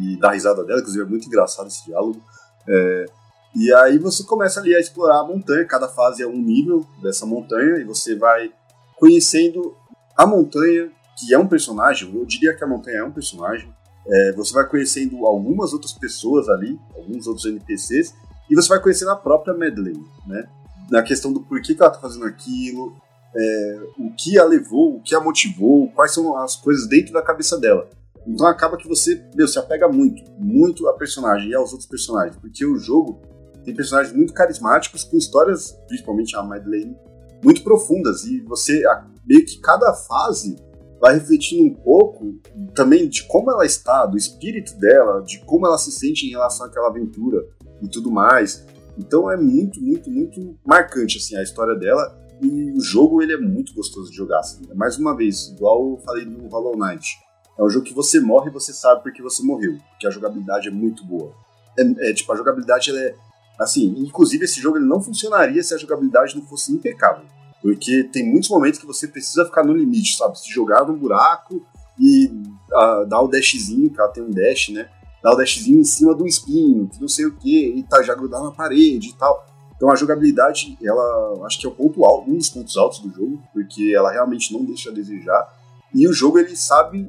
e 0.00 0.16
dá 0.18 0.30
risada 0.30 0.64
dela, 0.64 0.80
inclusive 0.80 1.04
é 1.04 1.08
muito 1.08 1.26
engraçado 1.26 1.66
esse 1.66 1.84
diálogo. 1.84 2.22
É, 2.66 3.06
e 3.54 3.74
aí 3.74 3.98
você 3.98 4.24
começa 4.24 4.60
ali 4.60 4.74
a 4.74 4.80
explorar 4.80 5.20
a 5.20 5.24
montanha, 5.24 5.66
cada 5.66 5.88
fase 5.88 6.22
é 6.22 6.26
um 6.26 6.40
nível 6.40 6.86
dessa 7.02 7.26
montanha, 7.26 7.76
e 7.78 7.84
você 7.84 8.16
vai 8.16 8.50
conhecendo 8.96 9.76
a 10.16 10.26
montanha, 10.26 10.90
que 11.16 11.32
é 11.34 11.38
um 11.38 11.46
personagem, 11.46 12.14
eu 12.14 12.24
diria 12.24 12.54
que 12.54 12.64
a 12.64 12.66
montanha 12.66 12.98
é 12.98 13.04
um 13.04 13.12
personagem. 13.12 13.72
É, 14.06 14.32
você 14.32 14.52
vai 14.52 14.68
conhecendo 14.68 15.24
algumas 15.26 15.72
outras 15.72 15.92
pessoas 15.92 16.48
ali, 16.48 16.78
alguns 16.96 17.26
outros 17.26 17.46
NPCs, 17.46 18.14
e 18.50 18.54
você 18.54 18.68
vai 18.68 18.80
conhecendo 18.80 19.10
a 19.10 19.16
própria 19.16 19.54
Madeleine, 19.54 20.04
né? 20.26 20.48
Na 20.90 21.02
questão 21.02 21.32
do 21.32 21.40
porquê 21.40 21.74
que 21.74 21.82
ela 21.82 21.90
tá 21.90 22.00
fazendo 22.00 22.26
aquilo, 22.26 22.94
é, 23.34 23.80
o 23.98 24.12
que 24.14 24.38
a 24.38 24.44
levou, 24.44 24.96
o 24.96 25.02
que 25.02 25.14
a 25.14 25.20
motivou, 25.20 25.90
quais 25.92 26.12
são 26.12 26.36
as 26.36 26.56
coisas 26.56 26.88
dentro 26.88 27.12
da 27.12 27.22
cabeça 27.22 27.58
dela. 27.58 27.88
Então 28.26 28.46
acaba 28.46 28.76
que 28.76 28.88
você, 28.88 29.24
meu, 29.34 29.48
se 29.48 29.58
apega 29.58 29.88
muito, 29.88 30.22
muito 30.38 30.88
a 30.88 30.94
personagem 30.94 31.50
e 31.50 31.54
aos 31.54 31.72
outros 31.72 31.88
personagens, 31.88 32.36
porque 32.36 32.64
o 32.64 32.78
jogo 32.78 33.20
tem 33.64 33.74
personagens 33.74 34.14
muito 34.14 34.32
carismáticos, 34.32 35.04
com 35.04 35.16
histórias, 35.16 35.72
principalmente 35.86 36.36
a 36.36 36.42
Madeleine, 36.42 36.96
muito 37.42 37.62
profundas, 37.62 38.24
e 38.24 38.40
você, 38.40 38.82
meio 39.24 39.44
que 39.44 39.58
cada 39.60 39.92
fase 39.92 40.56
vai 41.02 41.14
refletindo 41.14 41.64
um 41.64 41.74
pouco 41.74 42.38
também 42.76 43.08
de 43.08 43.24
como 43.24 43.50
ela 43.50 43.66
está, 43.66 44.06
do 44.06 44.16
espírito 44.16 44.78
dela, 44.78 45.20
de 45.20 45.40
como 45.40 45.66
ela 45.66 45.76
se 45.76 45.90
sente 45.90 46.24
em 46.24 46.30
relação 46.30 46.64
àquela 46.64 46.86
aventura 46.86 47.44
e 47.82 47.88
tudo 47.88 48.08
mais. 48.08 48.64
Então 48.96 49.28
é 49.28 49.36
muito, 49.36 49.82
muito, 49.82 50.08
muito 50.08 50.56
marcante 50.64 51.18
assim 51.18 51.36
a 51.36 51.42
história 51.42 51.74
dela 51.74 52.16
e 52.40 52.70
o 52.70 52.80
jogo 52.80 53.20
ele 53.20 53.32
é 53.32 53.36
muito 53.36 53.74
gostoso 53.74 54.12
de 54.12 54.16
jogar. 54.16 54.38
Assim. 54.38 54.62
Mais 54.76 54.96
uma 54.96 55.16
vez, 55.16 55.48
igual 55.48 55.90
eu 55.90 55.98
falei 56.04 56.24
no 56.24 56.46
Hollow 56.46 56.76
Knight, 56.76 57.18
é 57.58 57.62
um 57.64 57.68
jogo 57.68 57.84
que 57.84 57.94
você 57.94 58.20
morre 58.20 58.48
e 58.48 58.52
você 58.52 58.72
sabe 58.72 59.02
porque 59.02 59.20
você 59.20 59.42
morreu, 59.42 59.76
porque 59.90 60.06
a 60.06 60.10
jogabilidade 60.10 60.68
é 60.68 60.70
muito 60.70 61.04
boa. 61.04 61.34
É, 61.76 62.10
é 62.10 62.14
tipo 62.14 62.32
a 62.32 62.36
jogabilidade 62.36 62.90
ela 62.90 63.00
é 63.00 63.14
assim, 63.58 63.92
inclusive 63.98 64.44
esse 64.44 64.60
jogo 64.60 64.78
ele 64.78 64.86
não 64.86 65.02
funcionaria 65.02 65.62
se 65.64 65.74
a 65.74 65.78
jogabilidade 65.78 66.36
não 66.36 66.46
fosse 66.46 66.72
impecável. 66.72 67.24
Porque 67.62 68.04
tem 68.12 68.28
muitos 68.28 68.50
momentos 68.50 68.80
que 68.80 68.86
você 68.86 69.06
precisa 69.06 69.44
ficar 69.44 69.64
no 69.64 69.72
limite, 69.72 70.16
sabe? 70.16 70.38
Se 70.38 70.50
jogar 70.50 70.84
num 70.84 70.98
buraco 70.98 71.64
e 71.98 72.26
uh, 72.26 73.06
dar 73.06 73.22
o 73.22 73.28
dashzinho, 73.28 73.88
que 73.88 74.00
ela 74.00 74.10
tem 74.10 74.24
um 74.24 74.30
dash, 74.30 74.70
né? 74.70 74.90
Dar 75.22 75.32
o 75.32 75.36
dashzinho 75.36 75.78
em 75.78 75.84
cima 75.84 76.12
do 76.12 76.26
espinho, 76.26 76.88
que 76.88 77.00
não 77.00 77.08
sei 77.08 77.26
o 77.26 77.36
que, 77.36 77.68
e 77.76 77.82
tá 77.84 78.02
já 78.02 78.14
grudar 78.14 78.42
na 78.42 78.50
parede 78.50 79.10
e 79.10 79.14
tal. 79.14 79.46
Então 79.76 79.90
a 79.90 79.94
jogabilidade, 79.94 80.76
ela 80.82 81.46
acho 81.46 81.60
que 81.60 81.66
é 81.66 81.68
o 81.68 81.72
ponto 81.72 82.04
alto, 82.04 82.30
um 82.30 82.36
dos 82.36 82.50
pontos 82.50 82.76
altos 82.76 82.98
do 82.98 83.10
jogo, 83.14 83.40
porque 83.52 83.92
ela 83.94 84.10
realmente 84.10 84.52
não 84.52 84.64
deixa 84.64 84.90
a 84.90 84.92
desejar. 84.92 85.56
E 85.94 86.06
o 86.08 86.12
jogo 86.12 86.38
ele 86.38 86.56
sabe 86.56 87.08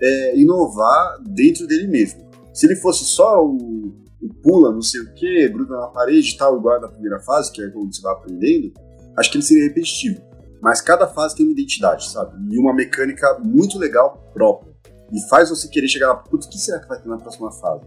é, 0.00 0.36
inovar 0.36 1.20
dentro 1.20 1.66
dele 1.66 1.86
mesmo. 1.86 2.22
Se 2.52 2.66
ele 2.66 2.76
fosse 2.76 3.04
só 3.04 3.44
o, 3.44 3.92
o 4.20 4.34
pula, 4.42 4.72
não 4.72 4.82
sei 4.82 5.00
o 5.00 5.14
que, 5.14 5.48
gruda 5.48 5.76
na 5.76 5.86
parede 5.88 6.30
e 6.30 6.36
tal, 6.36 6.58
igual 6.58 6.80
na 6.80 6.88
primeira 6.88 7.20
fase, 7.20 7.52
que 7.52 7.62
é 7.62 7.68
quando 7.70 7.94
você 7.94 8.02
vai 8.02 8.12
aprendendo, 8.12 8.72
acho 9.16 9.30
que 9.30 9.36
ele 9.36 9.44
seria 9.44 9.64
repetitivo. 9.64 10.20
Mas 10.60 10.80
cada 10.80 11.08
fase 11.08 11.34
tem 11.34 11.44
uma 11.44 11.52
identidade, 11.52 12.08
sabe? 12.10 12.36
E 12.50 12.58
uma 12.58 12.72
mecânica 12.72 13.38
muito 13.42 13.78
legal 13.78 14.30
própria. 14.32 14.72
E 15.12 15.20
faz 15.28 15.50
você 15.50 15.68
querer 15.68 15.88
chegar 15.88 16.08
lá, 16.08 16.16
putz, 16.16 16.46
o 16.46 16.48
que 16.48 16.56
será 16.56 16.78
que 16.80 16.88
vai 16.88 17.00
ter 17.00 17.08
na 17.08 17.18
próxima 17.18 17.50
fase? 17.50 17.84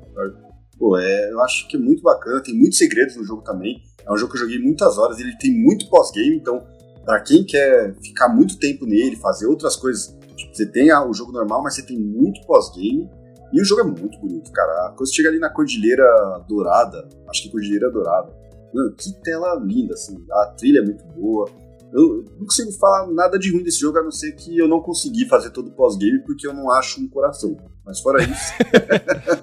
Pô, 0.78 0.98
é, 0.98 1.32
eu 1.32 1.40
acho 1.42 1.68
que 1.68 1.78
é 1.78 1.80
muito 1.80 2.04
bacana, 2.04 2.44
tem 2.44 2.54
muitos 2.54 2.78
segredos 2.78 3.16
no 3.16 3.24
jogo 3.24 3.42
também. 3.42 3.82
É 4.06 4.12
um 4.12 4.18
jogo 4.18 4.32
que 4.32 4.38
eu 4.38 4.42
joguei 4.42 4.60
muitas 4.60 4.98
horas, 4.98 5.20
ele 5.20 5.36
tem 5.38 5.52
muito 5.52 5.90
pós-game, 5.90 6.36
então, 6.36 6.68
para 7.04 7.22
quem 7.22 7.44
quer 7.46 7.96
ficar 8.04 8.30
muito 8.30 8.60
tempo 8.60 8.86
nele, 8.86 9.16
fazer 9.16 9.48
outras 9.48 9.76
coisas, 9.76 10.16
tipo, 10.36 10.54
você 10.54 10.66
tem 10.66 10.94
o 10.94 11.14
jogo 11.14 11.32
normal, 11.32 11.64
mas 11.64 11.76
você 11.76 11.82
tem 11.82 11.98
muito 11.98 12.46
pós-game. 12.46 13.10
E 13.54 13.62
o 13.62 13.64
jogo 13.64 13.82
é 13.82 13.84
muito 13.86 14.20
bonito, 14.20 14.52
cara. 14.52 14.90
Quando 14.90 15.08
você 15.08 15.14
chega 15.14 15.30
ali 15.30 15.40
na 15.40 15.50
Cordilheira 15.50 16.04
Dourada, 16.48 17.08
acho 17.30 17.44
que 17.44 17.50
Cordilheira 17.50 17.90
Dourada, 17.90 18.36
Mano, 18.76 18.94
que 18.94 19.14
tela 19.24 19.56
linda, 19.64 19.94
assim. 19.94 20.22
A 20.30 20.48
trilha 20.58 20.80
é 20.80 20.82
muito 20.84 21.06
boa. 21.06 21.50
Eu 21.94 22.26
não 22.38 22.46
consigo 22.46 22.74
falar 22.74 23.08
nada 23.08 23.40
de 23.40 23.50
ruim 23.54 23.64
desse 23.64 23.80
jogo, 23.80 23.98
a 24.00 24.04
não 24.04 24.12
ser 24.12 24.34
que 24.34 24.58
eu 24.58 24.68
não 24.68 24.82
consegui 24.82 25.26
fazer 25.26 25.52
todo 25.52 25.70
o 25.70 25.72
pós-game 25.72 26.20
porque 26.26 26.46
eu 26.46 26.54
não 26.54 26.70
acho 26.70 27.00
um 27.00 27.08
coração. 27.08 27.56
Mas 27.86 28.02
fora 28.02 28.22
isso. 28.22 28.54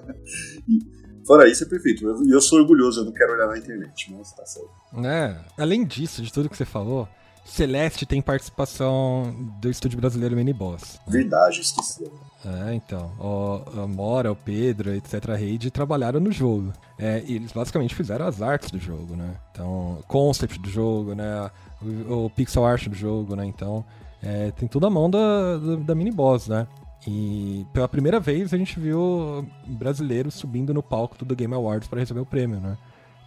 fora 1.27 1.49
isso 1.49 1.65
é 1.65 1.67
perfeito. 1.67 2.03
E 2.03 2.07
eu, 2.07 2.35
eu, 2.35 2.41
sou 2.43 2.59
orgulhoso, 2.59 3.01
eu 3.01 3.05
não 3.07 3.13
quero 3.13 3.33
olhar 3.33 3.47
na 3.47 3.57
internet, 3.57 4.13
mas 4.15 4.33
tá 4.33 4.45
certo. 4.45 4.71
É, 5.03 5.39
além 5.57 5.87
disso, 5.87 6.21
de 6.21 6.31
tudo 6.31 6.51
que 6.51 6.57
você 6.57 6.67
falou, 6.67 7.09
Celeste 7.43 8.05
tem 8.05 8.21
participação 8.21 9.35
do 9.59 9.71
estúdio 9.71 9.99
brasileiro 9.99 10.37
Miniboss. 10.37 11.01
Né? 11.07 11.13
Verdade, 11.13 11.61
esqueci. 11.63 12.05
É, 12.45 12.75
então. 12.75 13.11
O, 13.19 13.83
a 13.83 13.87
Mora, 13.87 14.33
o 14.33 14.37
Pedro, 14.37 14.93
etc. 14.95 15.25
Raid 15.29 15.71
trabalharam 15.71 16.21
no 16.21 16.33
jogo. 16.33 16.73
É, 16.99 17.23
e 17.27 17.37
eles 17.37 17.53
basicamente 17.53 17.95
fizeram 17.95 18.27
as 18.27 18.43
artes 18.43 18.71
do 18.71 18.79
jogo, 18.79 19.15
né? 19.15 19.35
Então, 19.53 19.99
concept 20.09 20.59
do 20.59 20.69
jogo, 20.69 21.15
né? 21.15 21.51
O, 21.81 22.27
o 22.27 22.31
pixel 22.31 22.65
art 22.65 22.89
do 22.89 22.95
jogo, 22.95 23.37
né? 23.37 23.47
Então, 23.47 23.85
é, 24.23 24.51
tem 24.53 24.69
tudo 24.69 24.87
a 24.87 24.91
mão 24.91 25.09
da, 25.09 25.59
da, 25.59 25.77
da 25.77 25.95
Miniboss, 25.95 26.49
né? 26.49 26.67
E 27.07 27.67
pela 27.73 27.89
primeira 27.89 28.21
vez 28.21 28.55
a 28.55 28.57
gente 28.57 28.79
viu 28.79 29.45
brasileiros 29.67 30.35
subindo 30.35 30.73
no 30.73 30.83
palco 30.83 31.25
do 31.25 31.35
Game 31.35 31.53
Awards 31.53 31.89
para 31.89 31.99
receber 31.99 32.21
o 32.21 32.27
prêmio, 32.27 32.61
né? 32.61 32.77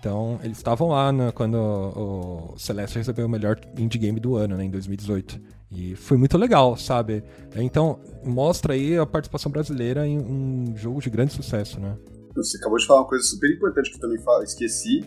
Então, 0.05 0.39
eles 0.43 0.57
estavam 0.57 0.89
lá 0.89 1.11
né, 1.11 1.31
quando 1.31 1.55
o 1.55 2.53
Celeste 2.59 2.99
recebeu 2.99 3.25
o 3.25 3.29
melhor 3.29 3.59
indie 3.75 3.97
game 3.97 4.19
do 4.19 4.35
ano, 4.35 4.55
né, 4.55 4.63
em 4.63 4.69
2018. 4.69 5.41
E 5.71 5.95
foi 5.95 6.15
muito 6.15 6.37
legal, 6.37 6.77
sabe? 6.77 7.23
Então, 7.55 7.99
mostra 8.23 8.75
aí 8.75 8.95
a 8.99 9.05
participação 9.07 9.51
brasileira 9.51 10.05
em 10.05 10.19
um 10.19 10.77
jogo 10.77 11.01
de 11.01 11.09
grande 11.09 11.33
sucesso, 11.33 11.79
né? 11.79 11.97
Você 12.35 12.57
acabou 12.57 12.77
de 12.77 12.85
falar 12.85 12.99
uma 12.99 13.07
coisa 13.07 13.25
super 13.25 13.51
importante 13.51 13.89
que 13.89 13.95
eu 13.95 13.99
também 13.99 14.19
esqueci, 14.43 15.03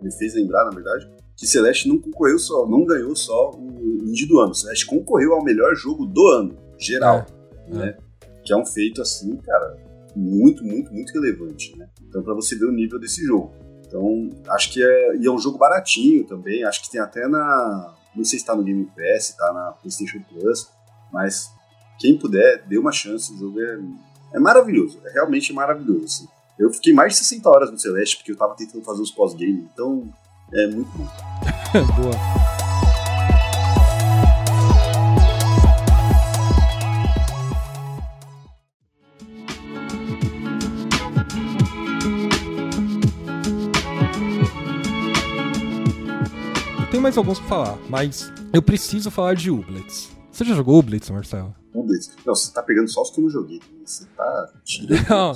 me 0.00 0.10
fez 0.16 0.34
lembrar, 0.34 0.64
na 0.64 0.70
verdade, 0.70 1.06
que 1.36 1.46
Celeste 1.46 1.86
não 1.86 1.98
concorreu 1.98 2.38
só, 2.38 2.66
não 2.66 2.86
ganhou 2.86 3.14
só 3.14 3.50
o 3.50 4.02
indie 4.06 4.26
do 4.26 4.40
ano. 4.40 4.54
Celeste 4.54 4.86
concorreu 4.86 5.34
ao 5.34 5.44
melhor 5.44 5.74
jogo 5.74 6.06
do 6.06 6.26
ano, 6.26 6.56
geral, 6.78 7.26
é, 7.66 7.74
né? 7.74 7.88
É. 7.88 8.30
Que 8.42 8.54
é 8.54 8.56
um 8.56 8.64
feito 8.64 9.02
assim, 9.02 9.36
cara, 9.36 9.76
muito, 10.16 10.64
muito, 10.64 10.90
muito 10.90 11.12
relevante, 11.12 11.76
né? 11.76 11.86
Então, 12.08 12.22
para 12.22 12.32
você 12.32 12.56
ver 12.56 12.64
o 12.64 12.72
nível 12.72 12.98
desse 12.98 13.22
jogo. 13.22 13.67
Então, 13.88 14.30
acho 14.50 14.70
que 14.70 14.84
é. 14.84 15.16
E 15.16 15.26
é 15.26 15.30
um 15.30 15.38
jogo 15.38 15.58
baratinho 15.58 16.24
também. 16.24 16.62
Acho 16.62 16.82
que 16.82 16.90
tem 16.90 17.00
até 17.00 17.26
na. 17.26 17.94
Não 18.14 18.24
sei 18.24 18.38
se 18.38 18.44
tá 18.44 18.54
no 18.54 18.62
Game 18.62 18.84
Pass, 18.96 19.34
tá 19.36 19.52
na 19.52 19.72
PlayStation 19.72 20.20
Plus, 20.28 20.68
mas 21.12 21.50
quem 21.98 22.16
puder, 22.18 22.62
dê 22.66 22.78
uma 22.78 22.92
chance. 22.92 23.32
O 23.32 23.38
jogo 23.38 23.60
é, 23.60 23.78
é 24.34 24.38
maravilhoso. 24.38 25.00
É 25.04 25.12
realmente 25.12 25.52
maravilhoso. 25.52 26.04
Assim. 26.04 26.28
Eu 26.58 26.70
fiquei 26.70 26.92
mais 26.92 27.14
de 27.14 27.20
60 27.20 27.48
horas 27.48 27.70
no 27.70 27.78
Celeste 27.78 28.16
porque 28.16 28.32
eu 28.32 28.36
tava 28.36 28.54
tentando 28.54 28.84
fazer 28.84 29.02
os 29.02 29.10
pós-game. 29.10 29.68
Então, 29.72 30.12
é 30.52 30.66
muito 30.66 30.90
bom. 30.96 31.06
Boa. 31.96 32.47
Mais 47.00 47.16
alguns 47.16 47.38
pra 47.38 47.48
falar, 47.48 47.78
mas 47.88 48.32
eu 48.52 48.62
preciso 48.62 49.10
falar 49.10 49.34
de 49.34 49.50
Ublets. 49.50 50.10
Você 50.30 50.44
já 50.44 50.54
jogou 50.54 50.78
Ublets, 50.78 51.10
Marcelo? 51.10 51.54
Ublets? 51.74 52.10
Não, 52.24 52.34
você 52.34 52.52
tá 52.52 52.62
pegando 52.62 52.88
só 52.88 53.02
os 53.02 53.10
que 53.10 53.20
eu 53.20 53.24
não 53.24 53.30
joguei. 53.30 53.60
Você 53.84 54.04
tá 54.16 54.52
tirando. 54.64 55.06
Não. 55.08 55.32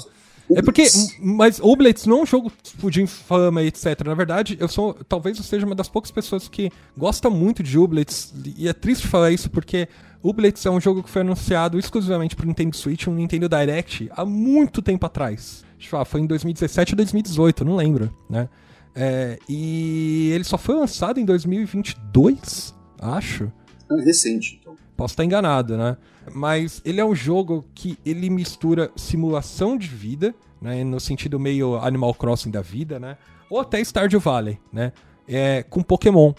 É 0.55 0.61
porque, 0.61 0.85
mas 1.21 1.61
Oblets 1.61 2.05
não 2.05 2.19
é 2.19 2.23
um 2.23 2.27
jogo 2.27 2.53
tipo, 2.63 2.91
de 2.91 3.01
infama, 3.01 3.63
etc. 3.63 4.05
Na 4.05 4.15
verdade, 4.15 4.57
eu 4.61 4.69
sou, 4.69 4.93
talvez 5.09 5.39
eu 5.39 5.45
seja 5.45 5.65
uma 5.65 5.75
das 5.75 5.89
poucas 5.89 6.11
pessoas 6.11 6.47
que 6.47 6.71
gosta 6.97 7.31
muito 7.31 7.63
de 7.63 7.79
Oblets, 7.79 8.35
e 8.57 8.69
é 8.69 8.73
triste 8.73 9.07
falar 9.07 9.31
isso 9.31 9.49
porque 9.49 9.89
Oblets 10.23 10.67
é 10.67 10.71
um 10.71 10.81
jogo 10.81 11.03
que 11.03 11.09
foi 11.09 11.23
anunciado 11.23 11.79
exclusivamente 11.79 12.37
pro 12.37 12.47
Nintendo 12.47 12.77
Switch, 12.77 13.07
um 13.07 13.15
Nintendo 13.15 13.49
Direct, 13.49 14.11
há 14.15 14.25
muito 14.27 14.83
tempo 14.83 15.07
atrás. 15.07 15.65
Deixa 15.75 15.87
eu 15.87 15.91
falar, 15.91 16.05
foi 16.05 16.21
em 16.21 16.27
2017 16.27 16.93
ou 16.93 16.97
2018, 16.97 17.65
não 17.65 17.77
lembro, 17.77 18.15
né? 18.29 18.49
É, 18.95 19.39
e 19.49 20.31
ele 20.33 20.45
só 20.45 20.59
foi 20.59 20.75
lançado 20.75 21.19
em 21.19 21.25
2022, 21.25 22.75
acho. 23.01 23.51
É 23.91 24.03
recente, 24.03 24.59
então. 24.61 24.77
Posso 24.97 25.13
estar 25.13 25.25
enganado, 25.25 25.77
né? 25.77 25.97
Mas 26.33 26.81
ele 26.85 27.01
é 27.01 27.05
um 27.05 27.15
jogo 27.15 27.65
que 27.75 27.99
ele 28.05 28.31
mistura 28.31 28.91
simulação 28.95 29.77
de 29.77 29.89
vida, 29.89 30.35
né? 30.61 30.85
No 30.85 31.01
sentido 31.01 31.41
meio 31.41 31.77
Animal 31.77 32.15
Crossing 32.15 32.51
da 32.51 32.61
vida, 32.61 33.01
né? 33.01 33.17
Ou 33.51 33.61
até 33.61 33.81
Stardew 33.81 34.21
Valley, 34.21 34.59
né? 34.73 34.93
É, 35.27 35.63
com 35.63 35.83
Pokémon. 35.83 36.33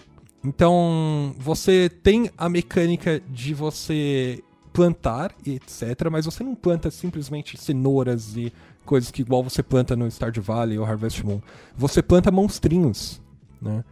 Então, 0.44 1.34
você 1.38 1.88
tem 1.88 2.30
a 2.36 2.48
mecânica 2.48 3.20
de 3.28 3.54
você 3.54 4.42
plantar 4.72 5.34
e 5.46 5.52
etc, 5.52 6.10
mas 6.10 6.26
você 6.26 6.42
não 6.42 6.54
planta 6.54 6.90
simplesmente 6.90 7.56
cenouras 7.56 8.36
e 8.36 8.52
coisas 8.84 9.10
que 9.10 9.22
igual 9.22 9.42
você 9.42 9.62
planta 9.62 9.96
no 9.96 10.10
Stardew 10.10 10.42
Valley 10.42 10.78
ou 10.78 10.84
Harvest 10.84 11.24
Moon. 11.24 11.40
Você 11.76 12.02
planta 12.02 12.30
monstrinhos, 12.30 13.20
né? 13.60 13.84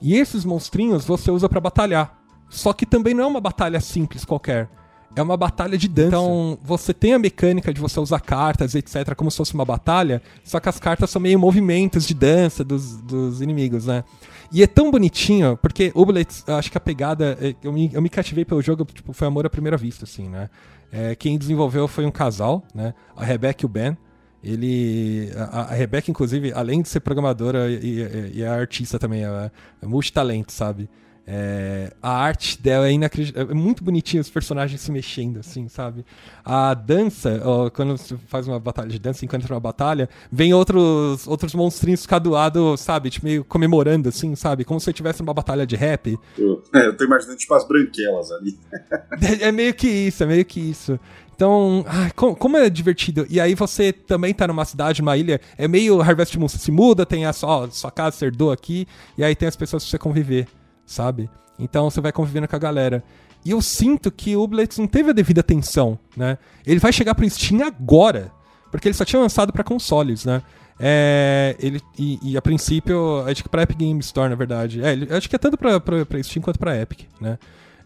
E 0.00 0.14
esses 0.14 0.44
monstrinhos 0.44 1.04
você 1.04 1.30
usa 1.30 1.48
para 1.48 1.60
batalhar. 1.60 2.18
Só 2.48 2.72
que 2.72 2.84
também 2.84 3.14
não 3.14 3.24
é 3.24 3.26
uma 3.26 3.40
batalha 3.40 3.80
simples 3.80 4.24
qualquer. 4.24 4.68
É 5.14 5.22
uma 5.22 5.36
batalha 5.36 5.76
de 5.76 5.88
dança. 5.88 6.08
Então, 6.08 6.58
você 6.62 6.94
tem 6.94 7.14
a 7.14 7.18
mecânica 7.18 7.74
de 7.74 7.80
você 7.80 7.98
usar 7.98 8.20
cartas, 8.20 8.74
etc., 8.74 9.14
como 9.16 9.30
se 9.30 9.36
fosse 9.36 9.54
uma 9.54 9.64
batalha, 9.64 10.22
só 10.44 10.60
que 10.60 10.68
as 10.68 10.78
cartas 10.78 11.10
são 11.10 11.20
meio 11.20 11.38
movimentos 11.38 12.06
de 12.06 12.14
dança 12.14 12.62
dos, 12.62 12.96
dos 12.98 13.40
inimigos, 13.40 13.86
né? 13.86 14.04
E 14.52 14.62
é 14.62 14.66
tão 14.66 14.90
bonitinho, 14.90 15.56
porque 15.56 15.92
Oblets, 15.94 16.44
acho 16.48 16.70
que 16.70 16.78
a 16.78 16.80
pegada. 16.80 17.36
É, 17.40 17.54
eu 17.62 17.72
me, 17.72 17.90
eu 17.92 18.02
me 18.02 18.08
cativei 18.08 18.44
pelo 18.44 18.62
jogo, 18.62 18.84
tipo, 18.84 19.12
foi 19.12 19.26
amor 19.26 19.46
à 19.46 19.50
primeira 19.50 19.76
vista, 19.76 20.04
assim, 20.04 20.28
né? 20.28 20.48
É, 20.92 21.14
quem 21.14 21.38
desenvolveu 21.38 21.86
foi 21.86 22.04
um 22.04 22.10
casal, 22.10 22.62
né? 22.74 22.94
A 23.16 23.24
Rebecca 23.24 23.64
e 23.64 23.66
o 23.66 23.68
Ben. 23.68 23.96
Ele. 24.42 25.30
A, 25.36 25.62
a 25.62 25.74
Rebecca, 25.74 26.10
inclusive, 26.10 26.52
além 26.52 26.82
de 26.82 26.88
ser 26.88 27.00
programadora 27.00 27.70
e, 27.70 28.32
e, 28.34 28.42
é 28.42 28.48
artista 28.48 28.98
também, 28.98 29.24
é, 29.24 29.50
é 29.82 29.86
multitalento, 29.86 30.52
sabe? 30.52 30.88
É, 31.32 31.92
a 32.02 32.10
arte 32.10 32.60
dela 32.60 32.88
é 32.88 32.92
inacreditável. 32.92 33.52
É 33.52 33.54
muito 33.54 33.84
bonitinho 33.84 34.20
os 34.20 34.28
personagens 34.28 34.80
se 34.80 34.90
mexendo, 34.90 35.38
assim, 35.38 35.68
sabe? 35.68 36.04
A 36.44 36.74
dança, 36.74 37.40
ó, 37.44 37.70
quando 37.70 37.96
você 37.96 38.16
faz 38.26 38.48
uma 38.48 38.58
batalha 38.58 38.88
de 38.88 38.98
dança, 38.98 39.24
enquanto 39.24 39.42
entra 39.42 39.54
uma 39.54 39.60
batalha, 39.60 40.08
vem 40.32 40.52
outros, 40.52 41.28
outros 41.28 41.54
monstrinhos 41.54 42.02
ficar 42.02 42.18
do 42.18 42.30
lado, 42.30 42.76
sabe? 42.76 43.10
Tipo, 43.10 43.26
meio 43.26 43.44
comemorando, 43.44 44.08
assim, 44.08 44.34
sabe? 44.34 44.64
Como 44.64 44.80
se 44.80 44.92
tivesse 44.92 45.22
uma 45.22 45.32
batalha 45.32 45.64
de 45.64 45.76
rap. 45.76 46.18
Eu, 46.36 46.64
é, 46.74 46.86
eu 46.86 46.96
tô 46.96 47.04
imaginando, 47.04 47.38
tipo, 47.38 47.54
as 47.54 47.66
branquelas 47.68 48.32
ali. 48.32 48.58
é, 49.22 49.48
é 49.48 49.52
meio 49.52 49.72
que 49.72 49.86
isso, 49.86 50.24
é 50.24 50.26
meio 50.26 50.44
que 50.44 50.58
isso. 50.58 50.98
Então, 51.40 51.86
ai, 51.88 52.10
como, 52.14 52.36
como, 52.36 52.56
é 52.58 52.68
divertido. 52.68 53.26
E 53.30 53.40
aí 53.40 53.54
você 53.54 53.94
também 53.94 54.34
tá 54.34 54.46
numa 54.46 54.66
cidade, 54.66 55.00
numa 55.00 55.16
ilha, 55.16 55.40
é 55.56 55.66
meio 55.66 55.98
Harvest 56.02 56.38
Moon, 56.38 56.46
você 56.46 56.58
se 56.58 56.70
muda, 56.70 57.06
tem 57.06 57.24
a 57.24 57.32
sua, 57.32 57.66
sua 57.70 57.90
casa, 57.90 58.16
você 58.16 58.26
herdou 58.26 58.52
aqui, 58.52 58.86
e 59.16 59.24
aí 59.24 59.34
tem 59.34 59.48
as 59.48 59.56
pessoas 59.56 59.82
pra 59.82 59.90
você 59.90 59.98
conviver 59.98 60.46
sabe? 60.90 61.30
Então 61.58 61.88
você 61.88 62.00
vai 62.00 62.12
convivendo 62.12 62.48
com 62.48 62.56
a 62.56 62.58
galera. 62.58 63.02
E 63.44 63.52
eu 63.52 63.62
sinto 63.62 64.10
que 64.10 64.36
o 64.36 64.46
Blitz 64.46 64.76
não 64.76 64.86
teve 64.86 65.10
a 65.10 65.12
devida 65.12 65.40
atenção, 65.40 65.98
né? 66.16 66.36
Ele 66.66 66.80
vai 66.80 66.92
chegar 66.92 67.14
pro 67.14 67.28
Steam 67.30 67.64
agora, 67.64 68.30
porque 68.70 68.88
ele 68.88 68.94
só 68.94 69.04
tinha 69.04 69.22
lançado 69.22 69.52
para 69.52 69.64
consoles, 69.64 70.24
né? 70.24 70.42
É, 70.78 71.56
ele, 71.60 71.80
e, 71.98 72.32
e, 72.32 72.36
a 72.36 72.42
princípio, 72.42 73.22
acho 73.26 73.42
que 73.42 73.48
pra 73.48 73.62
Epic 73.62 73.78
Game 73.78 74.00
Store, 74.00 74.28
na 74.28 74.34
verdade. 74.34 74.82
É, 74.82 75.16
acho 75.16 75.28
que 75.28 75.36
é 75.36 75.38
tanto 75.38 75.56
pra, 75.56 75.78
pra, 75.78 76.04
pra 76.04 76.22
Steam 76.22 76.42
quanto 76.42 76.58
pra 76.58 76.76
Epic, 76.76 77.02
né? 77.20 77.38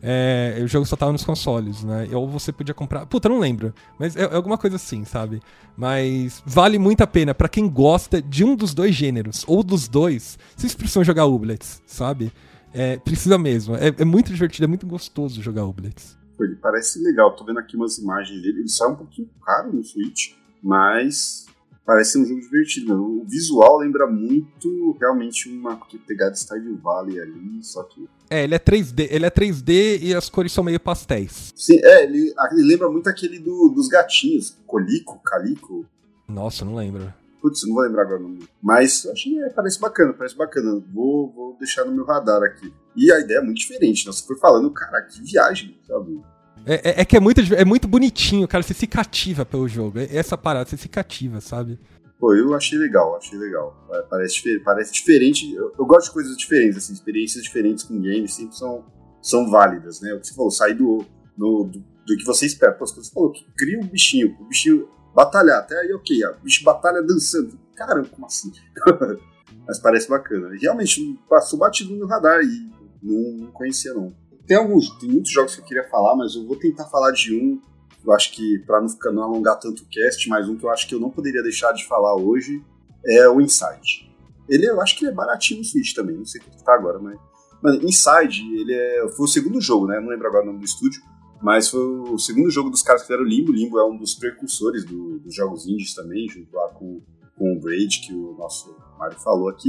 É, 0.06 0.60
o 0.62 0.68
jogo 0.68 0.84
só 0.84 0.96
tava 0.96 1.12
nos 1.12 1.24
consoles, 1.24 1.82
né? 1.82 2.06
Ou 2.12 2.28
você 2.28 2.52
podia 2.52 2.74
comprar. 2.74 3.06
Puta, 3.06 3.26
não 3.26 3.38
lembro. 3.38 3.72
Mas 3.98 4.14
é, 4.14 4.24
é 4.24 4.34
alguma 4.34 4.58
coisa 4.58 4.76
assim, 4.76 5.02
sabe? 5.06 5.40
Mas 5.74 6.42
vale 6.44 6.78
muito 6.78 7.00
a 7.00 7.06
pena 7.06 7.34
para 7.34 7.48
quem 7.48 7.66
gosta 7.66 8.20
de 8.20 8.44
um 8.44 8.54
dos 8.54 8.74
dois 8.74 8.94
gêneros, 8.94 9.44
ou 9.48 9.62
dos 9.62 9.88
dois. 9.88 10.38
Vocês 10.54 10.74
precisam 10.74 11.02
jogar 11.02 11.24
Ublets, 11.24 11.82
sabe? 11.86 12.30
É, 12.74 12.98
precisa 12.98 13.38
mesmo. 13.38 13.76
É, 13.76 13.94
é, 13.96 14.04
muito 14.04 14.30
divertido, 14.30 14.64
é 14.64 14.66
muito 14.66 14.86
gostoso 14.86 15.40
jogar 15.40 15.64
Oblets. 15.64 16.18
Ele 16.38 16.56
parece 16.56 17.02
legal. 17.02 17.34
Tô 17.34 17.42
vendo 17.42 17.60
aqui 17.60 17.74
umas 17.74 17.96
imagens 17.96 18.42
dele. 18.42 18.58
Ele 18.58 18.68
sai 18.68 18.90
um 18.90 18.96
pouquinho 18.96 19.30
caro 19.42 19.72
no 19.72 19.82
Switch, 19.82 20.34
mas 20.62 21.46
parece 21.86 22.18
um 22.18 22.26
jogo 22.26 22.42
divertido. 22.42 22.94
O 22.94 23.24
visual 23.24 23.78
lembra 23.78 24.06
muito 24.06 24.98
realmente 25.00 25.48
uma 25.48 25.80
pegada 26.06 26.34
Stardew 26.34 26.76
Valley 26.76 27.18
ali, 27.18 27.62
só 27.62 27.82
que. 27.84 28.06
É, 28.30 28.44
ele 28.44 28.54
é 28.54 28.58
3D, 28.58 29.08
ele 29.10 29.26
é 29.26 29.30
3D 29.30 30.00
e 30.02 30.14
as 30.14 30.28
cores 30.28 30.52
são 30.52 30.64
meio 30.64 30.80
pastéis. 30.80 31.52
Sim, 31.54 31.78
é, 31.82 32.04
ele, 32.04 32.34
ele 32.52 32.62
lembra 32.62 32.88
muito 32.88 33.08
aquele 33.08 33.38
do, 33.38 33.68
dos 33.68 33.88
gatinhos, 33.88 34.56
Colico, 34.66 35.20
Calico. 35.22 35.86
Nossa, 36.26 36.64
não 36.64 36.74
lembro. 36.74 37.12
Putz, 37.40 37.66
não 37.66 37.74
vou 37.74 37.82
lembrar 37.82 38.02
agora 38.02 38.20
o 38.20 38.22
nome. 38.22 38.48
Mas 38.62 39.06
achei, 39.06 39.38
é, 39.42 39.50
parece 39.50 39.78
bacana, 39.78 40.14
parece 40.14 40.34
bacana. 40.34 40.82
Vou, 40.92 41.30
vou 41.30 41.56
deixar 41.58 41.84
no 41.84 41.92
meu 41.92 42.04
radar 42.06 42.42
aqui. 42.42 42.72
E 42.96 43.12
a 43.12 43.20
ideia 43.20 43.38
é 43.38 43.42
muito 43.42 43.58
diferente, 43.58 44.06
né? 44.06 44.12
Você 44.12 44.26
foi 44.26 44.38
falando, 44.38 44.70
cara, 44.70 45.02
que 45.02 45.22
viagem, 45.22 45.76
sabe? 45.86 46.22
É, 46.64 46.74
é, 46.74 47.00
é, 47.02 47.04
que 47.04 47.16
é 47.16 47.20
muito, 47.20 47.40
é 47.54 47.64
muito 47.64 47.86
bonitinho, 47.86 48.48
cara. 48.48 48.62
Você 48.62 48.72
se 48.72 48.86
cativa 48.86 49.44
pelo 49.44 49.68
jogo. 49.68 49.98
É 49.98 50.16
essa 50.16 50.38
parada, 50.38 50.68
você 50.68 50.78
se 50.78 50.88
cativa, 50.88 51.40
sabe? 51.40 51.78
Pô, 52.18 52.34
eu 52.34 52.54
achei 52.54 52.78
legal, 52.78 53.16
achei 53.16 53.38
legal. 53.38 53.76
Parece, 54.08 54.58
parece 54.60 54.92
diferente. 54.92 55.52
Eu, 55.52 55.72
eu 55.78 55.84
gosto 55.84 56.06
de 56.06 56.12
coisas 56.12 56.36
diferentes, 56.36 56.78
assim, 56.78 56.92
experiências 56.92 57.42
diferentes 57.44 57.84
com 57.84 57.94
games 58.00 58.34
sempre 58.34 58.56
são, 58.56 58.84
são 59.20 59.50
válidas, 59.50 60.00
né? 60.00 60.14
O 60.14 60.20
que 60.20 60.28
você 60.28 60.34
falou, 60.34 60.50
sair 60.50 60.74
do, 60.74 61.04
do, 61.36 61.64
do, 61.64 61.78
do 61.80 62.16
que 62.16 62.24
você 62.24 62.46
espera. 62.46 62.72
Pô, 62.72 62.86
você 62.86 63.10
falou, 63.12 63.32
cria 63.56 63.78
um 63.78 63.86
bichinho, 63.86 64.36
o 64.40 64.44
bichinho 64.44 64.88
batalhar. 65.14 65.60
Até 65.60 65.78
aí, 65.78 65.92
ok, 65.92 66.26
o 66.26 66.40
bicho 66.42 66.64
batalha 66.64 67.02
dançando. 67.02 67.58
Caramba, 67.74 68.08
como 68.08 68.26
assim? 68.26 68.52
Mas 69.66 69.78
parece 69.78 70.08
bacana. 70.08 70.50
Realmente, 70.60 71.18
passou 71.28 71.58
batido 71.58 71.94
no 71.94 72.06
radar 72.06 72.40
e 72.42 72.70
não, 73.02 73.44
não, 73.44 73.52
conhecia, 73.52 73.94
não. 73.94 74.14
Tem 74.46 74.56
alguns, 74.56 74.90
tem 74.98 75.10
muitos 75.10 75.32
jogos 75.32 75.54
que 75.54 75.62
eu 75.62 75.64
queria 75.64 75.88
falar, 75.88 76.14
mas 76.16 76.34
eu 76.34 76.46
vou 76.46 76.56
tentar 76.56 76.84
falar 76.86 77.12
de 77.12 77.34
um. 77.34 77.60
Eu 78.06 78.12
acho 78.12 78.32
que, 78.32 78.58
para 78.66 78.80
não, 78.80 78.88
ficar, 78.88 79.12
não 79.12 79.22
alongar 79.22 79.58
tanto 79.58 79.82
o 79.82 79.86
cast, 79.86 80.28
mas 80.28 80.48
um 80.48 80.56
que 80.56 80.64
eu 80.64 80.70
acho 80.70 80.88
que 80.88 80.94
eu 80.94 81.00
não 81.00 81.10
poderia 81.10 81.42
deixar 81.42 81.72
de 81.72 81.86
falar 81.86 82.14
hoje 82.16 82.62
é 83.06 83.28
o 83.28 83.40
Inside. 83.40 84.12
Ele, 84.48 84.66
eu 84.66 84.80
acho 84.80 84.96
que 84.96 85.04
ele 85.04 85.12
é 85.12 85.14
baratinho 85.14 85.60
no 85.60 85.64
Switch 85.64 85.94
também, 85.94 86.16
não 86.16 86.26
sei 86.26 86.40
quanto 86.40 86.62
tá 86.62 86.74
agora, 86.74 86.98
mas. 86.98 87.18
Mano, 87.62 87.82
Inside, 87.82 88.42
ele 88.60 88.74
é, 88.74 89.08
foi 89.16 89.24
o 89.24 89.28
segundo 89.28 89.60
jogo, 89.60 89.86
né? 89.86 89.98
Não 89.98 90.08
lembro 90.08 90.26
agora 90.26 90.42
o 90.42 90.46
nome 90.46 90.58
do 90.58 90.66
estúdio 90.66 91.00
mas 91.44 91.68
foi 91.68 91.78
o 91.78 92.18
segundo 92.18 92.50
jogo 92.50 92.70
dos 92.70 92.80
caras 92.80 93.02
que 93.02 93.08
fizeram 93.08 93.22
Limbo. 93.22 93.52
Limbo 93.52 93.78
é 93.78 93.84
um 93.84 93.98
dos 93.98 94.14
precursores 94.14 94.82
do, 94.82 95.18
dos 95.18 95.34
jogos 95.34 95.66
indies 95.66 95.94
também, 95.94 96.26
junto 96.26 96.56
lá 96.56 96.68
com, 96.68 97.02
com 97.36 97.52
o 97.52 97.60
Braid, 97.60 98.00
que 98.00 98.14
o 98.14 98.34
nosso 98.38 98.74
Mario 98.98 99.18
falou 99.18 99.50
aqui. 99.50 99.68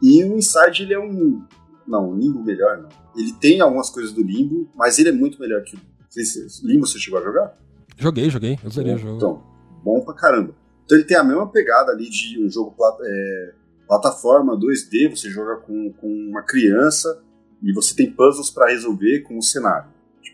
E 0.00 0.22
o 0.22 0.36
Inside, 0.36 0.84
ele 0.84 0.94
é 0.94 1.00
um... 1.00 1.44
Não, 1.88 2.10
o 2.10 2.16
Limbo 2.16 2.44
melhor 2.44 2.78
não. 2.78 2.88
Ele 3.16 3.32
tem 3.32 3.60
algumas 3.60 3.90
coisas 3.90 4.12
do 4.12 4.22
Limbo, 4.22 4.70
mas 4.76 4.96
ele 5.00 5.08
é 5.08 5.12
muito 5.12 5.40
melhor 5.40 5.64
que 5.64 5.74
o 5.74 5.80
Limbo. 6.62 6.86
Você 6.86 6.98
chegou 6.98 7.18
a 7.18 7.22
jogar? 7.22 7.58
Joguei, 7.96 8.30
joguei. 8.30 8.58
Eu 8.62 8.70
zerei 8.70 8.94
o 8.94 8.98
jogo. 8.98 9.16
Então, 9.16 9.42
bom 9.82 10.00
pra 10.00 10.14
caramba. 10.14 10.54
Então 10.84 10.98
ele 10.98 11.06
tem 11.06 11.16
a 11.16 11.24
mesma 11.24 11.48
pegada 11.48 11.92
ali 11.92 12.08
de 12.08 12.42
um 12.44 12.50
jogo 12.50 12.74
é, 13.02 13.54
plataforma 13.86 14.58
2D, 14.58 15.10
você 15.10 15.30
joga 15.30 15.56
com, 15.56 15.92
com 15.92 16.08
uma 16.08 16.42
criança 16.42 17.22
e 17.62 17.72
você 17.72 17.94
tem 17.94 18.10
puzzles 18.10 18.50
para 18.50 18.70
resolver 18.70 19.20
com 19.20 19.38
o 19.38 19.42
cenário. 19.42 19.90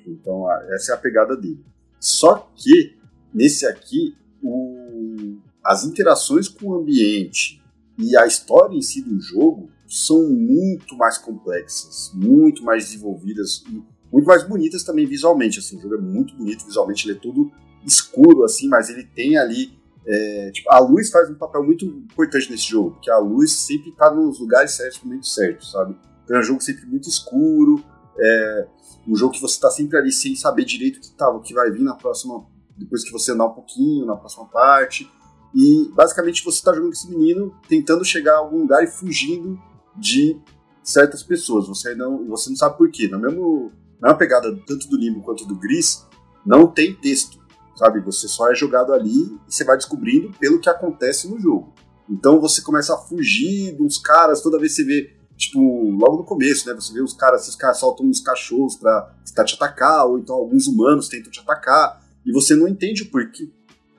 Então, 0.07 0.51
essa 0.73 0.93
é 0.93 0.95
a 0.95 0.99
pegada 0.99 1.37
dele. 1.37 1.63
Só 2.01 2.51
que, 2.57 2.97
nesse 3.35 3.67
aqui, 3.67 4.17
o, 4.43 5.39
as 5.63 5.85
interações 5.85 6.49
com 6.49 6.69
o 6.69 6.75
ambiente 6.75 7.63
e 7.99 8.17
a 8.17 8.27
história 8.27 8.75
em 8.77 8.81
si 8.81 9.03
do 9.03 9.21
jogo 9.21 9.71
são 9.87 10.29
muito 10.29 10.97
mais 10.97 11.19
complexas, 11.19 12.11
muito 12.15 12.63
mais 12.63 12.85
desenvolvidas 12.85 13.65
e 13.69 13.83
muito 14.13 14.27
mais 14.27 14.43
bonitas 14.43 14.83
também 14.83 15.07
visualmente. 15.07 15.59
Assim, 15.59 15.77
o 15.79 15.81
jogo 15.81 15.95
é 15.95 15.99
muito 15.99 16.35
bonito 16.35 16.65
visualmente, 16.65 17.09
ele 17.09 17.17
é 17.17 17.21
todo 17.21 17.51
escuro, 17.85 18.45
assim, 18.45 18.69
mas 18.69 18.89
ele 18.89 19.05
tem 19.05 19.37
ali. 19.37 19.77
É, 20.07 20.51
tipo, 20.53 20.71
a 20.73 20.79
luz 20.79 21.11
faz 21.11 21.29
um 21.29 21.35
papel 21.35 21.63
muito 21.63 21.85
importante 21.85 22.51
nesse 22.51 22.65
jogo, 22.65 22.93
porque 22.93 23.11
a 23.11 23.19
luz 23.19 23.53
sempre 23.53 23.91
está 23.91 24.11
nos 24.11 24.41
lugares 24.41 24.73
certos, 24.73 25.03
no 25.03 25.09
momento 25.09 25.27
certo, 25.27 25.67
sabe? 25.67 25.97
Então 26.25 26.37
é 26.37 26.41
um 26.41 26.43
jogo 26.43 26.63
sempre 26.63 26.87
muito 26.87 27.09
escuro, 27.09 27.85
é, 28.19 28.69
um 29.07 29.17
jogo 29.17 29.33
que 29.33 29.41
você 29.41 29.55
está 29.55 29.71
sempre 29.71 29.99
ali 29.99 30.13
sem 30.13 30.35
saber 30.35 30.65
direito 30.65 30.97
o 30.97 31.01
que, 31.01 31.11
tá, 31.13 31.29
o 31.29 31.41
que 31.41 31.55
vai 31.55 31.71
vir 31.71 31.83
na 31.83 31.95
próxima, 31.95 32.45
depois 32.77 33.05
que 33.05 33.13
você 33.13 33.33
andar 33.33 33.47
um 33.47 33.55
pouquinho, 33.55 34.07
na 34.07 34.17
próxima 34.17 34.47
parte. 34.47 35.11
E 35.55 35.91
basicamente 35.95 36.45
você 36.45 36.59
está 36.59 36.73
jogando 36.73 36.91
com 36.91 36.95
esse 36.95 37.11
menino, 37.11 37.55
tentando 37.69 38.05
chegar 38.05 38.35
a 38.35 38.39
algum 38.39 38.59
lugar 38.59 38.85
e 38.85 38.87
fugindo 38.87 39.59
de 39.97 40.39
certas 40.83 41.23
pessoas. 41.23 41.67
Você 41.69 41.95
não, 41.95 42.27
você 42.27 42.51
não 42.51 42.57
sabe 42.57 42.77
por 42.77 42.91
quê. 42.91 43.09
Na, 43.09 43.19
mesmo, 43.19 43.73
na 44.01 44.15
pegada 44.15 44.55
tanto 44.67 44.89
do 44.89 44.97
Limbo 44.97 45.23
quanto 45.23 45.45
do 45.45 45.55
Gris, 45.55 46.07
não 46.45 46.67
tem 46.67 46.95
texto, 46.95 47.39
sabe? 47.77 48.01
Você 48.01 48.29
só 48.29 48.51
é 48.51 48.55
jogado 48.55 48.93
ali 48.93 49.25
e 49.25 49.39
você 49.53 49.65
vai 49.65 49.77
descobrindo 49.77 50.31
pelo 50.39 50.61
que 50.61 50.69
acontece 50.69 51.29
no 51.29 51.39
jogo. 51.39 51.73
Então 52.09 52.41
você 52.41 52.63
começa 52.63 52.95
a 52.95 52.99
fugir 52.99 53.77
dos 53.77 53.99
caras, 53.99 54.41
toda 54.41 54.59
vez 54.59 54.75
que 54.75 54.83
você 54.83 54.89
vê, 54.89 55.17
tipo, 55.37 55.61
logo 55.91 56.19
no 56.19 56.25
começo, 56.25 56.67
né? 56.67 56.75
Você 56.75 56.93
vê 56.93 57.03
os 57.03 57.13
caras, 57.13 57.43
esses 57.43 57.57
caras 57.57 57.79
soltam 57.79 58.07
uns 58.07 58.21
cachorros 58.21 58.77
pra 58.77 59.15
tentar 59.27 59.45
te 59.45 59.55
atacar, 59.55 60.07
ou 60.07 60.19
então 60.19 60.35
alguns 60.35 60.67
humanos 60.67 61.09
tentam 61.09 61.31
te 61.31 61.41
atacar, 61.41 62.03
e 62.25 62.33
você 62.33 62.55
não 62.55 62.67
entende 62.67 63.03
o 63.03 63.11
porquê. 63.11 63.51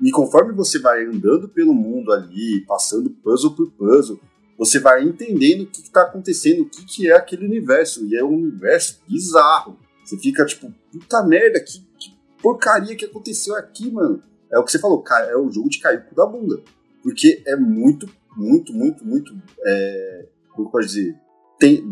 E 0.02 0.12
conforme 0.12 0.54
você 0.54 0.80
vai 0.80 1.06
andando 1.06 1.50
pelo 1.50 1.74
mundo 1.74 2.12
ali, 2.12 2.62
passando 2.66 3.10
puzzle 3.10 3.54
por 3.54 3.70
puzzle, 3.72 4.20
você 4.58 4.80
vai 4.80 5.04
entendendo 5.04 5.62
o 5.62 5.68
que 5.68 5.82
está 5.82 6.04
acontecendo, 6.04 6.64
o 6.64 6.70
que, 6.70 6.84
que 6.86 7.10
é 7.10 7.16
aquele 7.16 7.45
universo. 7.45 8.06
E 8.06 8.16
é 8.16 8.24
um 8.24 8.36
universo 8.36 9.00
bizarro. 9.08 9.78
Você 10.10 10.18
fica 10.18 10.43
tipo, 10.43 10.74
puta 10.91 11.24
merda, 11.24 11.60
que, 11.60 11.80
que 11.99 12.18
porcaria 12.41 12.95
que 12.95 13.05
aconteceu 13.05 13.55
aqui, 13.55 13.91
mano. 13.91 14.24
É 14.51 14.57
o 14.57 14.64
que 14.64 14.72
você 14.72 14.80
falou, 14.80 15.03
cara, 15.03 15.28
é 15.28 15.38
o 15.38 15.51
jogo 15.51 15.70
de 15.70 15.80
cair 15.80 15.99
o 15.99 16.10
cu 16.10 16.16
da 16.16 16.26
bunda. 16.26 16.60
Porque 17.03 17.43
é 17.45 17.55
muito, 17.55 18.10
muito, 18.36 18.74
muito, 18.74 19.05
muito. 19.05 19.39
É, 19.64 20.26
como 20.55 20.72
pode 20.72 20.88
dizer? 20.88 21.16
Tem, 21.60 21.84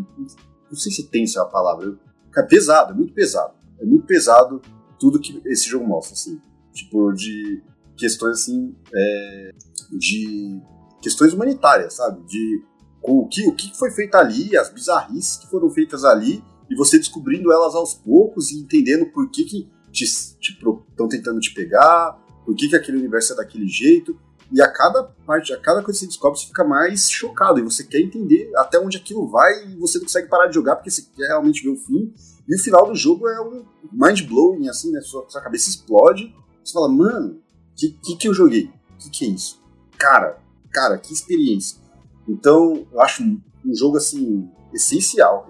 não 0.68 0.76
sei 0.76 0.90
se 0.90 1.08
tenso 1.08 1.38
é 1.38 1.42
a 1.42 1.44
palavra. 1.44 1.96
É 2.36 2.42
pesado, 2.42 2.92
é 2.92 2.96
muito 2.96 3.14
pesado. 3.14 3.54
É 3.80 3.84
muito 3.84 4.04
pesado 4.04 4.60
tudo 4.98 5.20
que 5.20 5.40
esse 5.46 5.68
jogo 5.68 5.86
mostra, 5.86 6.14
assim. 6.14 6.40
Tipo, 6.72 7.12
de 7.12 7.62
questões 7.96 8.40
assim 8.40 8.74
é, 8.92 9.50
de 9.92 10.60
questões 11.00 11.32
humanitárias, 11.32 11.94
sabe? 11.94 12.20
De 12.26 12.64
o 13.00 13.28
que, 13.28 13.46
o 13.46 13.54
que 13.54 13.76
foi 13.76 13.92
feito 13.92 14.16
ali, 14.16 14.56
as 14.56 14.70
bizarrices 14.70 15.36
que 15.36 15.48
foram 15.48 15.70
feitas 15.70 16.04
ali, 16.04 16.42
e 16.70 16.74
você 16.74 16.98
descobrindo 16.98 17.52
elas 17.52 17.74
aos 17.74 17.94
poucos 17.94 18.50
e 18.50 18.58
entendendo 18.58 19.06
por 19.06 19.30
que 19.30 19.44
que 19.44 19.68
estão 19.92 21.08
tentando 21.08 21.40
te 21.40 21.52
pegar, 21.52 22.18
por 22.44 22.54
que 22.54 22.68
que 22.68 22.76
aquele 22.76 22.98
universo 22.98 23.32
é 23.32 23.36
daquele 23.36 23.66
jeito, 23.66 24.18
e 24.50 24.62
a 24.62 24.70
cada 24.70 25.02
parte, 25.02 25.52
a 25.52 25.60
cada 25.60 25.82
coisa 25.82 25.98
que 25.98 26.04
você 26.04 26.06
descobre, 26.06 26.38
você 26.38 26.46
fica 26.46 26.64
mais 26.64 27.10
chocado, 27.10 27.58
e 27.58 27.62
você 27.62 27.84
quer 27.84 28.00
entender 28.00 28.50
até 28.56 28.78
onde 28.78 28.96
aquilo 28.96 29.28
vai, 29.28 29.66
e 29.66 29.76
você 29.76 29.98
não 29.98 30.06
consegue 30.06 30.28
parar 30.28 30.46
de 30.46 30.54
jogar 30.54 30.76
porque 30.76 30.90
você 30.90 31.02
quer 31.14 31.28
realmente 31.28 31.62
ver 31.62 31.70
o 31.70 31.76
fim, 31.76 32.12
e 32.48 32.54
o 32.54 32.58
final 32.58 32.86
do 32.86 32.94
jogo 32.94 33.28
é 33.28 33.40
um 33.40 33.64
mind-blowing, 33.92 34.68
assim, 34.68 34.90
né? 34.90 35.02
Sua, 35.02 35.28
sua 35.28 35.42
cabeça 35.42 35.68
explode, 35.68 36.34
você 36.64 36.72
fala, 36.72 36.88
mano, 36.88 37.42
que, 37.76 37.90
que, 38.02 38.16
que 38.16 38.28
eu 38.28 38.34
joguei? 38.34 38.70
Que, 38.98 39.10
que 39.10 39.24
é 39.26 39.28
isso? 39.28 39.62
Cara, 39.98 40.38
cara, 40.70 40.96
que 40.96 41.12
experiência. 41.12 41.78
Então, 42.26 42.86
eu 42.90 43.00
acho 43.00 43.22
um 43.70 43.74
jogo, 43.74 43.96
assim, 43.96 44.48
essencial, 44.72 45.46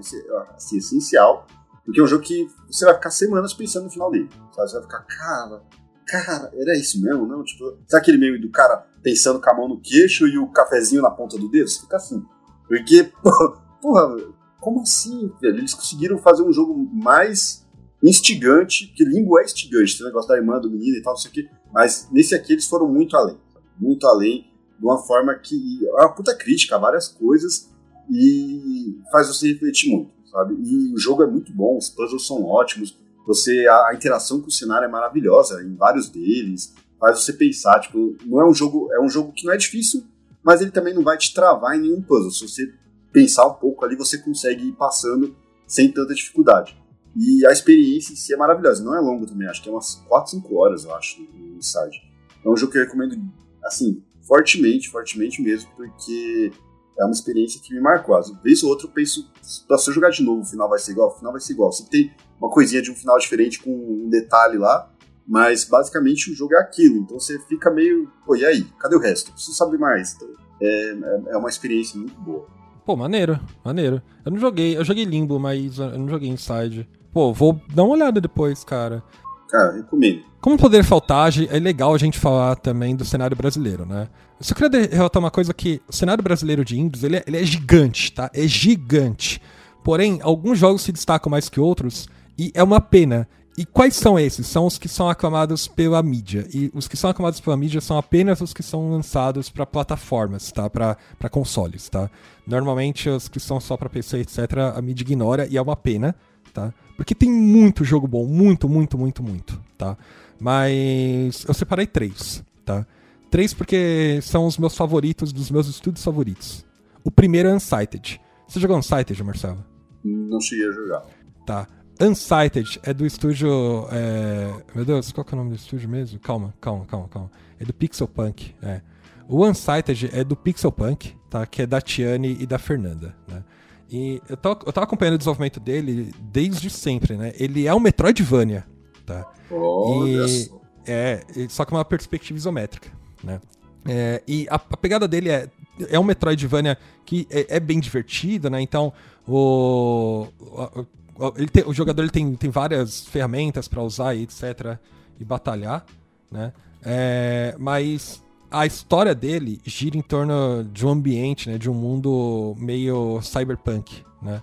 assim, 0.55 0.77
essencial, 0.77 1.47
porque 1.85 2.01
é 2.01 2.03
um 2.03 2.07
jogo 2.07 2.23
que 2.23 2.47
você 2.71 2.85
vai 2.85 2.95
ficar 2.95 3.11
semanas 3.11 3.55
pensando 3.55 3.85
no 3.85 3.91
final 3.91 4.11
dele, 4.11 4.29
sabe? 4.55 4.69
Você 4.69 4.75
vai 4.75 4.83
ficar, 4.83 5.03
cara, 5.05 5.63
cara, 6.07 6.53
era 6.55 6.77
isso 6.77 7.01
mesmo, 7.01 7.27
não? 7.27 7.43
Tipo, 7.43 7.79
sabe 7.87 8.03
aquele 8.03 8.19
meme 8.19 8.39
do 8.39 8.51
cara 8.51 8.87
pensando 9.03 9.41
com 9.41 9.51
a 9.51 9.55
mão 9.55 9.69
no 9.69 9.81
queixo 9.81 10.27
e 10.27 10.39
o 10.39 10.49
cafezinho 10.49 11.03
na 11.03 11.11
ponta 11.11 11.39
do 11.39 11.49
dedo? 11.49 11.69
Você 11.69 11.81
fica 11.81 11.97
assim. 11.97 12.23
Porque, 12.67 13.11
porra, 13.81 14.17
como 14.61 14.83
assim, 14.83 15.33
velho? 15.41 15.59
Eles 15.59 15.75
conseguiram 15.75 16.19
fazer 16.19 16.43
um 16.43 16.53
jogo 16.53 16.75
mais 16.93 17.67
instigante, 18.03 18.93
que 18.95 19.05
Limbo 19.05 19.39
é 19.39 19.45
instigante, 19.45 19.95
esse 19.95 20.05
negócio 20.05 20.29
da 20.29 20.37
irmã 20.37 20.61
do 20.61 20.71
menino 20.71 20.97
e 20.97 21.03
tal, 21.03 21.15
não 21.15 21.19
sei 21.19 21.31
o 21.31 21.35
quê. 21.35 21.49
Mas 21.73 22.09
nesse 22.13 22.35
aqui 22.35 22.53
eles 22.53 22.67
foram 22.67 22.89
muito 22.89 23.17
além. 23.17 23.39
Muito 23.79 24.07
além, 24.07 24.53
de 24.79 24.85
uma 24.85 24.99
forma 24.99 25.35
que 25.35 25.81
é 25.87 26.01
uma 26.03 26.15
puta 26.15 26.35
crítica 26.37 26.77
a 26.77 26.79
várias 26.79 27.09
coisas 27.09 27.71
e 28.11 28.99
faz 29.11 29.29
você 29.29 29.53
refletir 29.53 29.91
muito, 29.91 30.11
sabe? 30.31 30.55
E 30.55 30.93
o 30.95 30.99
jogo 30.99 31.23
é 31.23 31.27
muito 31.27 31.53
bom, 31.53 31.77
os 31.77 31.91
puzzles 31.91 32.27
são 32.27 32.45
ótimos, 32.45 32.97
você 33.27 33.67
a, 33.67 33.89
a 33.89 33.95
interação 33.95 34.41
com 34.41 34.49
o 34.49 34.53
cenário 34.53 34.87
é 34.87 34.89
maravilhosa 34.89 35.63
em 35.63 35.75
vários 35.75 36.09
deles, 36.09 36.75
faz 36.99 37.21
você 37.21 37.33
pensar, 37.33 37.81
tipo, 37.81 38.17
não 38.25 38.41
é 38.41 38.49
um 38.49 38.55
jogo, 38.55 38.93
é 38.93 39.01
um 39.01 39.09
jogo 39.09 39.33
que 39.33 39.47
não 39.47 39.53
é 39.53 39.57
difícil, 39.57 40.05
mas 40.43 40.61
ele 40.61 40.71
também 40.71 40.95
não 40.95 41.03
vai 41.03 41.17
te 41.17 41.35
travar 41.35 41.77
em 41.77 41.83
nenhum 41.83 42.03
puzzle. 42.03 42.31
Se 42.31 42.49
você 42.49 42.73
pensar 43.13 43.47
um 43.47 43.55
pouco 43.55 43.85
ali, 43.85 43.97
você 43.97 44.19
consegue 44.19 44.69
ir 44.69 44.73
passando 44.73 45.37
sem 45.67 45.93
tanta 45.93 46.15
dificuldade. 46.15 46.77
E 47.17 47.45
a 47.47 47.51
experiência 47.51 48.13
em 48.13 48.17
si 48.17 48.33
é 48.33 48.37
maravilhosa. 48.37 48.83
Não 48.83 48.95
é 48.95 49.01
longo 49.01 49.27
também, 49.27 49.49
acho 49.49 49.63
que 49.63 49.69
é 49.69 49.73
umas 49.73 49.97
4, 50.09 50.31
5 50.33 50.57
horas, 50.57 50.85
eu 50.85 50.95
acho, 50.95 51.21
no 51.21 51.63
site. 51.63 52.01
É 52.45 52.49
um 52.49 52.57
jogo 52.57 52.73
que 52.73 52.79
eu 52.79 52.83
recomendo, 52.85 53.17
assim, 53.65 54.03
fortemente, 54.23 54.89
fortemente 54.89 55.43
mesmo, 55.43 55.69
porque 55.77 56.53
é 56.99 57.05
uma 57.05 57.13
experiência 57.13 57.61
que 57.63 57.73
me 57.73 57.81
marcou. 57.81 58.17
Às 58.17 58.31
vezes 58.43 58.63
ou 58.63 58.71
outro 58.71 58.89
eu 58.89 58.93
penso, 58.93 59.31
se 59.41 59.65
eu 59.71 59.95
jogar 59.95 60.11
de 60.11 60.23
novo, 60.23 60.43
o 60.43 60.45
final 60.45 60.69
vai 60.69 60.79
ser 60.79 60.93
igual, 60.93 61.09
o 61.09 61.19
final 61.19 61.33
vai 61.33 61.41
ser 61.41 61.53
igual. 61.53 61.73
Você 61.73 61.85
tem 61.89 62.13
uma 62.41 62.51
coisinha 62.51 62.83
de 62.83 62.91
um 62.91 62.95
final 62.95 63.19
diferente 63.19 63.63
com 63.63 63.71
um 63.71 64.09
detalhe 64.09 64.59
lá, 64.59 64.91
mas 65.27 65.65
basicamente 65.65 66.31
o 66.31 66.35
jogo 66.35 66.55
é 66.55 66.59
aquilo. 66.59 66.99
Então 66.99 67.19
você 67.19 67.39
fica 67.49 67.71
meio, 67.71 68.11
pô, 68.25 68.35
e 68.35 68.45
aí? 68.45 68.65
Cadê 68.79 68.97
o 68.97 69.01
resto? 69.01 69.33
Preciso 69.33 69.57
saber 69.57 69.79
mais. 69.79 70.15
Então, 70.15 70.29
é, 70.61 70.91
é, 70.91 71.23
é 71.35 71.37
uma 71.37 71.49
experiência 71.49 71.99
muito 71.99 72.19
boa. 72.21 72.47
Pô, 72.85 72.97
maneiro, 72.97 73.39
maneiro. 73.63 74.03
Eu 74.25 74.33
não 74.33 74.39
joguei, 74.39 74.77
eu 74.77 74.85
joguei 74.85 75.05
Limbo, 75.05 75.39
mas 75.39 75.79
eu 75.79 75.99
não 75.99 76.09
joguei 76.09 76.29
Inside. 76.31 76.89
Pô, 77.13 77.33
vou 77.33 77.61
dar 77.75 77.85
uma 77.85 77.93
olhada 77.93 78.21
depois, 78.21 78.65
cara. 78.65 79.03
Cara, 79.49 79.73
recomendo. 79.73 80.23
Como 80.41 80.57
poder 80.57 80.85
faltar, 80.85 81.33
é 81.51 81.59
legal 81.59 81.95
a 81.95 81.99
gente 81.99 82.19
falar 82.19 82.57
também 82.57 82.95
do 82.95 83.05
cenário 83.05 83.37
brasileiro, 83.37 83.85
né? 83.85 84.09
Eu 84.39 84.45
só 84.45 84.55
queria 84.55 84.87
relatar 84.87 85.21
uma 85.21 85.31
coisa 85.31 85.53
que 85.53 85.83
o 85.89 85.93
cenário 85.93 86.23
brasileiro 86.23 86.65
de 86.65 86.79
indies, 86.79 87.03
ele 87.03 87.17
é, 87.17 87.25
ele 87.27 87.39
é 87.39 87.45
gigante, 87.45 88.13
tá? 88.13 88.31
É 88.33 88.47
gigante. 88.47 89.43
Porém, 89.83 90.21
alguns 90.23 90.59
jogos 90.59 90.83
se 90.83 90.93
destacam 90.93 91.31
mais 91.31 91.49
que 91.49 91.59
outros 91.59 92.09
e 92.39 92.53
é 92.55 92.63
uma 92.63 92.81
pena. 92.81 93.27
E 93.57 93.65
quais 93.65 93.97
são 93.97 94.17
esses? 94.17 94.47
São 94.47 94.67
os 94.67 94.79
que 94.79 94.87
são 94.87 95.09
aclamados 95.09 95.67
pela 95.67 96.01
mídia. 96.01 96.47
E 96.55 96.71
os 96.73 96.87
que 96.87 96.97
são 96.97 97.11
aclamados 97.11 97.41
pela 97.41 97.57
mídia 97.57 97.81
são 97.81 97.99
apenas 97.99 98.41
os 98.41 98.53
que 98.53 98.63
são 98.63 98.93
lançados 98.93 99.51
para 99.51 99.67
plataformas, 99.67 100.53
tá? 100.53 100.71
Para 100.71 101.29
consoles, 101.29 101.89
tá? 101.89 102.09
Normalmente 102.47 103.09
os 103.09 103.27
que 103.27 103.41
são 103.41 103.59
só 103.59 103.77
para 103.77 103.89
PC, 103.89 104.19
etc, 104.19 104.39
a 104.77 104.81
mídia 104.81 105.03
ignora 105.03 105.49
e 105.51 105.57
é 105.57 105.63
uma 105.63 105.75
pena, 105.75 106.15
tá? 106.55 106.73
Porque 106.99 107.15
tem 107.15 107.31
muito 107.31 107.85
jogo 107.85 108.09
bom, 108.09 108.27
muito, 108.27 108.69
muito, 108.69 108.99
muito, 108.99 109.23
muito, 109.23 109.63
tá? 109.79 109.97
Mas 110.37 111.45
eu 111.47 111.55
separei 111.55 111.87
três, 111.87 112.43
tá? 112.65 112.85
Três 113.31 113.55
porque 113.55 114.19
são 114.21 114.45
os 114.47 114.59
meus 114.59 114.77
favoritos, 114.77 115.33
dos 115.33 115.49
meus 115.49 115.69
estudos 115.69 116.03
favoritos. 116.03 116.67
O 117.05 117.11
primeiro 117.11 117.51
é 117.51 117.55
Unsighted. 117.55 118.21
Você 118.49 118.59
jogou 118.59 118.77
Unsighted, 118.77 119.23
Marcelo? 119.23 119.65
Não 120.05 120.41
cheguei 120.41 120.69
a 120.69 120.73
jogar. 120.73 121.07
Tá. 121.47 121.69
Unsighted 122.01 122.81
é 122.83 122.93
do 122.93 123.07
estúdio. 123.07 123.87
É... 123.93 124.53
Meu 124.75 124.85
Deus, 124.85 125.13
qual 125.13 125.25
que 125.25 125.33
é 125.33 125.37
o 125.37 125.39
nome 125.39 125.51
do 125.51 125.57
estúdio 125.57 125.89
mesmo? 125.89 126.19
Calma, 126.19 126.53
calma, 126.61 126.85
calma, 126.85 127.09
calma. 127.09 127.31
É 127.61 127.65
do 127.65 127.73
Pixel 127.73 128.09
Punk. 128.09 128.57
É. 128.61 128.81
O 129.29 129.47
Unsighted 129.47 130.11
é 130.13 130.25
do 130.25 130.35
Pixel 130.35 130.73
Punk, 130.73 131.15
tá? 131.31 131.47
Que 131.47 131.63
é 131.63 131.67
da 131.67 131.81
Tiane 131.81 132.37
e 132.41 132.45
da 132.45 132.59
Fernanda, 132.59 133.15
né? 133.29 133.45
E 133.91 134.21
eu 134.29 134.37
tava, 134.37 134.59
eu 134.67 134.73
tava 134.73 134.85
acompanhando 134.85 135.15
o 135.15 135.19
desenvolvimento 135.19 135.59
dele 135.59 136.15
desde 136.21 136.69
sempre, 136.69 137.17
né? 137.17 137.33
Ele 137.37 137.67
é 137.67 137.75
um 137.75 137.81
Metroidvania, 137.81 138.67
tá? 139.07 139.27
Olha 139.51 140.27
e, 140.27 140.51
É, 140.87 141.25
só 141.49 141.65
que 141.65 141.73
uma 141.73 141.85
perspectiva 141.85 142.37
isométrica, 142.37 142.91
né? 143.25 143.41
É, 143.87 144.23
e 144.27 144.47
a, 144.51 144.57
a, 144.57 144.77
pegada 144.77 145.09
dele 145.09 145.31
é, 145.31 145.49
é 145.89 145.99
um 145.99 146.05
Metroidvania 146.05 146.77
que 147.07 147.27
é, 147.31 147.57
é 147.57 147.61
bem 147.61 147.81
divertido, 147.81 148.51
né? 148.51 148.61
Então, 148.61 148.93
o, 149.27 150.27
o, 150.41 151.33
tem, 151.51 151.65
o 151.67 151.73
jogador 151.73 152.03
ele 152.03 152.11
tem, 152.11 152.35
tem 152.35 152.51
várias 152.51 153.07
ferramentas 153.07 153.67
para 153.69 153.83
usar 153.83 154.15
e 154.15 154.23
etc. 154.23 154.79
e 155.19 155.25
batalhar, 155.25 155.87
né? 156.31 156.53
É, 156.85 157.57
mas 157.59 158.23
a 158.51 158.67
história 158.67 159.15
dele 159.15 159.61
gira 159.65 159.97
em 159.97 160.03
torno 160.03 160.65
de 160.65 160.87
um 160.87 160.91
ambiente, 160.91 161.49
né, 161.49 161.59
de 161.59 161.69
um 161.69 161.75
mundo 161.75 162.55
meio 162.59 163.21
cyberpunk, 163.23 164.03
né? 164.23 164.43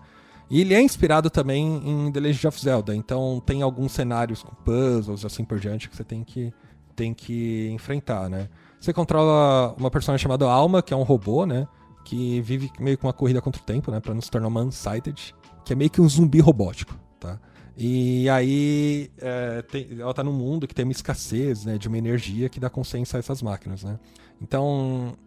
E 0.49 0.61
ele 0.61 0.76
é 0.76 0.82
inspirado 0.82 1.30
também 1.30 1.82
em 1.84 2.11
The 2.11 2.19
Legend 2.19 2.48
of 2.48 2.61
Zelda, 2.61 2.95
então 2.95 3.41
tem 3.44 3.64
alguns 3.64 3.94
cenários 3.94 4.44
com 4.44 4.53
puzzles 4.64 5.26
assim 5.26 5.44
por 5.44 5.60
diante 5.60 5.90
que 5.90 5.95
você 5.95 6.03
tem 6.03 6.23
que 6.23 6.53
tem 6.95 7.14
que 7.14 7.69
enfrentar, 7.72 8.30
né? 8.30 8.48
Você 8.80 8.94
controla 8.94 9.73
uma 9.77 9.90
personagem 9.90 10.22
chamada 10.22 10.45
Alma, 10.45 10.82
que 10.82 10.94
é 10.94 10.98
um 10.98 11.03
robô, 11.03 11.45
né, 11.45 11.68
que 12.06 12.40
vive 12.41 12.72
meio 12.80 12.98
com 12.98 13.07
uma 13.07 13.14
corrida 13.14 13.41
contra 13.41 13.61
o 13.61 13.65
tempo, 13.65 13.91
né, 13.91 13.99
para 13.99 14.14
não 14.14 14.22
se 14.22 14.30
tornar 14.30 14.48
uma 14.48 14.61
unsighted, 14.61 15.36
que 15.65 15.73
é 15.73 15.76
meio 15.76 15.90
que 15.90 15.99
um 15.99 16.07
zumbi 16.07 16.40
robótico, 16.40 16.95
tá? 17.19 17.40
E 17.77 18.30
aí 18.30 19.11
é, 19.18 19.61
tem, 19.64 19.88
ela 19.99 20.14
tá 20.14 20.23
num 20.23 20.31
mundo 20.31 20.68
que 20.68 20.73
tem 20.73 20.85
uma 20.85 20.91
escassez 20.91 21.65
né, 21.65 21.77
de 21.77 21.88
uma 21.88 21.97
energia 21.97 22.47
que 22.47 22.60
dá 22.60 22.69
consciência 22.69 23.18
a 23.18 23.19
essas 23.19 23.41
máquinas, 23.41 23.84
né? 23.84 23.99
Então 24.41 25.18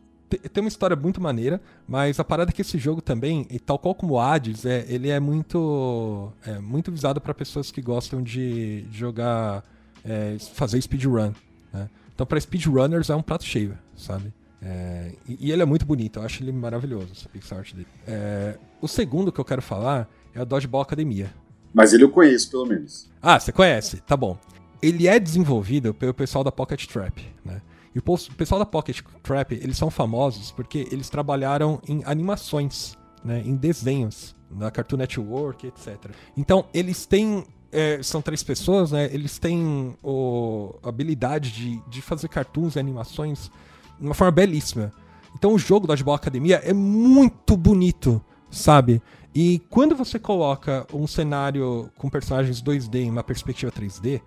tem 0.52 0.62
uma 0.62 0.68
história 0.68 0.94
muito 0.94 1.20
maneira, 1.20 1.60
mas 1.86 2.20
a 2.20 2.24
parada 2.24 2.50
é 2.50 2.52
que 2.52 2.60
esse 2.60 2.76
jogo 2.76 3.00
também, 3.00 3.44
tal 3.64 3.78
qual 3.78 3.94
como 3.94 4.14
o 4.14 4.20
Hades, 4.20 4.66
é, 4.66 4.84
ele 4.88 5.08
é 5.08 5.18
muito 5.18 6.30
é, 6.44 6.58
muito 6.58 6.92
visado 6.92 7.20
para 7.20 7.32
pessoas 7.32 7.70
que 7.70 7.80
gostam 7.80 8.22
de 8.22 8.84
jogar, 8.92 9.64
é, 10.04 10.36
fazer 10.54 10.80
speedrun, 10.80 11.32
né? 11.72 11.88
Então 12.14 12.26
para 12.26 12.40
speedrunners 12.40 13.10
é 13.10 13.16
um 13.16 13.22
prato 13.22 13.44
cheio, 13.44 13.76
sabe? 13.96 14.32
É, 14.60 15.12
e, 15.26 15.48
e, 15.48 15.52
ele 15.52 15.62
é 15.62 15.64
muito 15.64 15.86
bonito, 15.86 16.18
eu 16.18 16.24
acho 16.24 16.42
ele 16.42 16.50
maravilhoso, 16.50 17.12
essa 17.12 17.28
pixel 17.28 17.58
art 17.58 17.72
dele. 17.72 17.86
É, 18.06 18.58
o 18.80 18.88
segundo 18.88 19.30
que 19.30 19.38
eu 19.40 19.44
quero 19.44 19.62
falar 19.62 20.08
é 20.34 20.40
a 20.40 20.44
Dodgeball 20.44 20.82
Academia. 20.82 21.30
Mas 21.72 21.92
ele 21.92 22.04
eu 22.04 22.10
conheço, 22.10 22.50
pelo 22.50 22.66
menos. 22.66 23.08
Ah, 23.20 23.38
você 23.38 23.52
conhece? 23.52 24.00
Tá 24.00 24.16
bom. 24.16 24.38
Ele 24.80 25.06
é 25.06 25.18
desenvolvido 25.18 25.92
pelo 25.92 26.14
pessoal 26.14 26.44
da 26.44 26.52
Pocket 26.52 26.86
Trap, 26.86 27.20
né? 27.44 27.60
E 27.94 27.98
o 27.98 28.02
pessoal 28.36 28.58
da 28.58 28.66
Pocket 28.66 29.00
Trap, 29.22 29.52
eles 29.52 29.76
são 29.76 29.90
famosos 29.90 30.52
porque 30.52 30.86
eles 30.90 31.08
trabalharam 31.08 31.80
em 31.88 32.02
animações, 32.04 32.96
né? 33.24 33.42
Em 33.44 33.56
desenhos, 33.56 34.36
na 34.50 34.70
Cartoon 34.70 34.98
Network, 34.98 35.66
etc. 35.66 36.10
Então, 36.36 36.66
eles 36.72 37.06
têm 37.06 37.44
é, 37.70 38.02
são 38.02 38.22
três 38.22 38.42
pessoas, 38.42 38.92
né? 38.92 39.08
Eles 39.12 39.38
têm 39.38 39.96
o, 40.02 40.74
a 40.82 40.88
habilidade 40.88 41.52
de, 41.52 41.82
de 41.88 42.02
fazer 42.02 42.28
cartoons 42.28 42.76
e 42.76 42.78
animações 42.78 43.50
de 43.98 44.06
uma 44.06 44.14
forma 44.14 44.32
belíssima. 44.32 44.92
Então 45.34 45.52
o 45.52 45.58
jogo 45.58 45.86
da 45.86 45.92
Dodgeball 45.92 46.14
Academia 46.14 46.56
é 46.64 46.72
muito 46.72 47.56
bonito, 47.56 48.22
sabe? 48.50 49.02
E 49.40 49.62
quando 49.70 49.94
você 49.94 50.18
coloca 50.18 50.84
um 50.92 51.06
cenário 51.06 51.88
com 51.96 52.10
personagens 52.10 52.60
2D 52.60 53.02
em 53.02 53.10
uma 53.10 53.22
perspectiva 53.22 53.70
3D, 53.70 54.20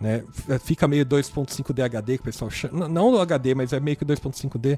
né? 0.00 0.24
Fica 0.58 0.88
meio 0.88 1.06
2.5D 1.06 1.84
HD 1.84 2.16
que 2.16 2.22
o 2.22 2.24
pessoal 2.24 2.50
chama. 2.50 2.88
Não 2.88 3.12
o 3.12 3.20
HD, 3.20 3.54
mas 3.54 3.72
é 3.72 3.78
meio 3.78 3.96
que 3.96 4.04
2.5D. 4.04 4.76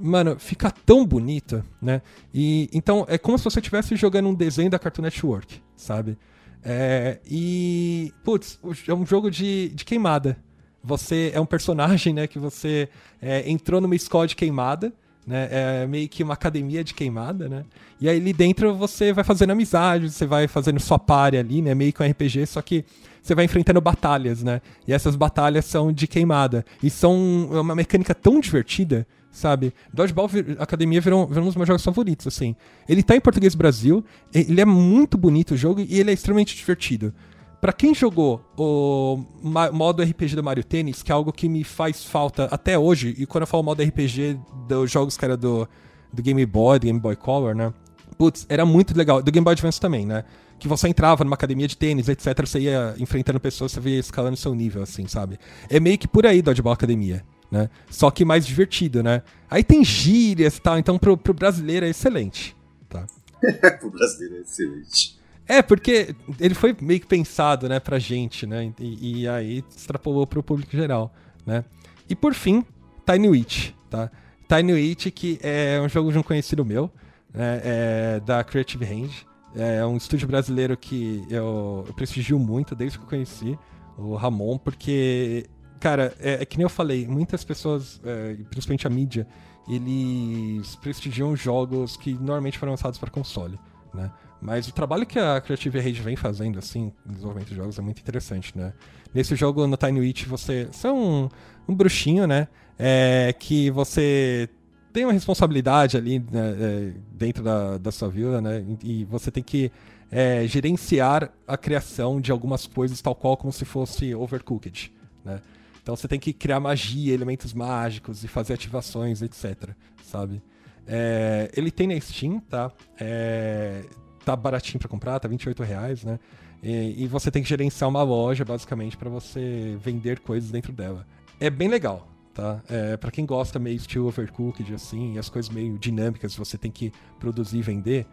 Mano, 0.00 0.38
fica 0.38 0.70
tão 0.70 1.04
bonito, 1.04 1.62
né? 1.82 2.00
E 2.32 2.70
então 2.72 3.04
é 3.10 3.18
como 3.18 3.36
se 3.36 3.44
você 3.44 3.58
estivesse 3.58 3.94
jogando 3.94 4.26
um 4.26 4.34
desenho 4.34 4.70
da 4.70 4.78
Cartoon 4.78 5.02
Network, 5.02 5.60
sabe? 5.76 6.16
É, 6.64 7.20
e, 7.26 8.14
putz, 8.24 8.58
é 8.88 8.94
um 8.94 9.04
jogo 9.04 9.30
de, 9.30 9.68
de 9.68 9.84
queimada. 9.84 10.42
Você 10.82 11.30
é 11.34 11.40
um 11.42 11.46
personagem, 11.46 12.14
né, 12.14 12.26
que 12.26 12.38
você 12.38 12.88
é, 13.20 13.46
entrou 13.50 13.82
numa 13.82 13.94
escola 13.94 14.26
de 14.26 14.34
queimada, 14.34 14.94
né, 15.26 15.48
é 15.50 15.86
meio 15.86 16.08
que 16.08 16.22
uma 16.22 16.34
academia 16.34 16.84
de 16.84 16.94
queimada, 16.94 17.48
né, 17.48 17.64
e 18.00 18.08
aí 18.08 18.18
ali 18.18 18.32
dentro 18.32 18.74
você 18.74 19.12
vai 19.12 19.24
fazendo 19.24 19.50
amizade, 19.50 20.10
você 20.10 20.26
vai 20.26 20.46
fazendo 20.46 20.78
sua 20.78 20.98
pare 20.98 21.36
ali, 21.36 21.60
né, 21.60 21.74
meio 21.74 21.92
que 21.92 22.02
um 22.02 22.08
RPG, 22.08 22.46
só 22.46 22.62
que 22.62 22.84
você 23.22 23.34
vai 23.34 23.44
enfrentando 23.44 23.80
batalhas, 23.80 24.42
né, 24.42 24.60
e 24.86 24.92
essas 24.92 25.16
batalhas 25.16 25.64
são 25.64 25.92
de 25.92 26.06
queimada, 26.06 26.64
e 26.82 26.88
são 26.88 27.48
uma 27.50 27.74
mecânica 27.74 28.14
tão 28.14 28.40
divertida 28.40 29.06
sabe? 29.36 29.74
Dodgeball 29.92 30.30
Academia 30.58 30.98
virou, 30.98 31.26
virou 31.26 31.42
um 31.42 31.46
dos 31.48 31.56
meus 31.56 31.68
jogos 31.68 31.84
favoritos, 31.84 32.26
assim. 32.26 32.56
Ele 32.88 33.02
tá 33.02 33.14
em 33.14 33.20
português 33.20 33.54
Brasil, 33.54 34.02
ele 34.32 34.60
é 34.60 34.64
muito 34.64 35.18
bonito 35.18 35.52
o 35.52 35.56
jogo 35.58 35.82
e 35.86 36.00
ele 36.00 36.10
é 36.10 36.14
extremamente 36.14 36.56
divertido. 36.56 37.12
Para 37.60 37.72
quem 37.72 37.94
jogou 37.94 38.44
o 38.56 39.24
modo 39.72 40.02
RPG 40.02 40.36
do 40.36 40.42
Mario 40.42 40.62
Tennis, 40.62 41.02
que 41.02 41.10
é 41.10 41.14
algo 41.14 41.32
que 41.32 41.48
me 41.48 41.64
faz 41.64 42.04
falta 42.04 42.44
até 42.44 42.78
hoje, 42.78 43.14
e 43.18 43.26
quando 43.26 43.42
eu 43.42 43.46
falo 43.46 43.62
modo 43.62 43.82
RPG 43.82 44.38
dos 44.68 44.90
jogos 44.90 45.16
que 45.16 45.24
era 45.24 45.36
do, 45.36 45.68
do 46.12 46.22
Game 46.22 46.44
Boy, 46.46 46.78
do 46.78 46.86
Game 46.86 47.00
Boy 47.00 47.16
Color, 47.16 47.54
né? 47.54 47.72
Putz, 48.18 48.46
era 48.48 48.64
muito 48.64 48.96
legal. 48.96 49.22
Do 49.22 49.30
Game 49.30 49.44
Boy 49.44 49.52
Advance 49.52 49.80
também, 49.80 50.06
né? 50.06 50.24
Que 50.58 50.68
você 50.68 50.88
entrava 50.88 51.24
numa 51.24 51.34
academia 51.34 51.66
de 51.68 51.76
tênis, 51.76 52.08
etc. 52.08 52.46
Você 52.46 52.60
ia 52.60 52.94
enfrentando 52.98 53.40
pessoas, 53.40 53.72
você 53.72 53.88
ia 53.88 53.98
escalando 53.98 54.36
seu 54.36 54.54
nível, 54.54 54.82
assim, 54.82 55.06
sabe? 55.06 55.38
É 55.68 55.80
meio 55.80 55.98
que 55.98 56.08
por 56.08 56.26
aí 56.26 56.40
Dodgeball 56.40 56.72
Academia 56.72 57.24
né? 57.50 57.70
Só 57.90 58.10
que 58.10 58.24
mais 58.24 58.46
divertido, 58.46 59.02
né? 59.02 59.22
Aí 59.48 59.62
tem 59.62 59.84
gírias 59.84 60.56
e 60.56 60.60
tal, 60.60 60.78
então 60.78 60.98
pro, 60.98 61.16
pro 61.16 61.34
brasileiro 61.34 61.86
é 61.86 61.90
excelente, 61.90 62.56
tá? 62.88 63.06
pro 63.78 63.90
brasileiro 63.90 64.36
é 64.36 64.40
excelente. 64.40 65.15
É, 65.48 65.62
porque 65.62 66.14
ele 66.40 66.54
foi 66.54 66.76
meio 66.80 67.00
que 67.00 67.06
pensado, 67.06 67.68
né, 67.68 67.78
pra 67.78 67.98
gente, 67.98 68.46
né? 68.46 68.72
E, 68.78 69.22
e 69.22 69.28
aí 69.28 69.64
extrapolou 69.70 70.26
pro 70.26 70.42
público 70.42 70.76
geral, 70.76 71.12
né? 71.44 71.64
E 72.08 72.14
por 72.14 72.34
fim, 72.34 72.64
Tiny 73.04 73.28
Witch, 73.28 73.70
tá? 73.88 74.10
Tiny 74.48 74.72
Witch, 74.72 75.08
que 75.12 75.38
é 75.42 75.80
um 75.80 75.88
jogo 75.88 76.10
de 76.10 76.18
um 76.18 76.22
conhecido 76.22 76.64
meu, 76.64 76.90
né, 77.32 77.60
é 77.64 78.20
da 78.24 78.42
Creative 78.42 78.84
Range. 78.84 79.26
É 79.54 79.84
um 79.86 79.96
estúdio 79.96 80.28
brasileiro 80.28 80.76
que 80.76 81.24
eu, 81.30 81.84
eu 81.86 81.94
prestigio 81.94 82.38
muito 82.38 82.74
desde 82.74 82.98
que 82.98 83.04
eu 83.04 83.08
conheci, 83.08 83.58
o 83.96 84.14
Ramon, 84.14 84.58
porque 84.58 85.48
Cara, 85.78 86.14
é, 86.18 86.42
é, 86.42 86.44
que 86.44 86.56
nem 86.56 86.64
eu 86.64 86.70
falei, 86.70 87.06
muitas 87.06 87.44
pessoas, 87.44 88.00
é, 88.04 88.34
principalmente 88.50 88.86
a 88.86 88.90
mídia, 88.90 89.26
eles 89.68 90.74
prestigiam 90.76 91.36
jogos 91.36 91.96
que 91.96 92.14
normalmente 92.14 92.58
foram 92.58 92.72
lançados 92.72 92.98
para 92.98 93.10
console, 93.10 93.58
né? 93.96 94.12
Mas 94.40 94.68
o 94.68 94.72
trabalho 94.72 95.06
que 95.06 95.18
a 95.18 95.40
Creative 95.40 95.80
Rage 95.80 96.02
vem 96.02 96.14
fazendo, 96.14 96.58
assim, 96.58 96.92
em 97.06 97.12
desenvolvimento 97.12 97.48
de 97.48 97.56
jogos 97.56 97.78
é 97.78 97.82
muito 97.82 98.00
interessante, 98.00 98.56
né? 98.56 98.72
Nesse 99.12 99.34
jogo, 99.34 99.66
no 99.66 99.76
Tiny 99.76 100.00
Witch, 100.00 100.26
você, 100.26 100.68
você 100.70 100.86
é 100.86 100.92
um, 100.92 101.28
um 101.66 101.74
bruxinho, 101.74 102.26
né? 102.26 102.46
É, 102.78 103.34
que 103.38 103.70
você 103.70 104.48
tem 104.92 105.04
uma 105.04 105.12
responsabilidade 105.12 105.96
ali 105.96 106.18
né, 106.18 106.56
é, 106.58 106.92
dentro 107.12 107.42
da, 107.42 107.78
da 107.78 107.90
sua 107.90 108.08
vila, 108.08 108.40
né? 108.40 108.64
E 108.84 109.04
você 109.06 109.30
tem 109.30 109.42
que 109.42 109.72
é, 110.10 110.46
gerenciar 110.46 111.32
a 111.46 111.56
criação 111.56 112.20
de 112.20 112.30
algumas 112.30 112.66
coisas, 112.66 113.00
tal 113.00 113.14
qual 113.14 113.36
como 113.36 113.52
se 113.52 113.64
fosse 113.64 114.14
overcooked, 114.14 114.92
né? 115.24 115.40
Então 115.82 115.94
você 115.94 116.08
tem 116.08 116.18
que 116.18 116.32
criar 116.32 116.58
magia, 116.60 117.14
elementos 117.14 117.54
mágicos 117.54 118.24
e 118.24 118.28
fazer 118.28 118.54
ativações, 118.54 119.22
etc. 119.22 119.70
Sabe? 120.02 120.42
É, 120.86 121.50
ele 121.56 121.70
tem 121.70 121.86
na 121.86 122.00
Steam, 122.00 122.40
tá? 122.40 122.70
É, 122.98 123.82
tá 124.24 124.36
baratinho 124.36 124.78
para 124.78 124.88
comprar, 124.88 125.18
tá 125.18 125.28
28 125.28 125.62
reais, 125.62 126.04
né? 126.04 126.18
E, 126.62 127.04
e, 127.04 127.06
você 127.06 127.30
tem 127.30 127.42
que 127.42 127.48
gerenciar 127.48 127.88
uma 127.88 128.02
loja, 128.02 128.44
basicamente, 128.44 128.96
para 128.96 129.10
você 129.10 129.76
vender 129.80 130.20
coisas 130.20 130.50
dentro 130.50 130.72
dela. 130.72 131.06
É 131.38 131.50
bem 131.50 131.68
legal, 131.68 132.08
tá? 132.32 132.62
É, 132.68 132.96
para 132.96 133.10
quem 133.10 133.26
gosta 133.26 133.58
meio 133.58 133.76
estilo 133.76 134.08
overcooked, 134.08 134.74
assim, 134.74 135.14
e 135.14 135.18
as 135.18 135.28
coisas 135.28 135.50
meio 135.52 135.78
dinâmicas, 135.78 136.34
você 136.34 136.56
tem 136.56 136.70
que 136.70 136.92
produzir 137.20 137.58
e 137.58 137.62
vender, 137.62 138.06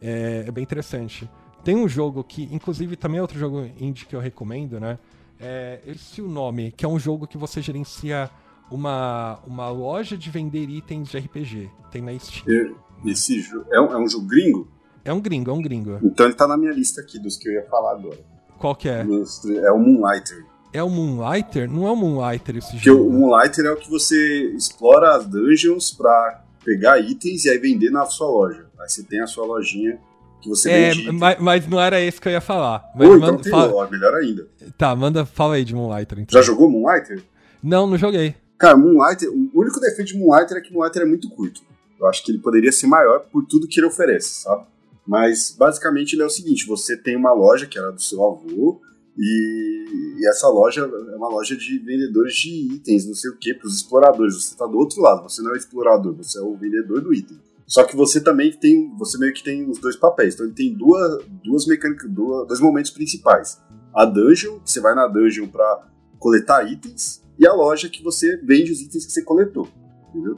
é, 0.00 0.44
é 0.46 0.50
bem 0.50 0.62
interessante. 0.62 1.28
Tem 1.62 1.76
um 1.76 1.86
jogo 1.86 2.24
que, 2.24 2.48
inclusive, 2.50 2.96
também 2.96 3.18
é 3.18 3.22
outro 3.22 3.38
jogo 3.38 3.68
indie 3.78 4.06
que 4.06 4.16
eu 4.16 4.20
recomendo, 4.20 4.80
né? 4.80 4.98
É, 5.38 5.80
esse 5.86 6.20
é 6.20 6.24
o 6.24 6.28
nome, 6.28 6.72
que 6.72 6.84
é 6.84 6.88
um 6.88 6.98
jogo 6.98 7.26
que 7.26 7.38
você 7.38 7.62
gerencia 7.62 8.30
uma, 8.70 9.38
uma 9.46 9.68
loja 9.70 10.16
de 10.16 10.30
vender 10.30 10.68
itens 10.68 11.08
de 11.08 11.18
RPG. 11.18 11.70
Tem 11.90 12.00
na 12.00 12.16
Steam. 12.18 12.76
Esse 13.04 13.44
é 13.72 13.80
um, 13.80 13.92
é 13.92 13.98
um 13.98 14.08
jogo 14.08 14.26
gringo? 14.26 14.68
É 15.04 15.12
um 15.12 15.20
gringo, 15.20 15.50
é 15.50 15.54
um 15.54 15.62
gringo. 15.62 15.98
Então 16.02 16.26
ele 16.26 16.34
tá 16.34 16.46
na 16.46 16.56
minha 16.56 16.72
lista 16.72 17.00
aqui 17.00 17.18
dos 17.18 17.36
que 17.36 17.48
eu 17.48 17.52
ia 17.52 17.64
falar 17.64 17.92
agora. 17.92 18.18
Qual 18.58 18.74
que 18.74 18.88
é? 18.88 19.00
É 19.00 19.72
o 19.72 19.78
Moonlighter. 19.78 20.44
É 20.72 20.82
o 20.82 20.90
Moonlighter? 20.90 21.70
Não 21.70 21.86
é 21.86 21.90
o 21.90 21.96
Moonlighter 21.96 22.58
esse 22.58 22.72
Porque 22.72 22.90
jogo. 22.90 23.08
o 23.08 23.12
Moonlighter 23.12 23.64
é 23.64 23.70
o 23.72 23.76
que 23.76 23.90
você 23.90 24.52
explora 24.54 25.16
as 25.16 25.26
dungeons 25.26 25.90
pra 25.90 26.44
pegar 26.64 27.00
itens 27.00 27.44
e 27.46 27.50
aí 27.50 27.58
vender 27.58 27.90
na 27.90 28.04
sua 28.06 28.28
loja. 28.28 28.66
Aí 28.78 28.88
você 28.88 29.02
tem 29.02 29.20
a 29.20 29.26
sua 29.26 29.46
lojinha 29.46 29.98
que 30.40 30.48
você 30.48 30.70
é, 30.70 31.12
mas, 31.12 31.38
mas, 31.38 31.66
não 31.66 31.78
era 31.78 32.00
esse 32.00 32.20
que 32.20 32.28
eu 32.28 32.32
ia 32.32 32.40
falar. 32.40 32.82
Mas 32.94 33.08
Pô, 33.08 33.16
então 33.16 33.32
manda, 33.32 33.50
fala... 33.50 33.90
melhor 33.90 34.14
ainda. 34.14 34.48
Tá, 34.76 34.96
manda, 34.96 35.26
fala 35.26 35.54
aí 35.54 35.64
de 35.64 35.74
Moonlighter. 35.74 36.18
Então. 36.20 36.40
Já 36.40 36.46
jogou 36.46 36.70
Moonlighter? 36.70 37.22
Não, 37.62 37.86
não 37.86 37.98
joguei. 37.98 38.34
Cara, 38.60 38.76
Moonlighter, 38.76 39.30
o 39.32 39.58
único 39.58 39.80
defeito 39.80 40.08
de 40.08 40.18
Moonlighter 40.18 40.58
é 40.58 40.60
que 40.60 40.70
Moonlighter 40.70 41.00
é 41.00 41.06
muito 41.06 41.30
curto. 41.30 41.62
Eu 41.98 42.06
acho 42.06 42.22
que 42.22 42.30
ele 42.30 42.40
poderia 42.40 42.70
ser 42.70 42.86
maior 42.86 43.20
por 43.20 43.46
tudo 43.46 43.66
que 43.66 43.80
ele 43.80 43.86
oferece, 43.86 44.42
sabe? 44.42 44.66
Mas 45.06 45.56
basicamente 45.58 46.12
ele 46.12 46.22
é 46.22 46.26
o 46.26 46.30
seguinte: 46.30 46.66
você 46.66 46.94
tem 46.94 47.16
uma 47.16 47.32
loja 47.32 47.66
que 47.66 47.78
era 47.78 47.90
do 47.90 48.02
seu 48.02 48.22
avô, 48.22 48.78
e, 49.16 50.18
e 50.18 50.28
essa 50.28 50.46
loja 50.48 50.82
é 50.82 51.16
uma 51.16 51.30
loja 51.30 51.56
de 51.56 51.78
vendedores 51.78 52.34
de 52.34 52.74
itens, 52.74 53.06
não 53.06 53.14
sei 53.14 53.30
o 53.30 53.38
que, 53.38 53.54
para 53.54 53.66
os 53.66 53.76
exploradores. 53.76 54.34
Você 54.34 54.52
está 54.52 54.66
do 54.66 54.76
outro 54.76 55.00
lado, 55.00 55.22
você 55.22 55.40
não 55.40 55.54
é 55.54 55.56
explorador, 55.56 56.12
você 56.12 56.38
é 56.38 56.42
o 56.42 56.54
vendedor 56.54 57.00
do 57.00 57.14
item. 57.14 57.38
Só 57.66 57.84
que 57.84 57.96
você 57.96 58.20
também 58.20 58.52
tem, 58.52 58.94
você 58.98 59.16
meio 59.16 59.32
que 59.32 59.42
tem 59.42 59.70
os 59.70 59.78
dois 59.78 59.96
papéis. 59.96 60.34
Então 60.34 60.44
ele 60.44 60.54
tem 60.54 60.74
duas, 60.74 61.24
duas 61.42 61.66
mecânicas, 61.66 62.10
duas, 62.10 62.46
dois 62.46 62.60
momentos 62.60 62.90
principais. 62.90 63.58
A 63.94 64.04
dungeon, 64.04 64.60
que 64.60 64.70
você 64.70 64.80
vai 64.80 64.94
na 64.94 65.06
dungeon 65.06 65.48
para 65.48 65.88
coletar 66.18 66.70
itens, 66.70 67.22
e 67.40 67.46
a 67.46 67.54
loja 67.54 67.88
que 67.88 68.02
você 68.02 68.36
vende 68.36 68.70
os 68.70 68.82
itens 68.82 69.06
que 69.06 69.12
você 69.12 69.22
coletou, 69.22 69.66
entendeu? 70.10 70.36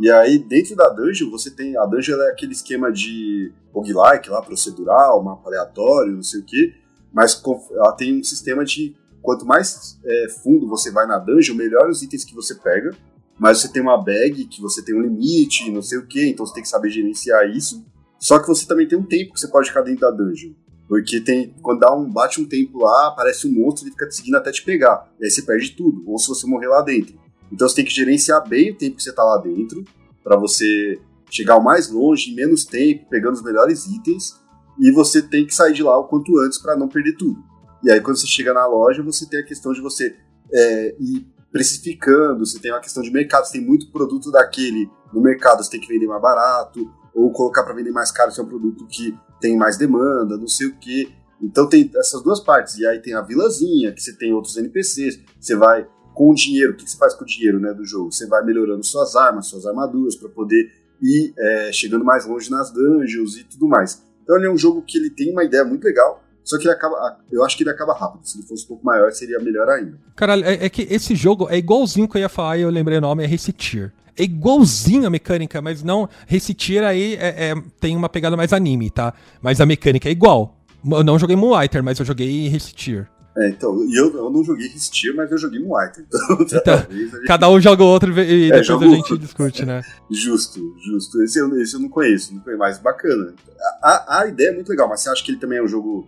E 0.00 0.08
aí 0.08 0.38
dentro 0.38 0.76
da 0.76 0.88
dungeon 0.88 1.28
você 1.28 1.50
tem, 1.50 1.76
a 1.76 1.84
dungeon 1.84 2.16
é 2.22 2.30
aquele 2.30 2.52
esquema 2.52 2.92
de 2.92 3.52
roguelike 3.72 4.30
lá, 4.30 4.40
procedural, 4.40 5.20
mapa 5.20 5.48
aleatório, 5.48 6.12
não 6.12 6.22
sei 6.22 6.40
o 6.40 6.44
que, 6.44 6.72
mas 7.12 7.42
ela 7.72 7.92
tem 7.92 8.20
um 8.20 8.22
sistema 8.22 8.64
de 8.64 8.96
quanto 9.20 9.44
mais 9.44 9.98
é, 10.04 10.28
fundo 10.42 10.68
você 10.68 10.92
vai 10.92 11.06
na 11.08 11.18
dungeon, 11.18 11.56
melhor 11.56 11.88
os 11.90 12.02
itens 12.02 12.24
que 12.24 12.34
você 12.34 12.54
pega, 12.54 12.92
mas 13.36 13.58
você 13.58 13.68
tem 13.68 13.82
uma 13.82 13.96
bag 13.96 14.44
que 14.44 14.60
você 14.60 14.80
tem 14.80 14.94
um 14.94 15.02
limite, 15.02 15.72
não 15.72 15.82
sei 15.82 15.98
o 15.98 16.06
que, 16.06 16.24
então 16.28 16.46
você 16.46 16.54
tem 16.54 16.62
que 16.62 16.68
saber 16.68 16.90
gerenciar 16.90 17.48
isso. 17.50 17.84
Só 18.20 18.38
que 18.38 18.46
você 18.46 18.64
também 18.64 18.86
tem 18.86 18.96
um 18.96 19.02
tempo 19.02 19.34
que 19.34 19.40
você 19.40 19.48
pode 19.48 19.68
ficar 19.68 19.82
dentro 19.82 20.02
da 20.02 20.10
dungeon. 20.10 20.52
Porque 20.94 21.20
tem, 21.20 21.52
quando 21.60 21.80
dá 21.80 21.92
um, 21.92 22.08
bate 22.08 22.40
um 22.40 22.46
tempo 22.46 22.78
lá, 22.78 23.08
aparece 23.08 23.48
um 23.48 23.52
monstro 23.52 23.88
e 23.88 23.90
fica 23.90 24.06
te 24.06 24.14
seguindo 24.14 24.36
até 24.36 24.52
te 24.52 24.62
pegar. 24.62 25.12
E 25.20 25.24
aí 25.24 25.30
você 25.30 25.42
perde 25.42 25.72
tudo, 25.72 26.04
ou 26.06 26.16
se 26.20 26.28
você 26.28 26.46
morrer 26.46 26.68
lá 26.68 26.82
dentro. 26.82 27.18
Então 27.50 27.68
você 27.68 27.74
tem 27.74 27.84
que 27.84 27.90
gerenciar 27.90 28.48
bem 28.48 28.70
o 28.70 28.76
tempo 28.76 28.94
que 28.94 29.02
você 29.02 29.12
tá 29.12 29.24
lá 29.24 29.38
dentro, 29.38 29.84
para 30.22 30.36
você 30.36 31.00
chegar 31.28 31.56
o 31.56 31.64
mais 31.64 31.90
longe, 31.90 32.30
em 32.30 32.36
menos 32.36 32.64
tempo, 32.64 33.08
pegando 33.10 33.34
os 33.34 33.42
melhores 33.42 33.86
itens. 33.86 34.40
E 34.78 34.92
você 34.92 35.20
tem 35.20 35.44
que 35.44 35.52
sair 35.52 35.72
de 35.72 35.82
lá 35.82 35.98
o 35.98 36.04
quanto 36.04 36.38
antes 36.38 36.58
para 36.58 36.76
não 36.76 36.86
perder 36.86 37.16
tudo. 37.16 37.42
E 37.82 37.90
aí 37.90 38.00
quando 38.00 38.16
você 38.16 38.28
chega 38.28 38.54
na 38.54 38.64
loja, 38.64 39.02
você 39.02 39.26
tem 39.26 39.40
a 39.40 39.44
questão 39.44 39.72
de 39.72 39.80
você 39.80 40.14
é, 40.52 40.94
ir 41.00 41.26
precificando, 41.50 42.46
você 42.46 42.60
tem 42.60 42.70
uma 42.70 42.80
questão 42.80 43.02
de 43.02 43.10
mercado, 43.10 43.46
você 43.46 43.58
tem 43.58 43.66
muito 43.66 43.90
produto 43.90 44.30
daquele 44.30 44.88
no 45.12 45.20
mercado, 45.20 45.64
você 45.64 45.72
tem 45.72 45.80
que 45.80 45.88
vender 45.88 46.06
mais 46.06 46.22
barato, 46.22 46.88
ou 47.12 47.32
colocar 47.32 47.64
para 47.64 47.74
vender 47.74 47.90
mais 47.90 48.12
caro 48.12 48.30
se 48.30 48.38
é 48.38 48.44
um 48.44 48.46
produto 48.46 48.86
que 48.86 49.12
tem 49.44 49.58
mais 49.58 49.76
demanda, 49.76 50.38
não 50.38 50.48
sei 50.48 50.68
o 50.68 50.76
quê. 50.76 51.06
Então 51.42 51.68
tem 51.68 51.90
essas 51.96 52.22
duas 52.22 52.40
partes. 52.40 52.78
E 52.78 52.86
aí 52.86 52.98
tem 52.98 53.12
a 53.12 53.20
vilazinha, 53.20 53.92
que 53.92 54.02
você 54.02 54.16
tem 54.16 54.32
outros 54.32 54.56
NPCs, 54.56 55.20
você 55.38 55.54
vai 55.54 55.86
com 56.14 56.30
o 56.30 56.34
dinheiro, 56.34 56.72
o 56.72 56.76
que 56.76 56.90
você 56.90 56.96
faz 56.96 57.12
com 57.12 57.24
o 57.24 57.26
dinheiro 57.26 57.60
né, 57.60 57.74
do 57.74 57.84
jogo? 57.84 58.10
Você 58.10 58.26
vai 58.26 58.42
melhorando 58.42 58.82
suas 58.82 59.14
armas, 59.14 59.48
suas 59.48 59.66
armaduras, 59.66 60.16
para 60.16 60.30
poder 60.30 60.72
ir 61.02 61.34
é, 61.36 61.70
chegando 61.72 62.06
mais 62.06 62.24
longe 62.24 62.50
nas 62.50 62.72
dungeons 62.72 63.36
e 63.36 63.44
tudo 63.44 63.68
mais. 63.68 64.02
Então 64.22 64.34
ele 64.38 64.46
é 64.46 64.50
um 64.50 64.56
jogo 64.56 64.80
que 64.80 64.96
ele 64.96 65.10
tem 65.10 65.30
uma 65.30 65.44
ideia 65.44 65.62
muito 65.62 65.84
legal, 65.84 66.23
só 66.44 66.58
que 66.58 66.64
ele 66.64 66.72
acaba. 66.72 67.18
Eu 67.32 67.42
acho 67.44 67.56
que 67.56 67.62
ele 67.62 67.70
acaba 67.70 67.94
rápido. 67.94 68.26
Se 68.26 68.38
ele 68.38 68.46
fosse 68.46 68.64
um 68.64 68.68
pouco 68.68 68.84
maior, 68.84 69.10
seria 69.12 69.38
melhor 69.40 69.68
ainda. 69.68 69.98
Caralho, 70.14 70.44
é, 70.44 70.66
é 70.66 70.68
que 70.68 70.86
esse 70.90 71.16
jogo 71.16 71.48
é 71.48 71.56
igualzinho 71.56 72.06
que 72.06 72.18
eu 72.18 72.20
ia 72.20 72.28
falar 72.28 72.58
e 72.58 72.62
eu 72.62 72.70
lembrei 72.70 72.98
o 72.98 73.00
nome, 73.00 73.24
é 73.24 73.26
Recitir. 73.26 73.92
É 74.16 74.22
igualzinho 74.22 75.06
a 75.06 75.10
mecânica, 75.10 75.60
mas 75.60 75.82
não. 75.82 76.08
Recitir 76.26 76.84
aí 76.84 77.14
é, 77.14 77.50
é, 77.50 77.54
tem 77.80 77.96
uma 77.96 78.08
pegada 78.08 78.36
mais 78.36 78.52
anime, 78.52 78.90
tá? 78.90 79.12
Mas 79.42 79.60
a 79.60 79.66
mecânica 79.66 80.08
é 80.08 80.12
igual. 80.12 80.60
Eu 80.88 81.02
não 81.02 81.18
joguei 81.18 81.34
Moonlighter, 81.34 81.82
mas 81.82 81.98
eu 81.98 82.04
joguei 82.04 82.46
Recitir. 82.48 83.08
É, 83.36 83.48
então, 83.48 83.84
e 83.84 83.96
eu, 83.96 84.14
eu 84.14 84.30
não 84.30 84.44
joguei 84.44 84.68
Resistir, 84.68 85.12
mas 85.12 85.30
eu 85.30 85.38
joguei 85.38 85.58
Moonlighter. 85.60 86.04
Então, 86.14 86.46
então 86.58 86.78
gente... 86.90 87.22
cada 87.26 87.48
um 87.50 87.60
joga 87.60 87.82
o 87.82 87.86
outro 87.86 88.12
e 88.20 88.50
é, 88.50 88.60
depois 88.60 88.82
a 88.82 88.86
gente 88.86 89.12
outro. 89.12 89.18
discute, 89.18 89.64
né? 89.64 89.82
Justo, 90.10 90.60
justo. 90.78 91.22
Esse 91.22 91.40
eu, 91.40 91.60
esse 91.60 91.74
eu 91.74 91.80
não 91.80 91.88
conheço, 91.88 92.32
não 92.32 92.40
conheço, 92.40 92.58
mas 92.58 92.78
bacana. 92.78 93.34
A, 93.82 94.20
a 94.20 94.26
ideia 94.28 94.50
é 94.50 94.54
muito 94.54 94.68
legal, 94.68 94.88
mas 94.88 95.00
você 95.00 95.08
acha 95.08 95.24
que 95.24 95.32
ele 95.32 95.38
também 95.38 95.58
é 95.58 95.62
um 95.62 95.68
jogo 95.68 96.06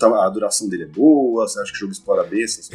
a 0.00 0.28
duração 0.30 0.68
dele 0.68 0.84
é 0.84 0.86
boa? 0.86 1.46
Você 1.46 1.60
acha 1.60 1.70
que 1.70 1.76
o 1.76 1.80
jogo 1.80 1.92
explora 1.92 2.24
bem 2.24 2.42
essas 2.42 2.68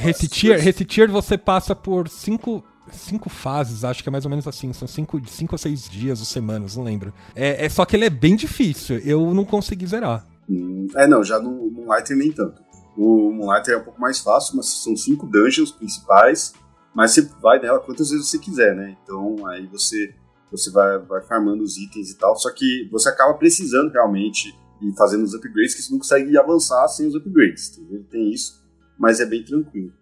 você 1.12 1.38
passa 1.38 1.76
por 1.76 2.08
cinco, 2.08 2.64
cinco 2.92 3.30
fases, 3.30 3.84
acho 3.84 4.04
que 4.04 4.10
é 4.10 4.12
mais 4.12 4.26
ou 4.26 4.30
menos 4.30 4.48
assim. 4.48 4.72
São 4.74 4.88
cinco, 4.88 5.20
cinco 5.28 5.56
ou 5.56 5.58
seis 5.58 5.90
dias 5.90 6.20
ou 6.20 6.26
semanas, 6.26 6.76
não 6.76 6.84
lembro. 6.84 7.14
É, 7.36 7.66
é 7.66 7.70
só 7.70 7.86
que 7.86 7.96
ele 7.96 8.06
é 8.06 8.10
bem 8.10 8.36
difícil. 8.36 9.00
Eu 9.00 9.34
não 9.34 9.46
consegui 9.46 9.88
zerar. 9.88 10.28
Hum, 10.50 10.88
é, 10.96 11.08
não, 11.08 11.24
já 11.24 11.40
no 11.40 11.72
Moonlighter 11.72 12.16
nem 12.16 12.32
tanto. 12.32 12.62
O 12.98 13.32
Moonlighter 13.32 13.76
é 13.76 13.78
um 13.78 13.84
pouco 13.84 14.00
mais 14.00 14.20
fácil, 14.20 14.58
mas 14.58 14.68
são 14.68 14.96
cinco 14.96 15.26
dungeons 15.26 15.72
principais, 15.72 16.54
mas 16.94 17.12
você 17.12 17.22
vai 17.42 17.60
nela 17.60 17.80
quantas 17.80 18.10
vezes 18.10 18.28
você 18.28 18.38
quiser, 18.38 18.76
né? 18.76 18.98
Então 19.02 19.48
aí 19.48 19.66
você, 19.68 20.14
você 20.52 20.70
vai, 20.70 21.00
vai 21.00 21.22
farmando 21.22 21.64
os 21.64 21.78
itens 21.78 22.12
e 22.12 22.18
tal, 22.18 22.36
só 22.36 22.52
que 22.52 22.88
você 22.92 23.10
acaba 23.10 23.34
precisando 23.36 23.92
realmente 23.92 24.54
e 24.82 24.92
fazendo 24.96 25.24
os 25.24 25.34
upgrades, 25.34 25.76
que 25.76 25.82
você 25.82 25.92
não 25.92 26.00
consegue 26.00 26.38
avançar 26.38 26.88
sem 26.88 27.08
os 27.08 27.16
upgrades. 27.16 27.78
Entendeu? 27.78 28.06
Tem 28.10 28.32
isso, 28.32 28.62
mas 28.98 29.20
é 29.20 29.26
bem 29.26 29.44
tranquilo. 29.44 29.94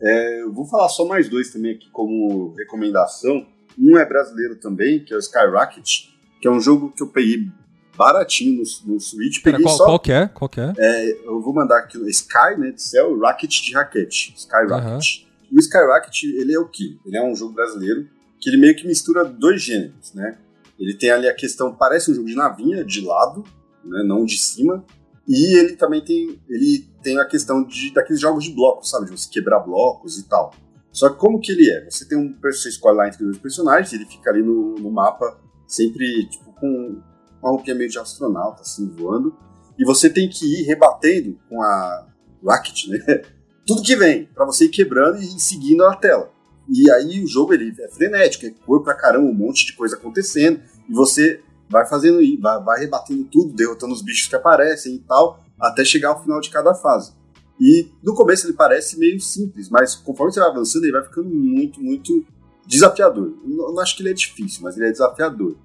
É, 0.00 0.42
eu 0.42 0.52
vou 0.52 0.64
falar 0.64 0.88
só 0.88 1.04
mais 1.04 1.28
dois 1.28 1.50
também 1.50 1.74
aqui 1.74 1.90
como 1.90 2.54
recomendação. 2.54 3.46
Um 3.78 3.96
é 3.96 4.04
brasileiro 4.04 4.56
também, 4.56 5.04
que 5.04 5.12
é 5.12 5.16
o 5.16 5.20
Skyrocket, 5.20 6.08
que 6.40 6.46
é 6.46 6.50
um 6.50 6.60
jogo 6.60 6.92
que 6.92 7.02
eu 7.02 7.08
peguei 7.08 7.50
baratinho 7.96 8.62
no, 8.62 8.94
no 8.94 9.00
Switch. 9.00 9.42
Peguei 9.42 9.62
qual, 9.62 9.76
só, 9.76 9.84
qual 9.84 9.98
que 9.98 10.12
é? 10.12 10.28
Qual 10.28 10.48
que 10.48 10.60
é? 10.60 10.72
é? 10.78 11.10
Eu 11.26 11.40
vou 11.42 11.52
mandar 11.52 11.78
aqui 11.78 11.98
o 11.98 12.08
Sky, 12.08 12.56
né, 12.56 12.70
de 12.70 12.82
céu, 12.82 13.18
Rocket 13.18 13.50
de 13.50 13.74
raquete. 13.74 14.34
Skyrocket. 14.36 15.24
Uhum. 15.50 15.56
O 15.56 15.58
Skyrocket, 15.58 16.22
ele 16.22 16.54
é 16.54 16.58
o 16.58 16.68
quê? 16.68 16.96
Ele 17.04 17.16
é 17.16 17.22
um 17.22 17.34
jogo 17.34 17.54
brasileiro 17.54 18.08
que 18.40 18.48
ele 18.48 18.56
meio 18.56 18.76
que 18.76 18.86
mistura 18.86 19.24
dois 19.24 19.60
gêneros, 19.60 20.14
né? 20.14 20.38
Ele 20.78 20.94
tem 20.94 21.10
ali 21.10 21.26
a 21.26 21.34
questão, 21.34 21.74
parece 21.74 22.10
um 22.10 22.14
jogo 22.14 22.28
de 22.28 22.36
navinha, 22.36 22.84
de 22.84 23.00
lado, 23.00 23.42
né, 23.84 24.02
não 24.04 24.24
de 24.24 24.38
cima. 24.38 24.84
E 25.26 25.58
ele 25.58 25.76
também 25.76 26.02
tem, 26.02 26.40
ele 26.48 26.88
tem 27.02 27.18
a 27.18 27.24
questão 27.26 27.62
de 27.62 27.92
daqueles 27.92 28.20
jogos 28.20 28.44
de 28.44 28.52
blocos, 28.54 28.90
sabe, 28.90 29.06
de 29.06 29.10
você 29.12 29.28
quebrar 29.30 29.60
blocos 29.60 30.18
e 30.18 30.26
tal. 30.26 30.52
Só 30.90 31.10
que 31.10 31.18
como 31.18 31.38
que 31.38 31.52
ele 31.52 31.70
é? 31.70 31.84
Você 31.88 32.08
tem 32.08 32.16
um 32.16 32.34
você 32.42 32.70
escolhe 32.70 32.96
lá 32.96 33.06
entre 33.06 33.24
dois 33.24 33.38
personagens, 33.38 33.92
ele 33.92 34.06
fica 34.06 34.30
ali 34.30 34.42
no, 34.42 34.74
no 34.76 34.90
mapa 34.90 35.38
sempre 35.66 36.26
tipo 36.28 36.50
com 36.54 37.00
uma 37.42 37.50
roupinha 37.50 37.76
meio 37.76 37.90
de 37.90 37.98
astronauta 37.98 38.62
assim 38.62 38.88
voando, 38.88 39.36
e 39.78 39.84
você 39.84 40.08
tem 40.10 40.28
que 40.28 40.44
ir 40.44 40.64
rebatendo 40.64 41.38
com 41.48 41.62
a 41.62 42.08
Rocket, 42.42 42.88
né? 42.88 42.98
Tudo 43.66 43.82
que 43.82 43.94
vem 43.94 44.24
para 44.26 44.46
você 44.46 44.64
ir 44.64 44.70
quebrando 44.70 45.18
e 45.18 45.38
seguindo 45.38 45.84
a 45.84 45.94
tela. 45.94 46.32
E 46.68 46.90
aí 46.90 47.22
o 47.22 47.26
jogo 47.26 47.52
ele 47.52 47.74
é 47.80 47.88
frenético, 47.88 48.46
é 48.46 48.50
cor 48.64 48.82
pra 48.82 48.94
caramba, 48.94 49.26
um 49.26 49.34
monte 49.34 49.66
de 49.66 49.74
coisa 49.74 49.96
acontecendo, 49.96 50.60
e 50.88 50.92
você 50.92 51.42
vai 51.68 51.86
fazendo 51.86 52.20
isso, 52.20 52.40
vai, 52.40 52.62
vai 52.62 52.80
rebatendo 52.80 53.24
tudo, 53.24 53.52
derrotando 53.52 53.92
os 53.92 54.02
bichos 54.02 54.28
que 54.28 54.36
aparecem 54.36 54.94
e 54.96 54.98
tal, 55.00 55.44
até 55.60 55.84
chegar 55.84 56.10
ao 56.10 56.22
final 56.22 56.40
de 56.40 56.50
cada 56.50 56.74
fase. 56.74 57.12
E 57.60 57.88
no 58.02 58.14
começo 58.14 58.46
ele 58.46 58.52
parece 58.54 58.98
meio 58.98 59.20
simples, 59.20 59.68
mas 59.68 59.94
conforme 59.94 60.32
você 60.32 60.40
vai 60.40 60.48
avançando, 60.48 60.84
ele 60.84 60.92
vai 60.92 61.04
ficando 61.04 61.28
muito, 61.28 61.80
muito 61.80 62.24
desafiador. 62.66 63.34
Eu 63.44 63.72
não 63.72 63.80
acho 63.80 63.96
que 63.96 64.02
ele 64.02 64.10
é 64.10 64.14
difícil, 64.14 64.62
mas 64.62 64.76
ele 64.76 64.86
é 64.86 64.92
desafiador. 64.92 65.56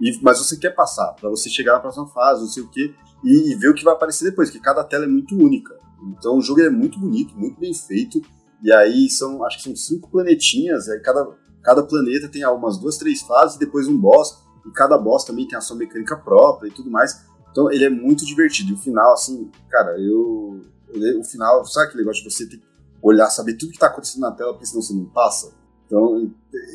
E, 0.00 0.18
mas 0.22 0.38
você 0.38 0.56
quer 0.56 0.70
passar, 0.70 1.12
para 1.12 1.28
você 1.28 1.50
chegar 1.50 1.74
na 1.74 1.80
próxima 1.80 2.08
fase, 2.08 2.40
não 2.40 2.48
sei 2.48 2.62
o 2.62 2.68
quê, 2.68 2.94
e, 3.22 3.52
e, 3.52 3.54
ver 3.54 3.68
o 3.68 3.74
que 3.74 3.84
vai 3.84 3.94
aparecer 3.94 4.24
depois, 4.24 4.50
porque 4.50 4.64
cada 4.64 4.82
tela 4.82 5.04
é 5.04 5.08
muito 5.08 5.36
única. 5.36 5.78
Então 6.18 6.38
o 6.38 6.42
jogo 6.42 6.60
é 6.60 6.70
muito 6.70 6.98
bonito, 6.98 7.34
muito 7.36 7.60
bem 7.60 7.72
feito. 7.74 8.20
E 8.62 8.72
aí 8.72 9.10
são, 9.10 9.44
acho 9.44 9.58
que 9.58 9.64
são 9.64 9.76
cinco 9.76 10.10
planetinhas, 10.10 10.88
aí 10.88 11.00
cada, 11.00 11.28
cada 11.62 11.82
planeta 11.82 12.28
tem 12.28 12.46
umas 12.46 12.78
duas, 12.78 12.96
três 12.96 13.20
fases, 13.22 13.58
depois 13.58 13.86
um 13.86 13.96
boss 13.96 14.42
e 14.66 14.70
cada 14.70 14.96
boss 14.98 15.24
também 15.24 15.46
tem 15.46 15.56
a 15.56 15.60
sua 15.60 15.76
mecânica 15.76 16.16
própria 16.16 16.68
e 16.68 16.72
tudo 16.72 16.90
mais. 16.90 17.24
Então 17.50 17.70
ele 17.70 17.84
é 17.84 17.90
muito 17.90 18.24
divertido. 18.24 18.70
E 18.70 18.74
o 18.74 18.78
final, 18.78 19.12
assim, 19.12 19.50
cara, 19.68 19.98
eu. 19.98 20.60
O 21.18 21.24
final, 21.24 21.64
sabe 21.64 21.86
aquele 21.86 22.02
negócio 22.02 22.22
de 22.22 22.30
você 22.30 22.46
ter 22.46 22.58
que 22.58 22.64
olhar, 23.00 23.28
saber 23.30 23.54
tudo 23.54 23.72
que 23.72 23.78
tá 23.78 23.86
acontecendo 23.86 24.20
na 24.20 24.30
tela, 24.30 24.52
porque 24.52 24.66
senão 24.66 24.82
você 24.82 24.92
não 24.92 25.06
passa? 25.06 25.52
Então, 25.86 26.30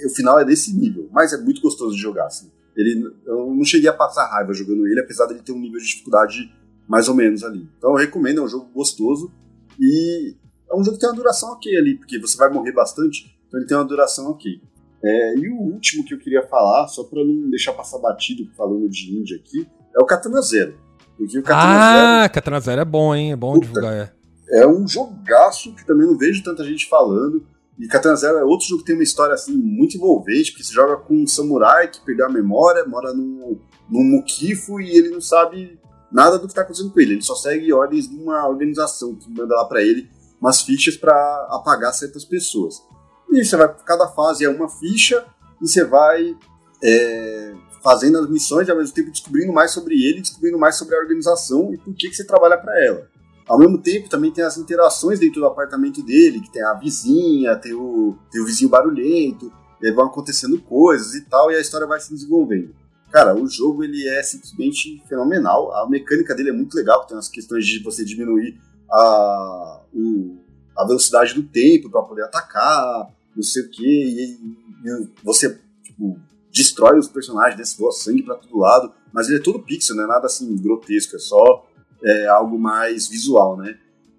o 0.05 0.09
final 0.09 0.39
é 0.39 0.45
desse 0.45 0.75
nível. 0.75 1.07
Mas 1.11 1.33
é 1.33 1.37
muito 1.37 1.61
gostoso 1.61 1.95
de 1.95 2.01
jogar, 2.01 2.25
assim. 2.25 2.51
Ele, 2.75 3.11
eu 3.25 3.53
não 3.53 3.63
cheguei 3.63 3.89
a 3.89 3.93
passar 3.93 4.27
raiva 4.27 4.53
jogando 4.53 4.87
ele, 4.87 4.99
apesar 4.99 5.27
dele 5.27 5.41
ter 5.41 5.51
um 5.51 5.59
nível 5.59 5.79
de 5.79 5.85
dificuldade 5.85 6.51
mais 6.87 7.07
ou 7.07 7.15
menos 7.15 7.43
ali. 7.43 7.69
Então 7.77 7.91
eu 7.91 7.95
recomendo, 7.95 8.41
é 8.41 8.43
um 8.43 8.47
jogo 8.47 8.69
gostoso. 8.73 9.31
E 9.79 10.35
é 10.69 10.75
um 10.75 10.83
jogo 10.83 10.97
que 10.97 11.01
tem 11.01 11.09
uma 11.09 11.15
duração 11.15 11.51
ok 11.51 11.75
ali, 11.77 11.95
porque 11.95 12.19
você 12.19 12.37
vai 12.37 12.49
morrer 12.51 12.71
bastante, 12.71 13.37
então 13.47 13.59
ele 13.59 13.67
tem 13.67 13.77
uma 13.77 13.85
duração 13.85 14.29
ok. 14.31 14.61
É, 15.03 15.35
e 15.35 15.49
o 15.49 15.55
último 15.55 16.03
que 16.03 16.13
eu 16.13 16.19
queria 16.19 16.43
falar, 16.43 16.87
só 16.87 17.03
para 17.03 17.23
não 17.23 17.49
deixar 17.49 17.73
passar 17.73 17.99
batido 17.99 18.49
falando 18.55 18.89
de 18.89 19.15
Índia 19.15 19.37
aqui, 19.37 19.67
é 19.95 20.01
o 20.01 20.05
Katana 20.05 20.41
Zero. 20.41 20.77
o 21.19 21.43
Katana 21.43 21.63
ah, 21.63 22.21
Zero, 22.21 22.33
Katana 22.33 22.59
Zero 22.59 22.81
é 22.81 22.85
bom, 22.85 23.15
hein? 23.15 23.31
É 23.31 23.35
bom 23.35 23.53
puta, 23.53 23.65
divulgar. 23.67 23.93
É. 23.93 24.61
é 24.61 24.67
um 24.67 24.87
jogaço 24.87 25.73
que 25.73 25.85
também 25.85 26.07
não 26.07 26.17
vejo 26.17 26.43
tanta 26.43 26.63
gente 26.63 26.87
falando. 26.87 27.45
E 27.79 27.87
Katana 27.87 28.15
Zero 28.15 28.37
é 28.39 28.43
outro 28.43 28.67
jogo 28.67 28.81
que 28.81 28.87
tem 28.87 28.95
uma 28.95 29.03
história 29.03 29.35
assim 29.35 29.55
muito 29.55 29.97
envolvente, 29.97 30.51
porque 30.51 30.63
você 30.63 30.73
joga 30.73 30.97
com 30.97 31.13
um 31.13 31.27
samurai 31.27 31.87
que 31.87 32.01
perdeu 32.01 32.25
a 32.25 32.29
memória, 32.29 32.83
mora 32.85 33.13
num, 33.13 33.59
num 33.89 34.03
muquifo 34.03 34.81
e 34.81 34.97
ele 34.97 35.09
não 35.09 35.21
sabe 35.21 35.79
nada 36.11 36.39
do 36.39 36.47
que 36.47 36.51
está 36.51 36.61
acontecendo 36.63 36.91
com 36.91 36.99
ele. 36.99 37.13
Ele 37.13 37.21
só 37.21 37.35
segue 37.35 37.71
ordens 37.71 38.09
de 38.09 38.15
uma 38.15 38.47
organização 38.47 39.13
que 39.15 39.29
manda 39.29 39.55
lá 39.55 39.65
para 39.65 39.83
ele 39.83 40.09
umas 40.41 40.61
fichas 40.61 40.95
para 40.95 41.13
apagar 41.51 41.93
certas 41.93 42.25
pessoas. 42.25 42.81
E 43.29 43.43
você 43.43 43.57
vai, 43.57 43.73
cada 43.85 44.07
fase 44.07 44.45
é 44.45 44.49
uma 44.49 44.69
ficha 44.69 45.25
e 45.61 45.67
você 45.67 45.83
vai 45.83 46.35
é, 46.83 47.53
fazendo 47.83 48.19
as 48.19 48.29
missões 48.29 48.67
e 48.67 48.71
ao 48.71 48.77
mesmo 48.77 48.93
tempo 48.93 49.11
descobrindo 49.11 49.51
mais 49.51 49.71
sobre 49.71 49.95
ele, 49.95 50.21
descobrindo 50.21 50.57
mais 50.57 50.75
sobre 50.75 50.95
a 50.95 50.99
organização 50.99 51.73
e 51.73 51.77
por 51.77 51.93
que, 51.93 52.09
que 52.09 52.15
você 52.15 52.25
trabalha 52.25 52.57
para 52.57 52.83
ela. 52.83 53.07
Ao 53.47 53.57
mesmo 53.57 53.77
tempo, 53.77 54.09
também 54.09 54.29
tem 54.29 54.43
as 54.43 54.57
interações 54.57 55.19
dentro 55.19 55.39
do 55.39 55.47
apartamento 55.47 56.03
dele, 56.03 56.41
que 56.41 56.51
tem 56.51 56.61
a 56.61 56.73
vizinha, 56.73 57.55
tem 57.55 57.73
o, 57.73 58.17
tem 58.29 58.41
o 58.41 58.45
vizinho 58.45 58.69
barulhento, 58.69 59.51
e 59.81 59.91
vão 59.91 60.07
acontecendo 60.07 60.59
coisas 60.61 61.13
e 61.15 61.21
tal, 61.21 61.49
e 61.49 61.55
a 61.55 61.61
história 61.61 61.87
vai 61.87 61.99
se 61.99 62.13
desenvolvendo. 62.13 62.75
Cara, 63.09 63.33
o 63.33 63.47
jogo 63.47 63.85
ele 63.85 64.05
é 64.09 64.21
simplesmente 64.21 65.01
fenomenal. 65.07 65.73
A 65.73 65.89
mecânica 65.89 66.35
dele 66.35 66.49
é 66.49 66.53
muito 66.53 66.75
legal, 66.75 67.05
tem 67.05 67.17
as 67.17 67.29
questões 67.29 67.65
de 67.65 67.81
você 67.81 68.03
diminuir 68.03 68.59
a, 68.91 69.81
o, 69.93 70.43
a 70.77 70.85
velocidade 70.85 71.33
do 71.33 71.43
tempo 71.43 71.89
para 71.89 72.01
poder 72.01 72.23
atacar, 72.23 73.07
não 73.37 73.43
sei 73.43 73.61
o 73.61 73.69
que, 73.69 73.85
e, 73.85 74.33
e, 74.33 75.09
você 75.23 75.59
tipo, 75.83 76.19
destrói 76.51 76.97
os 76.97 77.07
personagens, 77.07 77.75
voa 77.77 77.91
sangue 77.91 78.23
para 78.23 78.35
todo 78.35 78.57
lado, 78.57 78.91
mas 79.13 79.29
ele 79.29 79.37
é 79.37 79.41
todo 79.41 79.63
pixel, 79.63 79.95
não 79.95 80.03
é 80.03 80.07
nada 80.07 80.25
assim 80.25 80.55
grotesco, 80.57 81.15
é 81.15 81.19
só 81.19 81.69
é, 82.03 82.27
algo 82.27 82.57
mais 82.57 83.07
visual, 83.07 83.55
né? 83.55 83.77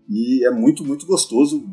E 0.08 0.46
é 0.46 0.50
muito, 0.50 0.84
muito 0.84 1.04
gostoso, 1.04 1.68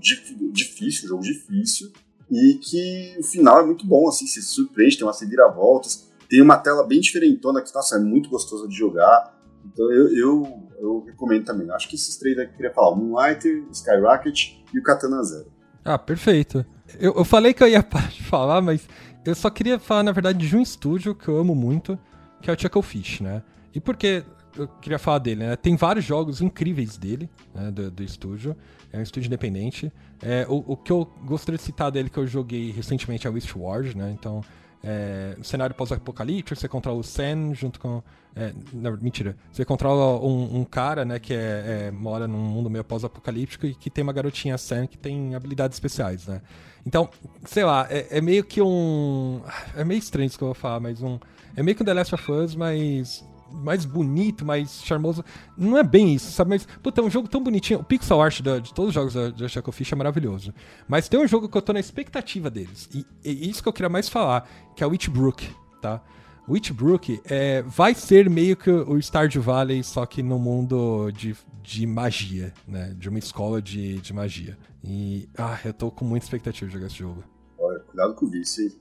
difícil, 0.51 1.07
jogo 1.07 1.23
difícil, 1.23 1.91
e 2.29 2.55
que 2.55 3.15
o 3.19 3.23
final 3.23 3.61
é 3.61 3.65
muito 3.65 3.85
bom, 3.85 4.09
assim, 4.09 4.25
se 4.25 4.41
surpreende, 4.41 4.97
tem 4.97 5.07
umas 5.07 5.21
reviravoltas, 5.21 6.09
tem 6.27 6.41
uma 6.41 6.57
tela 6.57 6.85
bem 6.85 6.99
diferentona 6.99 7.61
que, 7.61 7.73
nossa, 7.73 7.95
é 7.95 7.99
muito 7.99 8.29
gostosa 8.29 8.67
de 8.67 8.75
jogar, 8.75 9.35
então 9.65 9.91
eu, 9.91 10.15
eu, 10.15 10.69
eu 10.79 11.03
recomendo 11.05 11.45
também. 11.45 11.69
Acho 11.71 11.87
que 11.87 11.95
esses 11.95 12.17
três 12.17 12.37
aqui 12.37 12.51
eu 12.51 12.55
queria 12.55 12.73
falar, 12.73 12.95
Moonlighter, 12.95 13.65
Skyrocket 13.71 14.53
e 14.73 14.79
o 14.79 14.83
Katana 14.83 15.23
Zero. 15.23 15.51
Ah, 15.83 15.97
perfeito. 15.97 16.65
Eu, 16.99 17.13
eu 17.15 17.25
falei 17.25 17.53
que 17.53 17.63
eu 17.63 17.67
ia 17.67 17.81
parar 17.83 18.09
de 18.09 18.23
falar, 18.23 18.61
mas 18.61 18.87
eu 19.25 19.35
só 19.35 19.49
queria 19.49 19.79
falar, 19.79 20.03
na 20.03 20.11
verdade, 20.11 20.47
de 20.47 20.55
um 20.55 20.61
estúdio 20.61 21.15
que 21.15 21.27
eu 21.27 21.37
amo 21.37 21.55
muito, 21.55 21.97
que 22.41 22.49
é 22.49 22.53
o 22.53 22.59
Chucklefish, 22.59 23.21
né? 23.21 23.41
E 23.73 23.79
por 23.79 23.97
que 23.97 24.23
eu 24.57 24.67
queria 24.67 24.97
falar 24.99 25.19
dele, 25.19 25.45
né? 25.45 25.55
Tem 25.55 25.75
vários 25.75 26.05
jogos 26.05 26.41
incríveis 26.41 26.97
dele, 26.97 27.29
né, 27.53 27.71
do, 27.71 27.91
do 27.91 28.03
estúdio. 28.03 28.55
É 28.91 28.97
um 28.97 29.01
estúdio 29.01 29.27
independente. 29.27 29.91
É, 30.21 30.45
o, 30.47 30.63
o, 30.65 30.77
que 30.77 30.91
eu 30.91 31.05
gostaria 31.25 31.57
de 31.57 31.63
citar 31.63 31.91
dele 31.91 32.09
que 32.09 32.17
eu 32.17 32.25
joguei 32.25 32.71
recentemente 32.71 33.27
é 33.27 33.29
o 33.29 33.35
Eastward, 33.35 33.97
né? 33.97 34.15
Então, 34.17 34.41
é, 34.83 35.35
cenário 35.43 35.75
pós-apocalíptico, 35.75 36.59
você 36.59 36.67
controla 36.67 36.99
o 36.99 37.03
Sen 37.03 37.53
junto 37.53 37.79
com. 37.79 38.03
É, 38.35 38.53
não, 38.73 38.97
mentira. 38.97 39.35
Você 39.51 39.63
controla 39.63 40.19
um, 40.23 40.59
um 40.59 40.65
cara, 40.65 41.05
né, 41.05 41.19
que 41.19 41.33
é, 41.33 41.87
é, 41.87 41.91
mora 41.91 42.27
num 42.27 42.37
mundo 42.37 42.69
meio 42.69 42.83
pós-apocalíptico 42.83 43.65
e 43.65 43.73
que 43.73 43.89
tem 43.89 44.03
uma 44.03 44.11
garotinha 44.11 44.57
Sen 44.57 44.87
que 44.87 44.97
tem 44.97 45.35
habilidades 45.35 45.75
especiais, 45.75 46.27
né? 46.27 46.41
Então, 46.85 47.09
sei 47.45 47.63
lá, 47.63 47.87
é, 47.89 48.17
é, 48.17 48.21
meio 48.21 48.43
que 48.43 48.61
um. 48.61 49.41
É 49.75 49.83
meio 49.83 49.97
estranho 49.97 50.27
isso 50.27 50.37
que 50.37 50.43
eu 50.43 50.49
vou 50.49 50.55
falar, 50.55 50.79
mas 50.79 51.01
um. 51.01 51.17
É 51.55 51.63
meio 51.63 51.75
que 51.75 51.81
um 51.81 51.85
The 51.85 51.93
Last 51.93 52.13
of 52.13 52.31
Us, 52.31 52.55
mas 52.55 53.25
mais 53.63 53.85
bonito, 53.85 54.45
mais 54.45 54.83
charmoso. 54.83 55.23
Não 55.57 55.77
é 55.77 55.83
bem 55.83 56.13
isso, 56.13 56.31
sabe? 56.31 56.51
Mas, 56.51 56.67
puta, 56.81 57.01
é 57.01 57.03
um 57.03 57.09
jogo 57.09 57.27
tão 57.27 57.41
bonitinho. 57.41 57.79
O 57.79 57.83
pixel 57.83 58.21
art 58.21 58.41
de, 58.41 58.61
de 58.61 58.73
todos 58.73 58.89
os 58.89 58.93
jogos 58.93 59.13
da, 59.13 59.29
da 59.29 59.47
Shackle 59.47 59.73
Fish 59.73 59.91
é 59.91 59.95
maravilhoso. 59.95 60.53
Mas 60.87 61.07
tem 61.09 61.19
um 61.19 61.27
jogo 61.27 61.49
que 61.49 61.57
eu 61.57 61.61
tô 61.61 61.73
na 61.73 61.79
expectativa 61.79 62.49
deles. 62.49 62.89
E, 62.93 63.05
e 63.23 63.49
isso 63.49 63.61
que 63.61 63.69
eu 63.69 63.73
queria 63.73 63.89
mais 63.89 64.09
falar, 64.09 64.47
que 64.75 64.83
é 64.83 64.87
o 64.87 64.89
Witchbrook, 64.89 65.49
tá? 65.81 66.01
Witchbrook 66.47 67.21
é, 67.25 67.63
vai 67.63 67.95
ser 67.95 68.29
meio 68.29 68.55
que 68.55 68.69
o 68.69 68.99
Stardew 69.01 69.41
Valley, 69.41 69.83
só 69.83 70.05
que 70.05 70.21
no 70.21 70.37
mundo 70.37 71.11
de, 71.11 71.35
de 71.63 71.87
magia, 71.87 72.53
né? 72.67 72.93
De 72.97 73.09
uma 73.09 73.19
escola 73.19 73.61
de, 73.61 73.99
de 73.99 74.13
magia. 74.13 74.57
E, 74.83 75.27
ah, 75.37 75.59
eu 75.65 75.73
tô 75.73 75.89
com 75.89 76.05
muita 76.05 76.25
expectativa 76.25 76.67
de 76.67 76.73
jogar 76.73 76.87
esse 76.87 76.97
jogo. 76.97 77.23
Olha, 77.57 77.79
cuidado 77.79 78.13
com 78.13 78.25
o 78.25 78.29
vício, 78.29 78.63
hein? 78.63 78.71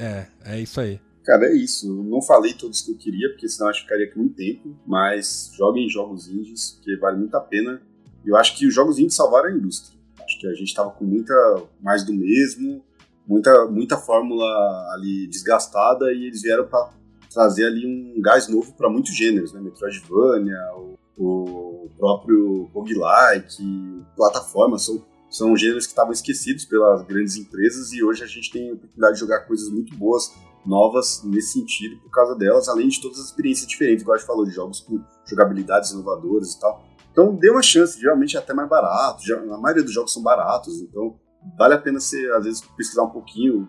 é, 0.00 0.26
é 0.44 0.60
isso 0.60 0.80
aí. 0.80 0.98
Cara, 1.24 1.46
é 1.46 1.54
isso. 1.54 1.88
Eu 1.88 2.02
não 2.02 2.20
falei 2.20 2.52
todos 2.52 2.80
que 2.80 2.90
eu 2.90 2.96
queria, 2.96 3.28
porque 3.30 3.48
senão 3.48 3.68
acho 3.68 3.80
que 3.80 3.84
ficaria 3.84 4.06
aqui 4.06 4.18
muito 4.18 4.34
tempo. 4.34 4.76
Mas 4.86 5.52
joguem 5.56 5.88
jogos 5.88 6.28
indies, 6.28 6.78
que 6.82 6.96
vale 6.96 7.18
muito 7.18 7.34
a 7.36 7.40
pena. 7.40 7.80
Eu 8.24 8.36
acho 8.36 8.56
que 8.56 8.66
os 8.66 8.74
jogos 8.74 8.98
indies 8.98 9.14
salvaram 9.14 9.48
a 9.48 9.52
indústria. 9.52 9.98
Acho 10.24 10.38
que 10.38 10.46
a 10.46 10.54
gente 10.54 10.74
tava 10.74 10.90
com 10.90 11.04
muita 11.04 11.34
mais 11.80 12.04
do 12.04 12.12
mesmo, 12.12 12.84
muita, 13.26 13.66
muita 13.66 13.96
fórmula 13.96 14.44
ali 14.92 15.26
desgastada, 15.26 16.12
e 16.12 16.26
eles 16.26 16.42
vieram 16.42 16.66
para 16.66 16.90
trazer 17.32 17.66
ali 17.66 17.86
um 17.86 18.20
gás 18.20 18.48
novo 18.48 18.72
para 18.74 18.88
muitos 18.88 19.16
gêneros, 19.16 19.52
né? 19.52 19.60
Metroidvania, 19.60 20.58
o, 20.76 20.98
o 21.18 21.90
próprio 21.96 22.70
roguelike, 22.72 24.04
plataforma, 24.16 24.78
são, 24.78 25.04
são 25.30 25.56
gêneros 25.56 25.86
que 25.86 25.92
estavam 25.92 26.12
esquecidos 26.12 26.64
pelas 26.64 27.02
grandes 27.02 27.36
empresas 27.36 27.92
e 27.92 28.02
hoje 28.02 28.22
a 28.22 28.26
gente 28.26 28.50
tem 28.50 28.70
a 28.70 28.74
oportunidade 28.74 29.14
de 29.14 29.20
jogar 29.20 29.40
coisas 29.40 29.68
muito 29.70 29.96
boas 29.96 30.32
novas 30.64 31.22
nesse 31.24 31.54
sentido 31.54 32.00
por 32.00 32.10
causa 32.10 32.34
delas, 32.36 32.68
além 32.68 32.88
de 32.88 33.00
todas 33.00 33.18
as 33.18 33.26
experiências 33.26 33.66
diferentes, 33.66 34.02
igual 34.02 34.14
a 34.14 34.18
gente 34.18 34.26
falou, 34.26 34.44
de 34.44 34.52
jogos 34.52 34.80
com 34.80 35.02
jogabilidades 35.26 35.90
inovadoras 35.90 36.54
e 36.54 36.60
tal. 36.60 36.84
Então 37.10 37.34
dê 37.34 37.50
uma 37.50 37.62
chance, 37.62 38.00
geralmente 38.00 38.36
é 38.36 38.40
até 38.40 38.54
mais 38.54 38.68
barato, 38.68 39.24
já, 39.26 39.38
a 39.38 39.58
maioria 39.58 39.82
dos 39.82 39.92
jogos 39.92 40.12
são 40.12 40.22
baratos, 40.22 40.80
então 40.80 41.18
vale 41.58 41.74
a 41.74 41.78
pena 41.78 42.00
você, 42.00 42.24
às 42.36 42.44
vezes, 42.44 42.62
pesquisar 42.76 43.02
um 43.02 43.10
pouquinho, 43.10 43.68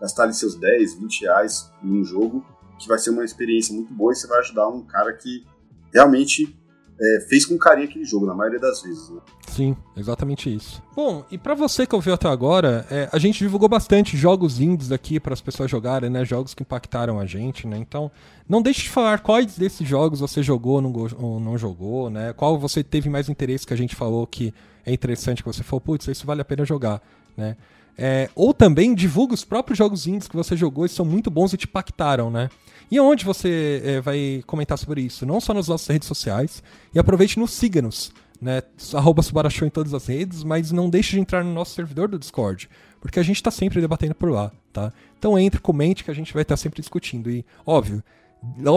gastar 0.00 0.24
ali 0.24 0.34
seus 0.34 0.54
10, 0.54 0.94
20 0.94 1.22
reais 1.22 1.70
em 1.82 2.00
um 2.00 2.04
jogo, 2.04 2.44
que 2.78 2.86
vai 2.86 2.98
ser 2.98 3.10
uma 3.10 3.24
experiência 3.24 3.74
muito 3.74 3.92
boa 3.92 4.12
e 4.12 4.16
você 4.16 4.26
vai 4.26 4.38
ajudar 4.40 4.68
um 4.68 4.84
cara 4.86 5.12
que 5.12 5.44
realmente 5.92 6.55
é, 7.00 7.20
fez 7.28 7.44
com 7.44 7.58
carinho 7.58 7.88
aquele 7.88 8.04
jogo, 8.04 8.26
na 8.26 8.34
maioria 8.34 8.58
das 8.58 8.82
vezes. 8.82 9.10
Né? 9.10 9.20
Sim, 9.48 9.76
exatamente 9.96 10.52
isso. 10.52 10.82
Bom, 10.94 11.24
e 11.30 11.36
para 11.36 11.54
você 11.54 11.86
que 11.86 11.94
ouviu 11.94 12.14
até 12.14 12.28
agora, 12.28 12.86
é, 12.90 13.08
a 13.12 13.18
gente 13.18 13.38
divulgou 13.38 13.68
bastante 13.68 14.16
jogos 14.16 14.60
indies 14.60 14.90
aqui 14.90 15.20
para 15.20 15.34
as 15.34 15.40
pessoas 15.40 15.70
jogarem, 15.70 16.08
né? 16.08 16.24
Jogos 16.24 16.54
que 16.54 16.62
impactaram 16.62 17.20
a 17.20 17.26
gente, 17.26 17.66
né? 17.66 17.76
Então, 17.76 18.10
não 18.48 18.62
deixe 18.62 18.82
de 18.82 18.90
falar 18.90 19.20
quais 19.20 19.56
desses 19.56 19.86
jogos 19.86 20.20
você 20.20 20.42
jogou 20.42 20.80
não, 20.80 20.92
ou 21.18 21.38
não 21.38 21.58
jogou, 21.58 22.08
né? 22.08 22.32
Qual 22.32 22.58
você 22.58 22.82
teve 22.82 23.08
mais 23.10 23.28
interesse 23.28 23.66
que 23.66 23.74
a 23.74 23.78
gente 23.78 23.94
falou 23.94 24.26
que 24.26 24.54
é 24.84 24.92
interessante, 24.92 25.42
que 25.42 25.48
você 25.48 25.62
falou, 25.62 25.80
putz, 25.80 26.06
isso 26.08 26.26
vale 26.26 26.40
a 26.40 26.44
pena 26.44 26.64
jogar, 26.64 27.02
né? 27.36 27.56
É, 27.98 28.28
ou 28.34 28.52
também 28.52 28.94
divulga 28.94 29.32
os 29.32 29.42
próprios 29.42 29.78
jogos 29.78 30.06
indies 30.06 30.28
que 30.28 30.36
você 30.36 30.54
jogou 30.54 30.84
e 30.84 30.88
são 30.88 31.04
muito 31.04 31.30
bons 31.30 31.52
e 31.54 31.56
te 31.56 31.64
impactaram, 31.64 32.30
né? 32.30 32.50
E 32.90 33.00
onde 33.00 33.24
você 33.24 33.82
é, 33.84 34.00
vai 34.00 34.42
comentar 34.46 34.78
sobre 34.78 35.00
isso? 35.00 35.26
Não 35.26 35.40
só 35.40 35.52
nas 35.52 35.68
nossas 35.68 35.88
redes 35.88 36.06
sociais. 36.06 36.62
E 36.94 36.98
aproveite 36.98 37.38
nos 37.38 37.50
siga-nos, 37.52 38.12
né? 38.40 38.62
Arroba 38.94 39.22
Subarachou 39.22 39.66
em 39.66 39.70
todas 39.70 39.92
as 39.92 40.06
redes, 40.06 40.44
mas 40.44 40.70
não 40.70 40.88
deixe 40.88 41.12
de 41.12 41.20
entrar 41.20 41.44
no 41.44 41.52
nosso 41.52 41.74
servidor 41.74 42.08
do 42.08 42.18
Discord. 42.18 42.68
Porque 43.00 43.18
a 43.18 43.22
gente 43.22 43.36
está 43.36 43.50
sempre 43.50 43.80
debatendo 43.80 44.14
por 44.14 44.30
lá, 44.30 44.52
tá? 44.72 44.92
Então 45.18 45.38
entre, 45.38 45.60
comente 45.60 46.04
que 46.04 46.10
a 46.10 46.14
gente 46.14 46.32
vai 46.32 46.42
estar 46.42 46.56
sempre 46.56 46.80
discutindo. 46.80 47.30
E, 47.30 47.44
óbvio, 47.64 48.02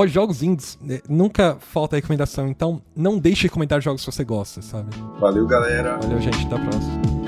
jogos 0.08 0.42
indies, 0.42 0.78
né, 0.82 1.00
nunca 1.08 1.58
falta 1.60 1.96
recomendação, 1.96 2.48
então 2.48 2.82
não 2.96 3.20
deixe 3.20 3.44
de 3.44 3.50
comentar 3.50 3.82
jogos 3.82 4.02
se 4.02 4.12
você 4.12 4.24
gosta, 4.24 4.62
sabe? 4.62 4.90
Valeu, 5.20 5.46
galera. 5.46 5.98
Valeu, 5.98 6.20
gente. 6.22 6.46
Até 6.46 6.56
a 6.56 6.60
próxima. 6.60 7.19